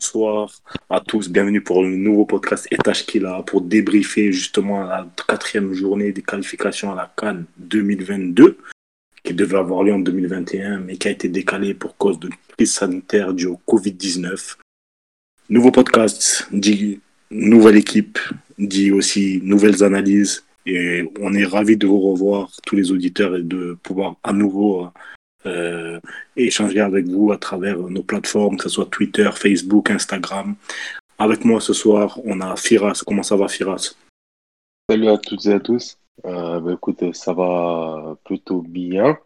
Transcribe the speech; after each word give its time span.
bonsoir 0.00 0.50
à 0.90 1.00
tous. 1.00 1.28
Bienvenue 1.28 1.60
pour 1.60 1.82
le 1.82 1.90
nouveau 1.96 2.24
podcast 2.24 2.66
Etashkila 2.70 3.42
pour 3.46 3.60
débriefer 3.62 4.32
justement 4.32 4.84
la 4.84 5.06
quatrième 5.28 5.72
journée 5.72 6.12
des 6.12 6.22
qualifications 6.22 6.92
à 6.92 6.96
la 6.96 7.12
Cannes 7.16 7.44
2022 7.58 8.58
qui 9.22 9.34
devait 9.34 9.58
avoir 9.58 9.82
lieu 9.82 9.92
en 9.92 9.98
2021 9.98 10.80
mais 10.80 10.96
qui 10.96 11.08
a 11.08 11.10
été 11.10 11.28
décalée 11.28 11.74
pour 11.74 11.96
cause 11.96 12.18
de 12.18 12.30
crise 12.56 12.72
sanitaire 12.72 13.32
due 13.32 13.46
au 13.46 13.60
Covid-19. 13.66 14.56
Nouveau 15.50 15.70
podcast 15.70 16.48
dit 16.52 17.00
nouvelle 17.30 17.76
équipe, 17.76 18.18
dit 18.58 18.92
aussi 18.92 19.40
nouvelles 19.42 19.84
analyses 19.84 20.44
et 20.66 21.04
on 21.20 21.34
est 21.34 21.44
ravis 21.44 21.76
de 21.76 21.86
vous 21.86 22.00
revoir 22.00 22.50
tous 22.66 22.76
les 22.76 22.90
auditeurs 22.90 23.36
et 23.36 23.42
de 23.42 23.76
pouvoir 23.82 24.16
à 24.22 24.32
nouveau 24.32 24.88
euh, 25.46 26.00
échanger 26.36 26.80
avec 26.80 27.06
vous 27.06 27.32
à 27.32 27.38
travers 27.38 27.78
nos 27.78 28.02
plateformes, 28.02 28.56
que 28.56 28.64
ce 28.64 28.68
soit 28.70 28.86
Twitter, 28.90 29.30
Facebook, 29.34 29.90
Instagram. 29.90 30.54
Avec 31.18 31.44
moi 31.44 31.60
ce 31.60 31.72
soir, 31.72 32.18
on 32.24 32.40
a 32.40 32.56
Firas. 32.56 33.02
Comment 33.06 33.22
ça 33.22 33.36
va, 33.36 33.48
Firas? 33.48 33.94
Salut 34.88 35.08
à 35.08 35.18
toutes 35.18 35.46
et 35.46 35.52
à 35.52 35.60
tous. 35.60 35.98
Euh, 36.24 36.60
bah, 36.60 36.72
écoute, 36.72 37.14
ça 37.14 37.32
va 37.32 38.16
plutôt 38.24 38.62
bien. 38.62 39.18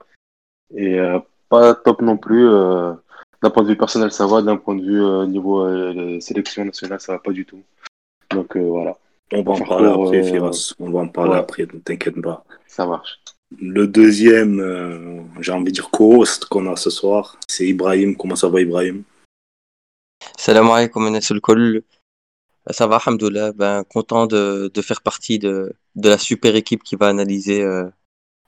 Et 0.74 0.98
euh, 0.98 1.18
pas 1.48 1.74
top 1.74 2.02
non 2.02 2.16
plus. 2.16 2.48
Euh, 2.48 2.92
d'un 3.42 3.50
point 3.50 3.62
de 3.62 3.68
vue 3.68 3.76
personnel, 3.76 4.12
ça 4.12 4.26
va. 4.26 4.42
D'un 4.42 4.56
point 4.56 4.74
de 4.74 4.82
vue 4.82 5.28
niveau 5.28 6.20
sélection 6.20 6.64
nationale, 6.64 7.00
ça 7.00 7.12
va 7.12 7.18
pas 7.18 7.32
du 7.32 7.46
tout. 7.46 7.62
Donc 8.30 8.56
voilà. 8.56 8.96
On 9.32 9.42
va 9.42 9.52
en 9.52 9.60
parler 9.60 9.88
après, 9.88 10.22
Firas. 10.24 10.74
On 10.80 10.90
va 10.90 11.00
en 11.00 11.08
parler 11.08 11.36
après, 11.36 11.62
ne 11.62 11.78
t'inquiète 11.78 12.20
pas. 12.20 12.44
Ça 12.66 12.86
marche. 12.86 13.20
Le 13.56 13.86
deuxième, 13.86 14.60
euh, 14.60 15.22
j'ai 15.40 15.52
envie 15.52 15.64
de 15.64 15.70
dire 15.70 15.90
co-host 15.90 16.44
qu'on 16.46 16.70
a 16.70 16.76
ce 16.76 16.90
soir, 16.90 17.38
c'est 17.48 17.66
Ibrahim. 17.66 18.14
Comment 18.16 18.36
ça 18.36 18.48
va, 18.48 18.60
Ibrahim? 18.60 19.02
Salam 20.36 20.68
alaikum, 20.70 21.12
le 21.12 21.84
Ça 22.70 22.86
va, 22.86 22.96
alhamdoulilah. 22.96 23.52
Ben, 23.52 23.84
content 23.84 24.26
de, 24.26 24.70
de, 24.72 24.82
faire 24.82 25.00
partie 25.00 25.38
de, 25.38 25.72
de 25.96 26.08
la 26.08 26.18
super 26.18 26.54
équipe 26.56 26.82
qui 26.82 26.96
va 26.96 27.08
analyser 27.08 27.62
euh, 27.62 27.88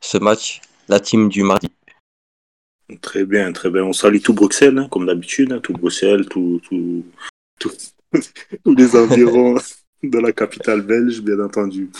ce 0.03 0.19
match, 0.19 0.61
la 0.89 1.01
team 1.01 1.31
du 1.31 1.43
mardi. 1.45 1.69
Très 3.01 3.25
bien, 3.25 3.53
très 3.53 3.71
bien. 3.71 3.85
On 3.85 3.93
salue 3.95 4.21
tout 4.21 4.35
Bruxelles, 4.35 4.77
hein, 4.79 4.89
comme 4.91 5.07
d'habitude, 5.07 5.53
hein, 5.53 5.61
tout 5.61 5.73
Bruxelles, 5.73 6.27
tout, 6.27 6.61
tout, 6.69 7.05
tout, 7.59 7.73
tous 8.65 8.75
les 8.75 8.97
environs 8.97 9.57
de 10.03 10.19
la 10.19 10.33
capitale 10.33 10.83
belge, 10.83 11.23
bien 11.23 11.41
entendu. 11.41 11.91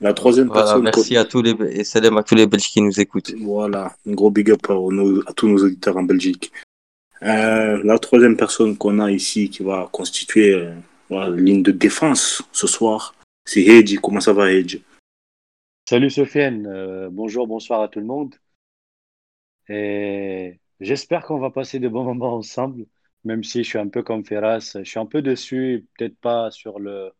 La 0.00 0.12
troisième 0.12 0.50
personne. 0.50 0.82
Merci 0.82 1.16
à 1.16 1.24
tous 1.24 1.40
les 1.40 1.54
et 1.70 1.84
salam 1.84 2.18
à 2.18 2.22
tous 2.22 2.34
les 2.34 2.46
Belges 2.46 2.68
qui 2.68 2.82
nous 2.82 3.00
écoutent. 3.00 3.32
Voilà, 3.40 3.96
un 4.06 4.12
gros 4.12 4.30
big 4.30 4.50
up 4.50 4.60
à, 4.68 5.32
tous 5.32 5.48
nos 5.48 5.64
auditeurs 5.64 5.96
en 5.96 6.02
Belgique. 6.02 6.52
Euh, 7.22 7.80
la 7.82 7.98
troisième 7.98 8.36
personne 8.36 8.76
qu'on 8.76 8.98
a 8.98 9.10
ici 9.10 9.48
qui 9.48 9.62
va 9.62 9.88
constituer 9.90 10.52
euh, 10.52 10.74
la 11.08 11.30
ligne 11.30 11.62
de 11.62 11.72
défense 11.72 12.42
ce 12.52 12.66
soir, 12.66 13.14
c'est 13.46 13.62
Hedji. 13.62 13.96
Comment 13.96 14.20
ça 14.20 14.34
va, 14.34 14.52
Hedji 14.52 14.82
Salut 15.88 16.10
Sofiane, 16.10 16.66
euh, 16.66 17.08
bonjour, 17.10 17.46
bonsoir 17.46 17.80
à 17.80 17.88
tout 17.88 18.00
le 18.00 18.06
monde. 18.06 18.34
Et 19.68 20.60
j'espère 20.78 21.24
qu'on 21.24 21.38
va 21.38 21.50
passer 21.50 21.78
de 21.78 21.88
bons 21.88 22.04
moments 22.04 22.34
ensemble, 22.34 22.84
même 23.24 23.44
si 23.44 23.64
je 23.64 23.68
suis 23.70 23.78
un 23.78 23.88
peu 23.88 24.02
comme 24.02 24.26
Ferras. 24.26 24.72
Je 24.74 24.84
suis 24.84 24.98
un 24.98 25.06
peu 25.06 25.22
dessus, 25.22 25.86
peut-être 25.96 26.18
pas 26.18 26.50
sur 26.50 26.78
le, 26.78 27.12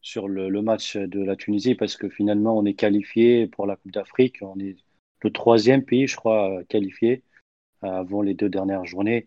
sur 0.00 0.28
le, 0.28 0.62
match 0.62 0.96
de 0.96 1.22
la 1.22 1.36
Tunisie 1.36 1.74
parce 1.74 1.96
que 1.96 2.08
finalement, 2.08 2.56
on 2.56 2.64
est 2.64 2.74
qualifié 2.74 3.46
pour 3.46 3.66
la 3.66 3.76
Coupe 3.76 3.92
d'Afrique. 3.92 4.38
On 4.42 4.58
est 4.58 4.76
le 5.22 5.30
troisième 5.30 5.84
pays, 5.84 6.06
je 6.06 6.16
crois, 6.16 6.62
qualifié 6.68 7.22
avant 7.82 8.22
les 8.22 8.34
deux 8.34 8.48
dernières 8.48 8.84
journées. 8.84 9.26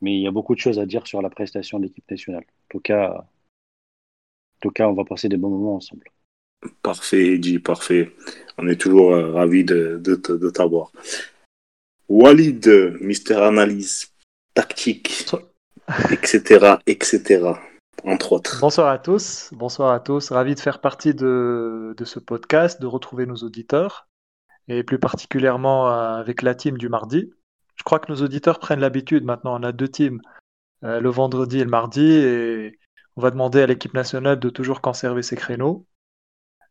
Mais 0.00 0.14
il 0.14 0.22
y 0.22 0.26
a 0.26 0.30
beaucoup 0.30 0.54
de 0.54 0.60
choses 0.60 0.78
à 0.78 0.86
dire 0.86 1.06
sur 1.06 1.22
la 1.22 1.30
prestation 1.30 1.78
de 1.78 1.84
l'équipe 1.84 2.08
nationale. 2.10 2.44
En 2.44 2.68
tout 2.68 2.80
cas, 2.80 3.10
en 3.10 4.60
tout 4.60 4.70
cas, 4.70 4.88
on 4.88 4.92
va 4.92 5.04
passer 5.04 5.28
des 5.28 5.36
bons 5.36 5.50
moments 5.50 5.76
ensemble. 5.76 6.10
Parfait, 6.82 7.34
Eddy, 7.34 7.58
parfait. 7.58 8.12
On 8.58 8.66
est 8.66 8.80
toujours 8.80 9.12
euh, 9.12 9.32
ravis 9.32 9.64
de, 9.64 10.00
de, 10.02 10.16
de 10.16 10.50
t'avoir. 10.50 10.92
Walid, 12.08 12.66
Mister 13.00 13.34
Analyse, 13.34 14.12
tactique, 14.54 15.26
etc., 16.10 16.76
etc 16.86 17.52
Bonsoir 18.60 18.88
à 18.88 18.98
tous, 18.98 19.50
bonsoir 19.52 19.92
à 19.92 19.98
tous. 19.98 20.30
Ravi 20.30 20.54
de 20.54 20.60
faire 20.60 20.80
partie 20.80 21.14
de, 21.14 21.94
ce 22.04 22.18
podcast, 22.20 22.80
de 22.80 22.86
retrouver 22.86 23.26
nos 23.26 23.36
auditeurs, 23.36 24.08
et 24.68 24.84
plus 24.84 25.00
particulièrement 25.00 25.88
euh, 25.90 26.14
avec 26.14 26.42
la 26.42 26.54
team 26.54 26.78
du 26.78 26.88
mardi. 26.88 27.32
Je 27.74 27.82
crois 27.82 27.98
que 27.98 28.10
nos 28.12 28.22
auditeurs 28.22 28.60
prennent 28.60 28.80
l'habitude 28.80 29.24
maintenant. 29.24 29.58
On 29.58 29.62
a 29.64 29.72
deux 29.72 29.88
teams, 29.88 30.20
euh, 30.84 31.00
le 31.00 31.10
vendredi 31.10 31.58
et 31.58 31.64
le 31.64 31.70
mardi, 31.70 32.06
et 32.12 32.78
on 33.16 33.20
va 33.20 33.30
demander 33.30 33.62
à 33.62 33.66
l'équipe 33.66 33.94
nationale 33.94 34.38
de 34.38 34.48
toujours 34.48 34.80
conserver 34.80 35.22
ses 35.22 35.36
créneaux, 35.36 35.84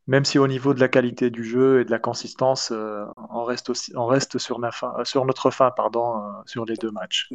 même 0.06 0.24
si 0.24 0.38
au 0.38 0.46
niveau 0.48 0.72
de 0.72 0.80
la 0.80 0.88
qualité 0.88 1.30
du 1.30 1.44
jeu 1.44 1.80
et 1.80 1.84
de 1.84 1.90
la 1.90 1.98
consistance, 1.98 2.70
euh, 2.72 3.04
on 3.30 3.44
reste, 3.44 3.74
sur 4.38 4.58
notre 4.58 5.50
fin 5.50 5.70
pardon, 5.72 6.22
sur 6.46 6.64
les 6.64 6.76
deux 6.76 6.90
matchs 6.90 7.30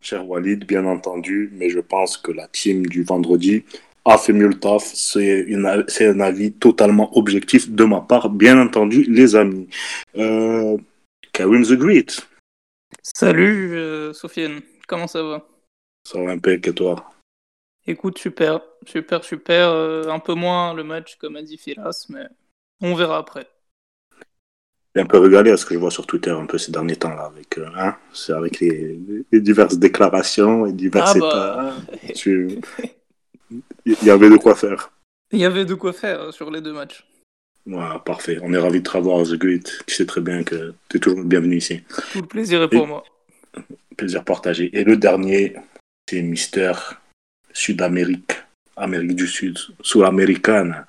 cher 0.00 0.28
Walid, 0.28 0.64
bien 0.66 0.84
entendu, 0.86 1.50
mais 1.52 1.70
je 1.70 1.80
pense 1.80 2.16
que 2.16 2.32
la 2.32 2.48
team 2.48 2.86
du 2.86 3.02
vendredi 3.02 3.64
a 4.04 4.18
fait 4.18 4.32
mieux 4.32 4.48
le 4.48 4.58
taf. 4.58 4.84
C'est 4.84 5.54
un 5.54 6.20
avis 6.20 6.52
totalement 6.52 7.16
objectif 7.16 7.70
de 7.70 7.84
ma 7.84 8.00
part, 8.00 8.30
bien 8.30 8.60
entendu, 8.60 9.04
les 9.04 9.36
amis. 9.36 9.68
Euh, 10.16 10.76
Karim 11.32 11.64
the 11.64 11.74
Great. 11.74 12.26
Salut, 13.02 13.74
euh, 13.74 14.12
Sofiane. 14.12 14.60
Comment 14.86 15.06
ça 15.06 15.22
va? 15.22 15.46
Ça 16.04 16.22
va 16.22 16.30
un 16.30 16.38
peu, 16.38 16.52
et 16.52 16.60
toi? 16.60 17.12
Écoute, 17.86 18.18
super, 18.18 18.60
super, 18.86 19.24
super. 19.24 19.68
Euh, 19.68 20.08
un 20.08 20.18
peu 20.18 20.34
moins 20.34 20.74
le 20.74 20.84
match, 20.84 21.16
comme 21.16 21.36
a 21.36 21.42
dit 21.42 21.58
Filas, 21.58 22.06
mais 22.08 22.26
on 22.80 22.94
verra 22.94 23.18
après 23.18 23.46
un 24.96 25.06
peu 25.06 25.18
regardé 25.18 25.50
à 25.50 25.56
ce 25.56 25.64
que 25.64 25.74
je 25.74 25.78
vois 25.78 25.90
sur 25.90 26.06
Twitter 26.06 26.30
un 26.30 26.46
peu 26.46 26.58
ces 26.58 26.72
derniers 26.72 26.96
temps 26.96 27.14
là 27.14 27.30
avec 27.32 27.56
euh, 27.58 27.68
hein, 27.76 27.96
c'est 28.12 28.32
avec 28.32 28.58
les, 28.60 28.98
diverses 29.32 29.78
déclarations 29.78 30.66
et 30.66 30.72
divers 30.72 31.04
ah 31.06 31.14
bah... 31.18 31.74
il 32.26 33.96
y 34.02 34.10
avait 34.10 34.28
de 34.30 34.36
quoi 34.36 34.56
faire 34.56 34.90
il 35.30 35.38
y 35.38 35.44
avait 35.44 35.64
de 35.64 35.74
quoi 35.74 35.92
faire 35.92 36.32
sur 36.32 36.50
les 36.50 36.60
deux 36.60 36.72
matchs 36.72 37.04
voilà, 37.68 37.98
parfait. 37.98 38.38
On 38.42 38.54
est 38.54 38.58
ravis 38.58 38.80
de 38.80 38.84
te 38.84 38.96
revoir, 38.96 39.26
The 39.26 39.34
Great. 39.34 39.84
Tu 39.86 39.94
sais 39.94 40.06
très 40.06 40.22
bien 40.22 40.42
que 40.42 40.72
tu 40.88 40.96
es 40.96 41.00
toujours 41.00 41.22
bienvenu 41.22 41.58
ici. 41.58 41.82
Tout 42.12 42.22
le 42.22 42.26
plaisir 42.26 42.62
est 42.62 42.68
pour 42.68 42.86
moi. 42.86 43.04
Plaisir 43.94 44.24
partagé. 44.24 44.70
Et 44.72 44.84
le 44.84 44.96
dernier, 44.96 45.54
c'est 46.08 46.22
Mister 46.22 46.72
Sud-Amérique, 47.52 48.32
Amérique 48.74 49.16
du 49.16 49.26
Sud, 49.26 49.58
sud-américaine 49.82 50.86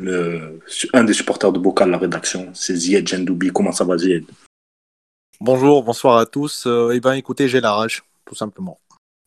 le, 0.00 0.60
un 0.92 1.04
des 1.04 1.12
supporters 1.12 1.52
de 1.52 1.58
Boca 1.58 1.84
de 1.84 1.90
la 1.90 1.98
rédaction, 1.98 2.50
c'est 2.54 2.74
Zied 2.74 3.06
Jendoubi. 3.06 3.50
Comment 3.52 3.72
ça 3.72 3.84
va, 3.84 3.98
Zied 3.98 4.24
Bonjour, 5.40 5.82
bonsoir 5.82 6.16
à 6.18 6.26
tous. 6.26 6.64
Euh, 6.66 6.92
eh 6.94 7.00
bien, 7.00 7.12
écoutez, 7.12 7.48
j'ai 7.48 7.60
la 7.60 7.72
rage, 7.72 8.02
tout 8.24 8.34
simplement. 8.34 8.78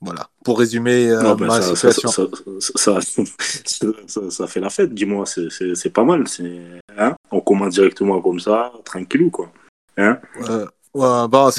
Voilà, 0.01 0.27
pour 0.43 0.59
résumer 0.59 1.09
euh, 1.09 1.35
ben, 1.35 1.45
ma 1.47 1.61
ça, 1.61 1.75
situation. 1.75 2.29
Ça, 2.59 2.99
ça, 4.29 4.47
fait 4.47 4.59
la 4.59 4.69
fête, 4.69 4.93
dis-moi, 4.93 5.25
c'est 5.25 5.93
pas 5.93 6.03
mal. 6.03 6.25
Hein? 6.97 7.15
On 7.31 7.39
commence 7.39 7.75
directement 7.75 8.21
comme 8.21 8.39
ça, 8.39 8.73
tranquillou, 8.83 9.29
quoi. 9.29 9.51
Hein? 9.97 10.19
Euh, 10.49 11.27
bah, 11.27 11.49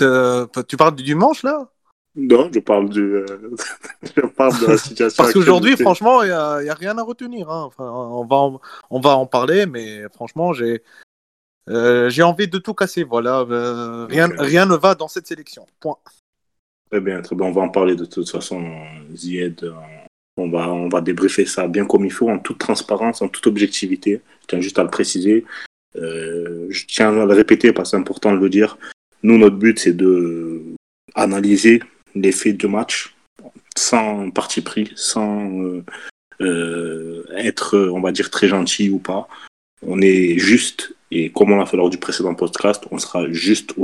tu 0.69 0.77
parles 0.77 0.95
du 0.95 1.05
dimanche, 1.05 1.43
là? 1.43 1.69
Non, 2.17 2.49
je 2.53 2.61
parle, 2.61 2.89
du, 2.91 3.01
euh, 3.01 3.27
je 4.17 4.21
parle 4.21 4.61
de 4.61 4.67
la 4.67 4.79
situation. 4.79 5.23
Parce 5.23 5.33
qu'aujourd'hui, 5.33 5.77
franchement, 5.77 6.23
il 6.23 6.27
n'y 6.27 6.33
a, 6.33 6.53
a, 6.53 6.75
rien 6.75 6.97
à 6.97 7.03
retenir. 7.03 7.51
Hein. 7.51 7.65
Enfin, 7.67 7.91
on, 7.91 8.25
va 8.25 8.37
en, 8.37 8.61
on 8.91 9.01
va 9.01 9.17
en 9.17 9.27
parler, 9.27 9.67
mais 9.67 10.03
franchement, 10.15 10.53
j'ai 10.53 10.83
euh, 11.69 12.11
j'ai 12.11 12.23
envie 12.23 12.47
de 12.47 12.59
tout 12.59 12.75
casser. 12.75 13.03
Voilà, 13.03 13.41
euh, 13.41 14.07
rien, 14.07 14.29
rien 14.39 14.65
ne 14.65 14.77
va 14.77 14.95
dans 14.95 15.09
cette 15.09 15.27
sélection. 15.27 15.67
Point. 15.81 15.97
Très 16.91 17.01
bien, 17.01 17.21
très 17.21 17.35
bien. 17.35 17.47
On 17.47 17.53
va 17.53 17.63
en 17.63 17.69
parler 17.69 17.97
de 17.97 18.05
toute 18.05 18.31
façon, 18.31 18.65
Zied. 19.15 19.73
On 20.37 20.51
va, 20.51 20.73
on 20.73 20.89
va 20.89 21.01
débriefer 21.01 21.47
ça 21.47 21.67
bien 21.67 21.85
comme 21.85 22.05
il 22.05 22.13
faut, 22.13 22.29
en 22.29 22.39
toute 22.39 22.59
transparence, 22.59 23.23
en 23.23 23.29
toute 23.29 23.47
objectivité. 23.49 24.21
Je 24.43 24.47
tiens 24.47 24.61
juste 24.61 24.79
à 24.79 24.85
le 24.85 24.91
préciser. 24.91 25.45
je 25.97 26.87
tiens 26.87 27.09
à 27.21 27.27
le 27.27 27.35
répéter 27.35 27.73
parce 27.73 27.91
que 27.91 27.97
c'est 27.97 28.01
important 28.01 28.33
de 28.33 28.39
le 28.39 28.51
dire. 28.51 28.79
Nous, 29.25 29.39
notre 29.39 29.57
but, 29.57 29.81
c'est 29.81 29.97
de 29.97 30.63
analyser 31.15 31.81
les 32.15 32.33
faits 32.33 32.57
de 32.57 32.67
match 32.67 33.15
sans 33.77 34.31
parti 34.31 34.61
pris, 34.61 34.93
sans 34.97 35.51
euh, 35.63 35.85
euh, 36.41 37.25
être, 37.37 37.77
on 37.77 38.01
va 38.01 38.13
dire, 38.13 38.31
très 38.31 38.49
gentil 38.49 38.91
ou 38.91 38.99
pas. 38.99 39.29
On 39.87 40.01
est 40.01 40.39
juste, 40.39 40.95
et 41.11 41.31
comme 41.31 41.53
on 41.53 41.57
l'a 41.57 41.67
fait 41.67 41.77
lors 41.77 41.91
du 41.91 41.99
précédent 41.99 42.35
podcast, 42.35 42.85
on 42.91 42.99
sera 42.99 43.31
juste 43.31 43.75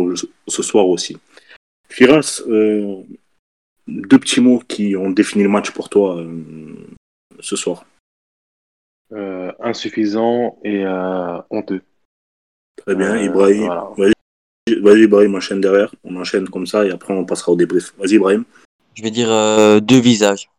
ce 0.48 0.62
soir 0.62 0.88
aussi. 0.88 1.16
Firas, 1.88 2.42
euh, 2.48 2.96
deux 3.86 4.18
petits 4.18 4.40
mots 4.40 4.62
qui 4.66 4.96
ont 4.96 5.10
défini 5.10 5.42
le 5.42 5.50
match 5.50 5.72
pour 5.72 5.88
toi 5.88 6.24
ce 7.40 7.56
soir. 7.56 7.84
insuffisant 9.60 10.58
et 10.64 10.86
honteux. 11.50 11.82
Très 12.76 12.94
bien, 12.94 13.16
Ibrahim. 13.16 14.12
Vas-y, 14.80 15.02
Ibrahim, 15.04 15.34
enchaîne 15.34 15.60
derrière. 15.60 15.94
On 16.04 16.16
enchaîne 16.16 16.48
comme 16.48 16.66
ça 16.66 16.86
et 16.86 16.90
après 16.90 17.12
on 17.12 17.24
passera 17.24 17.52
au 17.52 17.56
débrief. 17.56 17.94
Vas-y, 17.98 18.14
Ibrahim. 18.14 18.44
Je 18.94 19.02
vais 19.02 19.10
dire 19.10 19.30
euh, 19.30 19.80
deux 19.80 20.00
visages. 20.00 20.50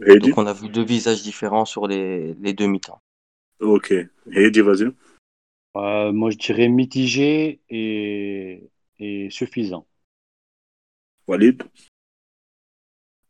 Heidi 0.00 0.28
Donc 0.28 0.38
on 0.38 0.46
a 0.46 0.52
vu 0.52 0.68
deux 0.68 0.84
visages 0.84 1.22
différents 1.22 1.64
sur 1.64 1.86
les, 1.86 2.34
les 2.34 2.52
deux 2.52 2.66
mi-temps. 2.66 3.00
Ok. 3.60 3.92
Heidi, 4.32 4.60
vas-y. 4.60 4.92
Euh, 5.76 6.12
moi, 6.12 6.30
je 6.30 6.38
dirais 6.38 6.68
mitigé 6.68 7.60
et, 7.68 8.70
et 8.98 9.28
suffisant. 9.30 9.86
Walid? 11.26 11.62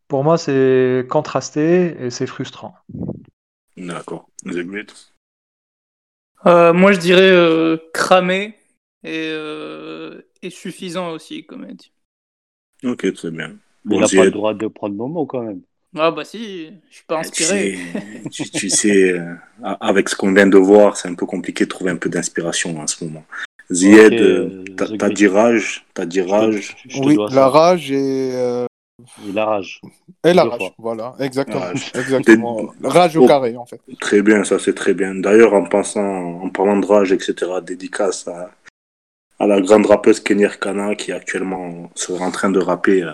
Pour 0.07 0.25
moi, 0.25 0.39
c'est 0.39 1.07
contrasté 1.11 1.97
et 2.05 2.11
c'est 2.11 2.27
frustrant. 2.27 2.75
D'accord. 3.77 4.29
Euh, 6.47 6.73
moi, 6.73 6.93
je 6.93 6.99
dirais 6.99 7.31
euh, 7.31 7.77
cramé 7.93 8.58
et, 9.05 9.31
euh, 9.33 10.21
et 10.43 10.51
suffisant 10.51 11.11
aussi, 11.13 11.45
comme 11.45 11.65
elle 11.65 11.77
dit. 11.77 11.93
Ok, 12.85 13.13
très 13.15 13.31
bien. 13.31 13.57
Il 13.85 13.91
Bon, 13.91 14.01
n'a 14.01 14.09
pas 14.09 14.25
le 14.25 14.31
droit 14.31 14.55
de 14.55 14.67
prendre 14.67 14.95
mon 14.95 15.09
mot 15.09 15.27
quand 15.27 15.43
même. 15.43 15.61
Ah 15.97 16.11
bah 16.11 16.25
si, 16.25 16.67
je 16.91 16.95
suis 16.97 17.05
pas 17.07 17.23
tu 17.23 17.29
inspiré. 17.29 17.77
sais, 18.23 18.29
tu, 18.31 18.51
tu 18.51 18.69
sais, 18.71 19.13
euh, 19.13 19.35
avec 19.81 20.09
ce 20.09 20.17
qu'on 20.17 20.33
vient 20.35 20.47
de 20.47 20.59
voir, 20.59 20.97
c'est 20.97 21.09
un 21.09 21.15
peu 21.15 21.25
compliqué 21.27 21.65
de 21.65 21.71
trouver 21.71 21.91
un 21.91 21.97
peu 21.97 22.11
d'inspiration 22.11 22.79
en 22.79 22.87
ce 22.87 23.03
moment. 23.05 23.25
Zied, 23.71 24.13
Ok, 24.13 24.13
euh, 24.21 24.65
t'as 24.99 25.09
dit 25.09 25.27
rage, 25.27 25.87
t'as 25.95 26.05
dit 26.07 26.21
rage. 26.21 26.77
Je- 26.85 26.91
je 26.95 27.01
te 27.01 27.07
Oui, 27.07 27.17
la 27.17 27.29
ça. 27.31 27.49
rage 27.49 27.91
et, 27.91 28.31
euh, 28.35 28.67
Et 29.27 29.33
la 29.33 29.45
rage. 29.47 29.81
et 30.25 30.33
la 30.35 30.43
Deux 30.45 30.49
rage. 30.51 30.59
fois. 30.59 30.75
Voilà, 30.79 31.15
exactement. 31.21 31.61
Rage. 31.61 31.93
exactement. 31.95 32.73
Rage 32.83 33.17
au 33.17 33.25
Oh. 33.25 33.27
carré, 33.27 33.57
en 33.57 33.65
fait. 33.67 33.81
Très 34.01 34.23
bien, 34.23 34.45
ça 34.45 34.59
c'est 34.59 34.75
très 34.75 34.93
bien. 34.95 35.15
D'ailleurs, 35.15 35.55
en 35.55 35.65
pensant, 35.65 36.03
en 36.43 36.51
parlant 36.51 36.79
de 36.79 36.87
rage, 36.87 37.13
etc., 37.13 37.35
dédicace 37.63 38.27
à, 38.29 38.51
à 39.39 39.47
la 39.47 39.61
grande 39.61 39.87
rappeuse 39.87 40.21
Kenyer 40.21 40.51
Kana 40.61 40.95
qui 40.95 41.13
actuellement 41.13 41.91
serait 41.95 42.25
en 42.25 42.31
train 42.31 42.51
de 42.51 42.59
rapper 42.59 43.03
euh, 43.03 43.13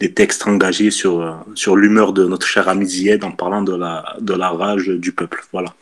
des 0.00 0.12
textes 0.12 0.46
engagés 0.46 0.90
sur, 0.90 1.22
euh, 1.22 1.32
sur 1.54 1.76
l'humeur 1.76 2.12
de 2.12 2.26
notre 2.26 2.46
cher 2.46 2.68
ami 2.68 2.86
Zied 2.86 3.24
en 3.24 3.32
parlant 3.32 3.62
de 3.62 3.74
la, 3.74 4.16
de 4.20 4.34
la 4.34 4.50
rage 4.50 4.88
du 4.88 5.12
peuple. 5.12 5.42
Voilà. 5.52 5.74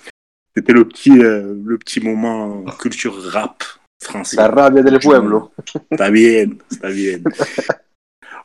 C'était 0.57 0.73
le 0.73 0.87
petit, 0.87 1.19
euh, 1.19 1.55
le 1.65 1.79
petit 1.79 2.01
moment 2.01 2.65
culture 2.79 3.15
rap 3.31 3.65
français. 4.03 4.37
La 4.37 4.49
rabia 4.49 4.83
del 4.83 4.99
pueblo. 4.99 5.51
Está 5.91 6.11
bien, 6.11 6.51
está 6.71 6.91
bien. 6.91 7.21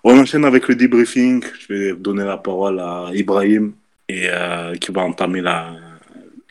On 0.03 0.17
enchaîne 0.17 0.45
avec 0.45 0.67
le 0.67 0.75
debriefing. 0.75 1.43
Je 1.59 1.73
vais 1.73 1.93
donner 1.93 2.23
la 2.23 2.37
parole 2.37 2.79
à 2.79 3.09
Ibrahim 3.13 3.73
et 4.07 4.29
qui 4.79 4.91
va 4.91 5.01
entamer 5.01 5.41
la, 5.41 5.73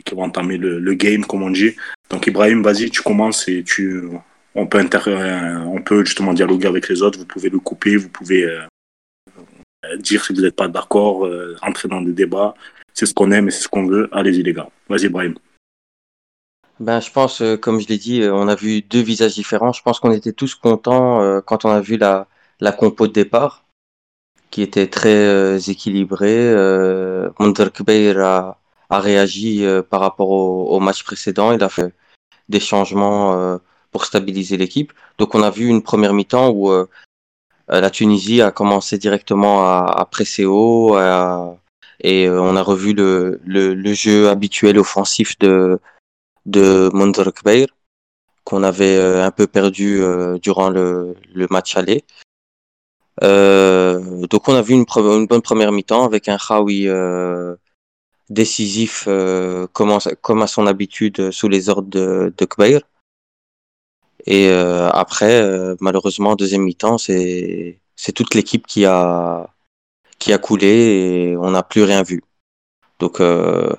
qui 0.04 0.14
va 0.14 0.22
entamer 0.22 0.58
le, 0.58 0.78
le 0.78 0.94
game 0.94 1.24
comme 1.24 1.42
on 1.42 1.50
dit. 1.50 1.74
Donc 2.10 2.26
Ibrahim, 2.26 2.62
vas-y, 2.62 2.90
tu 2.90 3.00
commences 3.02 3.48
et 3.48 3.62
tu, 3.62 4.02
on 4.56 4.66
peut 4.66 4.78
inter, 4.78 5.00
euh, 5.06 5.58
on 5.58 5.82
peut 5.82 6.04
justement 6.04 6.32
dialoguer 6.32 6.66
avec 6.66 6.88
les 6.88 7.02
autres. 7.02 7.18
Vous 7.18 7.26
pouvez 7.26 7.50
le 7.50 7.58
couper, 7.58 7.96
vous 7.96 8.08
pouvez 8.08 8.44
euh, 8.44 8.62
euh, 9.84 9.96
dire 9.98 10.24
si 10.24 10.32
vous 10.32 10.40
n'êtes 10.40 10.56
pas 10.56 10.68
d'accord, 10.68 11.28
entrer 11.62 11.88
dans 11.88 12.00
des 12.00 12.12
débats. 12.12 12.54
C'est 12.94 13.06
ce 13.06 13.12
qu'on 13.12 13.30
aime 13.30 13.48
et 13.48 13.50
c'est 13.50 13.64
ce 13.64 13.68
qu'on 13.68 13.86
veut. 13.86 14.08
Allez-y 14.12 14.42
les 14.42 14.54
gars. 14.54 14.68
Vas-y 14.88 15.04
Ibrahim. 15.04 15.34
Ben, 16.80 17.00
je 17.00 17.10
pense, 17.10 17.42
comme 17.60 17.80
je 17.80 17.88
l'ai 17.88 17.98
dit, 17.98 18.22
on 18.24 18.48
a 18.48 18.54
vu 18.54 18.82
deux 18.82 19.02
visages 19.02 19.34
différents. 19.34 19.72
Je 19.72 19.82
pense 19.82 20.00
qu'on 20.00 20.12
était 20.12 20.32
tous 20.32 20.54
contents 20.54 21.40
quand 21.42 21.64
on 21.66 21.70
a 21.70 21.80
vu 21.80 21.98
la, 21.98 22.26
la 22.60 22.72
compo 22.72 23.06
de 23.06 23.12
départ, 23.12 23.64
qui 24.50 24.62
était 24.62 24.86
très 24.86 25.70
équilibrée. 25.70 26.48
Euh, 26.50 27.30
a, 27.38 28.58
a 28.88 29.00
réagi 29.00 29.64
par 29.90 30.00
rapport 30.00 30.30
au, 30.30 30.80
match 30.80 31.04
précédent. 31.04 31.52
Il 31.52 31.62
a 31.62 31.68
fait 31.68 31.92
des 32.48 32.60
changements 32.60 33.58
pour 33.96 34.04
stabiliser 34.04 34.58
l'équipe. 34.58 34.92
Donc, 35.16 35.34
on 35.34 35.42
a 35.42 35.48
vu 35.48 35.68
une 35.68 35.82
première 35.82 36.12
mi-temps 36.12 36.50
où 36.50 36.70
euh, 36.70 36.86
euh, 37.70 37.80
la 37.80 37.88
Tunisie 37.88 38.42
a 38.42 38.50
commencé 38.50 38.98
directement 38.98 39.56
à, 39.66 40.06
presser 40.10 40.44
haut 40.44 40.98
et 42.10 42.28
euh, 42.28 42.42
on 42.42 42.56
a 42.56 42.62
revu 42.62 42.92
le, 42.92 43.40
le, 43.46 43.94
jeu 43.94 44.28
habituel 44.28 44.78
offensif 44.78 45.38
de 45.38 45.80
de 46.44 46.90
Monterkbeir 46.92 47.68
qu'on 48.44 48.62
avait 48.62 48.98
un 49.28 49.30
peu 49.30 49.46
perdu 49.46 50.02
durant 50.42 50.68
le, 50.68 51.16
le 51.34 51.46
match 51.50 51.74
aller. 51.78 52.04
Donc 53.22 54.42
on 54.50 54.54
a 54.60 54.62
vu 54.68 54.74
une, 54.74 54.84
bonne 55.26 55.42
première 55.48 55.72
mi-temps 55.72 56.04
avec 56.04 56.28
un 56.28 56.36
Khawi 56.36 56.86
décisif 58.30 59.04
euh, 59.08 59.66
comme, 59.72 60.42
à 60.42 60.46
son 60.46 60.66
habitude 60.66 61.30
sous 61.30 61.48
les 61.48 61.68
ordres 61.68 61.88
de, 61.88 62.32
de 62.36 62.44
Kbeir. 62.44 62.80
Et 64.26 64.48
euh, 64.48 64.88
après, 64.90 65.40
euh, 65.40 65.76
malheureusement, 65.80 66.30
en 66.30 66.36
deuxième 66.36 66.62
mi-temps, 66.62 66.98
c'est 66.98 67.78
c'est 67.96 68.12
toute 68.12 68.34
l'équipe 68.34 68.66
qui 68.66 68.84
a 68.86 69.48
qui 70.18 70.32
a 70.32 70.38
coulé 70.38 70.66
et 71.32 71.36
on 71.36 71.50
n'a 71.50 71.62
plus 71.62 71.82
rien 71.84 72.02
vu. 72.02 72.22
Donc 73.00 73.20
euh, 73.20 73.70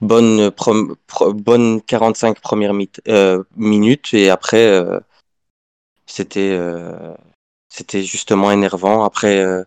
bonne 0.00 0.50
prom- 0.50 0.96
pro- 1.06 1.32
bonne 1.34 1.82
45 1.82 2.40
premières 2.40 2.74
mi- 2.74 2.90
minutes 3.56 4.14
et 4.14 4.30
après 4.30 4.82
c'était 6.06 6.56
c'était 7.68 8.02
justement 8.02 8.50
énervant. 8.50 9.04
Après 9.04 9.38
euh, 9.40 9.64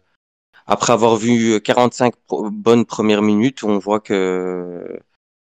après 0.68 0.94
avoir 0.94 1.15
vu 1.15 1.62
45 1.62 2.15
pro- 2.27 2.50
bonnes 2.50 2.86
premières 2.86 3.21
minutes, 3.21 3.63
on 3.63 3.77
voit 3.80 4.00
que 4.00 5.00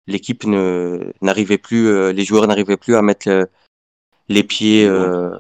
l'équipe 0.07 0.45
ne 0.45 1.13
n'arrivait 1.23 1.59
plus, 1.59 1.89
euh, 1.89 2.13
les 2.13 2.25
joueurs 2.25 2.47
n'arrivaient 2.47 2.77
plus 2.77 2.97
à 2.97 3.03
mettre 3.03 3.29
euh, 3.29 3.47
les 4.31 4.45
pieds 4.45 4.87
euh, 4.87 5.31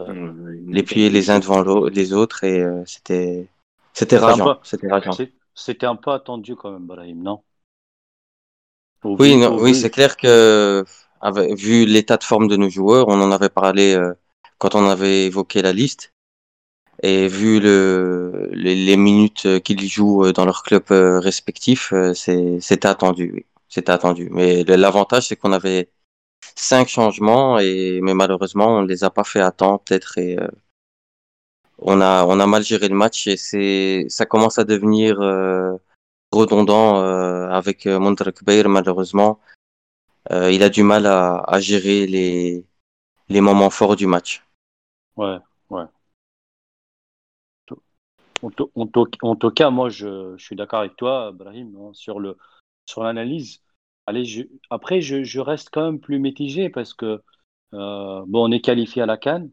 les 0.68 0.82
pieds 0.82 1.10
les 1.10 1.30
uns 1.30 1.40
devant 1.40 1.62
les 1.88 2.12
autres 2.12 2.44
et 2.44 2.60
euh, 2.60 2.84
c'était 2.86 3.48
c'était 3.94 4.18
C'était 4.18 4.30
un 4.32 4.38
rageant. 4.38 4.52
peu- 4.56 4.56
C'était 4.62 4.88
C'était 5.54 5.86
un 5.86 5.96
peu 5.96 6.10
attendu 6.10 6.56
quand 6.56 6.72
même, 6.72 6.86
Brahim, 6.86 7.22
non? 7.22 7.44
Au 9.02 9.16
Oui, 9.18 9.36
vu- 9.36 9.36
non, 9.36 9.56
oui, 9.60 9.74
c'est 9.74 9.90
clair 9.90 10.16
que 10.16 10.84
avec- 11.20 11.54
vu 11.58 11.84
l'état 11.86 12.16
de 12.16 12.24
forme 12.24 12.48
de 12.48 12.56
nos 12.56 12.70
joueurs, 12.70 13.08
on 13.08 13.20
en 13.20 13.30
avait 13.32 13.48
parlé 13.50 13.94
euh, 13.94 14.14
quand 14.58 14.74
on 14.74 14.88
avait 14.88 15.26
évoqué 15.26 15.62
la 15.62 15.72
liste, 15.72 16.12
et 17.02 17.28
vu 17.28 17.60
le, 17.60 18.50
les, 18.52 18.74
les 18.76 18.96
minutes 18.96 19.46
euh, 19.46 19.60
qu'ils 19.60 19.88
jouent 19.88 20.26
euh, 20.26 20.32
dans 20.32 20.44
leurs 20.46 20.62
clubs 20.64 20.84
euh, 20.92 21.20
respectifs, 21.20 21.92
euh, 21.92 22.14
c'est, 22.14 22.60
c'était 22.60 22.88
attendu, 22.88 23.32
oui, 23.34 23.46
c'était 23.68 23.92
attendu. 23.92 24.28
Mais 24.32 24.64
l'avantage, 24.64 25.28
c'est 25.28 25.36
qu'on 25.36 25.52
avait 25.52 25.90
cinq 26.56 26.88
changements, 26.88 27.58
et 27.58 28.00
mais 28.02 28.14
malheureusement, 28.14 28.78
on 28.78 28.82
ne 28.82 28.88
les 28.88 29.04
a 29.04 29.10
pas 29.10 29.24
fait 29.24 29.40
à 29.40 29.50
temps, 29.52 29.78
peut-être, 29.78 30.18
et 30.18 30.38
euh, 30.38 30.48
on 31.78 32.00
a 32.00 32.24
on 32.26 32.38
a 32.40 32.46
mal 32.46 32.62
géré 32.62 32.88
le 32.88 32.94
match, 32.94 33.26
et 33.26 33.36
c'est 33.36 34.06
ça 34.08 34.26
commence 34.26 34.58
à 34.58 34.64
devenir 34.64 35.20
euh, 35.20 35.76
redondant 36.32 37.02
euh, 37.02 37.48
avec 37.48 37.86
euh, 37.86 37.98
Monterrey 37.98 38.32
malheureusement. 38.68 39.40
Il 40.30 40.62
a 40.62 40.68
du 40.68 40.84
mal 40.84 41.06
à, 41.06 41.58
gérer 41.60 42.06
les, 42.06 42.64
les 43.28 43.40
moments 43.40 43.70
forts 43.70 43.96
du 43.96 44.06
match. 44.06 44.44
Ouais, 45.16 45.38
ouais. 45.70 45.84
En 48.42 48.50
tout, 49.36 49.50
cas, 49.50 49.70
moi, 49.70 49.88
je, 49.88 50.36
je 50.36 50.44
suis 50.44 50.56
d'accord 50.56 50.80
avec 50.80 50.96
toi, 50.96 51.32
Brahim, 51.32 51.74
hein, 51.76 51.90
sur 51.94 52.20
le, 52.20 52.36
sur 52.86 53.02
l'analyse. 53.02 53.60
Allez, 54.06 54.48
après, 54.70 55.00
je, 55.00 55.38
reste 55.40 55.70
quand 55.72 55.84
même 55.84 56.00
plus 56.00 56.18
mitigé 56.18 56.68
parce 56.70 56.94
que, 56.94 57.22
euh, 57.74 58.24
bon, 58.26 58.48
on 58.48 58.52
est 58.52 58.60
qualifié 58.60 59.02
à 59.02 59.06
la 59.06 59.16
Cannes. 59.16 59.50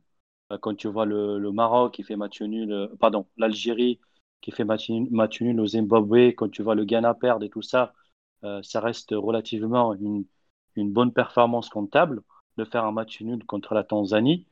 Euh, 0.51 0.58
Quand 0.60 0.75
tu 0.75 0.88
vois 0.88 1.06
le, 1.06 1.51
Maroc 1.51 1.94
qui 1.96 2.04
fait 2.04 2.16
match 2.16 2.42
nul, 2.42 2.72
euh, 2.72 2.88
pardon, 3.00 3.27
l'Algérie 3.38 4.00
qui 4.42 4.51
fait 4.51 4.63
match, 4.66 4.89
nul- 4.89 5.60
au 5.60 5.68
Zimbabwe, 5.68 6.34
quand 6.36 6.50
tu 6.50 6.63
vois 6.63 6.75
le 6.75 6.86
Ghana 6.86 7.13
perdre 7.16 7.44
et 7.46 7.50
tout 7.50 7.62
ça, 7.62 7.94
ça 8.63 8.80
reste 8.82 9.12
relativement 9.12 9.94
une, 9.96 10.25
bonne 10.77 11.12
performance 11.13 11.70
comptable 11.70 12.22
de 12.58 12.66
faire 12.66 12.86
un 12.86 12.92
match 12.92 13.20
nul 13.22 13.44
contre 13.46 13.74
la 13.74 13.84
Tanzanie. 13.84 14.46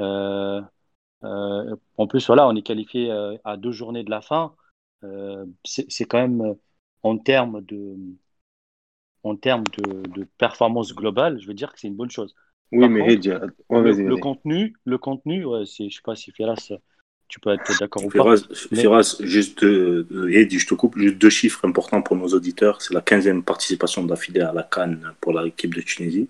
En 0.00 0.66
plus, 2.08 2.26
voilà, 2.26 2.46
on 2.48 2.54
est 2.56 2.62
qualifié 2.62 3.10
à 3.44 3.56
deux 3.56 3.72
journées 3.72 4.04
de 4.04 4.10
la 4.10 4.20
fin. 4.20 4.54
C'est 5.64 6.04
quand 6.06 6.18
même 6.18 6.54
en 7.02 7.18
termes 7.18 7.60
de, 7.62 7.96
en 9.24 9.36
termes 9.36 9.64
de, 9.78 10.08
de 10.10 10.26
performance 10.38 10.94
globale, 10.94 11.40
je 11.40 11.46
veux 11.46 11.54
dire 11.54 11.72
que 11.72 11.80
c'est 11.80 11.88
une 11.88 11.96
bonne 11.96 12.10
chose. 12.10 12.34
Oui, 12.72 12.80
Par 12.80 12.90
mais 12.90 13.00
contre, 13.00 13.50
ouais, 13.70 13.92
Le, 13.92 14.16
contenu, 14.16 14.74
le 14.84 14.98
contenu, 14.98 15.44
ouais, 15.44 15.64
c'est, 15.66 15.88
je 15.88 15.96
sais 15.96 16.02
pas 16.04 16.14
si 16.14 16.30
Ferras, 16.30 16.72
tu 17.28 17.40
peux 17.40 17.50
être 17.50 17.78
d'accord 17.80 18.04
ou 18.04 18.08
pas. 18.08 18.12
Firas, 18.12 18.46
Mais- 18.70 18.80
Firas, 18.80 19.16
juste, 19.20 19.64
euh, 19.64 20.06
je 20.10 20.66
te 20.66 20.74
coupe, 20.74 20.98
juste 20.98 21.16
deux 21.18 21.30
chiffres 21.30 21.64
importants 21.64 22.02
pour 22.02 22.16
nos 22.16 22.28
auditeurs. 22.28 22.82
C'est 22.82 22.94
la 22.94 23.00
15e 23.00 23.42
participation 23.42 24.04
d'affilée 24.04 24.40
à 24.42 24.52
la 24.52 24.62
Cannes 24.62 25.12
pour 25.20 25.38
l'équipe 25.38 25.74
de 25.74 25.80
Tunisie. 25.80 26.28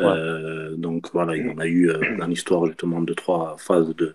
Euh, 0.00 0.74
donc 0.76 1.10
voilà, 1.12 1.36
il 1.36 1.46
y 1.46 1.50
en 1.50 1.58
a 1.58 1.66
eu 1.66 1.88
euh, 1.88 2.16
dans 2.18 2.26
l'histoire 2.26 2.66
justement 2.66 3.00
de 3.00 3.14
trois 3.14 3.56
phases 3.58 3.94
de, 3.94 4.14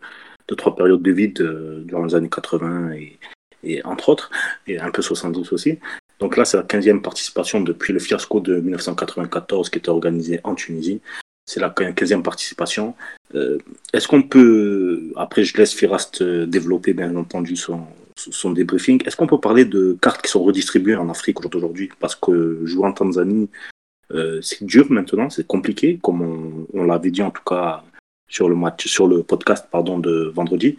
de 0.49 0.55
trois 0.55 0.75
périodes 0.75 1.01
de 1.01 1.11
vide 1.11 1.39
euh, 1.39 1.83
durant 1.85 2.03
les 2.03 2.15
années 2.15 2.29
80 2.29 2.91
et, 2.91 3.17
et 3.63 3.85
entre 3.85 4.09
autres, 4.09 4.29
et 4.67 4.77
un 4.77 4.91
peu 4.91 5.01
70 5.01 5.53
aussi. 5.53 5.79
Donc 6.19 6.37
là, 6.37 6.45
c'est 6.45 6.57
la 6.57 6.63
15e 6.63 7.01
participation 7.01 7.61
depuis 7.61 7.93
le 7.93 7.99
fiasco 7.99 8.39
de 8.39 8.59
1994 8.59 9.69
qui 9.69 9.77
était 9.77 9.89
organisé 9.89 10.39
en 10.43 10.55
Tunisie. 10.55 11.01
c'est 11.45 11.59
la 11.59 11.69
15e 11.69 12.21
participation. 12.21 12.95
Euh, 13.33 13.57
est-ce 13.93 14.07
qu'on 14.07 14.21
peut, 14.21 15.11
après 15.15 15.43
je 15.43 15.57
laisse 15.57 15.73
Firast 15.73 16.21
développer 16.21 16.93
bien 16.93 17.15
entendu 17.15 17.55
son, 17.55 17.87
son 18.31 18.51
débriefing, 18.51 19.01
est-ce 19.05 19.15
qu'on 19.15 19.27
peut 19.27 19.39
parler 19.39 19.65
de 19.65 19.97
cartes 20.01 20.21
qui 20.21 20.29
sont 20.29 20.43
redistribuées 20.43 20.95
en 20.95 21.09
Afrique 21.09 21.43
aujourd'hui? 21.45 21.89
Parce 21.99 22.15
que 22.15 22.61
jouer 22.65 22.85
en 22.87 22.91
Tanzanie, 22.91 23.49
euh, 24.11 24.39
c'est 24.41 24.63
dur 24.63 24.91
maintenant, 24.91 25.29
c'est 25.29 25.47
compliqué, 25.47 25.99
comme 26.01 26.21
on, 26.21 26.67
on 26.73 26.83
l'avait 26.83 27.11
dit 27.11 27.21
en 27.21 27.31
tout 27.31 27.43
cas 27.43 27.83
sur 28.27 28.49
le 28.49 28.55
match, 28.55 28.87
sur 28.87 29.07
le 29.07 29.23
podcast 29.23 29.67
pardon 29.71 29.99
de 29.99 30.31
vendredi. 30.35 30.77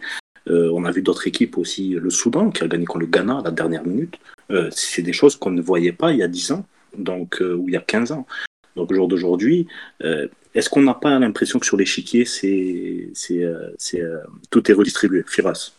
Euh, 0.49 0.69
on 0.73 0.85
a 0.85 0.91
vu 0.91 1.01
d'autres 1.01 1.27
équipes 1.27 1.57
aussi, 1.57 1.91
le 1.91 2.09
Soudan 2.09 2.49
qui 2.49 2.63
a 2.63 2.67
gagné 2.67 2.85
contre 2.85 2.99
le 2.99 3.05
Ghana 3.07 3.39
à 3.39 3.43
la 3.43 3.51
dernière 3.51 3.85
minute. 3.85 4.17
Euh, 4.49 4.69
c'est 4.71 5.01
des 5.01 5.13
choses 5.13 5.35
qu'on 5.35 5.51
ne 5.51 5.61
voyait 5.61 5.91
pas 5.91 6.11
il 6.11 6.17
y 6.17 6.23
a 6.23 6.27
10 6.27 6.51
ans, 6.53 6.65
donc 6.97 7.41
ou 7.41 7.67
il 7.67 7.73
y 7.73 7.77
a 7.77 7.81
15 7.81 8.11
ans. 8.11 8.25
Donc 8.75 8.91
au 8.91 8.95
jour 8.95 9.07
d'aujourd'hui, 9.07 9.67
est-ce 10.53 10.69
qu'on 10.69 10.81
n'a 10.81 10.93
pas 10.93 11.19
l'impression 11.19 11.59
que 11.59 11.65
sur 11.65 11.77
l'échiquier, 11.77 12.25
c'est, 12.25 13.09
c'est, 13.13 14.01
tout 14.49 14.71
est 14.71 14.73
redistribué 14.73 15.23
Firas? 15.27 15.73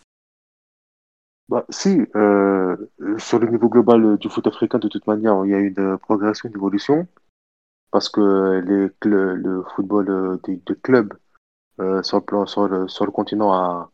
Bah, 1.52 1.66
si, 1.69 2.07
euh, 2.16 2.76
sur 3.19 3.38
le 3.38 3.47
niveau 3.50 3.69
global 3.69 4.16
du 4.16 4.31
foot 4.31 4.47
africain, 4.47 4.78
de 4.78 4.88
toute 4.88 5.07
manière, 5.07 5.45
il 5.45 5.50
y 5.50 5.54
a 5.54 5.59
une 5.59 5.99
progression, 5.99 6.49
une 6.49 6.57
évolution, 6.57 7.07
parce 7.90 8.09
que 8.09 8.62
les, 8.66 8.90
le, 9.04 9.62
football 9.76 10.09
euh, 10.09 10.38
des, 10.45 10.61
clubs 10.83 11.12
euh, 11.78 12.02
sur, 12.02 12.25
le, 12.26 12.88
sur 12.88 13.04
le 13.04 13.12
continent, 13.12 13.52
a, 13.52 13.91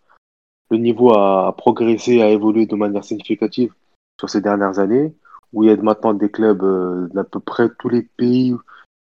le 0.71 0.77
niveau 0.77 1.13
a, 1.13 1.55
progressé, 1.57 2.21
a 2.23 2.31
évolué 2.31 2.67
de 2.67 2.77
manière 2.77 3.05
significative 3.05 3.73
sur 4.19 4.29
ces 4.29 4.41
dernières 4.41 4.79
années, 4.79 5.15
où 5.53 5.65
il 5.65 5.71
y 5.71 5.73
a 5.73 5.77
maintenant 5.77 6.15
des 6.15 6.31
clubs 6.31 6.63
euh, 6.63 7.09
d'à 7.15 7.25
peu 7.25 7.41
près 7.41 7.69
tous 7.79 7.89
les 7.89 8.03
pays 8.03 8.55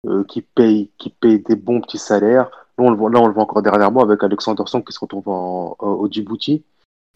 euh, 0.07 0.23
qui, 0.23 0.41
payent, 0.41 0.89
qui 0.97 1.09
payent 1.09 1.39
des 1.39 1.55
bons 1.55 1.81
petits 1.81 1.97
salaires. 1.97 2.49
Là, 2.77 2.85
on 2.85 2.91
le 2.91 2.95
voit, 2.95 3.09
là, 3.09 3.19
on 3.19 3.27
le 3.27 3.33
voit 3.33 3.43
encore 3.43 3.61
dernièrement 3.61 4.01
avec 4.01 4.23
Alexander 4.23 4.63
Song 4.65 4.83
qui 4.83 4.93
se 4.93 4.99
retrouve 4.99 5.27
en, 5.27 5.75
au 5.79 6.09
Djibouti. 6.09 6.63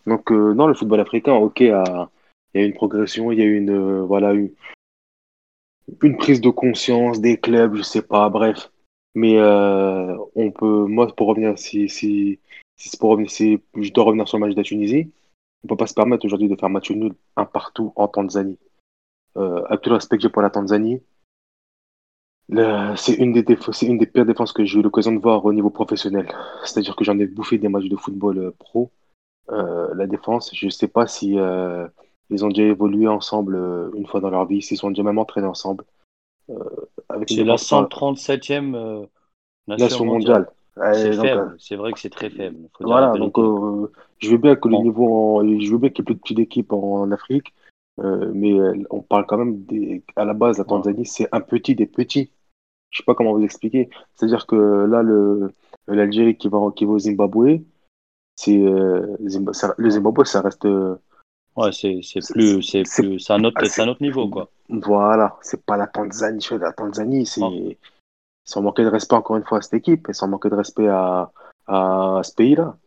Donc, 0.05 0.31
euh, 0.31 0.53
non, 0.53 0.67
le 0.67 0.73
football 0.73 0.99
africain, 0.99 1.33
ok, 1.33 1.61
il 1.61 1.67
y 1.67 1.71
a 1.71 2.65
une 2.65 2.73
progression, 2.73 3.31
il 3.31 3.39
y 3.39 3.41
a 3.41 3.45
une, 3.45 3.69
euh, 3.69 4.03
voilà, 4.03 4.33
une, 4.33 4.51
une 6.01 6.17
prise 6.17 6.41
de 6.41 6.49
conscience 6.49 7.21
des 7.21 7.37
clubs, 7.37 7.75
je 7.75 7.83
sais 7.83 8.01
pas, 8.01 8.27
bref. 8.29 8.69
Mais 9.15 9.39
on 9.39 10.49
peut, 10.49 10.85
moi, 10.87 11.05
pour 11.15 11.27
revenir, 11.27 11.59
si, 11.59 12.39
si, 12.75 12.97
pour 12.97 13.11
revenir, 13.11 13.29
si 13.29 13.59
je 13.75 13.91
dois 13.91 14.05
revenir 14.05 14.27
sur 14.27 14.37
le 14.37 14.45
match 14.45 14.55
de 14.55 14.59
la 14.59 14.63
Tunisie, 14.63 15.11
on 15.63 15.67
peut 15.67 15.77
pas 15.77 15.87
se 15.87 15.93
permettre 15.93 16.25
aujourd'hui 16.25 16.49
de 16.49 16.55
faire 16.55 16.69
match 16.69 16.91
nul 16.91 17.13
un 17.35 17.45
partout 17.45 17.93
en 17.95 18.07
Tanzanie. 18.07 18.59
Euh, 19.37 19.63
avec 19.65 19.81
tout 19.81 19.89
le 19.89 19.95
respect 19.95 20.17
que 20.17 20.23
j'ai 20.23 20.29
pour 20.29 20.41
la 20.41 20.49
Tanzanie, 20.49 21.01
c'est 22.95 23.15
une 23.15 23.31
des 23.33 23.57
c'est 23.71 23.85
une 23.87 23.97
des 23.97 24.05
pires 24.05 24.25
défenses 24.25 24.51
que 24.51 24.65
j'ai 24.65 24.79
eu 24.79 24.83
l'occasion 24.83 25.13
de 25.13 25.19
voir 25.19 25.43
au 25.45 25.53
niveau 25.53 25.69
professionnel. 25.69 26.27
C'est-à-dire 26.63 26.95
que 26.95 27.03
j'en 27.03 27.17
ai 27.17 27.25
bouffé 27.25 27.57
des 27.57 27.69
matchs 27.69 27.87
de 27.87 27.95
football 27.95 28.51
pro 28.59 28.91
euh, 29.51 29.93
la 29.95 30.07
défense, 30.07 30.51
je 30.53 30.65
ne 30.65 30.71
sais 30.71 30.87
pas 30.87 31.05
si 31.05 31.37
euh, 31.37 31.87
ils 32.29 32.45
ont 32.45 32.47
déjà 32.47 32.63
évolué 32.63 33.07
ensemble 33.07 33.55
euh, 33.55 33.91
une 33.93 34.07
fois 34.07 34.21
dans 34.21 34.29
leur 34.29 34.45
vie, 34.45 34.61
s'ils 34.61 34.77
sont 34.77 34.89
déjà 34.89 35.03
même 35.03 35.17
entraînés 35.17 35.47
ensemble. 35.47 35.83
c'est 36.47 37.43
la 37.43 37.55
137e 37.55 39.07
nation, 39.67 40.05
mondiale. 40.05 40.49
C'est 40.75 41.13
faible, 41.13 41.55
c'est 41.59 41.75
vrai 41.75 41.93
que 41.93 41.99
c'est 41.99 42.09
très 42.09 42.29
faible. 42.29 42.57
voilà, 42.79 43.11
donc 43.13 43.37
je 44.17 44.29
veux 44.29 44.37
bien 44.37 44.55
que 44.55 44.67
le 44.67 44.77
niveau, 44.77 45.43
je 45.43 45.71
veux 45.71 45.77
bien 45.77 45.89
qu'il 45.89 45.99
y 45.99 46.01
ait 46.01 46.05
plus 46.05 46.15
de 46.15 46.19
petites 46.19 46.39
équipes 46.39 46.73
en, 46.73 47.11
Afrique, 47.11 47.53
mais 47.99 48.53
on 48.89 49.01
parle 49.01 49.25
quand 49.27 49.37
même 49.37 49.63
des, 49.65 50.03
à 50.15 50.25
la 50.25 50.33
base 50.33 50.57
la 50.57 50.63
Tanzanie, 50.63 51.05
c'est 51.05 51.29
un 51.31 51.41
petit 51.41 51.75
des 51.75 51.85
petits. 51.85 52.31
Je 52.89 52.99
sais 52.99 53.03
pas 53.05 53.15
comment 53.15 53.33
vous 53.33 53.43
expliquer. 53.43 53.89
C'est-à-dire 54.13 54.45
que 54.45 54.55
là, 54.85 55.01
le 55.01 55.51
l'Algérie 55.87 56.37
qui 56.37 56.47
va 56.47 56.59
qui 56.75 56.85
va 56.85 56.91
au 56.93 56.99
Zimbabwe, 56.99 57.61
c'est 58.35 58.57
euh, 58.57 59.17
le 59.77 59.89
Zimbabwe, 59.89 60.25
ça 60.25 60.41
reste. 60.41 60.65
Euh, 60.65 60.95
ouais, 61.55 61.71
c'est 61.71 62.01
plus, 62.31 62.61
c'est 62.61 62.83
plus, 62.83 63.19
c'est 63.19 63.33
un 63.33 63.43
autre, 63.43 63.57
ah, 63.59 63.65
c'est 63.65 63.81
un 63.81 63.87
autre 63.87 64.01
niveau 64.01 64.27
quoi. 64.29 64.49
Voilà, 64.69 65.37
c'est 65.41 65.63
pas 65.65 65.77
la 65.77 65.87
Tanzanie. 65.87 66.45
La 66.59 66.71
Tanzanie, 66.71 67.25
c'est 67.25 67.41
sans 68.43 68.61
manquer 68.61 68.83
de 68.83 68.89
respect 68.89 69.15
encore 69.15 69.37
une 69.37 69.45
fois 69.45 69.59
à 69.59 69.61
cette 69.61 69.73
équipe 69.73 70.09
et 70.09 70.13
sans 70.13 70.27
manquer 70.27 70.49
de 70.49 70.55
respect 70.55 70.87
à, 70.87 71.31
à 71.67 72.21
ce 72.23 72.33
pays-là. 72.33 72.77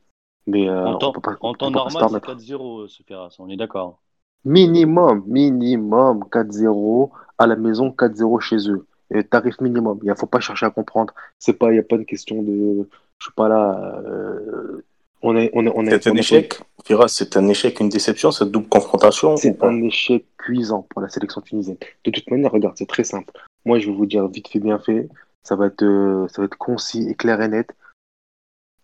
Mais 0.46 0.68
euh, 0.68 0.86
en 0.86 0.98
temps, 0.98 1.12
en 1.40 1.54
temps 1.54 1.70
normal, 1.70 2.08
c'est 2.10 2.52
4-0, 2.54 2.88
ce 2.88 3.42
on 3.42 3.48
est 3.48 3.56
d'accord. 3.56 3.98
Minimum, 4.44 5.24
minimum 5.26 6.24
4-0 6.30 7.10
à 7.38 7.46
la 7.46 7.56
maison, 7.56 7.88
4-0 7.88 8.40
chez 8.40 8.70
eux. 8.70 8.86
Et 9.12 9.24
tarif 9.24 9.60
minimum. 9.60 9.98
Il 10.02 10.08
ne 10.08 10.14
faut 10.14 10.26
pas 10.26 10.40
chercher 10.40 10.66
à 10.66 10.70
comprendre. 10.70 11.12
C'est 11.38 11.54
pas, 11.54 11.70
il 11.70 11.74
n'y 11.74 11.78
a 11.78 11.82
pas 11.82 11.96
une 11.96 12.06
question 12.06 12.42
de, 12.42 12.88
je 13.18 13.24
suis 13.24 13.34
pas 13.34 13.48
là. 13.48 14.02
Euh, 14.04 14.84
c'est 15.22 16.06
un 16.06 16.14
échec, 16.14 16.60
Firas, 16.84 17.08
c'est 17.08 17.36
un 17.36 17.48
échec, 17.48 17.80
une 17.80 17.88
déception, 17.88 18.30
cette 18.30 18.50
double 18.50 18.68
confrontation 18.68 19.36
C'est 19.36 19.60
un 19.64 19.82
échec 19.82 20.24
cuisant 20.36 20.86
pour 20.90 21.00
la 21.00 21.08
sélection 21.08 21.40
tunisienne. 21.40 21.78
De 22.04 22.10
toute 22.10 22.30
manière, 22.30 22.52
regarde, 22.52 22.76
c'est 22.78 22.86
très 22.86 23.02
simple. 23.02 23.32
Moi, 23.64 23.78
je 23.80 23.88
vais 23.88 23.96
vous 23.96 24.06
dire 24.06 24.28
vite 24.28 24.46
fait, 24.46 24.60
bien 24.60 24.78
fait. 24.78 25.08
Ça 25.46 25.54
va 25.54 25.66
être, 25.66 25.84
euh, 25.84 26.26
ça 26.26 26.42
va 26.42 26.46
être 26.46 26.58
concis 26.58 27.08
et 27.08 27.14
clair 27.14 27.40
et 27.40 27.46
net. 27.46 27.72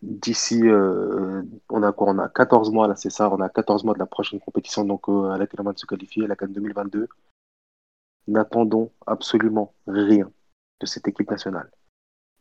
D'ici, 0.00 0.60
euh, 0.62 1.42
on 1.68 1.82
a 1.82 1.90
quoi? 1.90 2.12
On 2.12 2.18
a 2.20 2.28
14 2.28 2.70
mois, 2.70 2.86
là, 2.86 2.94
c'est 2.94 3.10
ça. 3.10 3.28
On 3.32 3.40
a 3.40 3.48
14 3.48 3.82
mois 3.82 3.94
de 3.94 3.98
la 3.98 4.06
prochaine 4.06 4.38
compétition 4.38 4.84
donc, 4.84 5.08
euh, 5.08 5.30
à 5.30 5.38
laquelle 5.38 5.60
on 5.60 5.64
va 5.64 5.72
se 5.74 5.86
qualifier, 5.86 6.24
la 6.28 6.36
CAN 6.36 6.46
2022. 6.46 7.08
N'attendons 8.28 8.92
absolument 9.08 9.72
rien 9.88 10.30
de 10.80 10.86
cette 10.86 11.08
équipe 11.08 11.32
nationale. 11.32 11.68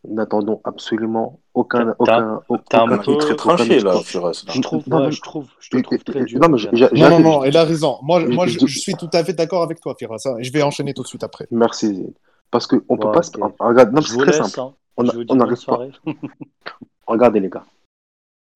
N'attendons 0.07 0.61
absolument 0.65 1.39
aucun 1.55 1.95
aucun 1.97 2.41
aucun, 2.47 2.91
un 2.91 2.97
peu 2.99 3.17
très 3.17 3.35
tranché 3.35 3.79
là 3.81 3.93
je 3.93 4.61
trouve 4.61 4.83
je 4.83 5.21
trouve 5.21 5.47
je 5.59 5.69
te 5.69 5.77
trouve 5.77 6.03
très 6.03 6.25
dur 6.25 6.39
non 6.39 6.49
non 6.49 7.19
non 7.19 7.43
il 7.43 7.55
a 7.55 7.63
raison. 7.63 7.99
Moi 8.01 8.25
moi 8.25 8.47
je, 8.47 8.65
suis 8.65 8.95
tout 8.95 9.09
à 9.13 9.23
fait 9.23 9.33
d'accord 9.33 9.61
avec 9.61 9.79
toi 9.79 9.93
Firas. 9.97 10.23
Je 10.39 10.51
vais 10.51 10.63
enchaîner 10.63 10.95
tout 10.95 11.03
de 11.03 11.07
suite 11.07 11.23
après. 11.23 11.45
Merci 11.51 12.15
parce 12.51 12.67
que 12.67 12.84
on 12.89 12.98
peut 12.98 13.12
pas 13.12 13.24
se... 13.24 13.31
regarde 13.60 13.93
non 13.93 14.01
c'est 14.01 14.17
très 14.17 14.34
simple 14.34 14.60
hein. 14.60 14.74
on 14.98 15.36
n'arrive 15.36 15.65
pas 15.65 15.88
regardez 17.08 17.39
les 17.39 17.50
gars 17.50 17.65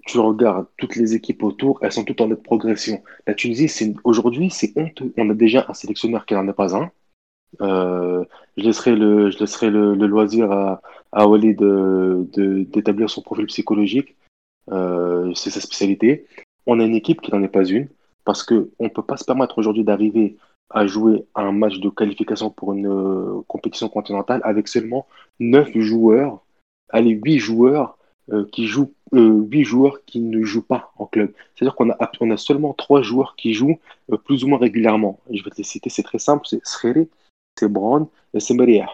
tu 0.06 0.20
regardes 0.20 0.68
toutes 0.78 0.96
les 0.96 1.16
équipes 1.16 1.44
autour, 1.44 1.80
elles 1.82 1.92
sont 1.92 2.04
toutes 2.04 2.22
en 2.22 2.28
nette 2.28 2.44
progression. 2.44 3.04
La 3.25 3.34
Tunisie, 3.34 3.68
c'est 3.68 3.94
aujourd'hui, 4.04 4.52
c'est 4.52 4.72
honteux. 4.78 5.12
On 5.18 5.30
a 5.32 5.34
déjà 5.34 5.66
un 5.68 5.74
sélectionneur 5.74 6.25
qui 6.25 6.36
n'en 6.36 6.48
est 6.48 6.54
pas 6.54 6.75
un. 6.78 6.92
Euh, 7.62 8.24
je 8.56 8.64
laisserai 8.64 8.96
le, 8.96 9.32
je 9.32 9.40
laisserai 9.40 9.70
le, 9.70 9.96
le 9.96 10.06
loisir 10.06 10.52
à, 10.52 10.82
à 11.12 11.25
de, 11.25 12.28
d'établir 12.72 13.10
son 13.10 13.22
profil 13.24 13.48
psychologique. 13.48 14.16
Euh, 14.72 15.34
c'est 15.34 15.50
sa 15.50 15.62
spécialité. 15.62 16.28
On 16.68 16.80
a 16.80 16.84
une 16.84 16.96
équipe 16.96 17.22
qui 17.22 17.32
n'en 17.32 17.42
est 17.42 17.48
pas 17.48 17.66
une, 17.66 17.88
parce 18.25 18.44
qu'on 18.44 18.68
ne 18.80 18.90
peut 18.90 19.04
pas 19.04 19.18
se 19.18 19.25
permettre 19.25 19.58
aujourd'hui 19.58 19.84
d'arriver 19.84 20.38
à 20.69 20.88
jouer 20.88 21.25
un 21.36 21.51
match 21.51 21.79
de 21.79 21.89
qualification 21.89 22.50
pour 22.50 22.74
une 22.74 22.88
euh, 22.88 23.41
compétition 23.48 23.89
continentale 23.89 24.41
avec 24.43 24.67
seulement 24.67 25.07
9 25.39 25.77
joueurs, 25.79 26.43
allez, 26.89 27.12
8 27.12 27.39
joueurs 27.39 27.98
euh, 28.31 28.45
qui 28.51 28.67
jouent, 28.67 28.93
8 29.12 29.63
joueurs 29.63 30.03
qui 30.05 30.19
ne 30.19 30.43
jouent 30.43 30.65
pas 30.65 30.91
en 30.98 31.05
club. 31.05 31.31
C'est-à-dire 31.55 31.75
qu'on 31.75 31.91
a, 31.91 32.12
on 32.19 32.31
a 32.31 32.38
seulement 32.38 32.74
3 32.74 33.01
joueurs 33.03 33.36
qui 33.36 33.53
jouent 33.53 33.79
plus 34.25 34.43
ou 34.43 34.48
moins 34.48 34.57
régulièrement. 34.57 35.19
Je 35.29 35.43
vais 35.43 35.51
te 35.51 35.57
les 35.57 35.63
citer, 35.63 35.89
c'est 35.89 36.03
très 36.03 36.19
simple, 36.19 36.45
c'est 36.48 36.65
Srere, 36.65 37.05
c'est 37.57 37.72
Brown 37.72 38.07
et 38.34 38.39
c'est 38.39 38.53
Meriah. 38.53 38.89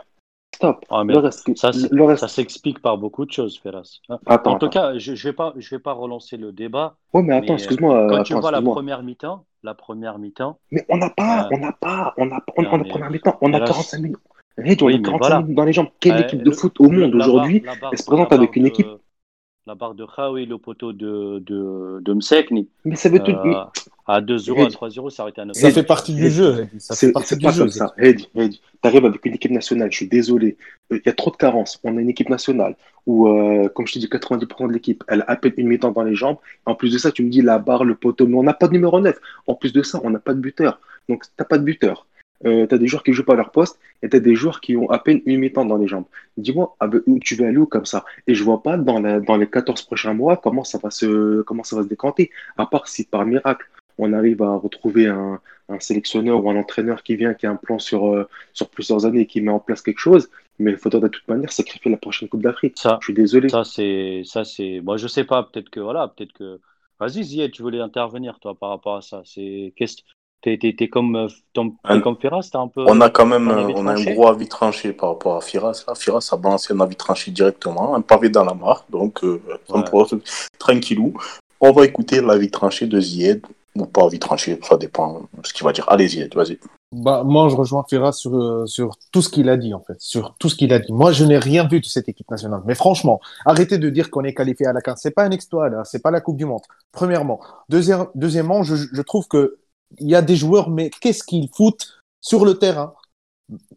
Stop. 0.54 0.86
Ah, 0.90 1.04
le 1.06 1.18
reste, 1.18 1.58
ça, 1.58 1.72
le 1.90 2.04
reste... 2.04 2.20
ça 2.20 2.28
s'explique 2.28 2.82
par 2.82 2.98
beaucoup 2.98 3.26
de 3.26 3.32
choses, 3.32 3.58
Ferras. 3.58 4.00
en 4.28 4.58
tout 4.58 4.70
cas, 4.70 4.98
je 4.98 5.12
ne 5.14 5.18
vais, 5.18 5.34
pas, 5.34 5.54
je 5.58 5.74
vais 5.74 5.80
pas 5.80 5.94
relancer 5.94 6.38
le 6.38 6.52
débat. 6.52 6.98
Oui, 7.14 7.24
mais 7.24 7.36
attends, 7.36 7.54
excuse-moi. 7.54 8.08
Quand 8.10 8.16
attends, 8.16 8.24
tu 8.24 8.34
vois 8.34 8.52
la 8.52 8.62
première 8.62 9.02
mi-temps, 9.02 9.46
la 9.64 9.74
première 9.74 10.20
mi-temps. 10.20 10.60
Mais 10.72 10.86
on 10.90 10.98
n'a 10.98 11.10
pas, 11.10 11.46
euh... 11.46 11.50
on 11.52 11.58
n'a 11.60 11.72
pas, 11.72 12.14
on 12.18 12.32
a, 12.32 12.44
on, 12.58 12.66
on, 12.66 12.84
première 12.84 13.12
mi-temps, 13.12 13.38
on 13.42 13.54
a 13.54 13.60
45 13.60 13.98
minutes. 14.00 14.18
Réd, 14.58 14.82
on 14.84 14.88
a 14.88 14.92
45 14.92 15.18
voilà. 15.18 15.42
minutes 15.42 15.56
dans 15.56 15.66
les 15.66 15.74
jambes. 15.74 15.88
Quelle 16.00 16.16
euh, 16.16 16.24
équipe 16.24 16.44
de 16.44 16.52
foot 16.52 16.80
au 16.80 16.90
monde 16.90 17.16
aujourd'hui 17.16 17.64
se 17.94 18.04
présente 18.04 18.34
avec 18.34 18.56
une 18.56 18.66
équipe 18.66 18.88
la 19.68 19.76
barre 19.76 19.94
de 19.94 20.06
Khaoui, 20.06 20.46
le 20.46 20.58
poteau 20.58 20.92
de, 20.92 21.40
de, 21.40 22.00
de 22.02 22.14
Msekni. 22.14 22.68
Mais 22.84 22.96
ça 22.96 23.10
veut 23.10 23.20
tout 23.20 23.32
euh, 23.32 23.44
dire. 23.44 23.72
À 24.08 24.20
2-0, 24.20 24.66
à 24.66 24.68
3-0, 24.68 25.10
ça 25.12 25.24
aurait 25.24 25.32
été 25.32 25.42
un 25.42 25.54
Ça 25.54 25.72
fait 25.72 25.84
partie 25.84 26.16
du 26.16 26.30
jeu. 26.30 26.68
Ça 26.80 26.96
fait 26.96 27.12
partie 27.12 27.38
du 27.38 27.50
jeu. 27.52 27.68
Ça. 27.70 27.94
Heidi, 27.98 28.28
Heidi, 28.36 28.62
t'arrives 28.82 29.06
avec 29.06 29.24
une 29.26 29.36
équipe 29.36 29.52
nationale, 29.52 29.92
je 29.92 29.98
suis 29.98 30.08
désolé. 30.08 30.58
Il 30.90 31.02
y 31.06 31.10
a 31.10 31.14
trop 31.14 31.30
de 31.30 31.38
carences. 31.38 31.80
On 31.84 31.96
a 31.98 32.02
une 32.02 32.10
équipe 32.10 32.30
nationale 32.30 32.76
où, 33.06 33.28
euh, 33.28 33.70
comme 33.70 33.86
je 33.86 33.94
te 33.94 34.00
dis, 34.00 34.08
90% 34.08 34.68
de 34.68 34.74
l'équipe, 34.74 35.04
elle 35.08 35.22
a 35.22 35.32
à 35.32 35.36
peine 35.36 35.54
une 35.58 35.68
mi-temps 35.68 35.92
dans 35.92 36.04
les 36.04 36.16
jambes. 36.16 36.38
En 36.66 36.74
plus 36.74 36.92
de 36.92 36.98
ça, 36.98 37.12
tu 37.12 37.24
me 37.24 37.30
dis 37.30 37.42
la 37.42 37.60
barre, 37.60 37.84
le 37.84 37.96
poteau, 37.96 38.28
mais 38.28 38.38
on 38.38 38.44
n'a 38.44 38.54
pas 38.54 38.68
de 38.68 38.74
numéro 38.74 39.00
9. 39.00 39.16
En 39.48 39.54
plus 39.54 39.74
de 39.74 39.84
ça, 39.84 40.02
on 40.04 40.10
n'a 40.10 40.20
pas 40.20 40.34
de 40.34 40.40
buteur. 40.40 40.80
Donc, 41.08 41.24
t'as 41.38 41.46
pas 41.46 41.60
de 41.60 41.64
buteur 41.64 42.08
euh, 42.46 42.68
tu 42.68 42.76
as 42.76 42.78
des 42.78 42.88
joueurs 42.88 43.04
qui 43.04 43.14
jouent 43.14 43.26
pas 43.26 43.34
à 43.34 43.38
leur 43.38 43.52
poste 43.52 43.80
et 44.02 44.10
tu 44.10 44.18
as 44.18 44.20
des 44.20 44.36
joueurs 44.36 44.62
qui 44.62 44.76
ont 44.76 44.90
à 44.90 45.00
peine 45.00 45.22
une 45.26 45.40
mi-temps 45.40 45.66
dans 45.66 45.78
les 45.78 45.88
jambes. 45.88 46.06
Dis-moi, 46.38 46.76
où 47.08 47.20
tu 47.20 47.36
vas 47.36 47.48
aller 47.48 47.58
où 47.58 47.66
comme 47.66 47.86
ça? 47.86 48.06
Et 48.28 48.34
je 48.36 48.44
vois 48.44 48.64
pas 48.64 48.78
dans, 48.78 49.00
la, 49.00 49.20
dans 49.20 49.38
les 49.38 49.48
14 49.48 49.82
prochains 49.84 50.14
mois 50.14 50.38
comment 50.38 50.64
ça 50.64 50.78
va 50.78 50.90
se, 50.90 51.42
comment 51.44 51.64
ça 51.64 51.76
va 51.76 51.84
se 51.84 51.88
décanter, 51.88 52.32
à 52.58 52.66
part 52.66 52.88
si 52.88 53.04
par 53.06 53.26
miracle 53.26 53.68
on 53.98 54.14
arrive 54.14 54.42
à 54.42 54.56
retrouver 54.56 55.08
un, 55.08 55.40
un 55.70 55.80
sélectionneur 55.80 56.44
ou 56.44 56.50
un 56.50 56.56
entraîneur 56.56 57.04
qui 57.04 57.16
vient, 57.16 57.34
qui 57.34 57.46
a 57.46 57.52
un 57.52 57.56
plan 57.56 57.80
sur, 57.80 58.08
euh, 58.08 58.28
sur 58.54 58.70
plusieurs 58.70 59.06
années 59.06 59.22
et 59.22 59.26
qui 59.26 59.42
met 59.42 59.52
en 59.52 59.60
place 59.60 59.82
quelque 59.82 60.00
chose. 60.00 60.30
Mais 60.60 60.72
il 60.72 60.78
faudra 60.78 61.00
de 61.00 61.08
toute 61.08 61.28
manière 61.28 61.52
sacrifier 61.52 61.90
la 61.92 61.98
prochaine 61.98 62.30
Coupe 62.30 62.42
d'Afrique. 62.42 62.78
Ça, 62.78 62.98
Je 63.02 63.06
suis 63.06 63.14
désolé. 63.14 63.50
ça 63.50 63.64
c'est, 63.64 64.22
ça 64.26 64.44
c'est. 64.44 64.82
Moi, 64.82 64.98
je 64.98 65.08
sais 65.08 65.24
pas. 65.24 65.44
Peut-être 65.44 65.70
que 65.70 65.80
voilà, 65.80 66.08
peut-être 66.08 66.34
que. 66.34 66.60
Vas-y, 67.00 67.24
Zied, 67.24 67.52
tu 67.52 67.64
voulais 67.64 67.80
intervenir 67.80 68.40
toi 68.40 68.54
par 68.54 68.70
rapport 68.70 68.96
à 68.96 69.02
ça. 69.02 69.24
C'est 69.26 69.74
qu'est-ce 69.76 69.98
T'es, 70.42 70.58
t'es, 70.60 70.74
t'es 70.76 70.88
comme, 70.88 71.16
euh, 71.16 71.28
t'es 71.54 71.62
Un- 71.84 72.02
comme 72.02 72.18
Ferraz, 72.18 72.50
t'as 72.52 72.60
un 72.60 72.68
peu. 72.68 72.84
On 72.88 73.00
a 73.00 73.10
quand 73.12 73.28
même 73.28 73.48
un 73.50 73.68
on 73.70 73.86
a 73.86 73.94
un 73.94 74.04
gros 74.04 74.28
avis 74.28 74.48
tranché 74.48 74.92
par 74.92 75.10
rapport 75.10 75.36
à 75.38 75.42
Firas. 75.42 75.84
Là. 75.88 75.94
Firas 75.94 76.28
a 76.32 76.38
balancé 76.38 76.74
un 76.74 76.80
avis 76.80 76.96
tranché 76.96 77.30
directement, 77.30 77.96
un 77.96 78.02
pavé 78.02 78.30
dans 78.30 78.44
la 78.44 78.56
mare. 78.56 78.86
Donc, 78.90 79.24
euh, 79.24 79.40
tranquillou. 80.60 81.14
On 81.60 81.72
va 81.72 81.86
écouter 81.86 82.22
l'avis 82.22 82.50
tranché 82.50 82.88
de 82.88 83.00
Zied. 83.00 83.46
Ou 83.74 83.86
pas 83.86 84.04
avis 84.04 84.20
tranché, 84.20 84.60
ça 84.64 84.76
dépend 84.76 85.22
de 85.38 85.48
ce 85.48 85.54
qu'il 85.54 85.64
va 85.64 85.72
dire. 85.72 85.86
Allez, 85.88 86.08
Zied, 86.10 86.34
vas-y. 86.36 86.60
Bah, 86.92 87.24
moi, 87.24 87.48
je 87.48 87.56
rejoins 87.56 87.86
Ferraz 87.90 88.12
sur, 88.14 88.36
euh, 88.36 88.66
sur 88.66 88.98
tout 89.14 89.22
ce 89.22 89.30
qu'il 89.30 89.48
a 89.48 89.56
dit, 89.56 89.74
en 89.74 89.80
fait. 89.80 89.96
Sur 90.00 90.36
tout 90.40 90.50
ce 90.50 90.56
qu'il 90.56 90.74
a 90.74 90.80
dit. 90.80 90.92
Moi, 90.92 91.14
je 91.14 91.24
n'ai 91.24 91.38
rien 91.38 91.66
vu 91.66 91.80
de 91.80 91.86
cette 91.86 92.10
équipe 92.10 92.30
nationale. 92.30 92.62
Mais 92.66 92.76
franchement, 92.76 93.22
arrêtez 93.46 93.78
de 93.78 93.90
dire 93.90 94.12
qu'on 94.12 94.26
est 94.26 94.34
qualifié 94.34 94.66
à 94.68 94.74
la 94.74 94.82
CAN. 94.82 94.96
C'est 94.98 95.12
pas 95.12 95.24
un 95.24 95.32
exploit, 95.32 95.70
là. 95.70 95.84
C'est 95.86 96.02
pas 96.02 96.12
la 96.12 96.20
Coupe 96.20 96.36
du 96.36 96.44
Monde. 96.46 96.64
Premièrement. 96.92 97.40
Deuxième, 97.70 98.08
deuxièmement, 98.14 98.64
je, 98.64 98.76
je 98.76 99.02
trouve 99.04 99.26
que 99.30 99.58
il 100.00 100.10
y 100.10 100.16
a 100.16 100.22
des 100.22 100.36
joueurs, 100.36 100.70
mais 100.70 100.90
qu'est-ce 100.90 101.24
qu'ils 101.24 101.50
foutent 101.50 102.02
sur 102.22 102.46
le 102.46 102.58
terrain? 102.58 102.94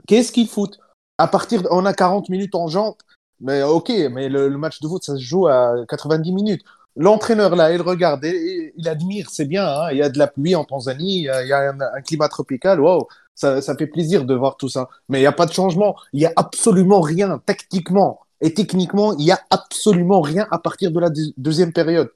Qu'est-ce 0.06 0.32
qu'ils 0.32 0.48
foutent? 0.48 0.78
À 1.18 1.28
partir, 1.28 1.62
de- 1.62 1.68
on 1.70 1.86
a 1.86 1.94
40 1.94 2.28
minutes 2.28 2.54
en 2.54 2.68
jante. 2.68 3.00
Mais 3.40 3.62
ok, 3.62 3.90
mais 4.10 4.28
le, 4.28 4.48
match 4.56 4.80
de 4.80 4.88
foot, 4.88 5.04
ça 5.04 5.16
se 5.16 5.22
joue 5.22 5.46
à 5.48 5.74
90 5.88 6.32
minutes. 6.32 6.62
L'entraîneur, 6.96 7.56
là, 7.56 7.72
il 7.72 7.82
regarde, 7.82 8.24
il 8.24 8.88
admire, 8.88 9.28
c'est 9.30 9.46
bien, 9.46 9.66
hein, 9.66 9.88
il 9.90 9.98
y 9.98 10.02
a 10.02 10.08
de 10.08 10.18
la 10.18 10.28
pluie 10.28 10.54
en 10.54 10.64
Tanzanie, 10.64 11.22
il 11.22 11.24
y 11.24 11.52
a, 11.52 11.70
un, 11.70 12.00
climat 12.02 12.28
tropical, 12.28 12.80
waouh, 12.80 13.08
ça, 13.34 13.60
ça 13.60 13.76
fait 13.76 13.88
plaisir 13.88 14.24
de 14.24 14.34
voir 14.34 14.56
tout 14.56 14.68
ça. 14.68 14.88
Mais 15.08 15.18
il 15.18 15.22
n'y 15.22 15.26
a 15.26 15.32
pas 15.32 15.46
de 15.46 15.52
changement, 15.52 15.96
il 16.12 16.20
n'y 16.20 16.26
a 16.26 16.32
absolument 16.36 17.00
rien, 17.00 17.42
tactiquement 17.44 18.20
et 18.40 18.52
techniquement, 18.54 19.16
il 19.16 19.24
n'y 19.24 19.32
a 19.32 19.40
absolument 19.50 20.20
rien 20.20 20.46
à 20.50 20.58
partir 20.58 20.90
de 20.92 21.00
la 21.00 21.10
deux- 21.10 21.32
deuxième 21.36 21.72
période. 21.72 22.12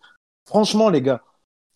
Franchement, 0.46 0.90
les 0.90 1.02
gars, 1.02 1.22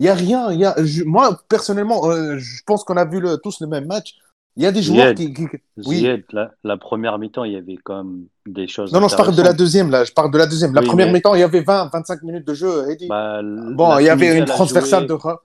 il 0.03 0.07
n'y 0.07 0.09
a 0.09 0.15
rien. 0.15 0.51
Il 0.53 0.59
y 0.59 0.65
a, 0.65 0.75
je- 0.85 1.05
moi, 1.05 1.39
personnellement, 1.49 2.11
euh, 2.11 2.37
je 2.39 2.63
pense 2.67 2.83
qu'on 2.83 2.97
a 2.97 3.05
vu 3.05 3.21
le- 3.21 3.37
tous 3.39 3.61
le 3.61 3.69
même 3.69 3.87
match. 3.87 4.15
Il 4.57 4.63
y 4.63 4.67
a 4.67 4.73
des 4.73 4.83
joueurs 4.83 5.17
Zied, 5.17 5.17
qui, 5.17 5.33
qui- 5.33 5.57
Oui. 5.87 5.99
Zied, 6.01 6.25
la, 6.33 6.51
la 6.65 6.77
première 6.77 7.19
mi-temps, 7.19 7.45
il 7.45 7.53
y 7.53 7.57
avait 7.57 7.77
quand 7.83 8.03
même 8.03 8.27
des 8.47 8.67
choses. 8.67 8.93
Non, 8.93 9.01
non, 9.01 9.09
je 9.09 9.17
parle 9.17 9.35
de 9.35 9.43
la 9.43 9.53
deuxième, 9.53 9.91
là. 9.91 10.03
Je 10.05 10.13
parle 10.13 10.31
de 10.33 10.39
la 10.39 10.47
deuxième. 10.47 10.75
La 10.75 10.81
Oui, 10.83 10.89
première 10.89 11.07
mais- 11.07 11.13
mi-temps, 11.15 11.35
il 11.37 11.41
y 11.41 11.45
avait 11.45 11.61
20, 11.63 11.89
25 11.93 12.23
minutes 12.25 12.47
de 12.47 12.53
jeu, 12.53 12.91
Eddie. 12.91 13.07
Bah, 13.09 13.41
Bon, 13.43 13.99
il 13.99 14.05
y 14.07 14.09
avait 14.11 14.37
une 14.37 14.45
transversale 14.45 15.07
joué- 15.09 15.17
de 15.17 15.37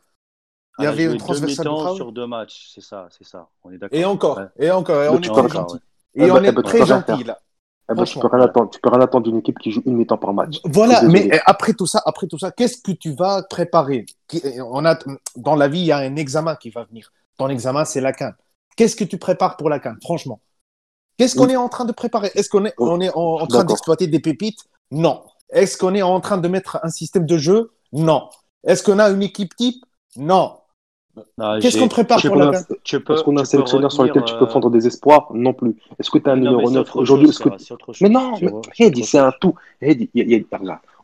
Il 0.80 0.84
y 0.84 0.88
avait 0.88 1.04
une 1.06 1.12
deux 1.14 1.18
transversale 1.18 1.66
de 1.68 1.96
sur 1.96 2.12
deux 2.12 2.28
matchs, 2.28 2.72
c'est 2.74 2.82
ça, 2.82 3.08
c'est 3.16 3.26
ça. 3.26 3.48
On 3.64 3.72
est 3.72 3.78
d'accord. 3.78 3.98
Et 4.00 4.06
encore, 4.06 4.38
Ouais. 4.38 4.66
et 4.66 4.72
encore, 4.72 5.04
et 5.04 5.08
on 5.10 5.14
est 5.22 5.28
Et 6.16 6.20
ben- 6.28 6.32
on 6.32 6.44
eh 6.44 6.48
est 6.48 6.54
tu 6.54 6.62
très 6.64 6.86
gentil, 6.86 7.24
là. 7.24 7.40
Eh 7.90 7.94
ben, 7.96 8.04
tu 8.04 8.20
peux 8.20 8.28
rien 8.28 8.42
attendre. 8.44 8.70
Tu 8.70 8.80
peux 8.82 8.90
rien 8.90 9.00
attendre 9.02 9.24
d'une 9.26 9.38
équipe 9.38 9.58
qui 9.60 9.72
joue 9.72 9.82
une 9.86 9.96
mi-temps 9.96 10.18
par 10.18 10.34
match. 10.34 10.60
Voilà, 10.66 11.02
mais 11.04 11.22
désolé. 11.24 11.40
après 11.46 11.74
tout 11.74 11.86
ça, 11.86 12.02
après 12.06 12.28
tout 12.28 12.38
ça, 12.38 12.52
qu'est-ce 12.52 12.82
que 12.82 12.92
tu 12.92 13.14
vas 13.14 13.44
préparer? 13.44 14.06
Qui- 14.28 14.42
On 14.62 14.84
a 14.86 14.98
dans 15.38 15.56
la 15.56 15.68
vie, 15.70 15.80
il 15.80 15.86
y 15.86 15.92
a 15.94 15.98
un 15.98 16.16
examen 16.18 16.56
qui 16.56 16.70
va 16.70 16.84
venir. 16.84 17.12
Ton 17.38 17.48
examen, 17.50 17.86
c'est 17.86 18.02
la 18.02 18.12
CAN. 18.12 18.32
Qu'est-ce 18.76 18.96
que 18.96 19.04
tu 19.06 19.18
prépares 19.18 19.56
pour 19.58 19.70
la 19.70 19.80
CAN 19.80 19.96
Franchement, 20.04 20.42
qu'est-ce 21.18 21.36
qu'on 21.36 21.46
Oui. 21.46 21.54
est 21.54 21.58
en 21.58 21.70
train 21.70 21.86
de 21.86 21.92
préparer? 21.94 22.30
Est-ce 22.36 22.50
qu'on 22.50 22.66
est, 22.66 22.74
Oh, 22.78 22.90
on 22.92 23.00
est 23.00 23.10
en, 23.16 23.40
en 23.42 23.48
train 23.48 23.64
d'exploiter 23.64 24.08
des 24.08 24.20
pépites? 24.20 24.60
Non. 24.92 25.24
Est-ce 25.50 25.78
qu'on 25.78 25.96
est 25.96 26.02
en 26.02 26.20
train 26.20 26.38
de 26.38 26.48
mettre 26.50 26.80
un 26.84 26.90
système 26.90 27.26
de 27.26 27.38
jeu? 27.38 27.72
Non. 27.94 28.30
Est-ce 28.66 28.84
qu'on 28.84 29.00
a 29.00 29.10
une 29.10 29.24
équipe 29.24 29.56
type? 29.56 29.84
Non. 30.18 30.58
Ah, 31.40 31.58
Qu'est-ce 31.62 31.78
qu'on 31.80 31.88
prépare 31.88 32.18
Est-ce 32.20 32.28
pour 32.28 32.38
qu'on 32.38 32.44
la 32.52 32.52
Tu 32.84 33.00
peux, 33.00 33.14
est-ce 33.14 33.24
qu'on 33.24 33.38
a 33.38 33.42
un 33.42 33.46
sélectionneur 33.46 33.92
sur 33.92 34.04
lequel 34.04 34.24
tu 34.24 34.34
peux 34.34 34.40
retenir, 34.40 34.50
prendre 34.50 34.70
des 34.70 34.88
espoirs 34.88 35.30
Non 35.34 35.54
plus. 35.54 35.76
Est-ce 36.00 36.10
que 36.12 36.18
tu 36.20 36.30
as 36.30 36.34
un 36.34 36.38
numéro 36.38 36.68
c'est 36.68 36.74
9 36.74 36.82
autre 36.82 36.98
aujourd'hui. 37.02 37.28
Mais 38.02 38.10
non, 38.10 38.34
autre- 38.58 38.70
c'est 39.04 39.18
un 39.20 39.32
tout. 39.40 39.56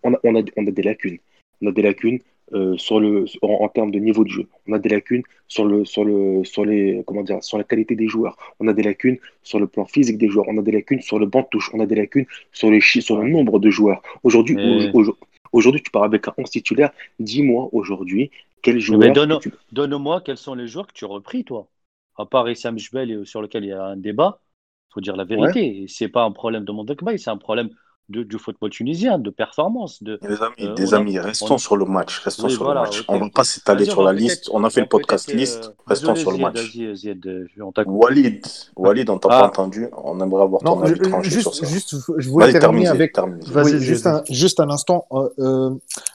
On 0.04 0.14
a, 0.14 0.20
on, 0.24 0.36
a, 0.36 0.42
on 0.58 0.68
a 0.68 0.72
des 0.72 0.82
lacunes. 0.84 1.18
On 1.62 1.68
a 1.68 1.72
des 1.72 1.82
lacunes 1.82 2.20
euh, 2.54 2.78
sur 2.78 3.00
le, 3.00 3.26
en, 3.42 3.48
en 3.64 3.68
termes 3.70 3.90
de 3.92 4.00
niveau 4.00 4.24
de 4.24 4.30
jeu. 4.30 4.46
On 4.68 4.74
a 4.74 4.80
des 4.80 4.90
lacunes 4.90 5.24
sur, 5.48 5.66
le, 5.66 5.86
sur, 5.86 6.04
le, 6.04 6.44
sur, 6.44 6.66
les, 6.66 7.02
comment 7.08 7.24
dire, 7.24 7.42
sur 7.44 7.58
la 7.58 7.64
qualité 7.64 7.96
des 7.96 8.08
joueurs. 8.08 8.38
On 8.60 8.68
a 8.68 8.74
des 8.74 8.84
lacunes 8.84 9.18
sur 9.44 9.60
le 9.60 9.66
plan 9.68 9.86
physique 9.86 10.18
des 10.18 10.28
joueurs. 10.30 10.46
On 10.50 10.58
a 10.58 10.62
des 10.62 10.72
lacunes 10.74 11.02
sur 11.02 11.18
le 11.20 11.26
banc 11.26 11.42
de 11.42 11.48
touche. 11.52 11.72
On 11.74 11.80
a 11.80 11.86
des 11.86 11.96
lacunes 11.96 12.26
sur, 12.52 12.70
les 12.70 12.82
chi- 12.82 13.02
sur 13.02 13.18
le 13.18 13.28
nombre 13.30 13.60
de 13.60 13.70
joueurs. 13.70 14.02
Aujourd'hui, 14.24 14.56
Mais- 14.56 14.92
au- 14.94 15.10
au- 15.10 15.18
aujourd'hui, 15.54 15.82
tu 15.84 15.92
pars 15.92 16.04
avec 16.04 16.28
un 16.28 16.34
11 16.38 16.50
titulaire. 16.52 16.92
Dis-moi 17.20 17.70
aujourd'hui 17.74 18.32
quel 18.62 18.80
joueur. 18.80 19.00
Mais 19.00 19.12
donne- 19.12 19.40
tu- 19.40 19.54
Donne-moi 19.72 20.22
quels 20.22 20.38
sont 20.38 20.56
les 20.56 20.68
joueurs 20.68 20.88
que 20.88 20.94
tu 20.94 21.06
as 21.06 21.08
repris, 21.08 21.44
toi. 21.46 21.70
À 22.16 22.26
part 22.26 22.50
Issam 22.50 22.78
Jbel, 22.78 23.12
et 23.12 23.26
sur 23.26 23.42
lequel 23.42 23.64
il 23.66 23.70
y 23.70 23.72
a 23.74 23.84
un 23.86 23.98
débat, 23.98 24.42
il 24.90 24.94
faut 24.94 25.02
dire 25.02 25.16
la 25.16 25.26
vérité. 25.26 25.84
Et 25.84 25.88
C'est 25.88 26.10
pas 26.10 26.24
un 26.24 26.32
problème 26.32 26.66
de 26.66 26.72
Mondekbaï, 26.72 27.20
c'est 27.20 27.30
un 27.30 27.38
problème 27.38 27.70
de, 28.10 28.24
du 28.24 28.38
football 28.38 28.70
tunisien, 28.70 29.18
de 29.18 29.30
performance. 29.30 30.04
De... 30.04 30.20
Les 30.22 30.42
amis, 30.42 30.54
Euh, 30.62 30.74
des 30.76 30.94
a- 30.94 30.98
amis, 30.98 31.18
restons 31.20 31.56
on- 31.56 31.58
sur 31.58 31.78
le 31.78 31.86
match. 31.86 32.20
Restons 32.20 32.48
Oui, 32.48 32.52
sur 32.54 32.64
voilà, 32.66 32.82
le 32.82 32.86
match. 32.88 33.00
ok. 33.02 33.06
On 33.10 33.20
va 33.20 33.30
pas 33.34 33.44
s'étaler 33.44 33.86
sur 33.86 34.04
la 34.04 34.12
liste. 34.14 34.50
On 34.52 34.64
a 34.64 34.70
fait 34.70 34.82
on 34.82 34.84
le 34.84 34.90
podcast 34.90 35.26
peut-être, 35.28 35.38
liste. 35.40 35.66
euh, 35.66 35.84
Restons 35.88 36.14
désolé, 36.14 36.20
sur 36.22 36.32
le 36.32 36.38
match. 36.38 36.72
Zied, 36.96 37.26
euh. 37.26 37.48
Walid, 37.86 38.46
Walid, 38.76 39.10
on 39.10 39.18
t'a 39.20 39.30
Ah. 39.32 39.40
pas 39.42 39.48
entendu. 39.48 39.88
On 40.04 40.20
aimerait 40.22 40.44
avoir 40.44 40.62
ton 40.62 40.76
Non, 40.78 40.82
avis 40.84 40.96
je- 41.02 41.10
tranché 41.10 41.30
sur 41.32 41.52
juste, 41.54 41.64
ça. 41.66 41.72
juste, 41.72 41.96
je 42.18 42.30
voulais 42.30 42.52
Vas-y, 42.52 42.60
terminer 42.60 42.84
termine, 42.86 43.02
avec. 43.02 43.14
termine. 43.14 43.40
Vas-y, 43.48 43.64
Oui, 43.66 43.72
Zied. 43.72 43.82
juste, 43.82 44.08
un, 44.08 44.24
juste 44.30 44.60
un 44.60 44.70
instant. 44.70 45.06
euh, 45.14 45.30
euh, 45.40 45.70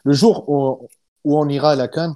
le 0.04 0.12
jour 0.12 0.48
où, 0.48 0.88
où 1.24 1.38
on 1.38 1.48
ira 1.48 1.70
à 1.72 1.76
la 1.76 1.88
Cannes, 1.88 2.14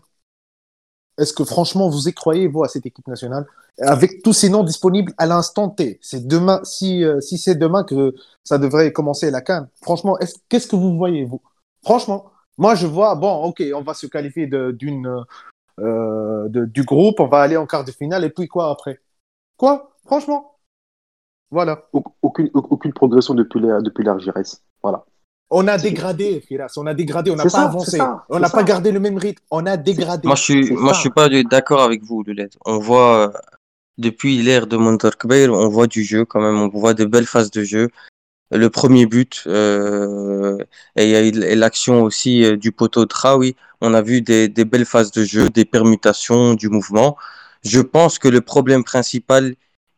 est-ce 1.18 1.32
que 1.32 1.44
franchement 1.44 1.88
vous 1.88 2.08
y 2.08 2.12
croyez, 2.12 2.48
vous, 2.48 2.64
à 2.64 2.68
cette 2.68 2.86
équipe 2.86 3.06
nationale? 3.08 3.46
Avec 3.80 4.22
tous 4.22 4.32
ces 4.32 4.48
noms 4.50 4.64
disponibles 4.64 5.12
à 5.18 5.26
l'instant 5.26 5.68
T. 5.70 5.98
C'est 6.02 6.26
demain, 6.26 6.60
si, 6.64 7.04
euh, 7.04 7.20
si 7.20 7.38
c'est 7.38 7.54
demain 7.54 7.84
que 7.84 8.14
ça 8.44 8.58
devrait 8.58 8.92
commencer 8.92 9.30
la 9.30 9.40
Cannes. 9.40 9.68
Franchement, 9.80 10.18
est-ce- 10.18 10.36
qu'est-ce 10.48 10.66
que 10.66 10.76
vous 10.76 10.96
voyez, 10.96 11.24
vous? 11.24 11.40
Franchement, 11.82 12.30
moi 12.58 12.74
je 12.74 12.86
vois, 12.86 13.14
bon, 13.14 13.32
ok, 13.44 13.62
on 13.74 13.82
va 13.82 13.94
se 13.94 14.06
qualifier 14.06 14.46
d'une 14.46 15.24
euh, 15.80 16.48
du 16.48 16.84
groupe, 16.84 17.18
on 17.20 17.28
va 17.28 17.40
aller 17.40 17.56
en 17.56 17.66
quart 17.66 17.84
de 17.84 17.92
finale, 17.92 18.24
et 18.24 18.30
puis 18.30 18.46
quoi 18.46 18.70
après? 18.70 19.00
Quoi? 19.56 19.96
Franchement 20.04 20.58
Voilà. 21.50 21.88
Au- 21.92 22.04
Aucune, 22.22 22.92
progression 22.92 23.34
depuis 23.34 24.04
l'Algérie. 24.04 24.52
Voilà. 24.82 25.04
On 25.54 25.68
a 25.68 25.76
dégradé, 25.76 26.42
Firas. 26.46 26.72
On 26.78 26.86
a 26.86 26.94
dégradé. 26.94 27.30
On 27.30 27.36
n'a 27.36 27.42
pas 27.42 27.50
ça, 27.50 27.62
avancé. 27.68 27.98
on 28.30 28.38
n'a 28.38 28.48
pas 28.48 28.62
gardé 28.62 28.90
le 28.90 29.00
même 29.00 29.18
rythme. 29.18 29.42
On 29.50 29.66
a 29.66 29.76
dégradé. 29.76 30.26
Moi, 30.26 30.34
je 30.34 30.42
suis, 30.42 30.70
moi, 30.72 30.92
ça. 30.92 30.96
je 30.96 31.00
suis 31.00 31.10
pas 31.10 31.28
d'accord 31.42 31.82
avec 31.82 32.02
vous, 32.02 32.22
Lulette. 32.22 32.56
On 32.64 32.78
voit, 32.78 33.32
depuis 33.98 34.42
l'ère 34.42 34.66
de 34.66 34.76
Monterkbeir, 34.78 35.52
on 35.52 35.68
voit 35.68 35.86
du 35.86 36.04
jeu 36.04 36.24
quand 36.24 36.40
même, 36.40 36.58
on 36.58 36.68
voit 36.68 36.94
de 36.94 37.04
belles 37.04 37.26
phases 37.26 37.50
de 37.50 37.62
jeu. 37.64 37.88
Le 38.50 38.68
premier 38.70 39.06
but, 39.06 39.44
euh, 39.46 40.58
et 40.96 41.04
il 41.04 41.10
y 41.10 41.16
a 41.16 41.22
eu 41.22 41.28
l- 41.28 41.58
l'action 41.58 42.02
aussi 42.02 42.44
euh, 42.44 42.56
du 42.56 42.70
poteau 42.72 43.02
de 43.02 43.08
Traoui. 43.08 43.56
On 43.80 43.94
a 43.94 44.02
vu 44.02 44.20
des, 44.20 44.48
des 44.48 44.64
belles 44.64 44.84
phases 44.84 45.10
de 45.10 45.24
jeu, 45.24 45.48
des 45.48 45.64
permutations, 45.64 46.54
du 46.54 46.68
mouvement. 46.68 47.16
Je 47.64 47.80
pense 47.80 48.18
que 48.18 48.28
le 48.28 48.40
problème 48.42 48.84
principal, 48.84 49.54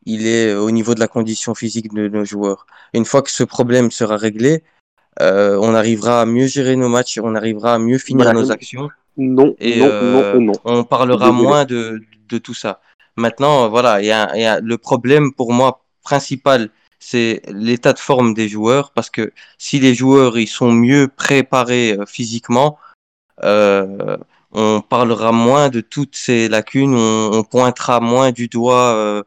il 0.06 0.26
est 0.26 0.54
au 0.54 0.70
niveau 0.70 0.94
de 0.94 1.00
la 1.00 1.08
condition 1.08 1.54
physique 1.54 1.92
de 1.94 2.08
nos 2.08 2.24
joueurs. 2.24 2.66
Une 2.92 3.04
fois 3.04 3.22
que 3.22 3.30
ce 3.30 3.42
problème 3.44 3.90
sera 3.90 4.16
réglé, 4.16 4.62
euh, 5.20 5.58
on 5.60 5.74
arrivera 5.74 6.22
à 6.22 6.26
mieux 6.26 6.46
gérer 6.46 6.76
nos 6.76 6.88
matchs, 6.88 7.18
on 7.22 7.34
arrivera 7.34 7.74
à 7.74 7.78
mieux 7.78 7.98
finir 7.98 8.24
Brahim, 8.24 8.40
nos 8.40 8.50
actions 8.52 8.88
Non, 9.16 9.54
et 9.58 9.80
non, 9.80 9.86
euh, 9.90 10.12
non 10.34 10.40
et 10.40 10.44
non. 10.44 10.52
on 10.64 10.84
parlera 10.84 11.30
Désolé. 11.30 11.42
moins 11.42 11.64
de, 11.64 12.02
de 12.28 12.38
tout 12.38 12.54
ça. 12.54 12.80
Maintenant, 13.16 13.68
voilà, 13.68 14.00
il 14.02 14.06
y 14.06 14.12
a, 14.12 14.36
y 14.36 14.44
a 14.44 14.60
le 14.60 14.78
problème 14.78 15.32
pour 15.32 15.52
moi 15.52 15.84
principal, 16.02 16.70
c'est 16.98 17.42
l'état 17.48 17.92
de 17.92 17.98
forme 17.98 18.34
des 18.34 18.48
joueurs, 18.48 18.90
parce 18.92 19.10
que 19.10 19.32
si 19.58 19.78
les 19.78 19.94
joueurs 19.94 20.38
ils 20.38 20.48
sont 20.48 20.72
mieux 20.72 21.08
préparés 21.08 21.92
euh, 21.92 22.06
physiquement, 22.06 22.78
euh, 23.44 24.16
on 24.52 24.80
parlera 24.80 25.32
moins 25.32 25.68
de 25.68 25.80
toutes 25.80 26.16
ces 26.16 26.48
lacunes, 26.48 26.94
on, 26.94 27.30
on 27.32 27.44
pointera 27.44 28.00
moins 28.00 28.32
du 28.32 28.48
doigt 28.48 28.94
euh, 28.94 29.22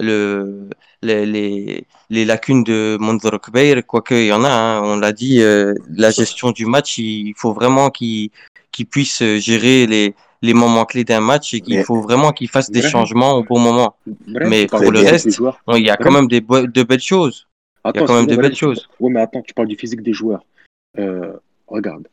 le, 0.00 0.68
les, 1.02 1.26
les, 1.26 1.84
les 2.10 2.24
lacunes 2.24 2.64
de 2.64 2.96
Monzor 3.00 3.40
Kbeir, 3.40 3.84
quoique 3.86 4.14
il 4.14 4.26
y 4.26 4.32
en 4.32 4.44
a, 4.44 4.50
hein, 4.50 4.82
on 4.82 4.96
l'a 4.98 5.12
dit, 5.12 5.42
euh, 5.42 5.74
la 5.90 6.10
gestion 6.10 6.50
du 6.52 6.66
match, 6.66 6.98
il 6.98 7.34
faut 7.36 7.52
vraiment 7.52 7.90
qu'il 7.90 8.30
qu'il 8.70 8.86
puisse 8.86 9.22
gérer 9.22 9.86
les, 9.86 10.14
les 10.40 10.54
moments 10.54 10.84
clés 10.86 11.04
d'un 11.04 11.20
match 11.20 11.54
et 11.54 11.60
qu'il 11.60 11.82
faut 11.84 12.00
vraiment 12.00 12.32
qu'il 12.32 12.48
fasse 12.48 12.70
des 12.70 12.82
changements 12.82 13.34
au 13.34 13.44
bon 13.44 13.58
moment. 13.58 13.96
Mais 14.26 14.66
pour 14.66 14.90
le 14.90 15.00
reste, 15.00 15.26
des 15.26 15.78
il 15.78 15.84
y 15.84 15.90
a 15.90 15.96
quand 15.96 16.10
même 16.10 16.26
des 16.26 16.40
de 16.40 16.82
belles 16.82 17.00
choses. 17.00 17.46
Il 17.84 17.88
y 17.88 17.88
a 17.88 17.90
Attends, 17.90 18.06
quand 18.06 18.14
même 18.14 18.26
de 18.26 18.32
excuse-moi, 18.32 18.48
belles 18.48 18.56
choses. 18.56 18.88
Ouais, 19.00 19.10
mais 19.10 19.20
attends, 19.20 19.42
tu 19.42 19.54
parles 19.54 19.68
du 19.68 19.76
physique 19.76 20.02
des 20.02 20.12
joueurs. 20.12 20.44
Euh, 20.98 21.32
regarde. 21.66 22.08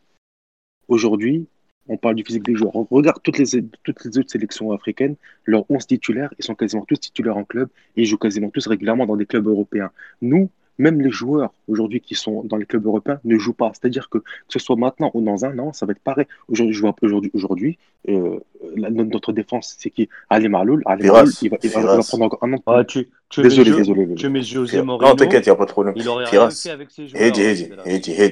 Aujourd'hui, 0.88 1.48
on 1.90 1.98
parle 1.98 2.16
du 2.16 2.24
physique 2.24 2.44
des 2.44 2.56
joueurs. 2.56 2.74
Regarde 2.92 3.22
toutes 3.24 3.40
les, 3.40 3.46
toutes 3.84 4.06
les 4.06 4.18
autres 4.20 4.30
sélections 4.30 4.72
africaines, 4.72 5.16
leurs 5.46 5.66
11 5.70 5.88
titulaires, 5.88 6.34
ils 6.38 6.46
sont 6.46 6.56
quasiment 6.56 6.86
tous 6.86 7.00
titulaires 7.00 7.36
en 7.36 7.44
club 7.44 7.68
et 7.98 8.04
ils 8.04 8.06
jouent 8.06 8.18
quasiment 8.18 8.50
tous 8.50 8.68
régulièrement 8.68 9.06
dans 9.06 9.18
des 9.18 9.26
clubs 9.26 9.48
européens. 9.48 9.92
Nous, 10.22 10.50
même 10.80 11.00
les 11.02 11.12
joueurs 11.12 11.52
aujourd'hui 11.68 12.02
qui 12.02 12.16
sont 12.16 12.44
dans 12.44 12.58
les 12.58 12.66
clubs 12.66 12.86
européens 12.86 13.20
ne 13.24 13.38
jouent 13.38 13.54
pas. 13.54 13.72
C'est-à-dire 13.74 14.10
que 14.10 14.18
que 14.20 14.24
ce 14.48 14.60
soit 14.60 14.76
maintenant 14.76 15.12
ou 15.14 15.22
dans 15.22 15.46
un 15.46 15.60
an, 15.60 15.72
ça 15.74 15.86
va 15.86 15.92
être 15.92 16.00
pareil. 16.00 16.26
Aujourd'hui, 16.48 16.74
je 16.74 16.82
vois 16.82 16.96
aujourd'hui, 17.04 17.30
aujourd'hui 17.36 17.78
euh, 18.10 18.40
notre 18.76 19.32
défense, 19.34 19.76
c'est 19.78 19.90
qui? 19.90 20.10
Ali 20.30 20.48
Maloul. 20.50 20.82
Ali 20.86 21.04
il 21.04 21.12
va, 21.12 21.24
il 21.42 21.50
va- 21.50 21.58
il 21.62 21.70
va 21.70 21.80
Firas. 21.82 21.98
prendre 22.08 22.24
encore 22.26 22.40
un 22.44 22.54
an. 22.54 22.58
Ah, 22.66 22.84
tu, 22.86 23.10
tu 23.30 23.42
Désolé, 23.42 23.72
mets, 23.72 23.78
désolé, 23.78 24.00
désolé. 24.02 24.16
tu 24.16 24.30
mets 24.30 24.42
José 24.42 24.82
Non, 24.82 24.98
t'inquiète, 25.16 25.46
il 25.46 25.50
n'y 25.50 25.54
a 25.54 25.56
pas 25.56 25.66
de 25.66 25.72
problème. 25.72 25.94
il 25.98 26.08
aurait 26.08 26.26
avec 26.36 26.90
ses 26.92 27.08
joueurs. 27.08 27.22
Heidi, 27.22 27.44
hein, 27.44 27.76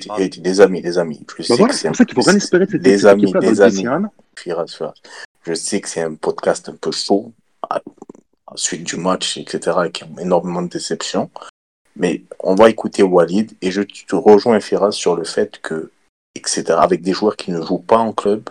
Pardon. 0.07 0.23
Heidi, 0.23 0.41
les 0.43 0.61
amis, 0.61 0.81
les 0.81 0.97
amis. 0.97 1.19
Je 1.27 1.35
Bah 1.37 1.43
sais 1.43 1.55
voilà, 1.57 1.73
que 1.73 1.79
c'est 1.79 1.87
pour 1.89 1.95
ça 1.97 2.05
qu'il 2.05 2.15
faut 2.15 2.21
rien 2.21 2.35
espérer 2.35 2.65
de 2.65 2.71
cette, 2.71 2.83
cette 2.85 3.05
amis, 3.05 3.31
le 3.31 3.61
amis. 3.61 4.07
Firas, 4.35 4.67
Firas. 4.67 4.93
Je 5.45 5.53
sais 5.53 5.81
que 5.81 5.89
c'est 5.89 6.01
un 6.01 6.15
podcast 6.15 6.69
un 6.69 6.75
peu 6.79 6.91
chaud, 6.91 7.31
à, 7.69 7.75
à 8.47 8.53
suite 8.55 8.83
du 8.83 8.95
match, 8.97 9.37
etc., 9.37 9.77
qui 9.93 10.03
ont 10.03 10.17
énormément 10.19 10.61
de 10.61 10.69
déceptions. 10.69 11.29
Mais 11.99 12.21
on 12.39 12.55
va 12.55 12.69
écouter 12.69 13.03
Walid 13.03 13.53
et 13.61 13.71
je 13.71 13.81
te 13.81 14.15
rejoins, 14.15 14.59
Firas, 14.59 14.91
sur 14.91 15.15
le 15.15 15.23
fait 15.23 15.59
que, 15.61 15.91
etc., 16.35 16.65
avec 16.77 17.01
des 17.01 17.13
joueurs 17.13 17.35
qui 17.35 17.51
ne 17.51 17.61
jouent 17.61 17.79
pas 17.79 17.97
en 17.97 18.13
club, 18.13 18.49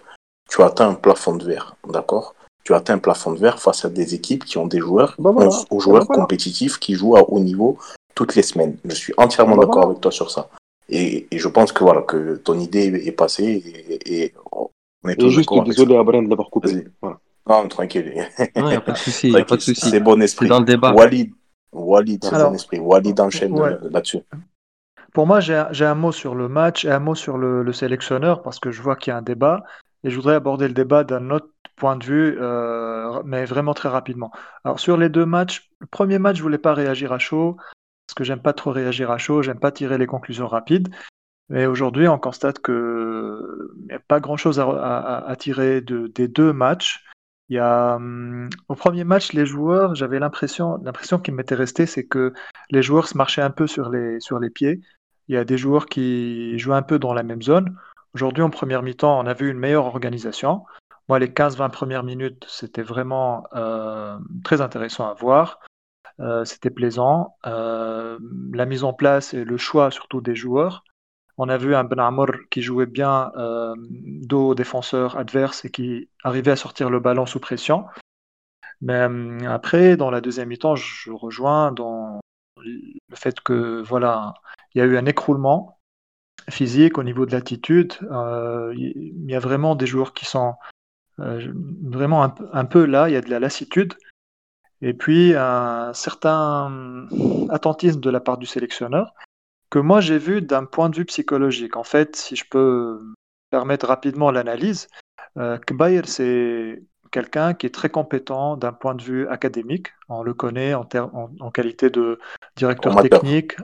tu 0.49 0.63
atteins 0.63 0.91
un 0.91 0.95
plafond 0.95 1.37
de 1.37 1.45
verre, 1.45 1.77
d'accord? 1.89 2.35
Tu 2.65 2.75
atteins 2.75 2.95
un 2.95 2.99
plafond 2.99 3.33
de 3.33 3.39
verre 3.39 3.61
face 3.61 3.85
à 3.85 3.89
des 3.89 4.15
équipes 4.15 4.45
qui 4.45 4.59
ont 4.59 4.67
des 4.67 4.81
joueurs, 4.81 5.15
Bah 5.19 5.31
voilà. 5.31 5.51
aux 5.71 5.81
joueurs 5.81 6.01
Bah 6.01 6.07
voilà. 6.09 6.23
compétitifs 6.23 6.79
qui 6.79 6.95
jouent 6.95 7.17
à 7.17 7.23
haut 7.31 7.39
niveau 7.41 7.79
toutes 8.15 8.35
les 8.35 8.43
semaines. 8.43 8.77
Je 8.85 8.95
suis 8.95 9.15
entièrement 9.17 9.55
Bah 9.57 9.63
d'accord 9.63 9.75
voilà. 9.83 9.91
avec 9.91 10.01
toi 10.01 10.11
sur 10.11 10.31
ça. 10.31 10.49
Et, 10.89 11.27
et 11.31 11.39
je 11.39 11.49
pense 11.49 11.73
que 11.73 11.83
voilà 11.85 12.03
que 12.03 12.37
ton 12.37 12.59
idée 12.59 12.87
est 13.07 13.13
passée 13.13 13.63
et, 14.01 14.25
et 14.25 14.35
on 14.53 15.09
est 15.09 15.17
tous 15.17 15.31
juste 15.31 15.49
désolé 15.65 15.97
à 15.97 16.03
Brian 16.03 16.23
de 16.23 16.29
l'avoir 16.31 16.49
coupé. 16.51 16.85
Voilà. 17.01 17.19
Non, 17.49 17.69
tranquille. 17.69 18.13
Non, 18.57 18.67
il 18.67 18.71
n'y 18.71 18.75
a 18.75 18.81
pas 18.81 18.93
de 18.93 18.99
souci, 18.99 19.29
il 19.29 19.35
n'y 19.35 19.41
a 19.41 19.45
pas 19.45 19.55
de 19.57 19.61
Tranquille, 19.61 19.75
souci. 19.77 19.91
C'est 19.91 20.01
bon 20.01 20.17
C'est 20.19 20.25
esprit. 20.25 20.49
dans 20.49 20.59
le 20.61 20.65
débat. 20.65 20.93
Walid, 20.93 21.33
Walid, 21.73 22.25
c'est 22.25 22.31
bon 22.31 22.55
esprit. 22.55 22.79
Walid 22.79 23.21
enchaîne 23.21 23.53
ouais. 23.53 23.77
là-dessus. 23.91 24.21
Pour 25.13 25.27
moi, 25.27 25.41
j'ai 25.41 25.55
un, 25.55 25.71
un 25.73 25.95
mot 25.95 26.13
sur 26.13 26.35
le 26.35 26.49
match 26.49 26.85
et 26.85 26.91
un 26.91 26.99
mot 26.99 27.15
sur 27.15 27.39
le, 27.39 27.63
le 27.63 27.73
sélectionneur 27.73 28.43
parce 28.43 28.59
que 28.59 28.71
je 28.71 28.83
vois 28.83 28.97
qu'il 28.97 29.11
y 29.11 29.15
a 29.15 29.17
un 29.17 29.23
débat 29.23 29.65
et 30.05 30.11
je 30.11 30.17
voudrais 30.17 30.35
aborder 30.35 30.69
le 30.69 30.75
débat 30.75 31.05
d'un 31.05 31.31
autre 31.31 31.49
point 31.77 31.97
de 31.97 32.05
vue, 32.05 32.37
euh, 32.41 33.23
mais 33.25 33.45
vraiment 33.45 33.75
très 33.75 33.89
rapidement. 33.89 34.31
Alors, 34.65 34.79
sur 34.81 34.97
les 34.97 35.09
deux 35.09 35.27
matchs, 35.27 35.71
le 35.81 35.87
premier 35.87 36.19
match, 36.19 36.37
je 36.37 36.43
voulais 36.43 36.59
pas 36.59 36.75
réagir 36.75 37.13
à 37.13 37.19
chaud 37.19 37.57
parce 38.07 38.15
que 38.15 38.25
j'aime 38.25 38.41
pas 38.41 38.53
trop 38.53 38.71
réagir 38.73 39.11
à 39.11 39.19
chaud, 39.19 39.43
j'aime 39.43 39.59
pas 39.59 39.73
tirer 39.73 39.99
les 39.99 40.07
conclusions 40.07 40.47
rapides. 40.49 40.89
Mais 41.49 41.67
aujourd'hui, 41.67 42.09
on 42.09 42.19
constate 42.19 42.59
que 42.59 43.71
il 43.81 43.87
n'y 43.87 43.95
a 43.95 44.01
pas 44.01 44.21
grand-chose 44.21 44.59
à, 44.59 44.65
à- 44.65 45.31
à 45.31 45.37
tirer 45.37 45.81
de- 45.81 46.09
des 46.09 46.29
deux 46.29 46.53
matchs. 46.53 47.05
Il 47.49 47.57
y 47.57 47.59
a, 47.59 47.97
hum, 47.97 48.49
au 48.69 48.75
premier 48.75 49.05
match, 49.05 49.33
les 49.33 49.47
joueurs, 49.47 49.95
j'avais 49.95 50.19
l'impression, 50.19 50.79
l'impression 50.83 51.19
qui 51.19 51.33
m'était 51.33 51.55
restée, 51.55 51.87
c'est 51.87 52.07
que 52.07 52.33
les 52.71 52.83
joueurs 52.83 53.09
se 53.09 53.17
marchaient 53.17 53.43
un 53.43 53.51
peu 53.51 53.67
sur 53.67 53.89
les, 53.91 54.21
sur 54.21 54.39
les 54.41 54.51
pieds. 54.51 54.81
Il 55.29 55.35
y 55.35 55.39
a 55.39 55.45
des 55.45 55.59
joueurs 55.59 55.87
qui 55.87 56.59
jouent 56.59 56.75
un 56.75 56.83
peu 56.83 56.99
dans 56.99 57.15
la 57.15 57.23
même 57.23 57.43
zone. 57.43 57.77
Aujourd'hui, 58.15 58.43
en 58.43 58.51
première 58.51 58.83
mi-temps, 58.83 59.19
on 59.19 59.27
a 59.27 59.35
vu 59.35 59.51
une 59.51 59.59
meilleure 59.59 59.87
organisation. 59.87 60.65
Moi, 61.09 61.19
les 61.19 61.29
15-20 61.29 61.71
premières 61.71 62.03
minutes, 62.03 62.45
c'était 62.49 62.83
vraiment 62.83 63.45
euh, 63.55 64.19
très 64.43 64.61
intéressant 64.61 65.09
à 65.09 65.15
voir. 65.15 65.61
Euh, 66.21 66.45
c'était 66.45 66.71
plaisant. 66.71 67.37
Euh, 67.47 68.19
la 68.53 68.67
mise 68.67 68.85
en 68.85 68.93
place 68.93 69.35
et 69.35 69.45
le 69.45 69.57
choix 69.57 69.91
surtout 69.91 70.21
des 70.21 70.35
joueurs. 70.35 70.85
On 71.39 71.49
a 71.49 71.59
vu 71.59 71.75
un 71.75 71.85
Ben 71.85 71.99
Amor 71.99 72.29
qui 72.51 72.63
jouait 72.63 72.87
bien 72.87 73.31
euh, 73.37 73.75
dos 73.79 74.51
au 74.51 74.55
défenseur 74.55 75.19
adverse 75.19 75.65
et 75.65 75.71
qui 75.71 76.09
arrivait 76.23 76.53
à 76.53 76.57
sortir 76.57 76.89
le 76.89 76.99
ballon 76.99 77.27
sous 77.27 77.41
pression. 77.41 77.85
Mais 78.81 78.95
euh, 78.95 79.39
après, 79.51 79.97
dans 79.97 80.11
la 80.11 80.21
deuxième 80.21 80.49
mi-temps, 80.49 80.77
je 80.77 81.11
rejoins 81.11 81.73
dans 81.73 82.21
le 82.59 83.17
fait 83.17 83.41
que 83.41 83.83
voilà, 83.83 84.35
il 84.75 84.79
y 84.79 84.81
a 84.81 84.87
eu 84.87 84.97
un 84.97 85.07
écroulement 85.07 85.79
physique 86.49 86.97
au 86.97 87.03
niveau 87.03 87.27
de 87.27 87.33
l'attitude. 87.33 87.95
Euh, 88.11 88.73
il 88.75 89.31
y 89.31 89.35
a 89.35 89.41
vraiment 89.41 89.75
des 89.75 89.87
joueurs 89.87 90.15
qui 90.15 90.25
sont 90.25 90.55
vraiment 91.19 92.35
un 92.53 92.65
peu 92.67 92.85
là, 92.85 93.09
il 93.09 93.13
y 93.15 93.17
a 93.17 93.23
de 93.23 93.31
la 93.31 93.41
lassitude. 93.41 93.95
Et 94.83 94.93
puis 94.93 95.35
un 95.35 95.93
certain 95.95 97.07
attentisme 97.49 98.01
de 98.01 98.11
la 98.11 98.21
part 98.21 98.37
du 98.37 98.45
sélectionneur 98.47 99.15
que 99.71 99.79
moi 99.79 100.01
j'ai 100.01 100.19
vu 100.19 100.43
d'un 100.43 100.65
point 100.65 100.89
de 100.91 100.97
vue 100.97 101.05
psychologique. 101.05 101.77
En 101.77 101.85
fait, 101.85 102.17
si 102.17 102.37
je 102.37 102.45
peux 102.49 103.01
permettre 103.51 103.87
rapidement 103.89 104.31
l'analyse, 104.31 104.89
euh, 105.37 105.59
Kbayer, 105.59 106.03
c'est 106.07 106.83
quelqu'un 107.11 107.55
qui 107.55 107.67
est 107.67 107.75
très 107.75 107.89
compétent 107.89 108.57
d'un 108.57 108.73
point 108.73 108.95
de 108.95 109.03
vue 109.03 109.29
académique. 109.29 109.89
On 110.09 110.23
le 110.23 110.35
connaît 110.35 110.75
en, 110.75 110.87
en- 110.95 111.31
en 111.41 111.51
qualité 111.51 111.91
de 111.91 112.19
directeur 112.57 112.93
Formateur. 112.93 113.21
technique, 113.21 113.57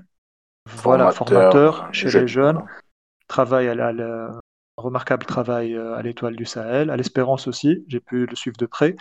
voilà, 0.67 1.11
Formateur, 1.11 1.77
formateur 1.77 1.95
chez 1.95 2.11
les 2.11 2.29
jeunes, 2.29 2.63
travaille 3.29 3.69
à 3.69 3.75
la, 3.75 3.93
remarquable 4.77 5.27
travail 5.27 5.75
euh, 5.75 5.95
à 5.95 6.03
l'Étoile 6.03 6.37
du 6.37 6.45
Sahel, 6.45 6.91
à 6.91 6.97
l'Espérance 6.97 7.47
aussi, 7.47 7.85
j'ai 7.89 8.01
pu 8.01 8.27
le 8.27 8.37
suivre 8.37 8.57
de 8.57 8.67
près. 8.67 8.97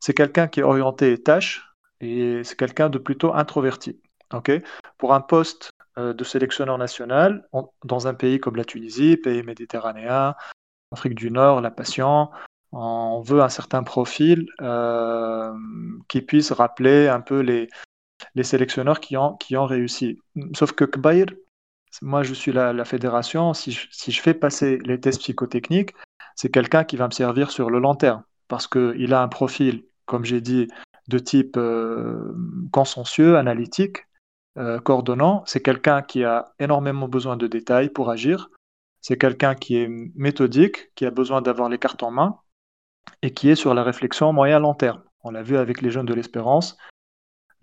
C'est 0.00 0.14
quelqu'un 0.14 0.46
qui 0.46 0.60
est 0.60 0.64
orienté 0.64 1.20
tâche 1.22 1.72
et 2.00 2.42
c'est 2.44 2.56
quelqu'un 2.56 2.88
de 2.88 2.98
plutôt 2.98 3.34
introverti. 3.34 4.00
ok? 4.32 4.52
Pour 4.98 5.14
un 5.14 5.20
poste 5.20 5.70
de 5.96 6.24
sélectionneur 6.24 6.78
national 6.78 7.46
on- 7.52 7.68
dans 7.84 8.06
un 8.06 8.14
pays 8.14 8.38
comme 8.40 8.56
la 8.56 8.64
Tunisie, 8.64 9.16
pays 9.16 9.42
méditerranéen, 9.42 10.34
Afrique 10.92 11.14
du 11.14 11.30
Nord, 11.30 11.60
la 11.60 11.70
Passion, 11.70 12.30
on 12.72 13.20
veut 13.20 13.42
un 13.42 13.48
certain 13.48 13.82
profil 13.82 14.46
euh, 14.60 15.52
qui 16.08 16.20
puisse 16.20 16.52
rappeler 16.52 17.08
un 17.08 17.20
peu 17.20 17.40
les, 17.40 17.68
les 18.34 18.44
sélectionneurs 18.44 19.00
qui 19.00 19.16
ont, 19.16 19.36
qui 19.36 19.56
ont 19.56 19.66
réussi. 19.66 20.18
Sauf 20.54 20.72
que 20.72 20.84
Kbair, 20.84 21.26
moi 22.02 22.22
je 22.22 22.34
suis 22.34 22.52
la, 22.52 22.72
la 22.72 22.84
fédération, 22.84 23.54
si 23.54 23.72
je, 23.72 23.88
si 23.90 24.12
je 24.12 24.20
fais 24.20 24.34
passer 24.34 24.78
les 24.84 25.00
tests 25.00 25.20
psychotechniques, 25.20 25.94
c'est 26.34 26.50
quelqu'un 26.50 26.84
qui 26.84 26.96
va 26.96 27.06
me 27.06 27.12
servir 27.12 27.50
sur 27.50 27.70
le 27.70 27.78
long 27.78 27.94
terme. 27.94 28.22
Parce 28.48 28.66
qu'il 28.68 29.12
a 29.14 29.22
un 29.22 29.28
profil, 29.28 29.84
comme 30.04 30.24
j'ai 30.24 30.40
dit, 30.40 30.68
de 31.08 31.18
type 31.18 31.56
euh, 31.56 32.34
consensueux, 32.72 33.36
analytique, 33.38 34.06
euh, 34.58 34.78
coordonnant. 34.80 35.42
C'est 35.46 35.62
quelqu'un 35.62 36.02
qui 36.02 36.24
a 36.24 36.52
énormément 36.58 37.08
besoin 37.08 37.36
de 37.36 37.46
détails 37.46 37.90
pour 37.90 38.10
agir. 38.10 38.50
C'est 39.00 39.18
quelqu'un 39.18 39.54
qui 39.54 39.76
est 39.76 39.88
méthodique, 40.14 40.92
qui 40.94 41.06
a 41.06 41.10
besoin 41.10 41.42
d'avoir 41.42 41.68
les 41.68 41.78
cartes 41.78 42.02
en 42.02 42.10
main 42.10 42.38
et 43.22 43.32
qui 43.32 43.50
est 43.50 43.54
sur 43.54 43.74
la 43.74 43.82
réflexion 43.84 44.32
moyen-long 44.32 44.74
terme. 44.74 45.02
On 45.22 45.30
l'a 45.30 45.42
vu 45.42 45.56
avec 45.56 45.82
les 45.82 45.90
jeunes 45.90 46.06
de 46.06 46.14
l'Espérance. 46.14 46.76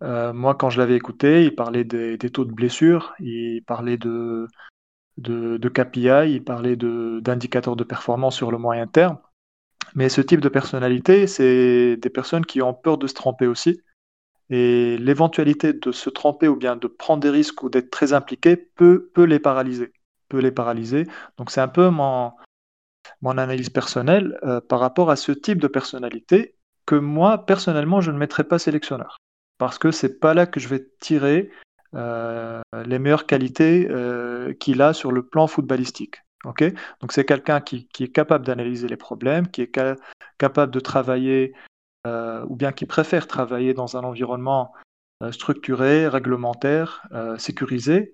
Euh, 0.02 0.34
moi, 0.34 0.56
quand 0.56 0.70
je 0.70 0.80
l'avais 0.80 0.96
écouté, 0.96 1.46
il 1.46 1.56
parlait 1.56 1.84
des, 1.84 2.18
taux 2.18 2.46
de 2.46 2.52
blessure, 2.52 3.14
il 3.20 3.62
parlait 3.66 3.98
de, 3.98 4.48
de, 5.18 5.58
de 5.58 5.70
KPI, 5.70 6.32
il 6.32 6.44
parlait 6.44 6.76
de- 6.76 7.20
d'indicateurs 7.22 7.76
de 7.76 7.84
performance 7.84 8.36
sur 8.36 8.52
le 8.52 8.58
moyen 8.58 8.88
terme. 8.88 9.18
Mais 9.96 10.10
ce 10.10 10.22
type 10.22 10.42
de 10.42 10.50
personnalité, 10.50 11.28
c'est 11.28 11.98
des 11.98 12.10
personnes 12.10 12.46
qui 12.46 12.62
ont 12.62 12.74
peur 12.74 12.98
de 12.98 13.08
se 13.08 13.14
tromper 13.14 13.48
aussi. 13.48 13.82
Et 14.50 14.98
l'éventualité 14.98 15.74
de 15.74 15.92
se 15.92 16.10
tromper 16.10 16.48
ou 16.48 16.56
bien 16.56 16.76
de 16.76 16.88
prendre 16.88 17.22
des 17.22 17.30
risques 17.30 17.64
ou 17.64 17.70
d'être 17.70 17.90
très 17.90 18.14
impliqué 18.14 18.56
peut, 18.56 19.10
les 19.18 19.40
paralyser. 19.40 19.94
Peut 20.30 20.40
les 20.40 20.52
paralyser. 20.52 21.08
Donc 21.38 21.52
c'est 21.52 21.62
un 21.62 21.68
peu 21.68 21.90
mon, 21.90 22.34
analyse 23.26 23.70
personnelle 23.70 24.38
euh, 24.44 24.62
par 24.62 24.80
rapport 24.80 25.10
à 25.10 25.16
ce 25.16 25.32
type 25.32 25.60
de 25.60 25.68
personnalité 25.68 26.56
que 26.86 26.96
moi, 26.96 27.46
personnellement, 27.46 28.02
je 28.02 28.12
ne 28.12 28.18
mettrais 28.18 28.44
pas 28.44 28.60
sélectionneur. 28.60 29.18
Parce 29.58 29.78
que 29.78 29.92
c'est 29.92 30.20
pas 30.20 30.34
là 30.34 30.46
que 30.46 30.60
je 30.60 30.68
vais 30.68 30.86
tirer 31.00 31.50
euh, 31.96 32.62
les 32.86 33.00
meilleures 33.00 33.26
qualités 33.26 33.88
euh, 33.90 34.54
qu'il 34.54 34.82
a 34.82 34.94
sur 34.94 35.12
le 35.12 35.26
plan 35.26 35.48
footballistique. 35.48 36.18
Donc 36.44 37.12
c'est 37.12 37.26
quelqu'un 37.26 37.62
qui, 37.62 37.88
est 38.00 38.12
capable 38.12 38.46
d'analyser 38.46 38.88
les 38.88 38.98
problèmes, 38.98 39.48
qui 39.48 39.62
est 39.62 39.72
ca- 39.74 39.96
capable 40.38 40.74
de 40.74 40.80
travailler 40.80 41.54
euh, 42.08 42.44
ou 42.48 42.56
bien 42.56 42.72
qui 42.72 42.86
préfère 42.86 43.28
travailler 43.28 43.74
dans 43.74 43.98
un 43.98 44.04
environnement 44.04 44.74
euh, 45.22 45.32
structuré, 45.32 46.08
réglementaire, 46.08 47.08
euh, 47.14 47.38
sécurisé. 47.38 48.14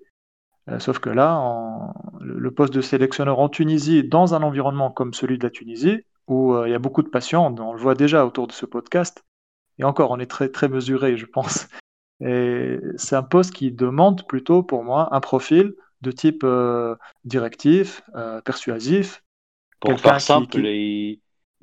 Euh, 0.68 0.78
sauf 0.78 0.98
que 0.98 1.10
là, 1.10 1.36
en- 1.36 1.94
le, 2.20 2.50
poste 2.50 2.72
de 2.74 2.80
sélectionneur 2.82 3.38
en 3.40 3.48
Tunisie, 3.48 4.04
dans 4.04 4.34
un 4.34 4.42
environnement 4.42 4.90
comme 4.90 5.14
celui 5.14 5.38
de 5.38 5.42
la 5.44 5.50
Tunisie, 5.50 6.04
où 6.28 6.54
euh, 6.54 6.68
il 6.68 6.70
y 6.70 6.74
a 6.74 6.78
beaucoup 6.78 7.02
de 7.02 7.08
passion, 7.08 7.46
on 7.46 7.72
le 7.72 7.80
voit 7.80 7.94
déjà 7.94 8.24
autour 8.26 8.46
de 8.46 8.52
ce 8.52 8.66
podcast, 8.66 9.24
et 9.78 9.84
encore, 9.84 10.10
on 10.10 10.18
est 10.18 10.30
très, 10.30 10.48
très 10.50 10.68
mesuré, 10.68 11.16
je 11.16 11.26
pense. 11.26 11.66
Et 12.22 12.78
c'est 12.96 13.16
un 13.16 13.22
poste 13.22 13.54
qui 13.54 13.72
demande 13.72 14.26
plutôt, 14.26 14.62
pour 14.62 14.84
moi, 14.84 15.08
un 15.12 15.20
profil 15.20 15.72
de 16.02 16.10
type 16.12 16.44
euh, 16.44 16.94
directif, 17.24 18.02
euh, 18.14 18.42
persuasif, 18.42 19.22
Pour 19.80 19.98
faire 19.98 20.20
simple, 20.20 20.46
qui- 20.48 20.58
il, 20.60 21.20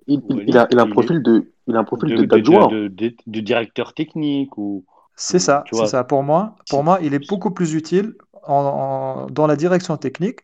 Il, 0.08 0.22
il- 0.30 0.36
Walid, 0.36 0.50
il 0.50 0.58
a, 0.58 0.68
il 0.72 0.80
a 0.80 0.82
un 0.82 0.90
profil 0.90 1.22
de, 1.22 1.52
il 1.68 1.76
a 1.76 1.80
un 1.80 1.84
profil 1.84 2.10
de, 2.10 2.18
de, 2.18 2.24
de, 2.24 2.28
d'adjoint. 2.28 2.68
de- 2.68 2.88
de- 2.88 3.16
de 3.26 3.40
directeur 3.40 3.94
technique 3.94 4.58
ou 4.58 4.86
C'est 5.16 5.40
ça, 5.40 5.64
c'est 5.72 5.88
ça. 5.88 6.04
Pour 6.04 6.24
moi, 6.24 6.56
pour 6.70 6.84
moi, 6.84 7.00
il 7.02 7.14
est 7.14 7.28
beaucoup 7.28 7.52
plus 7.52 7.74
utile 7.74 8.16
en- 8.44 8.54
en- 8.54 9.26
dans 9.28 9.48
la 9.48 9.56
direction 9.56 9.98
technique 9.98 10.42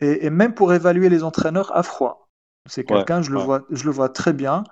et, 0.00 0.26
et 0.26 0.30
même 0.30 0.54
pour 0.54 0.72
évaluer 0.74 1.08
les 1.08 1.22
entraîneurs 1.24 1.76
à 1.76 1.82
froid. 1.82 2.28
C'est 2.66 2.84
Ouais, 2.90 2.96
quelqu'un, 2.96 3.22
je 3.22 3.30
le 3.30 3.38
ouais. 3.38 3.44
vois, 3.44 3.62
je 3.70 3.84
le 3.84 3.90
vois 3.90 4.08
très 4.08 4.32
bien 4.32 4.64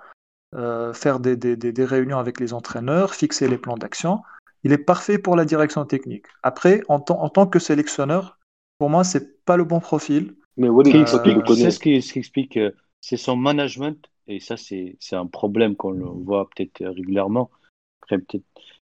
euh, 0.55 0.93
faire 0.93 1.19
des, 1.19 1.35
des- 1.35 1.57
des- 1.57 1.71
des 1.73 1.85
réunions 1.85 2.17
avec 2.19 2.39
les 2.39 2.53
entraîneurs, 2.53 3.13
fixer 3.13 3.47
les 3.47 3.57
plans 3.57 3.77
d'action. 3.77 4.21
il 4.63 4.71
est 4.71 4.77
parfait 4.79 5.19
pour 5.19 5.35
la 5.35 5.45
direction 5.45 5.85
technique. 5.85 6.25
Après, 6.41 6.81
en, 6.87 6.99
tant- 6.99 7.21
en 7.21 7.29
tant 7.29 7.45
que 7.45 7.59
sélectionneur, 7.59 8.39
pour 8.79 8.89
moi, 8.89 9.03
c'est 9.03 9.43
pas 9.45 9.57
le 9.57 9.63
bon 9.63 9.79
profil. 9.79 10.35
Mais 10.57 10.69
Walid, 10.69 10.95
Euh, 10.95 11.23
le 11.25 11.41
C'est 11.41 11.45
connais, 11.45 11.71
ce 11.71 11.79
qui, 11.79 12.01
ce 12.01 12.13
qui 12.13 12.19
explique, 12.19 12.57
euh, 12.57 12.71
c'est 13.01 13.17
son 13.17 13.35
management, 13.35 14.09
et 14.27 14.39
ça, 14.39 14.57
c'est 14.57 14.97
un 15.13 15.27
problème 15.27 15.75
qu'on 15.75 15.91
le 15.91 16.05
voit 16.05 16.49
peut-être 16.49 16.85
régulièrement. 16.85 17.49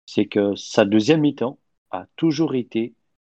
C'est 0.07 0.27
que 0.27 0.55
sa 0.57 0.85
deuxième 0.85 1.21
mi-temps 1.21 1.59
a 1.91 2.07
toujours 2.17 2.55
été 2.55 2.95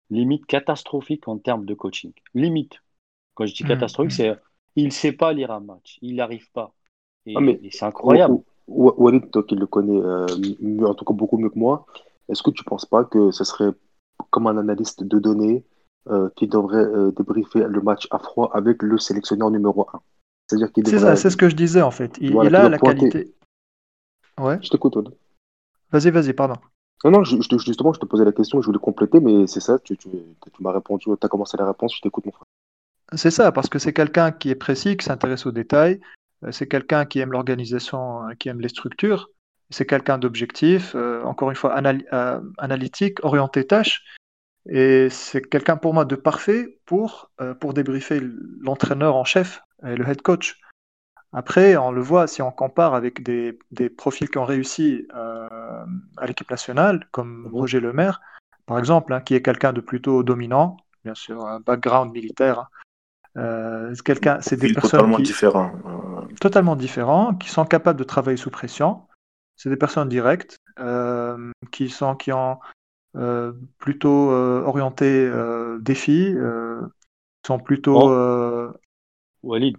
limite 0.10 0.46
catastrophique 0.46 1.28
en 1.28 1.38
termes 1.38 1.66
de 1.66 1.74
coaching. 1.74 2.14
Limite. 2.34 2.82
Quand 3.36 3.46
je 3.46 3.56
dis 3.56 3.64
Mm, 3.64 3.66
catastrophique, 3.66 4.12
mm. 4.12 4.18
c'est 4.18 4.36
il 4.76 4.86
ne 4.88 4.92
sait 4.92 5.14
pas 5.14 5.34
lire 5.34 5.52
un 5.52 5.62
match, 5.62 6.00
il 6.02 6.16
n'arrive 6.18 6.52
pas. 6.52 6.74
Et, 7.26 7.34
Ah, 7.34 7.42
et 7.68 7.72
c'est 7.72 7.86
incroyable. 7.86 8.24
Wa- 8.28 8.44
Wa- 8.68 8.96
Walid, 8.98 9.32
toi 9.32 9.44
qui 9.44 9.56
le 9.56 9.68
connais 9.68 9.98
euh, 9.98 10.38
mieux- 10.62 10.88
en 10.88 10.94
tout 10.96 11.06
cas 11.06 11.14
beaucoup 11.14 11.38
mieux 11.38 11.50
que 11.50 11.60
moi, 11.60 11.86
est-ce 12.30 12.44
que 12.44 12.52
tu 12.52 12.64
penses 12.64 12.86
pas 12.86 13.04
que 13.06 13.32
ce 13.32 13.44
serait 13.44 13.72
comme 14.32 14.48
un 14.48 14.58
analyste 14.58 15.04
de 15.04 15.20
données 15.20 15.66
euh, 16.10 16.30
qui 16.36 16.48
devrait 16.48 16.78
euh, 16.86 17.12
débriefer 17.12 17.66
le 17.68 17.82
match 17.82 18.08
à 18.12 18.20
froid 18.20 18.52
avec 18.54 18.82
le 18.84 18.98
sélectionneur 18.98 19.52
numéro 19.52 19.88
1? 19.94 20.02
C'est-à-dire 20.48 20.72
qu'il 20.72 20.88
C'est 20.88 21.00
ça, 21.00 21.16
c'est 21.16 21.30
ce 21.30 21.38
que 21.38 21.50
je 21.50 21.56
disais 21.56 21.82
en 21.82 21.92
fait. 21.92 22.18
Il, 22.22 22.32
Voilà, 22.32 22.50
il 22.50 22.54
tu 22.54 22.56
a 22.66 22.70
la 22.70 22.78
pointer. 22.78 23.10
qualité. 23.10 23.36
Ouais, 24.40 24.60
Je 24.62 24.70
t'écoute, 24.70 24.96
Walid. 24.96 25.14
vas-y, 25.92 26.12
vas-y, 26.12 26.34
pardon. 26.34 26.56
Non, 27.04 27.12
non, 27.12 27.24
je- 27.24 27.40
je 27.42 27.48
te- 27.48 27.58
justement, 27.58 27.94
je 27.94 28.00
te 28.00 28.06
posais 28.06 28.26
la 28.26 28.32
question, 28.32 28.62
je 28.62 28.66
voulais 28.66 28.80
compléter, 28.80 29.20
mais 29.20 29.48
c'est 29.48 29.60
ça, 29.60 29.80
tu, 29.80 29.96
tu, 29.98 30.10
tu 30.10 30.64
m'as 30.64 30.72
répondu, 30.72 31.06
tu 31.06 31.12
as 31.26 31.30
commencé 31.30 31.56
la 31.58 31.66
réponse, 31.66 31.96
je 31.96 32.02
t'écoute, 32.02 32.26
mon 32.26 32.32
frère. 32.32 32.46
C'est 33.14 33.32
ça, 33.32 33.52
parce 33.52 33.70
que 33.70 33.80
c'est 33.80 33.94
quelqu'un 33.94 34.32
qui 34.32 34.50
est 34.50 34.56
précis, 34.56 34.98
qui 34.98 35.06
s'intéresse 35.06 35.46
aux 35.46 35.52
détails, 35.52 36.00
euh, 36.44 36.52
c'est 36.52 36.68
quelqu'un 36.68 37.06
qui 37.06 37.20
aime 37.20 37.32
l'organisation, 37.32 38.28
euh, 38.28 38.34
qui 38.34 38.50
aime 38.50 38.60
les 38.60 38.70
structures, 38.70 39.30
c'est 39.70 39.86
quelqu'un 39.86 40.18
d'objectif, 40.18 40.94
euh, 40.96 41.22
encore 41.24 41.50
une 41.50 41.56
fois 41.56 41.74
anal- 41.74 42.06
euh, 42.14 42.42
analytique, 42.58 43.24
orienté 43.24 43.66
tâche, 43.68 44.04
et 44.68 45.10
c'est 45.12 45.42
quelqu'un 45.48 45.78
pour 45.78 45.94
moi 45.94 46.06
de 46.06 46.16
parfait 46.16 46.80
pour, 46.86 47.30
euh, 47.40 47.54
pour 47.54 47.74
débriefer 47.74 48.20
l'entraîneur 48.62 49.16
en 49.16 49.24
chef 49.24 49.62
et 49.84 49.96
le 49.96 50.08
head 50.08 50.22
coach. 50.22 50.60
Après, 51.34 51.76
on 51.76 51.92
le 51.92 52.02
voit, 52.02 52.28
si 52.28 52.42
on 52.42 52.52
compare 52.52 52.94
avec 52.94 53.22
des, 53.22 53.60
des 53.72 53.90
profils 53.90 54.30
qui 54.30 54.38
ont 54.38 54.46
réussi 54.46 55.06
euh, 55.16 55.86
à 56.18 56.26
l'équipe 56.28 56.50
nationale, 56.50 57.08
comme 57.12 57.44
Mhm. 57.44 57.52
Roger 57.54 57.80
Lemaire, 57.82 58.22
par 58.66 58.80
exemple, 58.80 59.12
hein, 59.14 59.20
qui 59.22 59.36
est 59.36 59.42
quelqu'un 59.42 59.74
de 59.74 59.82
plutôt 59.82 60.24
dominant, 60.24 60.78
bien 61.04 61.14
sûr, 61.16 61.46
un 61.46 61.60
background 61.60 62.12
militaire. 62.14 62.60
hein. 62.60 62.68
Euh, 63.38 63.92
c'est 63.94 64.04
quelqu'un, 64.04 64.40
c'est 64.40 64.56
des 64.56 64.72
personnes 64.72 64.92
totalement 64.92 65.18
qui, 65.18 65.24
différent. 65.24 65.74
Euh, 65.86 66.34
totalement 66.40 66.78
différents, 66.78 67.36
qui 67.36 67.50
sont 67.50 67.66
capables 67.66 68.00
de 68.00 68.06
travailler 68.06 68.38
sous 68.38 68.50
pression. 68.50 69.02
C'est 69.58 69.70
des 69.70 69.76
personnes 69.76 70.08
directes, 70.08 70.56
euh, 70.80 71.52
qui 71.72 71.90
sont, 71.90 72.16
qui 72.16 72.32
ont 72.32 72.60
plutôt 73.78 74.30
orienté 74.32 75.30
défi, 75.82 76.34
sont 77.46 77.60
plutôt. 77.60 78.10
Oh. 78.10 78.72
Walid, 79.46 79.78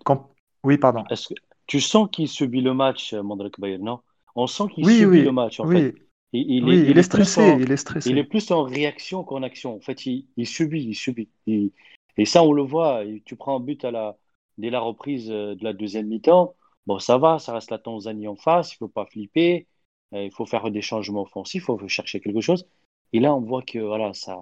Oui, 0.65 0.79
pardon. 0.79 1.05
est-ce 1.11 1.29
que 1.29 1.35
tu 1.67 1.81
sens 1.81 2.09
qu'il 2.11 2.29
subit 2.29 2.61
le 2.61 2.75
match, 2.75 3.13
euh, 3.13 3.23
Mandrak 3.23 3.59
Bayer, 3.61 3.79
non? 3.79 4.01
On 4.35 4.47
sent 4.47 4.65
qu'il 4.75 4.85
Oui, 4.87 4.99
subit 4.99 5.19
oui, 5.19 5.25
le 5.25 5.33
match, 5.33 5.61
en 5.61 5.67
oui, 5.67 5.77
fait. 5.79 5.95
Il, 6.33 6.51
il 6.51 6.65
oui, 6.65 6.77
est, 6.87 6.91
il 6.91 6.99
est 6.99 7.03
stressé, 7.03 7.41
en- 7.41 7.59
il 7.61 7.73
est 7.73 7.77
stressé. 7.77 8.11
Il 8.11 8.19
est 8.19 8.25
plus 8.25 8.51
en 8.51 8.63
réaction 8.65 9.25
qu'en 9.25 9.43
action. 9.43 9.77
En 9.77 9.81
fait, 9.81 10.07
il, 10.07 10.27
il 10.37 10.47
subit, 10.47 10.85
il 10.85 10.95
subit. 10.95 11.29
Il- 11.47 11.73
et 12.17 12.25
ça, 12.25 12.43
on 12.43 12.53
le 12.53 12.63
voit. 12.63 13.03
Tu 13.25 13.37
prends 13.37 13.57
un 13.57 13.61
but 13.61 13.85
à 13.85 13.91
la, 13.91 14.17
dès 14.59 14.71
la 14.71 14.81
reprise 14.81 15.31
euh, 15.31 15.55
de 15.55 15.65
la 15.65 15.73
deuxième 15.73 16.07
mi-temps. 16.07 16.55
Bon, 16.87 16.99
ça 16.99 17.19
va, 17.19 17.39
ça 17.39 17.53
reste 17.53 17.71
la 17.71 17.79
Tanzanie 17.79 18.29
en 18.29 18.37
face. 18.37 18.73
Il 18.73 18.77
faut 18.77 18.89
pas 18.89 19.07
flipper. 19.07 19.67
Euh, 20.15 20.23
Il 20.25 20.31
faut 20.33 20.47
faire 20.47 20.71
des 20.71 20.83
changements 20.83 21.23
offensifs. 21.23 21.65
Il 21.69 21.79
faut 21.79 21.89
chercher 21.89 22.21
quelque 22.21 22.41
chose. 22.41 22.67
Et 23.13 23.21
là, 23.21 23.35
on 23.35 23.41
voit 23.41 23.63
que 23.63 23.79
voilà, 23.79 24.13
ça, 24.15 24.37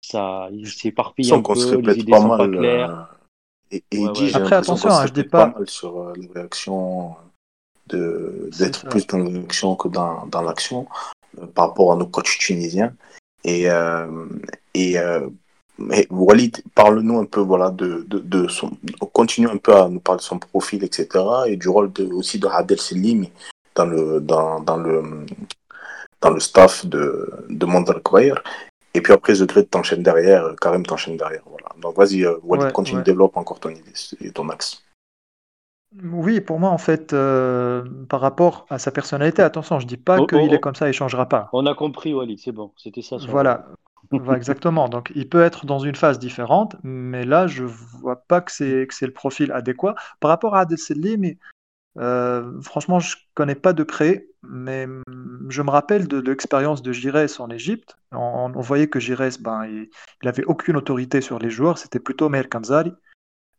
ça, 0.00 0.48
il 0.52 0.68
s'éparpille 0.68 1.30
sans 1.30 1.40
un 1.40 1.42
qu'on 1.42 1.54
se 1.54 1.66
peu. 1.66 1.80
Les 1.80 1.88
répète 1.88 1.98
idées 1.98 2.12
pas 2.12 2.20
sont 2.20 2.30
pas 2.36 2.48
claires. 2.48 3.18
Euh, 3.74 3.78
et, 3.90 3.96
et 3.96 4.06
Ouais, 4.06 4.12
dit, 4.12 4.24
ouais. 4.24 4.36
Après, 4.36 4.56
attention, 4.56 4.90
hein, 4.90 5.06
je 5.06 5.12
dis 5.12 5.24
pas- 5.24 5.46
mal 5.46 5.68
sur 5.68 5.98
euh, 6.00 6.12
les 6.16 6.30
réactions, 6.34 7.16
de, 7.88 8.48
C'est 8.52 8.64
d'être 8.64 8.88
plus 8.88 9.06
dans 9.06 9.18
l'action 9.18 9.76
que 9.76 9.88
dans, 9.88 10.26
dans 10.26 10.42
l'action 10.42 10.86
euh, 11.38 11.46
par 11.46 11.68
rapport 11.68 11.92
à 11.92 11.96
nos 11.96 12.06
coachs 12.06 12.38
tunisiens. 12.38 12.94
Et, 13.44 13.68
euh, 13.68 14.26
et 14.72 14.98
euh, 14.98 15.28
mais 15.78 16.06
Walid, 16.10 16.62
parle-nous 16.74 17.18
un 17.18 17.24
peu 17.24 17.40
voilà, 17.40 17.70
de, 17.70 18.04
de, 18.08 18.20
de 18.20 18.48
son. 18.48 18.70
Continue 19.12 19.48
un 19.48 19.56
peu 19.58 19.74
à 19.74 19.88
nous 19.88 20.00
parler 20.00 20.18
de 20.18 20.22
son 20.24 20.38
profil, 20.38 20.84
etc. 20.84 21.06
Et 21.48 21.56
du 21.56 21.68
rôle 21.68 21.92
de, 21.92 22.06
aussi 22.06 22.38
de 22.38 22.46
Hadel 22.46 22.80
Selimi 22.80 23.30
dans 23.74 23.86
le, 23.86 24.20
dans, 24.20 24.60
dans 24.60 24.76
le, 24.76 25.26
dans 26.20 26.30
le 26.30 26.40
staff 26.40 26.86
de, 26.86 27.28
de 27.48 27.66
Bayer. 28.12 28.34
Et 28.94 29.00
puis 29.00 29.12
après, 29.12 29.34
The 29.34 29.42
Great 29.42 29.70
t'enchaîne 29.70 30.02
derrière, 30.02 30.44
euh, 30.44 30.54
Karim 30.54 30.86
t'enchaîne 30.86 31.16
derrière. 31.16 31.42
Voilà. 31.46 31.68
Donc 31.80 31.96
vas-y, 31.96 32.24
euh, 32.24 32.38
Walid, 32.42 32.66
Ouais, 32.66 32.72
continue, 32.72 32.98
ouais. 32.98 33.04
développe 33.04 33.36
encore 33.36 33.60
ton 33.60 33.70
idée 33.70 33.92
et 34.20 34.30
ton 34.30 34.48
axe. 34.48 34.82
Oui, 36.02 36.40
pour 36.40 36.58
moi, 36.58 36.70
en 36.70 36.78
fait, 36.78 37.12
euh, 37.12 37.84
par 38.08 38.20
rapport 38.20 38.66
à 38.68 38.78
sa 38.78 38.90
personnalité, 38.90 39.42
attention, 39.42 39.78
je 39.78 39.86
dis 39.86 39.96
pas 39.96 40.18
Oh, 40.18 40.26
qu'il 40.26 40.38
oh, 40.38 40.52
est 40.52 40.56
oh. 40.56 40.58
comme 40.58 40.74
ça, 40.74 40.88
il 40.88 40.92
changera 40.92 41.28
pas. 41.28 41.48
On 41.52 41.66
a 41.66 41.74
compris, 41.74 42.14
Walid. 42.14 42.38
C'est 42.38 42.52
bon. 42.52 42.72
C'était 42.76 43.02
ça. 43.02 43.18
son 43.18 43.28
Voilà, 43.28 43.66
Voilà, 44.10 44.36
exactement. 44.36 44.88
Donc, 44.88 45.12
il 45.14 45.28
peut 45.28 45.42
être 45.42 45.66
dans 45.66 45.78
une 45.78 45.94
phase 45.94 46.18
différente, 46.18 46.76
mais 46.82 47.24
là, 47.24 47.46
je 47.46 47.64
vois 47.64 48.16
pas 48.16 48.40
que 48.40 48.52
c'est 48.52 48.86
que 48.86 48.94
c'est 48.94 49.06
le 49.06 49.12
profil 49.12 49.52
adéquat. 49.52 49.94
Par 50.20 50.30
rapport 50.30 50.54
à 50.54 50.60
Adesselli, 50.60 51.16
mais 51.16 51.38
euh, 51.98 52.60
franchement, 52.60 52.98
je 52.98 53.16
connais 53.34 53.54
pas 53.54 53.72
de 53.72 53.82
près, 53.82 54.26
mais 54.42 54.84
hum, 54.84 55.02
je 55.48 55.62
me 55.62 55.70
rappelle 55.70 56.08
de, 56.08 56.18
l'expérience 56.18 56.82
de 56.82 56.92
Giresse 56.92 57.40
en 57.40 57.50
Égypte. 57.50 57.96
On, 58.12 58.50
voyait 58.60 58.88
que 58.88 59.00
Giresse, 59.00 59.40
ben, 59.40 59.64
il, 59.66 59.90
il 60.22 60.28
avait 60.28 60.44
aucune 60.44 60.76
autorité 60.76 61.20
sur 61.20 61.38
les 61.38 61.50
joueurs, 61.50 61.78
c'était 61.78 62.00
plutôt 62.00 62.28
Meher 62.28 62.48
Kanzari. 62.48 62.92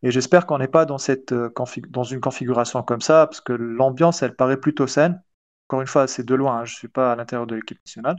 Et 0.04 0.12
j'espère 0.12 0.45
qu'on 0.45 0.60
n'est 0.60 0.67
pas 0.67 0.86
dans 0.86 0.98
cette 0.98 1.32
euh, 1.32 1.52
dans 1.89 2.04
une 2.04 2.19
configuration 2.21 2.84
comme 2.84 3.02
ça, 3.02 3.28
parce 3.28 3.41
que 3.41 3.54
l'ambiance, 3.54 4.21
elle 4.21 4.36
paraît 4.36 4.60
plutôt 4.60 4.88
saine. 4.88 5.21
Encore 5.67 5.82
une 5.82 5.88
fois, 5.88 6.08
c'est 6.08 6.24
de 6.24 6.36
loin, 6.36 6.60
hein, 6.60 6.65
je 6.65 6.76
suis 6.76 6.88
pas 6.88 7.12
à 7.12 7.15
l'intérieur 7.15 7.48
de 7.48 7.56
l'équipe 7.56 7.80
nationale. 7.86 8.17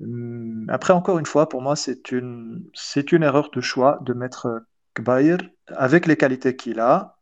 Hum, 0.00 0.66
Après, 0.68 0.92
encore 0.92 1.18
une 1.18 1.26
fois, 1.26 1.48
pour 1.48 1.62
moi, 1.62 1.76
c'est 1.76 2.12
une, 2.12 2.64
une 3.12 3.22
erreur 3.22 3.50
de 3.50 3.60
choix 3.60 3.98
de 4.02 4.14
mettre 4.14 4.46
euh, 4.46 4.60
Kbair 4.94 5.38
avec 5.68 6.06
les 6.06 6.16
qualités 6.16 6.56
qu'il 6.56 6.80
a, 6.80 7.18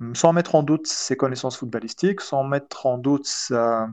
hum, 0.00 0.14
sans 0.14 0.32
mettre 0.32 0.54
en 0.54 0.62
doute 0.62 0.86
ses 0.86 1.16
connaissances 1.16 1.58
footballistiques, 1.58 2.20
sans 2.22 2.44
mettre 2.44 2.86
en 2.86 2.98
doute 2.98 3.26
sa, 3.26 3.88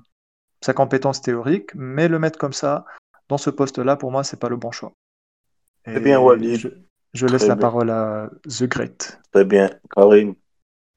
sa 0.62 0.74
compétence 0.74 1.22
théorique, 1.22 1.72
mais 1.76 2.08
le 2.08 2.20
mettre 2.20 2.40
comme 2.40 2.54
ça, 2.54 2.86
dans 3.30 3.38
ce 3.38 3.50
poste-là, 3.50 3.96
pour 3.96 4.12
moi, 4.12 4.24
c'est 4.24 4.40
pas 4.40 4.50
le 4.50 4.56
bon 4.58 4.72
choix. 4.72 4.94
Très 5.84 6.00
bien, 6.00 6.20
Et 6.20 6.24
Walid. 6.24 6.58
Je, 6.60 6.70
je 7.14 7.26
laisse 7.28 7.42
Très 7.42 7.50
la 7.50 7.56
bien. 7.56 7.62
parole 7.62 7.90
à 7.90 8.30
The 8.48 8.64
Great. 8.64 9.20
Très 9.32 9.46
bien. 9.46 9.70
Karim, 9.94 10.36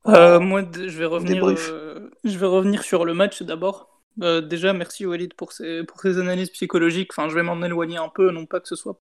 Euh, 0.07 0.40
moi, 0.40 0.62
je 0.73 0.99
vais 0.99 1.05
revenir. 1.07 1.44
Euh, 1.46 2.11
je 2.25 2.38
vais 2.38 2.46
revenir 2.46 2.83
sur 2.83 3.05
le 3.05 3.14
match 3.14 3.42
d'abord. 3.42 4.01
Euh, 4.23 4.40
déjà, 4.40 4.73
merci 4.73 5.07
Walid 5.07 5.35
pour 5.35 5.53
ces 5.53 5.85
analyses 6.18 6.51
psychologiques. 6.51 7.11
Enfin, 7.12 7.29
je 7.29 7.35
vais 7.35 7.42
m'en 7.42 7.62
éloigner 7.62 7.99
un 7.99 8.09
peu, 8.09 8.31
non 8.31 8.46
pas 8.46 8.61
que 8.61 8.68
ce 8.68 8.77
soit 8.77 8.99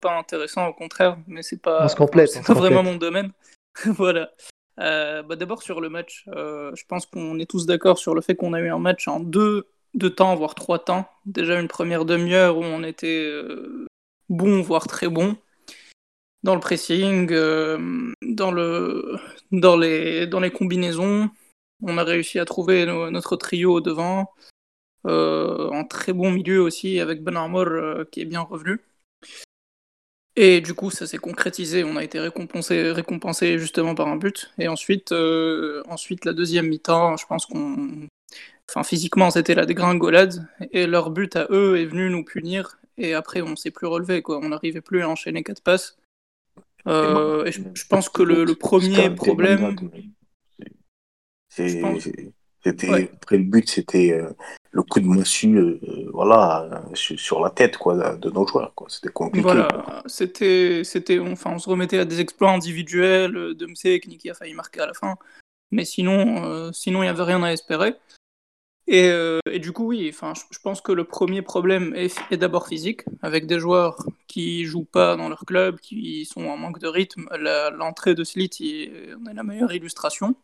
pas 0.00 0.16
intéressant, 0.18 0.66
au 0.66 0.74
contraire, 0.74 1.16
mais 1.26 1.42
c'est 1.42 1.60
pas. 1.60 1.88
Complète, 1.96 2.40
pas 2.46 2.54
vraiment 2.54 2.78
complète. 2.78 2.92
mon 2.92 2.98
domaine. 2.98 3.32
voilà. 3.86 4.30
Euh, 4.80 5.22
bah, 5.22 5.36
d'abord 5.36 5.62
sur 5.62 5.80
le 5.80 5.88
match, 5.88 6.24
euh, 6.28 6.72
je 6.74 6.84
pense 6.86 7.06
qu'on 7.06 7.38
est 7.38 7.48
tous 7.50 7.66
d'accord 7.66 7.98
sur 7.98 8.14
le 8.14 8.20
fait 8.20 8.34
qu'on 8.34 8.52
a 8.52 8.60
eu 8.60 8.68
un 8.70 8.78
match 8.78 9.06
en 9.08 9.20
deux, 9.20 9.66
deux 9.94 10.14
temps, 10.14 10.34
voire 10.34 10.54
trois 10.54 10.78
temps. 10.78 11.08
Déjà 11.26 11.60
une 11.60 11.68
première 11.68 12.04
demi-heure 12.04 12.56
où 12.58 12.64
on 12.64 12.82
était 12.82 13.24
euh, 13.26 13.86
bon, 14.28 14.62
voire 14.62 14.86
très 14.86 15.08
bon 15.08 15.36
dans 16.42 16.54
le 16.54 16.60
pressing, 16.60 17.30
euh, 17.30 18.12
dans, 18.22 18.50
le, 18.50 19.16
dans, 19.52 19.76
les, 19.76 20.26
dans 20.26 20.40
les 20.40 20.50
combinaisons. 20.50 21.30
On 21.82 21.98
a 21.98 22.04
réussi 22.04 22.38
à 22.38 22.44
trouver 22.44 22.86
no- 22.86 23.10
notre 23.10 23.36
trio 23.36 23.80
devant. 23.80 24.32
Euh, 25.06 25.68
en 25.70 25.84
très 25.84 26.12
bon 26.12 26.30
milieu 26.30 26.62
aussi, 26.62 27.00
avec 27.00 27.22
Ben 27.22 27.36
Armour 27.36 27.66
qui 28.10 28.20
est 28.20 28.24
bien 28.24 28.40
revenu. 28.40 28.80
Et 30.34 30.60
du 30.60 30.74
coup, 30.74 30.90
ça 30.90 31.06
s'est 31.06 31.18
concrétisé. 31.18 31.84
On 31.84 31.96
a 31.96 32.04
été 32.04 32.18
récompensé, 32.18 32.90
récompensé 32.92 33.58
justement 33.58 33.94
par 33.94 34.08
un 34.08 34.16
but. 34.16 34.50
Et 34.58 34.68
ensuite, 34.68 35.12
ensuite 35.88 36.24
la 36.24 36.32
deuxième 36.32 36.68
mi-temps, 36.68 37.16
je 37.16 37.26
pense 37.26 37.46
qu'on. 37.46 38.06
Enfin, 38.70 38.82
physiquement, 38.82 39.30
c'était 39.30 39.54
la 39.54 39.66
dégringolade. 39.66 40.46
Et 40.72 40.86
leur 40.86 41.10
but 41.10 41.36
à 41.36 41.46
eux 41.50 41.78
est 41.78 41.86
venu 41.86 42.10
nous 42.10 42.24
punir. 42.24 42.78
Et 42.96 43.14
après, 43.14 43.42
on 43.42 43.56
s'est 43.56 43.70
plus 43.70 43.86
relevé. 43.86 44.22
Quoi. 44.22 44.38
On 44.42 44.48
n'arrivait 44.48 44.80
plus 44.80 45.02
à 45.02 45.08
enchaîner 45.08 45.42
quatre 45.42 45.62
passes. 45.62 45.96
Euh, 46.86 47.44
et 47.44 47.52
je, 47.52 47.60
je 47.74 47.86
pense 47.86 48.08
que 48.08 48.22
le, 48.22 48.44
le 48.44 48.54
premier 48.54 49.10
problème. 49.10 49.76
C'était 51.48 51.82
Ouais. 52.88 53.10
après 53.14 53.38
le 53.38 53.42
but, 53.42 53.68
c'était 53.68 54.12
euh, 54.12 54.30
le 54.70 54.84
coup 54.84 55.00
de 55.00 55.06
massue, 55.06 55.56
euh, 55.56 55.80
voilà, 56.12 56.84
sur, 56.94 57.18
sur 57.18 57.40
la 57.40 57.50
tête 57.50 57.76
quoi, 57.76 58.14
de 58.16 58.30
nos 58.30 58.46
joueurs. 58.46 58.72
Quoi. 58.76 58.86
C'était 58.88 59.08
compliqué. 59.12 59.42
Voilà, 59.42 60.02
c'était, 60.06 60.84
c'était, 60.84 61.18
enfin, 61.18 61.54
on 61.54 61.58
se 61.58 61.68
remettait 61.68 61.98
à 61.98 62.04
des 62.04 62.20
exploits 62.20 62.52
individuels 62.52 63.36
euh, 63.36 63.54
de 63.54 63.66
Msek, 63.66 64.06
qui 64.16 64.30
a 64.30 64.34
failli 64.34 64.54
marquer 64.54 64.78
à 64.78 64.86
la 64.86 64.94
fin, 64.94 65.16
mais 65.72 65.84
sinon, 65.84 66.44
euh, 66.44 66.70
sinon 66.72 67.00
il 67.00 67.06
n'y 67.06 67.08
avait 67.08 67.24
rien 67.24 67.42
à 67.42 67.50
espérer. 67.50 67.96
Et, 68.88 69.08
euh, 69.08 69.38
et, 69.50 69.60
du 69.60 69.72
coup, 69.72 69.86
oui, 69.86 70.08
enfin, 70.12 70.32
je, 70.50 70.58
pense 70.58 70.80
que 70.80 70.92
le 70.92 71.04
premier 71.04 71.40
problème 71.40 71.94
est, 71.94 72.36
d'abord 72.36 72.66
physique, 72.66 73.02
avec 73.22 73.46
des 73.46 73.60
joueurs 73.60 74.04
qui 74.26 74.64
jouent 74.64 74.84
pas 74.84 75.16
dans 75.16 75.28
leur 75.28 75.44
club, 75.44 75.78
qui 75.78 76.24
sont 76.24 76.46
en 76.46 76.56
manque 76.56 76.80
de 76.80 76.88
rythme. 76.88 77.28
L'entrée 77.38 78.14
de 78.14 78.24
Slit 78.24 78.50
en 79.20 79.30
est 79.30 79.34
la 79.34 79.42
meilleure 79.44 79.72
illustration. 79.72 80.34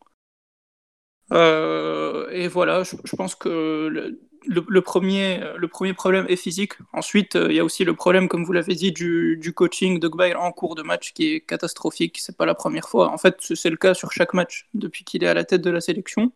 Euh, 1.31 2.29
et 2.31 2.47
voilà, 2.47 2.83
je, 2.83 3.15
pense 3.15 3.35
que 3.35 4.17
le, 4.47 4.81
premier, 4.81 5.41
le 5.57 5.67
premier 5.67 5.93
problème 5.93 6.25
est 6.29 6.37
physique. 6.37 6.73
Ensuite, 6.93 7.35
il 7.35 7.51
y 7.51 7.59
a 7.59 7.65
aussi 7.65 7.83
le 7.83 7.93
problème, 7.93 8.29
comme 8.29 8.45
vous 8.45 8.53
l'avez 8.53 8.73
dit, 8.73 8.93
du, 8.93 9.37
du 9.37 9.53
coaching 9.53 9.99
de 9.99 10.07
Gbail 10.07 10.35
en 10.35 10.51
cours 10.53 10.75
de 10.75 10.81
match 10.81 11.13
qui 11.13 11.33
est 11.33 11.41
catastrophique. 11.41 12.19
C'est 12.19 12.37
pas 12.37 12.45
la 12.45 12.55
première 12.55 12.87
fois. 12.87 13.09
En 13.11 13.17
fait, 13.17 13.35
c'est 13.39 13.69
le 13.69 13.77
cas 13.77 13.93
sur 13.93 14.13
chaque 14.13 14.33
match 14.33 14.67
depuis 14.73 15.03
qu'il 15.03 15.23
est 15.25 15.27
à 15.27 15.33
la 15.33 15.43
tête 15.43 15.61
de 15.61 15.69
la 15.69 15.81
sélection. 15.81 16.31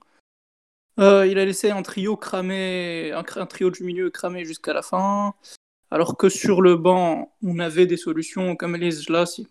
Euh, 0.99 1.25
il 1.25 1.39
a 1.39 1.45
laissé 1.45 1.71
un 1.71 1.82
trio 1.82 2.15
cramé, 2.15 3.12
un, 3.12 3.45
trio 3.45 3.71
du 3.71 3.84
milieu 3.84 4.10
cramé 4.10 4.45
jusqu'à 4.45 4.73
la 4.73 4.82
fin. 4.82 5.34
Alors 5.91 6.17
que 6.17 6.29
sur 6.29 6.62
le 6.62 6.75
banc, 6.75 7.34
on 7.43 7.60
avait 7.60 7.86
des 7.86 7.97
solutions 7.97 8.56
comme 8.56 8.75
les 8.75 8.91
Jlassi, 8.91 9.47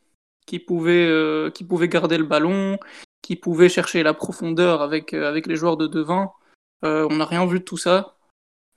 qui 0.46 0.58
pouvaient, 0.58 1.06
euh, 1.08 1.50
qui 1.50 1.64
garder 1.88 2.18
le 2.18 2.24
ballon, 2.24 2.78
qui 3.22 3.36
pouvaient 3.36 3.68
chercher 3.68 4.02
la 4.02 4.14
profondeur 4.14 4.82
avec, 4.82 5.14
euh, 5.14 5.28
avec 5.28 5.46
les 5.46 5.56
joueurs 5.56 5.76
de 5.76 5.86
devant. 5.86 6.34
On 6.82 7.16
n'a 7.16 7.26
rien 7.26 7.46
vu 7.46 7.60
de 7.60 7.64
tout 7.64 7.76
ça. 7.76 8.16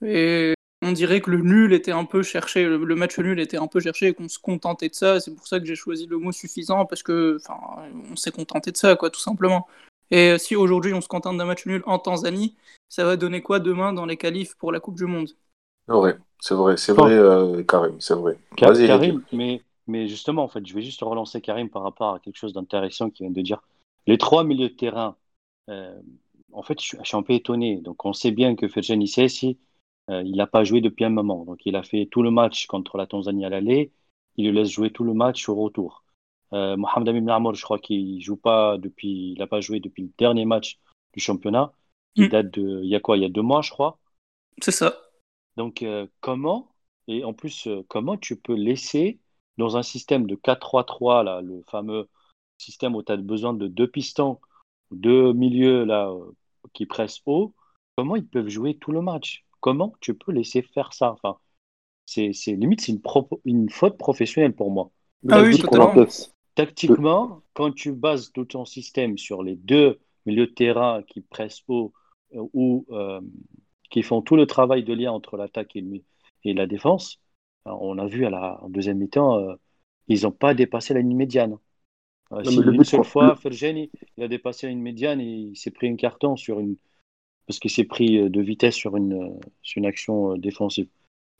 Et 0.04 0.54
on 0.82 0.92
dirait 0.92 1.20
que 1.20 1.30
le 1.30 1.38
nul 1.38 1.72
était 1.72 1.90
un 1.90 2.04
peu 2.04 2.22
cherché, 2.22 2.64
le, 2.64 2.84
le 2.84 2.94
match 2.94 3.18
nul 3.18 3.40
était 3.40 3.56
un 3.56 3.66
peu 3.66 3.80
cherché 3.80 4.08
et 4.08 4.14
qu'on 4.14 4.28
se 4.28 4.38
contentait 4.38 4.88
de 4.88 4.94
ça. 4.94 5.18
C'est 5.18 5.34
pour 5.34 5.48
ça 5.48 5.58
que 5.58 5.66
j'ai 5.66 5.74
choisi 5.74 6.06
le 6.06 6.18
mot 6.18 6.30
suffisant 6.30 6.86
parce 6.86 7.02
que, 7.02 7.38
enfin, 7.40 7.58
on 8.12 8.14
s'est 8.14 8.30
contenté 8.30 8.70
de 8.70 8.76
ça, 8.76 8.94
quoi, 8.94 9.10
tout 9.10 9.20
simplement. 9.20 9.66
Et 10.10 10.38
si 10.38 10.56
aujourd'hui 10.56 10.94
on 10.94 11.00
se 11.00 11.08
contente 11.08 11.36
d'un 11.36 11.44
match 11.44 11.66
nul 11.66 11.82
en 11.86 11.98
Tanzanie, 11.98 12.56
ça 12.88 13.04
va 13.04 13.16
donner 13.16 13.42
quoi 13.42 13.58
demain 13.58 13.92
dans 13.92 14.06
les 14.06 14.16
qualifs 14.16 14.54
pour 14.56 14.72
la 14.72 14.80
Coupe 14.80 14.96
du 14.96 15.06
Monde? 15.06 15.30
C'est 15.88 15.94
vrai, 15.94 16.18
c'est 16.40 16.54
vrai, 16.54 16.76
c'est 16.76 16.92
vrai, 16.92 17.12
euh, 17.12 17.62
Karim, 17.62 18.00
c'est 18.00 18.14
vrai. 18.14 18.36
Karim, 18.56 19.22
mais, 19.32 19.62
mais 19.86 20.08
justement, 20.08 20.42
en 20.42 20.48
fait, 20.48 20.66
je 20.66 20.74
vais 20.74 20.82
juste 20.82 21.00
relancer 21.02 21.40
Karim 21.40 21.68
par 21.68 21.82
rapport 21.82 22.14
à 22.14 22.20
quelque 22.20 22.36
chose 22.36 22.52
d'intéressant 22.52 23.10
qu'il 23.10 23.26
vient 23.26 23.32
de 23.32 23.40
dire. 23.40 23.62
Les 24.06 24.18
trois 24.18 24.44
milieux 24.44 24.68
de 24.68 24.74
terrain, 24.74 25.16
euh, 25.70 25.96
en 26.52 26.62
fait, 26.62 26.80
je, 26.80 26.96
je, 26.98 27.04
suis 27.04 27.16
un 27.16 27.22
peu 27.22 27.34
étonné. 27.34 27.76
Donc, 27.76 28.04
on 28.04 28.12
sait 28.12 28.30
bien 28.30 28.56
que 28.56 28.68
Ferjani 28.68 29.06
Sessi, 29.06 29.58
euh, 30.10 30.22
il 30.24 30.36
n'a 30.36 30.46
pas 30.46 30.64
joué 30.64 30.80
depuis 30.80 31.04
un 31.04 31.10
moment. 31.10 31.44
Donc, 31.44 31.60
il 31.66 31.76
a 31.76 31.82
fait 31.82 32.06
tout 32.10 32.22
le 32.22 32.30
match 32.30 32.66
contre 32.66 32.98
la 32.98 33.06
Tanzanie 33.06 33.44
à 33.44 33.48
l'aller. 33.48 33.92
Il 34.36 34.46
le 34.46 34.52
laisse 34.52 34.70
jouer 34.70 34.90
tout 34.90 35.04
le 35.04 35.14
match 35.14 35.48
au 35.48 35.54
retour. 35.54 36.02
Euh, 36.52 36.76
Mohamed 36.76 37.08
Amin 37.08 37.28
Amour, 37.28 37.54
je 37.54 37.62
crois 37.62 37.78
qu'il 37.78 38.20
joue 38.20 38.36
pas 38.36 38.78
depuis, 38.78 39.32
il 39.32 39.38
n'a 39.38 39.46
pas 39.46 39.60
joué 39.60 39.80
depuis 39.80 40.04
le 40.04 40.10
dernier 40.18 40.44
match 40.44 40.78
du 41.12 41.20
championnat, 41.20 41.72
qui 42.14 42.24
mm. 42.24 42.28
date 42.28 42.50
de, 42.52 42.80
il 42.82 42.88
y 42.88 42.94
a 42.94 43.00
quoi, 43.00 43.16
il 43.16 43.22
y 43.22 43.26
a 43.26 43.30
deux 43.30 43.42
mois, 43.42 43.62
je 43.62 43.70
crois. 43.70 43.98
C'est 44.60 44.72
ça. 44.72 44.96
Donc 45.56 45.82
euh, 45.82 46.06
comment, 46.20 46.74
et 47.08 47.24
en 47.24 47.32
plus, 47.32 47.66
euh, 47.66 47.82
comment 47.88 48.16
tu 48.16 48.36
peux 48.36 48.54
laisser 48.54 49.18
dans 49.58 49.76
un 49.76 49.82
système 49.82 50.26
de 50.26 50.36
4-3-3, 50.36 51.24
là, 51.24 51.40
le 51.40 51.62
fameux 51.68 52.08
système 52.58 52.94
où 52.94 53.02
tu 53.02 53.12
as 53.12 53.16
besoin 53.16 53.54
de 53.54 53.66
deux 53.68 53.88
pistons, 53.88 54.38
deux 54.90 55.32
milieux 55.32 55.84
là, 55.84 56.10
euh, 56.10 56.32
qui 56.72 56.86
pressent 56.86 57.22
haut, 57.26 57.54
comment 57.96 58.16
ils 58.16 58.26
peuvent 58.26 58.48
jouer 58.48 58.76
tout 58.76 58.92
le 58.92 59.00
match? 59.00 59.44
Comment 59.60 59.94
tu 60.00 60.14
peux 60.14 60.32
laisser 60.32 60.62
faire 60.62 60.92
ça? 60.92 61.12
Enfin, 61.12 61.38
c'est, 62.04 62.32
limite, 62.46 62.82
c'est 62.82 62.92
une, 62.92 63.02
une 63.44 63.70
faute 63.70 63.98
professionnelle 63.98 64.54
pour 64.54 64.70
moi. 64.70 64.90
Ah 65.28 65.42
oui, 65.42 65.58
totalement. 65.58 66.06
Tactiquement, 66.56 67.42
quand 67.52 67.70
tu 67.70 67.92
bases 67.92 68.32
tout 68.32 68.46
ton 68.46 68.64
système 68.64 69.18
sur 69.18 69.42
les 69.42 69.56
deux 69.56 70.00
milieux 70.24 70.46
de 70.46 70.52
terrain 70.52 71.02
qui 71.06 71.20
pressent 71.20 71.62
haut 71.68 71.92
euh, 72.34 72.42
ou 72.54 72.86
euh, 72.90 73.20
qui 73.90 74.02
font 74.02 74.22
tout 74.22 74.36
le 74.36 74.46
travail 74.46 74.82
de 74.82 74.94
lien 74.94 75.12
entre 75.12 75.36
l'attaque 75.36 75.76
et, 75.76 75.84
et, 76.44 76.54
la 76.54 76.66
défense, 76.66 77.20
on 77.66 77.98
a 77.98 78.06
vu 78.06 78.24
à 78.24 78.30
la 78.30 78.58
en 78.64 78.70
deuxième 78.70 78.96
mi-temps, 78.96 79.38
euh, 79.38 79.54
ils 80.08 80.22
n'ont 80.22 80.32
pas 80.32 80.54
dépassé 80.54 80.94
la 80.94 81.00
ligne 81.00 81.14
médiane. 81.14 81.58
Euh, 82.32 82.42
si 82.42 82.56
une 82.56 82.84
seule 82.84 83.04
fois, 83.04 83.36
Fergeni, 83.36 83.90
il 84.16 84.24
a 84.24 84.28
dépassé 84.28 84.66
la 84.66 84.72
ligne 84.72 84.82
médiane 84.82 85.20
et 85.20 85.50
il 85.50 85.56
s'est 85.56 85.70
pris 85.70 85.88
un 85.90 85.96
carton 85.96 86.36
sur 86.36 86.58
une 86.58 86.76
parce 87.46 87.58
qu'il 87.60 87.70
s'est 87.70 87.84
pris 87.84 88.28
de 88.28 88.40
vitesse 88.40 88.74
sur 88.74 88.96
une, 88.96 89.38
sur 89.62 89.78
une 89.78 89.86
action 89.86 90.36
défensive. 90.36 90.88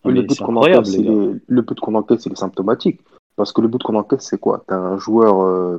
le, 0.05 0.23
but 0.23 0.39
les... 0.87 1.41
le 1.47 1.63
but 1.63 1.81
qu'on 1.81 1.95
enquête, 1.95 2.21
c'est 2.21 2.37
symptomatique. 2.37 3.01
Parce 3.37 3.53
que 3.53 3.61
le 3.61 3.69
but 3.69 3.83
qu'on 3.83 3.95
encaisse, 3.95 4.27
c'est 4.27 4.41
quoi? 4.41 4.65
Tu 4.67 4.75
as 4.75 4.79
un 4.79 4.99
joueur 4.99 5.43
euh, 5.43 5.79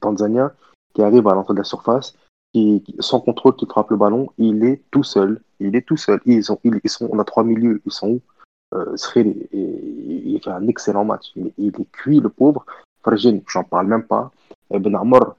tanzanien 0.00 0.52
qui 0.94 1.02
arrive 1.02 1.26
à 1.28 1.34
l'entrée 1.34 1.54
de 1.54 1.58
la 1.58 1.64
surface, 1.64 2.14
qui, 2.52 2.84
sans 3.00 3.20
contrôle, 3.20 3.56
qui 3.56 3.66
frappe 3.66 3.90
le 3.90 3.96
ballon, 3.96 4.28
il 4.38 4.64
est 4.64 4.82
tout 4.90 5.02
seul. 5.02 5.40
Il 5.58 5.74
est 5.74 5.86
tout 5.86 5.96
seul. 5.96 6.20
Ils, 6.26 6.52
ont, 6.52 6.58
ils, 6.64 6.80
sont, 6.88 7.08
on 7.10 7.18
a 7.18 7.24
trois 7.24 7.44
milieux, 7.44 7.80
ils 7.84 7.92
sont 7.92 8.08
où? 8.08 8.20
Euh, 8.74 8.96
il 9.52 10.40
fait 10.42 10.50
un 10.50 10.68
excellent 10.68 11.04
match. 11.04 11.32
Il, 11.36 11.52
il 11.56 11.68
est 11.68 11.90
cuit, 11.92 12.20
le 12.20 12.28
pauvre. 12.28 12.64
Farjin, 13.02 13.40
j'en 13.48 13.64
parle 13.64 13.86
même 13.86 14.02
pas. 14.02 14.30
Ben 14.70 14.94
Armor, 14.94 15.36